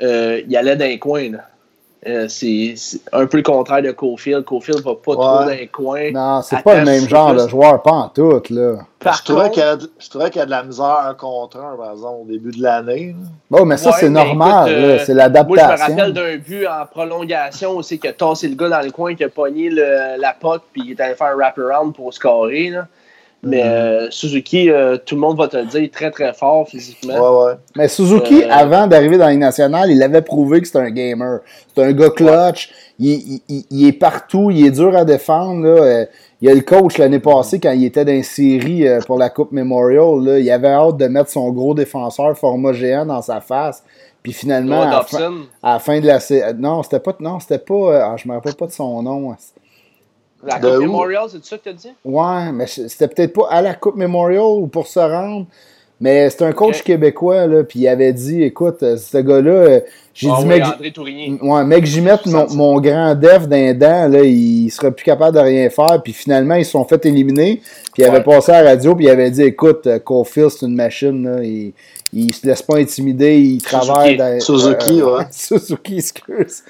euh, 0.00 0.40
il 0.48 0.56
allait 0.56 0.76
dans 0.76 0.86
les 0.86 0.98
coins. 0.98 1.30
là. 1.30 1.48
Euh, 2.04 2.26
c'est 2.28 2.74
un 3.12 3.26
peu 3.26 3.36
le 3.36 3.42
contraire 3.44 3.80
de 3.80 3.92
Cofield. 3.92 4.44
Cofield 4.44 4.80
va 4.82 4.94
pas 4.96 5.12
trop 5.12 5.22
dans 5.22 5.44
les 5.46 5.68
coins. 5.68 6.10
Non, 6.12 6.42
c'est 6.42 6.60
pas 6.60 6.80
le 6.80 6.84
même 6.84 7.08
genre 7.08 7.32
de 7.32 7.46
joueur, 7.46 7.80
pas 7.80 7.92
en 7.92 8.08
tout, 8.08 8.42
là. 8.50 8.78
Par 8.98 9.14
je, 9.14 9.22
trouvais 9.22 9.42
contre- 9.42 9.52
qu'il 9.52 9.62
y 9.62 9.66
a, 9.66 9.76
je 10.00 10.10
trouvais 10.10 10.30
qu'il 10.30 10.40
y 10.40 10.42
a 10.42 10.46
de 10.46 10.50
la 10.50 10.64
misère 10.64 10.98
un 11.06 11.14
contre 11.14 11.58
un, 11.58 11.76
par 11.76 11.92
exemple, 11.92 12.22
au 12.22 12.26
début 12.26 12.50
de 12.50 12.60
l'année. 12.60 13.14
Bon, 13.48 13.64
mais 13.64 13.76
ça, 13.76 13.90
Ouais, 13.90 13.96
c'est 14.00 14.10
normal, 14.10 14.68
euh, 14.68 14.98
c'est 14.98 14.98
Moi, 14.98 15.04
je 15.06 15.12
me 15.12 15.16
l'adaptation. 15.18 15.86
rappelle 15.94 16.12
d'un 16.12 16.36
but 16.38 16.66
en 16.66 16.86
prolongation 16.86 17.70
aussi 17.76 18.00
qui 18.00 18.08
a 18.08 18.12
tassé 18.12 18.48
le 18.48 18.56
gars 18.56 18.68
dans 18.68 18.80
le 18.84 18.90
coin, 18.90 19.14
qui 19.14 19.22
a 19.22 19.28
pogné 19.28 19.70
le- 19.70 20.20
la 20.20 20.32
puck, 20.32 20.62
puis 20.72 20.82
il 20.86 20.90
est 20.92 21.00
allé 21.00 21.14
faire 21.14 21.28
un 21.28 21.36
wraparound 21.36 21.94
pour 21.94 22.12
scorer. 22.12 22.70
Là. 22.70 22.86
Mais 23.44 23.62
Mm. 23.64 23.66
euh, 23.66 24.06
Suzuki, 24.10 24.70
euh, 24.70 24.96
tout 25.04 25.16
le 25.16 25.20
monde 25.20 25.36
va 25.36 25.48
te 25.48 25.56
le 25.56 25.64
dire, 25.66 25.90
très 25.90 26.12
très 26.12 26.32
fort 26.32 26.68
physiquement. 26.68 27.14
Ouais, 27.40 27.44
ouais. 27.46 27.52
Mais 27.76 27.88
Suzuki, 27.88 28.44
Euh, 28.44 28.48
avant 28.50 28.86
d'arriver 28.86 29.18
dans 29.18 29.26
les 29.28 29.36
nationales, 29.36 29.90
il 29.90 30.00
avait 30.02 30.22
prouvé 30.22 30.60
que 30.60 30.68
c'est 30.68 30.78
un 30.78 30.90
gamer. 30.90 31.40
C'est 31.74 31.82
un 31.82 31.92
gars 31.92 32.10
clutch. 32.10 32.70
Il, 33.00 33.10
il- 33.10 33.40
il- 33.48 33.64
il 33.70 33.88
est 33.88 33.92
partout. 33.92 34.50
Il 34.52 34.64
est 34.64 34.70
dur 34.70 34.96
à 34.96 35.04
défendre. 35.04 35.64
Là. 35.66 35.82
Euh, 35.82 36.06
Il 36.40 36.48
y 36.48 36.50
a 36.50 36.54
le 36.54 36.60
coach 36.62 36.98
l'année 36.98 37.20
passée, 37.20 37.60
quand 37.60 37.70
il 37.70 37.84
était 37.84 38.04
dans 38.04 38.10
une 38.12 38.24
série 38.24 38.84
euh, 38.88 38.98
pour 39.06 39.16
la 39.16 39.30
Coupe 39.30 39.52
Memorial, 39.52 40.24
là, 40.24 40.38
il 40.40 40.50
avait 40.50 40.66
hâte 40.72 40.96
de 40.96 41.06
mettre 41.06 41.30
son 41.30 41.50
gros 41.52 41.72
défenseur 41.72 42.36
format 42.36 42.72
géant 42.72 43.06
dans 43.06 43.22
sa 43.22 43.40
face. 43.40 43.84
Puis 44.24 44.32
finalement, 44.32 44.82
à 44.82 44.90
la, 44.90 45.02
fin, 45.02 45.32
à 45.62 45.72
la 45.74 45.78
fin 45.78 46.00
de 46.00 46.06
la 46.08 46.18
série. 46.18 46.52
Non, 46.58 46.82
c'était 46.82 46.98
pas. 46.98 47.14
Non, 47.20 47.38
c'était 47.38 47.58
pas. 47.58 48.06
ah, 48.12 48.16
je 48.16 48.26
me 48.28 48.34
rappelle 48.34 48.54
pas 48.56 48.66
de 48.66 48.72
son 48.72 49.02
nom. 49.04 49.36
La 50.42 50.58
Coupe? 50.58 50.80
Memorial, 50.82 51.24
c'est 51.30 51.44
ça 51.44 51.58
que 51.58 51.62
tu 51.64 51.68
as 51.68 51.72
dit? 51.72 51.92
Ouais, 52.04 52.52
mais 52.52 52.66
c'était 52.66 53.08
peut-être 53.08 53.32
pas 53.32 53.48
à 53.50 53.62
la 53.62 53.74
Coupe 53.74 53.96
Memorial 53.96 54.42
ou 54.42 54.66
pour 54.66 54.86
se 54.86 54.98
rendre. 54.98 55.46
Mais 56.02 56.30
c'est 56.30 56.42
un 56.42 56.50
coach 56.52 56.82
québécois, 56.82 57.46
là, 57.46 57.62
puis 57.62 57.78
il 57.78 57.86
avait 57.86 58.12
dit, 58.12 58.42
écoute, 58.42 58.82
euh, 58.82 58.96
ce 58.96 59.18
gars-là, 59.18 59.50
euh, 59.52 59.80
j'ai 60.12 60.28
Ah 60.28 60.38
dit, 60.40 60.48
oui, 60.48 60.58
mec, 60.58 61.42
ouais, 61.42 61.64
mec, 61.64 61.84
j'y 61.86 62.00
mette 62.00 62.26
mon, 62.26 62.52
mon 62.54 62.80
grand 62.80 63.14
def 63.14 63.46
d'un 63.46 63.72
dent, 63.72 64.08
là, 64.08 64.24
il 64.24 64.68
sera 64.70 64.90
plus 64.90 65.04
capable 65.04 65.36
de 65.36 65.40
rien 65.40 65.70
faire. 65.70 66.02
Puis 66.02 66.12
finalement, 66.12 66.56
ils 66.56 66.64
se 66.64 66.72
sont 66.72 66.84
fait 66.84 67.06
éliminer. 67.06 67.62
Puis 67.94 68.02
il 68.02 68.04
avait 68.04 68.24
passé 68.24 68.50
à 68.50 68.62
la 68.64 68.70
radio, 68.70 68.96
puis 68.96 69.04
il 69.04 69.10
avait 69.10 69.30
dit, 69.30 69.42
écoute, 69.42 69.86
euh, 69.86 70.00
Caulfield, 70.00 70.50
c'est 70.50 70.66
une 70.66 70.74
machine, 70.74 71.22
là, 71.22 71.44
il, 71.44 71.72
il 72.12 72.32
se 72.32 72.44
laisse 72.48 72.62
pas 72.62 72.78
intimider, 72.78 73.38
il 73.38 73.62
travaille 73.62 74.16
dans... 74.16 74.40
Suzuki, 74.40 75.02
ouais. 75.02 75.24
Suzuki, 75.30 75.98
excuse. 75.98 76.64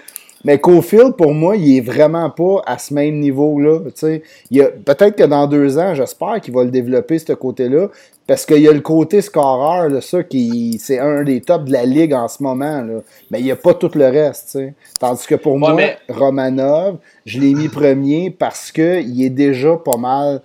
Mais 0.44 0.58
Cofield, 0.58 1.14
pour 1.16 1.32
moi, 1.34 1.56
il 1.56 1.76
est 1.76 1.80
vraiment 1.80 2.28
pas 2.30 2.62
à 2.66 2.76
ce 2.78 2.92
même 2.92 3.18
niveau-là. 3.20 3.78
tu 3.86 3.90
sais. 3.94 4.22
Il 4.50 4.58
y 4.58 4.60
a- 4.62 4.70
Peut-être 4.70 5.16
que 5.16 5.22
dans 5.24 5.46
deux 5.46 5.78
ans, 5.78 5.94
j'espère 5.94 6.40
qu'il 6.40 6.52
va 6.52 6.64
le 6.64 6.70
développer, 6.70 7.18
ce 7.18 7.32
côté-là. 7.32 7.88
Parce 8.26 8.46
qu'il 8.46 8.58
y 8.58 8.68
a 8.68 8.72
le 8.72 8.80
côté 8.80 9.20
scoreur, 9.20 9.88
là, 9.88 10.00
ça, 10.00 10.22
qui 10.22 10.78
c'est 10.80 10.98
un 10.98 11.22
des 11.24 11.40
tops 11.40 11.64
de 11.66 11.72
la 11.72 11.84
ligue 11.84 12.14
en 12.14 12.28
ce 12.28 12.42
moment. 12.42 12.80
Là. 12.82 13.00
Mais 13.30 13.40
il 13.40 13.44
n'y 13.44 13.50
a 13.50 13.56
pas 13.56 13.74
tout 13.74 13.90
le 13.94 14.06
reste. 14.06 14.58
Tandis 15.00 15.26
que 15.26 15.34
pour 15.34 15.58
moi, 15.58 15.74
mais- 15.74 15.96
Romanov, 16.08 16.96
je 17.26 17.40
l'ai 17.40 17.54
mis 17.54 17.68
premier 17.68 18.30
parce 18.30 18.70
qu'il 18.72 19.22
est 19.22 19.30
déjà 19.30 19.76
pas 19.76 19.96
mal 19.96 20.40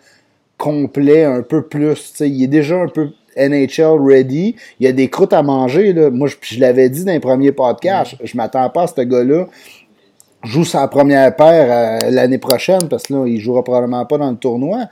complet, 0.57 1.23
un 1.23 1.41
peu 1.43 1.61
plus. 1.63 1.95
tu 2.11 2.17
sais. 2.17 2.29
Il 2.29 2.43
est 2.43 2.47
déjà 2.47 2.77
un 2.77 2.87
peu 2.87 3.09
NHL 3.35 3.99
ready. 4.03 4.55
Il 4.79 4.85
y 4.85 4.89
a 4.89 4.91
des 4.91 5.09
croûtes 5.09 5.33
à 5.33 5.43
manger. 5.43 5.93
Là. 5.93 6.09
Moi, 6.09 6.27
je, 6.41 6.59
l'avais 6.59 6.89
dit 6.89 7.05
dans 7.05 7.11
les 7.13 7.19
premiers 7.19 7.51
podcasts, 7.51 8.15
je, 8.21 8.25
je 8.27 8.37
m'attends 8.37 8.67
pas 8.71 8.83
à 8.83 8.87
ce 8.87 9.01
gars-là 9.01 9.47
joue 10.43 10.65
sa 10.65 10.87
première 10.87 11.35
paire 11.35 11.67
euh, 12.05 12.09
l'année 12.11 12.37
prochaine 12.37 12.87
parce 12.89 13.03
que 13.03 13.13
là, 13.13 13.25
il 13.27 13.39
jouera 13.39 13.63
probablement 13.63 14.05
pas 14.05 14.17
dans 14.17 14.29
le 14.31 14.37
tournoi. 14.37 14.85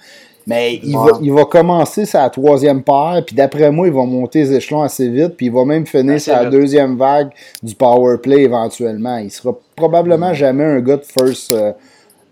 Mais 0.47 0.75
il, 0.83 0.95
Ouais. 0.95 1.11
va, 1.11 1.17
il 1.23 1.33
va 1.33 1.45
commencer 1.45 2.05
sa 2.05 2.29
troisième 2.29 2.83
paire, 2.83 3.23
puis 3.25 3.35
d'après 3.35 3.71
moi, 3.71 3.87
il 3.87 3.93
va 3.93 4.03
monter 4.03 4.39
les 4.43 4.53
échelons 4.53 4.83
assez 4.83 5.09
vite, 5.09 5.35
puis 5.37 5.47
il 5.47 5.51
va 5.51 5.65
même 5.65 5.87
finir 5.87 6.15
Assez 6.15 6.29
sa 6.29 6.41
vite. 6.43 6.51
deuxième 6.51 6.97
vague 6.97 7.29
du 7.63 7.73
power 7.73 8.17
play 8.19 8.41
éventuellement. 8.43 9.17
Il 9.17 9.31
sera 9.31 9.57
probablement 9.75 10.35
jamais 10.35 10.63
un 10.63 10.81
gars 10.81 10.97
de 10.97 11.03
first 11.03 11.51
euh, 11.51 11.71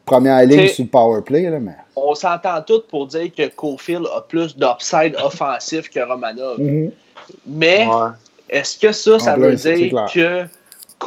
première 0.06 0.46
ligne 0.46 0.68
sur 0.68 0.84
le 0.84 0.90
power 0.92 1.22
play, 1.26 1.50
là, 1.50 1.60
mais. 1.60 1.72
On 1.96 2.14
s'entend 2.14 2.62
tous 2.62 2.82
pour 2.88 3.08
dire 3.08 3.32
que 3.36 3.48
Cofield 3.50 4.06
a 4.16 4.22
plus 4.22 4.56
d'upside 4.56 5.16
offensif 5.24 5.90
que 5.90 6.00
Romanov. 6.00 6.60
Mais 7.48 7.88
Ouais. 7.88 8.10
est-ce 8.50 8.78
que 8.78 8.92
ça, 8.92 9.18
ça 9.18 9.34
En 9.34 9.38
veut 9.40 9.56
dire 9.56 9.92
que 10.14 10.44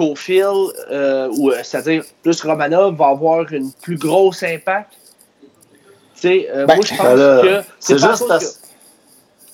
Cofield, 0.00 0.72
euh, 0.90 1.28
ou 1.38 1.50
euh, 1.50 1.56
c'est-à-dire 1.62 2.04
plus 2.22 2.38
Romanov, 2.42 2.96
va 2.96 3.06
avoir 3.08 3.50
une 3.52 3.72
plus 3.82 3.96
grosse 3.96 4.42
impact? 4.42 4.92
Tu 6.14 6.20
sais, 6.20 6.48
euh, 6.50 6.66
Ben, 6.66 6.76
moi, 6.76 6.84
je 6.84 6.94
pense 6.94 7.06
Ben 7.18 7.42
que 7.42 7.66
C'est 7.80 8.00
pas 8.00 8.06
à 8.06 8.10
juste, 8.10 8.28
que- 8.28 8.44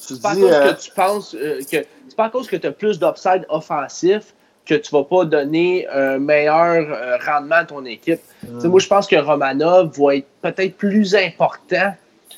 c'est 0.01 0.21
pas 0.23 0.35
euh, 0.37 0.73
que 0.73 0.81
tu 0.81 0.91
penses 0.91 1.35
euh, 1.35 1.61
que 1.61 1.77
c'est 2.09 2.17
pas 2.17 2.25
à 2.25 2.31
cause 2.31 2.49
que 2.49 2.57
tu 2.57 2.67
as 2.67 2.73
plus 2.73 2.99
d'upside 2.99 3.47
offensif 3.49 4.35
que 4.67 4.75
tu 4.75 4.91
vas 4.95 5.05
pas 5.05 5.25
donner 5.25 5.87
un 5.89 6.19
meilleur 6.19 6.87
rendement 7.25 7.57
à 7.57 7.65
ton 7.65 7.85
équipe. 7.85 8.21
Sais, 8.61 8.69
Moi, 8.69 8.81
je 8.81 8.87
pense 8.89 9.07
que 9.07 9.17
Romanov 9.17 9.91
va 9.99 10.17
être 10.17 10.27
peut-être 10.43 10.77
plus 10.77 11.15
important 11.15 11.95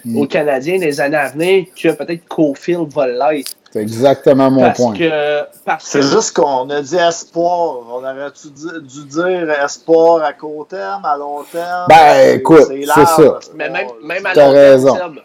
Mm. 0.06 0.18
aux 0.18 0.26
Canadiens 0.26 0.78
des 0.78 1.00
années 1.00 1.16
à 1.16 1.28
venir 1.28 1.64
que 1.80 1.88
peut-être 1.92 2.26
Cofield 2.28 2.92
va 2.92 3.06
l'être. 3.06 3.52
C'est 3.74 3.80
exactement 3.82 4.52
mon 4.52 4.60
Parce 4.60 4.76
point. 4.78 4.96
que, 4.96 5.42
parce 5.64 5.84
C'est 5.86 5.98
que 5.98 6.06
juste 6.06 6.36
qu'on 6.36 6.70
a 6.70 6.80
dit 6.80 6.94
espoir. 6.94 7.80
On 7.90 8.04
aurait-tu 8.04 8.46
di- 8.50 8.68
dû 8.82 9.04
dire 9.06 9.50
espoir 9.64 10.22
à 10.22 10.32
court 10.32 10.68
terme, 10.68 11.04
à 11.04 11.16
long 11.16 11.42
terme? 11.42 11.86
Ben, 11.88 12.38
écoute, 12.38 12.68
large, 12.70 13.08
c'est 13.16 13.22
ça. 13.24 13.40
Mais 13.56 13.68
même, 13.68 13.88
même 14.04 14.24
à 14.26 14.32
long 14.34 14.50
raison. 14.52 14.94
terme, 14.94 15.14
Seb, 15.16 15.24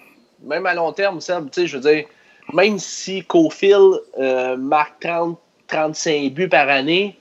même 0.49 0.65
à 0.65 0.73
long 0.73 0.91
terme, 0.91 1.21
Seb, 1.21 1.51
tu 1.51 1.61
sais, 1.61 1.67
je 1.67 1.77
veux 1.77 1.83
dire, 1.93 2.05
même 2.51 2.79
si 2.79 3.23
Cofield 3.23 4.01
euh, 4.19 4.57
marque 4.57 4.99
30, 5.01 5.37
35 5.67 6.33
buts 6.33 6.49
par 6.49 6.69
année, 6.69 7.19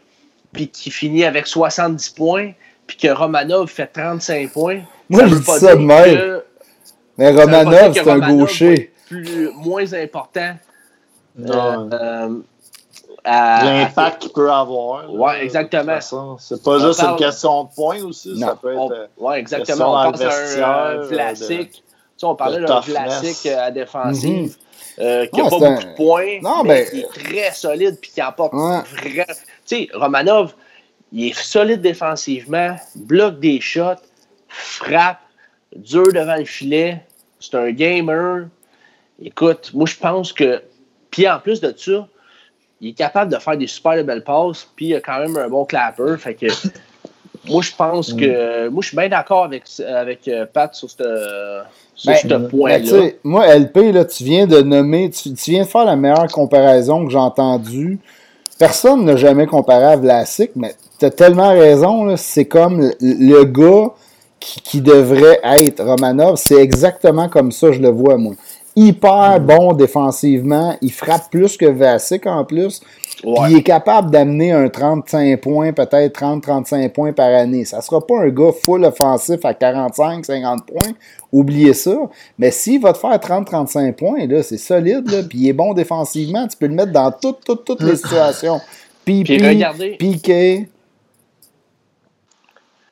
puis 0.55 0.68
qu'il 0.68 0.92
finit 0.92 1.26
avec 1.26 1.46
70 1.46 2.09
points, 2.09 2.52
puis 2.86 2.96
que 2.96 3.09
Romanov 3.09 3.68
fait 3.68 3.86
35 3.88 4.50
points, 4.50 4.80
Moi, 5.10 5.20
ça 5.20 5.26
je 5.28 5.34
dis 5.34 5.44
ça 5.44 5.76
de 5.76 5.80
même. 5.82 6.05
que- 6.16 6.44
Mais 7.18 7.28
Romanov, 7.32 7.92
c'est 7.92 8.00
un 8.00 8.14
Romanov 8.14 8.38
gaucher. 8.38 8.94
Plus, 9.09 9.50
moins 9.56 9.92
important 9.92 10.55
Non. 11.39 11.89
euh, 11.93 12.28
euh, 12.28 12.31
L'impact 13.27 14.23
qu'il 14.23 14.32
peut 14.32 14.51
avoir. 14.51 15.12
Ouais, 15.12 15.43
exactement. 15.44 15.98
C'est 16.39 16.62
pas 16.62 16.70
On 16.73 16.78
juste 16.78 17.01
parle- 17.01 17.12
une 17.12 17.16
question 17.19 17.65
de 17.65 17.69
points 17.74 18.02
aussi. 18.02 18.32
Non. 18.35 18.47
Ça 18.48 18.56
peut 18.60 18.73
être. 18.73 18.78
On- 18.78 18.90
euh, 18.93 19.06
ouais, 19.19 19.40
question 19.40 19.59
exactement. 19.59 20.01
On 20.09 20.12
pense 20.12 20.20
à 20.23 20.86
un 20.89 20.97
de- 20.97 21.02
Vlasic. 21.05 21.70
Tu 21.73 21.82
sais, 22.16 22.27
on 22.27 22.35
parlait 22.35 22.60
d'un 22.60 22.81
euh, 22.81 23.59
à 23.60 23.70
défensive. 23.70 24.56
euh, 25.01 25.27
qui 25.27 25.36
n'a 25.36 25.44
pas 25.44 25.51
beaucoup 25.51 25.65
un- 25.65 25.81
de 25.81 25.94
points, 25.94 26.40
Non, 26.43 26.65
mais 26.65 26.85
ben- 26.85 26.90
qui 26.90 27.01
est 27.01 27.09
très 27.43 27.52
solide 27.52 27.98
puis 28.01 28.10
qui 28.10 28.20
apporte 28.20 28.52
Ouais. 28.52 28.81
vraiment. 28.82 29.24
Tu 29.28 29.36
sais, 29.65 29.89
Romanov, 29.94 30.55
il 31.12 31.27
est 31.28 31.35
solide 31.39 31.81
défensivement, 31.81 32.74
bloque 32.97 33.39
des 33.39 33.60
shots, 33.60 34.02
frappe, 34.48 35.19
dur 35.77 36.12
devant 36.12 36.35
le 36.36 36.44
filet. 36.44 37.02
C'est 37.39 37.55
un 37.55 37.70
gamer. 37.70 38.47
Écoute, 39.23 39.70
moi, 39.74 39.86
je 39.86 39.97
pense 39.97 40.32
que. 40.32 40.62
Puis 41.19 41.28
en 41.28 41.40
plus 41.40 41.61
de 41.61 41.74
ça, 41.77 42.07
il 42.81 42.90
est 42.90 42.93
capable 42.93 43.32
de 43.32 43.39
faire 43.40 43.57
des 43.57 43.66
super 43.66 44.05
belles 44.05 44.23
passes, 44.23 44.69
puis 44.77 44.86
il 44.86 44.95
a 44.95 45.01
quand 45.01 45.19
même 45.19 45.36
un 45.36 45.49
bon 45.49 45.65
clapper. 45.65 46.16
Fait 46.16 46.35
que. 46.35 46.47
Moi, 47.49 47.61
je 47.62 47.73
pense 47.77 48.12
que. 48.12 48.69
Moi, 48.69 48.82
je 48.82 48.89
suis 48.89 48.97
bien 48.97 49.09
d'accord 49.09 49.43
avec, 49.43 49.65
avec 49.85 50.28
euh, 50.28 50.47
Pat 50.47 50.73
sur 50.73 50.89
ce 50.89 51.62
sur 51.97 52.12
Ben, 52.12 52.19
Ben, 52.28 52.49
point-là. 52.49 53.09
moi, 53.24 53.53
LP, 53.53 53.93
là, 53.93 54.05
tu 54.05 54.23
viens 54.23 54.47
de 54.47 54.61
nommer, 54.61 55.11
tu, 55.11 55.32
tu 55.35 55.51
viens 55.51 55.65
de 55.65 55.69
faire 55.69 55.85
la 55.85 55.97
meilleure 55.97 56.28
comparaison 56.28 57.05
que 57.05 57.11
j'ai 57.11 57.19
entendue. 57.19 57.99
Personne 58.61 59.05
n'a 59.05 59.16
jamais 59.16 59.47
comparé 59.47 59.85
à 59.86 59.97
Vlasic, 59.97 60.53
mais 60.55 60.77
tu 61.01 61.05
as 61.05 61.11
tellement 61.11 61.51
raison, 61.51 62.16
c'est 62.16 62.45
comme 62.45 62.78
le, 62.81 62.93
le 63.01 63.43
gars 63.45 63.90
qui, 64.39 64.61
qui 64.61 64.81
devrait 64.81 65.40
être 65.43 65.82
Romanov. 65.82 66.36
C'est 66.36 66.62
exactement 66.62 67.28
comme 67.28 67.51
ça, 67.51 67.73
je 67.73 67.81
le 67.81 67.89
vois, 67.89 68.16
moi. 68.19 68.35
Hyper 68.80 69.40
bon 69.40 69.72
défensivement, 69.72 70.76
il 70.80 70.92
frappe 70.92 71.30
plus 71.30 71.56
que 71.56 71.66
Vlasic 71.66 72.26
en 72.26 72.44
plus. 72.44 72.80
Ouais. 73.24 73.50
Il 73.50 73.56
est 73.56 73.62
capable 73.64 74.10
d'amener 74.12 74.52
un 74.52 74.68
35 74.68 75.40
points, 75.40 75.72
peut-être 75.72 76.20
30-35 76.20 76.90
points 76.90 77.12
par 77.12 77.26
année. 77.34 77.64
Ça 77.64 77.80
sera 77.80 78.06
pas 78.06 78.20
un 78.20 78.28
gars 78.28 78.52
full 78.52 78.84
offensif 78.84 79.44
à 79.44 79.52
45-50 79.52 80.64
points. 80.64 80.92
Oubliez 81.32 81.74
ça. 81.74 81.96
Mais 82.38 82.52
s'il 82.52 82.80
va 82.80 82.92
te 82.92 82.98
faire 82.98 83.18
30-35 83.18 83.92
points, 83.94 84.26
là, 84.26 84.42
c'est 84.44 84.56
solide, 84.59 85.26
puis 85.28 85.38
il 85.40 85.48
est 85.48 85.52
bon 85.52 85.74
défensivement, 85.74 86.46
tu 86.46 86.56
peux 86.56 86.68
le 86.68 86.74
mettre 86.74 86.92
dans 86.92 87.10
toutes, 87.10 87.44
toutes, 87.44 87.64
toutes 87.64 87.82
les 87.82 87.96
situations. 87.96 88.60
Pipi, 89.05 89.38
regardez- 89.44 89.96
Piqué. 89.96 90.68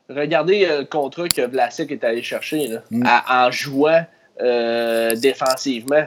Regardez 0.08 0.64
euh, 0.68 0.78
le 0.80 0.84
contrat 0.84 1.28
que 1.28 1.46
Vlasic 1.46 1.90
est 1.90 2.04
allé 2.04 2.22
chercher 2.22 2.68
là, 2.68 2.78
Mm. 2.90 3.02
à- 3.06 3.46
en 3.46 3.50
jouant 3.50 4.00
euh, 4.40 5.14
défensivement. 5.14 6.04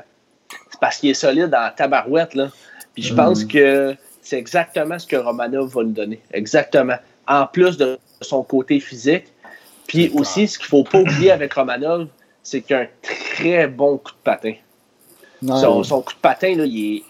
C'est 0.71 0.79
parce 0.79 0.97
qu'il 0.97 1.09
est 1.09 1.13
solide 1.15 1.53
en 1.55 1.69
tabarouette. 1.75 2.35
Là. 2.35 2.49
Puis 2.93 3.03
je 3.03 3.13
pense 3.13 3.43
que 3.45 3.95
c'est 4.21 4.37
exactement 4.37 4.97
ce 4.99 5.07
que 5.07 5.15
Romanov 5.15 5.69
va 5.73 5.83
nous 5.83 5.91
donner. 5.91 6.19
Exactement. 6.31 6.95
En 7.27 7.45
plus 7.45 7.77
de 7.77 7.97
son 8.21 8.43
côté 8.43 8.79
physique. 8.79 9.25
Puis 9.87 10.11
aussi, 10.15 10.47
ce 10.47 10.57
qu'il 10.59 10.65
ne 10.65 10.69
faut 10.69 10.83
pas 10.83 10.99
oublier 10.99 11.31
avec 11.31 11.53
Romanov, 11.53 12.07
c'est 12.43 12.61
qu'il 12.61 12.75
a 12.75 12.79
un 12.81 12.87
très 13.01 13.67
bon 13.67 13.97
coup 13.97 14.11
de 14.11 14.17
patin. 14.23 14.53
Non, 15.41 15.57
Son, 15.57 15.83
son 15.83 16.01
coup 16.01 16.13
de 16.13 16.19
patin, 16.19 16.55
là, 16.55 16.65
il, 16.65 16.97
est, 16.97 17.03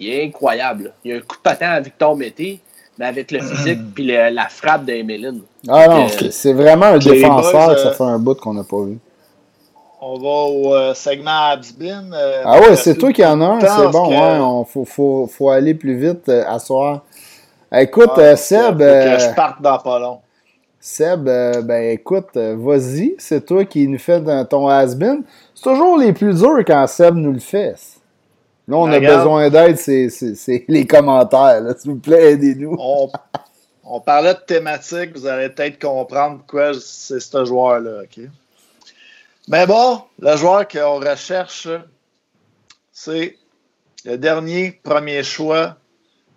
il 0.00 0.08
est 0.08 0.24
incroyable. 0.24 0.84
là. 0.84 0.90
Il 1.04 1.12
a 1.12 1.16
un 1.16 1.20
coup 1.20 1.36
de 1.36 1.42
patin 1.42 1.68
à 1.70 1.80
Victor 1.80 2.16
Mété, 2.16 2.60
mais 2.98 3.06
avec 3.06 3.30
le 3.30 3.40
physique 3.40 3.80
puis 3.94 4.06
la 4.06 4.48
frappe 4.48 4.84
d'Emeline. 4.84 5.42
Ah 5.68 5.88
non, 5.88 6.06
Euh, 6.06 6.30
c'est- 6.30 6.52
vraiment 6.52 6.86
un 6.86 6.98
défenseur 6.98 7.66
boys, 7.66 7.74
que 7.74 7.80
ça 7.80 7.88
euh, 7.88 7.92
fait 7.94 8.04
un 8.04 8.18
bout 8.18 8.34
qu'on 8.40 8.54
n'a 8.54 8.64
pas 8.64 8.82
vu. 8.84 8.98
On 10.06 10.18
va 10.18 10.28
au 10.28 10.74
euh, 10.74 10.92
segment 10.92 11.48
Habsbin. 11.48 12.12
euh, 12.12 12.42
Ah 12.44 12.60
ouais, 12.60 12.76
c'est 12.76 12.94
toi 12.94 13.10
qui 13.10 13.24
en 13.24 13.40
as 13.40 13.44
un, 13.46 13.60
c'est 13.60 13.90
bon, 13.90 14.04
que- 14.08 14.10
ouais, 14.10 14.38
on 14.38 14.64
faut, 14.66 14.84
faut, 14.84 15.26
faut 15.26 15.48
aller 15.48 15.72
plus 15.72 15.96
vite 15.96 16.28
euh, 16.28 16.44
à 16.46 16.58
soir. 16.58 17.04
Écoute, 17.74 18.10
Ah, 18.16 18.20
euh, 18.20 18.36
Seb, 18.36 18.78
que 18.78 18.84
euh, 18.84 19.18
je 19.18 19.34
parte 19.34 19.62
dans 19.62 19.78
pas 19.78 19.98
long. 19.98 20.18
Seb, 20.78 21.24
ben 21.24 21.90
écoute, 21.92 22.36
vas-y, 22.36 23.14
c'est 23.16 23.46
toi 23.46 23.64
qui 23.64 23.88
nous 23.88 23.98
fais 23.98 24.22
ton 24.44 24.68
has-been. 24.68 25.22
C'est 25.54 25.62
toujours 25.62 25.96
les 25.96 26.12
plus 26.12 26.38
durs 26.38 26.58
quand 26.66 26.86
Seb 26.86 27.14
nous 27.14 27.32
le 27.32 27.38
fait. 27.40 27.74
Là, 28.68 28.76
on 28.76 28.86
a 28.92 28.96
Regarde. 28.96 29.16
besoin 29.22 29.48
d'aide, 29.48 29.78
c'est- 29.78 30.64
les 30.68 30.86
commentaires, 30.86 31.62
s'il 31.78 31.92
vous 31.92 31.98
plaît, 31.98 32.32
aidez-nous. 32.32 32.76
On, 32.78 33.08
on 33.84 34.00
parlait 34.00 34.34
de 34.34 34.40
thématique, 34.40 35.16
vous 35.16 35.26
allez 35.26 35.48
peut-être 35.48 35.80
comprendre 35.80 36.38
pourquoi 36.40 36.72
c'est 36.74 37.20
ce 37.20 37.44
joueur-là, 37.46 38.02
OK? 38.02 38.24
Mais 39.48 39.66
bon, 39.66 40.02
le 40.20 40.36
joueur 40.36 40.66
qu'on 40.66 41.00
recherche, 41.00 41.68
c'est 42.90 43.36
le 44.06 44.16
dernier 44.16 44.80
premier 44.82 45.22
choix 45.22 45.76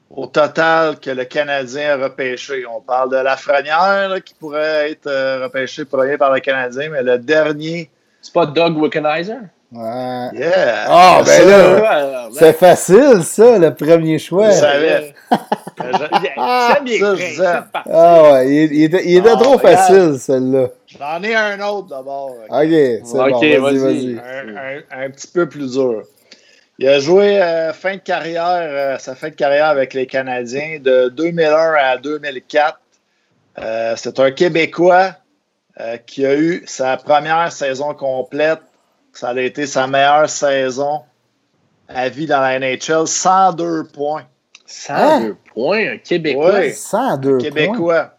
au 0.10 0.26
total 0.28 1.00
que 1.00 1.10
le 1.10 1.24
Canadien 1.26 1.92
a 2.00 2.04
repêché. 2.04 2.66
On 2.66 2.82
parle 2.82 3.12
de 3.12 3.18
Lafrenière 3.18 4.22
qui 4.24 4.34
pourrait 4.34 4.92
être 4.92 5.08
euh, 5.08 5.44
repêché 5.44 5.86
premier 5.86 6.18
par 6.18 6.34
le 6.34 6.40
Canadien, 6.40 6.90
mais 6.90 7.04
le 7.04 7.18
dernier, 7.18 7.90
C'est 8.22 8.34
pas 8.34 8.46
Doug 8.46 8.78
Wickenheiser? 8.78 9.40
Ouais. 9.70 10.30
yeah! 10.34 10.86
Ah, 10.88 11.22
C'est 11.26 11.46
ben 11.46 11.50
ça, 11.50 11.80
là, 11.80 12.30
C'est 12.32 12.54
facile, 12.54 13.24
ça, 13.24 13.58
le 13.60 13.74
premier 13.74 14.18
choix. 14.18 14.50
Je 14.52 14.56
savais. 14.56 15.14
Ah, 16.38 16.76
Seb, 16.78 16.88
il 16.88 16.94
est 17.22 17.34
ça. 17.36 17.68
Ah 17.74 18.24
ouais, 18.32 18.48
il, 18.50 18.74
il 18.74 18.84
était, 18.86 19.06
il 19.06 19.18
était 19.18 19.30
Ah, 19.34 19.38
trop 19.40 19.58
regarde. 19.58 19.76
facile, 19.78 20.20
celle-là. 20.20 20.70
J'en 20.88 21.22
ai 21.24 21.36
un 21.36 21.60
autre 21.68 21.88
d'abord. 21.90 22.32
OK? 22.50 22.70
C'est 22.70 23.04
bon, 23.14 23.40
vas-y, 23.62 23.78
vas-y. 23.78 24.18
un, 24.20 24.56
un- 24.58 25.04
un 25.06 25.10
petit 25.12 25.28
peu 25.28 25.48
plus 25.48 25.74
dur. 25.74 26.04
Il 26.80 26.88
a 26.88 27.00
joué 27.00 27.42
euh, 27.42 27.74
fin 27.74 27.94
de 27.96 28.02
carrière, 28.02 28.44
euh, 28.48 28.98
sa 28.98 29.14
fin 29.16 29.30
de 29.30 29.36
carrière 29.36 29.68
avec 29.68 29.94
les 29.94 30.08
Canadiens 30.08 30.80
de 30.82 31.10
2001 31.10 31.74
à 31.80 31.98
2004. 31.98 32.80
Euh, 33.60 33.94
c'est 33.98 34.20
un 34.20 34.32
Québécois 34.32 35.12
euh, 35.80 35.98
qui 36.08 36.26
a 36.26 36.36
eu 36.36 36.64
sa 36.66 36.98
première 36.98 37.52
saison 37.52 37.94
complète. 37.94 38.60
Ça 39.18 39.30
a 39.30 39.40
été 39.40 39.66
sa 39.66 39.88
meilleure 39.88 40.30
saison 40.30 41.02
à 41.88 42.08
vie 42.08 42.28
dans 42.28 42.40
la 42.40 42.60
NHL, 42.60 43.08
102 43.08 43.86
points. 43.86 44.26
102 44.68 45.36
points, 45.56 45.94
un 45.94 45.98
Québécois. 45.98 46.52
Oui. 46.60 46.72
102 46.72 47.30
points? 47.32 47.40
Québécois. 47.40 48.12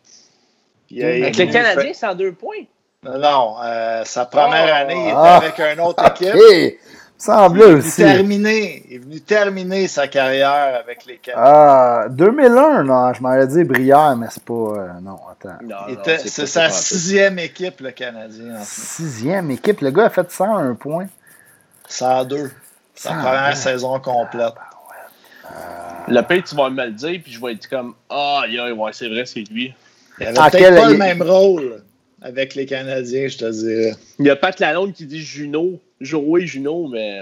Avec 0.90 1.36
Canadiens, 1.36 1.74
fait- 1.82 1.94
102 1.94 2.32
points? 2.32 2.64
Non, 3.04 3.54
euh, 3.62 4.02
sa 4.04 4.24
première 4.26 4.66
Oh. 4.72 4.76
année, 4.82 4.94
il 4.96 5.06
était 5.06 5.14
Ah. 5.16 5.36
avec 5.36 5.58
une 5.60 5.80
autre 5.82 6.04
équipe. 6.20 6.34
Semblait 7.18 7.64
Il 7.64 7.66
est, 7.66 7.70
venu 7.72 7.78
aussi. 7.80 7.96
terminer, 7.96 8.82
il 8.88 8.94
est 8.94 8.98
venu 8.98 9.20
terminer 9.20 9.88
sa 9.88 10.06
carrière 10.06 10.76
avec 10.82 11.04
les 11.04 11.16
Canadiens. 11.16 11.44
Ah, 11.44 12.06
2001, 12.10 12.84
non, 12.84 13.12
je 13.12 13.20
m'aurais 13.22 13.46
dit 13.48 13.64
Brière, 13.64 14.16
mais 14.16 14.28
c'est 14.30 14.44
pas. 14.44 14.52
euh, 14.54 14.88
non, 15.02 15.18
attends. 15.30 15.58
C'est 16.24 16.46
sa 16.46 16.70
sixième 16.70 17.38
équipe, 17.40 17.80
le 17.80 17.90
Canadien. 17.90 18.54
en 18.54 18.58
fait. 18.60 18.64
Sixième 18.64 19.50
équipe, 19.50 19.80
le 19.80 19.90
gars 19.90 20.04
a 20.06 20.10
fait 20.10 20.30
101 20.30 20.74
points. 20.74 21.08
102. 21.88 22.50
Sa 22.94 23.08
102. 23.10 23.20
première 23.22 23.56
saison 23.56 23.98
complète. 24.00 24.54
Le 26.06 26.20
pire, 26.22 26.42
tu 26.44 26.54
vas 26.54 26.70
me 26.70 26.84
le 26.86 26.92
dire, 26.92 27.20
puis 27.22 27.32
je 27.32 27.40
vais 27.40 27.52
être 27.52 27.68
comme 27.68 27.94
Ah, 28.08 28.44
yeah, 28.48 28.72
ouais, 28.72 28.90
c'est 28.92 29.08
vrai, 29.08 29.24
c'est 29.26 29.40
lui. 29.50 29.74
Il 30.20 30.26
avait 30.26 30.38
Ah, 30.40 30.50
peut-être 30.50 30.74
pas 30.76 30.88
le 30.90 30.96
même 30.96 31.22
rôle 31.22 31.82
avec 32.22 32.54
les 32.54 32.64
Canadiens, 32.66 33.28
je 33.28 33.38
te 33.38 33.50
dirais. 33.50 33.94
Il 34.18 34.26
y 34.26 34.30
a 34.30 34.36
Pat 34.36 34.58
Lalonde 34.60 34.92
qui 34.92 35.04
dit 35.06 35.20
Juno, 35.20 35.80
Joey 36.00 36.46
Juno, 36.46 36.88
mais. 36.88 37.20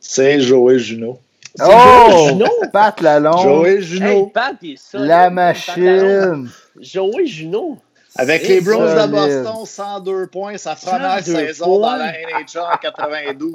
C'est 0.00 0.40
Joey 0.40 0.78
Juno. 0.78 1.18
Oh! 1.60 1.66
Joey 2.10 2.28
Juno! 2.28 2.46
Pat 2.72 3.00
Lalonde, 3.00 3.42
Joey 3.42 3.70
Hey, 3.76 3.82
Juno. 3.82 4.26
Pat, 4.26 4.56
il 4.62 4.72
est 4.72 4.76
solide. 4.76 5.06
la 5.08 5.24
Pat 5.24 5.32
machine. 5.32 6.50
Joey 6.80 7.26
Juno. 7.26 7.78
Avec 8.16 8.48
les 8.48 8.60
Bros 8.60 8.82
de. 8.82 9.06
Boston, 9.06 9.64
102 9.64 10.26
points, 10.26 10.56
sa 10.58 10.74
première 10.74 11.22
102 11.24 11.36
saison 11.46 11.78
dans 11.80 11.96
la 11.96 12.12
NHL 12.12 12.60
en 12.72 12.76
92. 12.76 13.52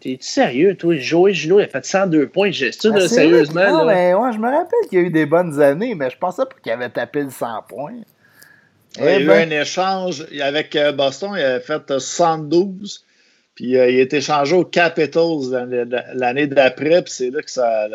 T'es 0.00 0.18
sérieux, 0.20 0.76
toi? 0.76 0.96
Joey 0.96 1.32
Junot, 1.32 1.60
il 1.60 1.64
a 1.64 1.68
fait 1.68 1.84
102 1.84 2.28
points. 2.28 2.50
J'ai 2.50 2.72
ça, 2.72 2.90
Ben, 2.90 3.08
sérieusement. 3.08 3.60
vrai 3.62 3.70
Non, 3.72 3.84
là. 3.84 3.94
mais 3.94 4.14
ouais, 4.14 4.32
je 4.34 4.38
me 4.38 4.50
rappelle 4.50 4.88
qu'il 4.90 4.98
y 4.98 5.02
a 5.02 5.04
eu 5.06 5.10
des 5.10 5.24
bonnes 5.24 5.60
années, 5.62 5.94
mais 5.94 6.10
je 6.10 6.18
pensais 6.18 6.42
pas 6.44 6.54
qu'il 6.62 6.72
avait 6.72 6.90
tapé 6.90 7.22
le 7.22 7.30
100 7.30 7.46
points. 7.68 7.92
il 8.98 9.04
y 9.04 9.06
a 9.08 9.18
Eh 9.18 9.22
eu 9.22 9.26
ben. 9.26 9.50
un 9.50 9.60
échange 9.62 10.26
avec 10.42 10.76
euh, 10.76 10.92
Boston, 10.92 11.30
il 11.36 11.42
avait 11.42 11.60
fait 11.60 11.90
euh, 11.90 11.98
72. 11.98 13.04
Puis 13.54 13.76
euh, 13.78 13.88
il 13.90 13.98
a 13.98 14.02
été 14.02 14.16
échangé 14.18 14.56
aux 14.56 14.64
Capitals 14.64 15.66
l'année- 16.14 16.46
d'après, 16.46 17.02
puis 17.02 17.12
c'est 17.12 17.30
là 17.30 17.40
que 17.42 17.50
ça. 17.50 17.86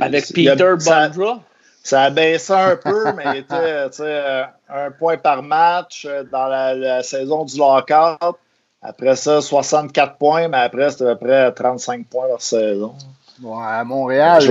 Avec 0.00 0.24
a- 0.24 0.34
Peter 0.34 0.74
ça- 0.78 1.08
Bondra? 1.08 1.40
Ça 1.82 2.02
a 2.02 2.10
baissé 2.10 2.52
un 2.52 2.76
peu, 2.76 3.12
mais 3.16 3.24
il 3.34 3.36
était 3.38 3.88
tu 3.90 3.96
sais, 3.98 4.02
euh, 4.04 4.42
un 4.68 4.90
point 4.90 5.16
par 5.16 5.42
match 5.42 6.04
euh, 6.06 6.24
dans 6.30 6.46
la, 6.46 6.74
la 6.74 7.02
saison 7.02 7.44
du 7.44 7.56
lockout. 7.56 8.36
Après 8.82 9.16
ça, 9.16 9.40
64 9.40 10.16
points, 10.18 10.48
mais 10.48 10.58
après, 10.58 10.90
c'était 10.90 11.06
à 11.08 11.16
peu 11.16 11.26
près 11.26 11.50
35 11.52 12.06
points 12.06 12.28
par 12.28 12.40
saison. 12.42 12.94
Ouais, 13.42 13.56
à 13.64 13.82
Montréal, 13.84 14.42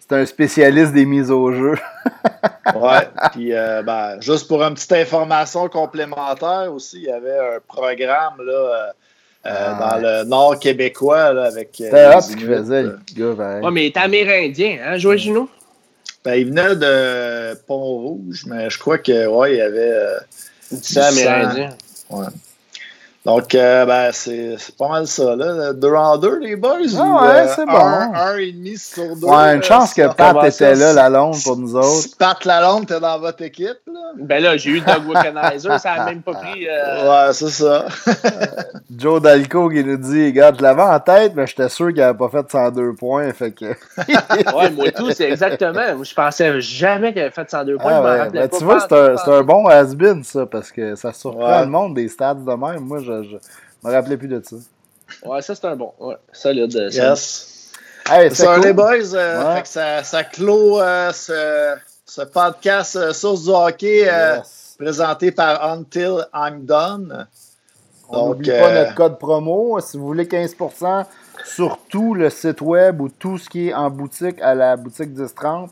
c'est 0.00 0.12
un 0.14 0.24
spécialiste 0.26 0.92
des 0.92 1.04
mises 1.06 1.30
au 1.30 1.52
jeu. 1.52 1.74
Ouais. 2.74 3.08
Puis, 3.32 3.52
euh, 3.52 3.82
ben, 3.82 4.20
juste 4.20 4.46
pour 4.48 4.62
une 4.62 4.74
petite 4.74 4.92
information 4.92 5.68
complémentaire 5.68 6.72
aussi, 6.72 6.98
il 6.98 7.04
y 7.04 7.10
avait 7.10 7.38
un 7.38 7.58
programme 7.66 8.34
là, 8.44 8.52
euh, 8.52 8.86
euh, 9.46 9.50
Ah, 9.78 9.78
dans 9.80 9.98
le 10.00 10.24
nord 10.24 10.58
québécois 10.60 11.32
là, 11.32 11.44
avec. 11.46 11.70
C'était 11.72 12.20
ce 12.20 12.36
qu'il 12.36 12.46
faisait, 12.46 12.82
le 12.82 12.98
gars. 13.16 13.60
Ouais, 13.60 13.70
mais 13.72 13.82
il 13.84 13.86
est 13.86 13.96
amérindien, 13.96 14.78
hein, 14.84 14.96
Joey 14.98 15.18
Junot? 15.18 15.48
Ben, 16.24 16.34
il 16.34 16.46
venait 16.46 16.76
de 16.76 17.54
Pont-Rouge, 17.66 18.44
mais 18.46 18.70
je 18.70 18.78
crois 18.78 18.98
que 18.98 19.26
ouais, 19.26 19.54
il 19.54 19.58
y 19.58 19.60
avait. 19.60 19.80
euh, 19.80 20.18
C'est 20.80 21.00
amérindien. 21.00 21.70
Ouais. 22.10 22.26
Donc, 23.24 23.54
euh, 23.54 23.86
ben, 23.86 24.10
c'est 24.12 24.56
pas 24.76 24.88
mal 24.88 25.06
ça, 25.06 25.36
là. 25.36 25.72
Deux 25.72 25.94
en 25.94 26.18
deux, 26.18 26.40
les 26.40 26.56
boys. 26.56 26.78
Ah 26.98 27.02
ou, 27.02 27.20
ouais, 27.22 27.28
euh, 27.30 27.46
c'est 27.54 27.62
un, 27.62 27.66
bon. 27.66 27.78
Un 27.78 28.36
et 28.36 28.50
demi 28.50 28.76
sur 28.76 29.14
deux. 29.14 29.26
Ouais, 29.28 29.54
une 29.54 29.60
euh, 29.60 29.62
chance 29.62 29.94
que 29.94 30.12
Pat 30.12 30.44
était 30.44 30.74
là, 30.74 30.92
la 30.92 31.08
longue, 31.08 31.40
pour 31.44 31.56
nous 31.56 31.76
autres. 31.76 31.86
Si 31.86 32.16
Pat 32.16 32.44
Lalonde 32.44 32.82
était 32.82 32.98
dans 32.98 33.20
votre 33.20 33.40
équipe, 33.42 33.78
là. 33.86 34.00
Ben 34.18 34.42
là, 34.42 34.56
j'ai 34.56 34.70
eu 34.70 34.80
Doug 34.80 35.06
Wickenheiser, 35.08 35.78
ça 35.78 35.92
a 35.92 36.04
même 36.06 36.20
pas 36.22 36.32
pris. 36.34 36.66
euh, 36.68 37.26
Ouais, 37.26 37.32
c'est 37.32 37.48
ça. 37.50 37.84
Joe 38.96 39.22
Dalco 39.22 39.68
qui 39.70 39.84
nous 39.84 39.96
dit 39.96 40.26
Regarde, 40.26 40.56
je 40.58 40.62
l'avais 40.62 40.82
en 40.82 40.98
tête, 41.00 41.32
mais 41.36 41.46
j'étais 41.46 41.68
sûr 41.68 41.88
qu'il 41.92 42.02
avait 42.02 42.18
pas 42.18 42.28
fait 42.28 42.50
102 42.50 42.94
points. 42.94 43.32
Fait 43.32 43.52
que. 43.52 43.66
Ouais, 44.54 44.70
moi 44.70 44.90
tout, 44.90 45.10
c'est 45.12 45.30
exactement. 45.30 45.94
Moi, 45.94 46.04
je 46.04 46.14
pensais 46.14 46.60
jamais 46.60 47.12
qu'il 47.12 47.22
avait 47.22 47.30
fait 47.30 47.48
102 47.48 47.76
points. 47.78 47.92
Ah 47.92 47.96
je 47.96 48.00
m'en 48.02 48.04
ouais, 48.04 48.18
rappelais 48.18 48.40
ben, 48.40 48.48
pas. 48.48 48.58
tu 48.58 48.64
vois, 48.64 48.80
c'est 48.80 48.92
un, 49.30 49.32
un 49.38 49.42
bon 49.42 49.66
has-been, 49.68 50.24
ça, 50.24 50.44
parce 50.46 50.72
que 50.72 50.94
ça 50.96 51.12
surprend 51.12 51.42
Ouais. 51.52 51.60
le 51.60 51.66
monde 51.70 51.94
des 51.94 52.08
stats 52.08 52.34
de 52.34 52.40
même. 52.52 52.80
Moi, 52.80 52.98
je, 53.00 53.11
je 53.22 53.36
me 53.86 53.92
rappelais 53.92 54.16
plus 54.16 54.28
de 54.28 54.42
ça. 54.44 54.56
Ouais, 55.26 55.42
ça, 55.42 55.54
c'est 55.54 55.64
un 55.66 55.76
bon. 55.76 55.92
Ouais, 56.00 56.16
solide. 56.32 56.74
euh. 56.76 56.88
Yes. 56.90 57.70
Hey, 58.10 58.34
C'est 58.34 58.46
cool. 58.46 58.64
les 58.64 58.72
boys. 58.72 59.14
euh, 59.14 59.44
Ouais. 59.48 59.56
fait 59.56 59.62
que 59.62 59.68
ça, 59.68 60.02
ça 60.02 60.24
clôt 60.24 60.80
euh, 60.80 61.12
ce, 61.12 61.74
ce 62.06 62.22
podcast 62.22 62.96
euh, 62.96 63.12
Source 63.12 63.44
du 63.44 63.50
hockey 63.50 64.08
euh, 64.08 64.36
Yes. 64.36 64.74
présenté 64.78 65.30
par 65.32 65.62
Until 65.70 66.24
I'm 66.34 66.64
Done. 66.64 67.26
On 68.08 68.28
n'oublie 68.28 68.50
pas 68.50 68.72
notre 68.74 68.94
code 68.94 69.18
promo. 69.18 69.78
Si 69.80 69.96
vous 69.96 70.06
voulez 70.06 70.24
15% 70.26 71.04
sur 71.44 71.78
tout 71.88 72.14
le 72.14 72.28
site 72.30 72.60
web 72.60 73.00
ou 73.00 73.08
tout 73.08 73.38
ce 73.38 73.48
qui 73.48 73.68
est 73.68 73.74
en 73.74 73.88
boutique 73.90 74.40
à 74.42 74.54
la 74.54 74.76
boutique 74.76 75.10
1030, 75.16 75.70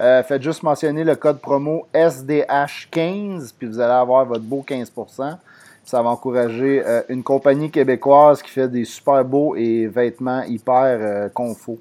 euh, 0.00 0.22
faites 0.22 0.42
juste 0.42 0.62
mentionner 0.62 1.04
le 1.04 1.16
code 1.16 1.38
promo 1.40 1.86
SDH15, 1.94 3.52
puis 3.58 3.66
vous 3.66 3.80
allez 3.80 3.92
avoir 3.92 4.24
votre 4.24 4.42
beau 4.44 4.64
15%. 4.66 5.36
Ça 5.84 6.00
va 6.00 6.10
encourager 6.10 6.82
euh, 6.84 7.02
une 7.08 7.22
compagnie 7.22 7.70
québécoise 7.70 8.40
qui 8.42 8.50
fait 8.50 8.68
des 8.68 8.84
super 8.84 9.24
beaux 9.24 9.56
et 9.56 9.86
vêtements 9.86 10.42
hyper 10.42 10.98
euh, 11.00 11.28
confo. 11.28 11.78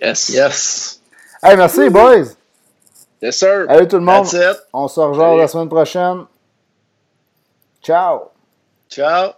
Yes. 0.00 0.28
Yes. 0.30 1.00
Hey, 1.42 1.56
merci, 1.56 1.88
boys! 1.90 2.36
Yes, 3.20 3.38
sir. 3.38 3.66
Allez, 3.68 3.86
tout 3.86 3.96
le 3.96 4.02
monde! 4.02 4.24
That's 4.24 4.56
it. 4.56 4.62
On 4.72 4.88
se 4.88 5.00
rejoint 5.00 5.36
la 5.36 5.48
semaine 5.48 5.68
prochaine. 5.68 6.24
Ciao! 7.80 8.30
Ciao. 8.88 9.32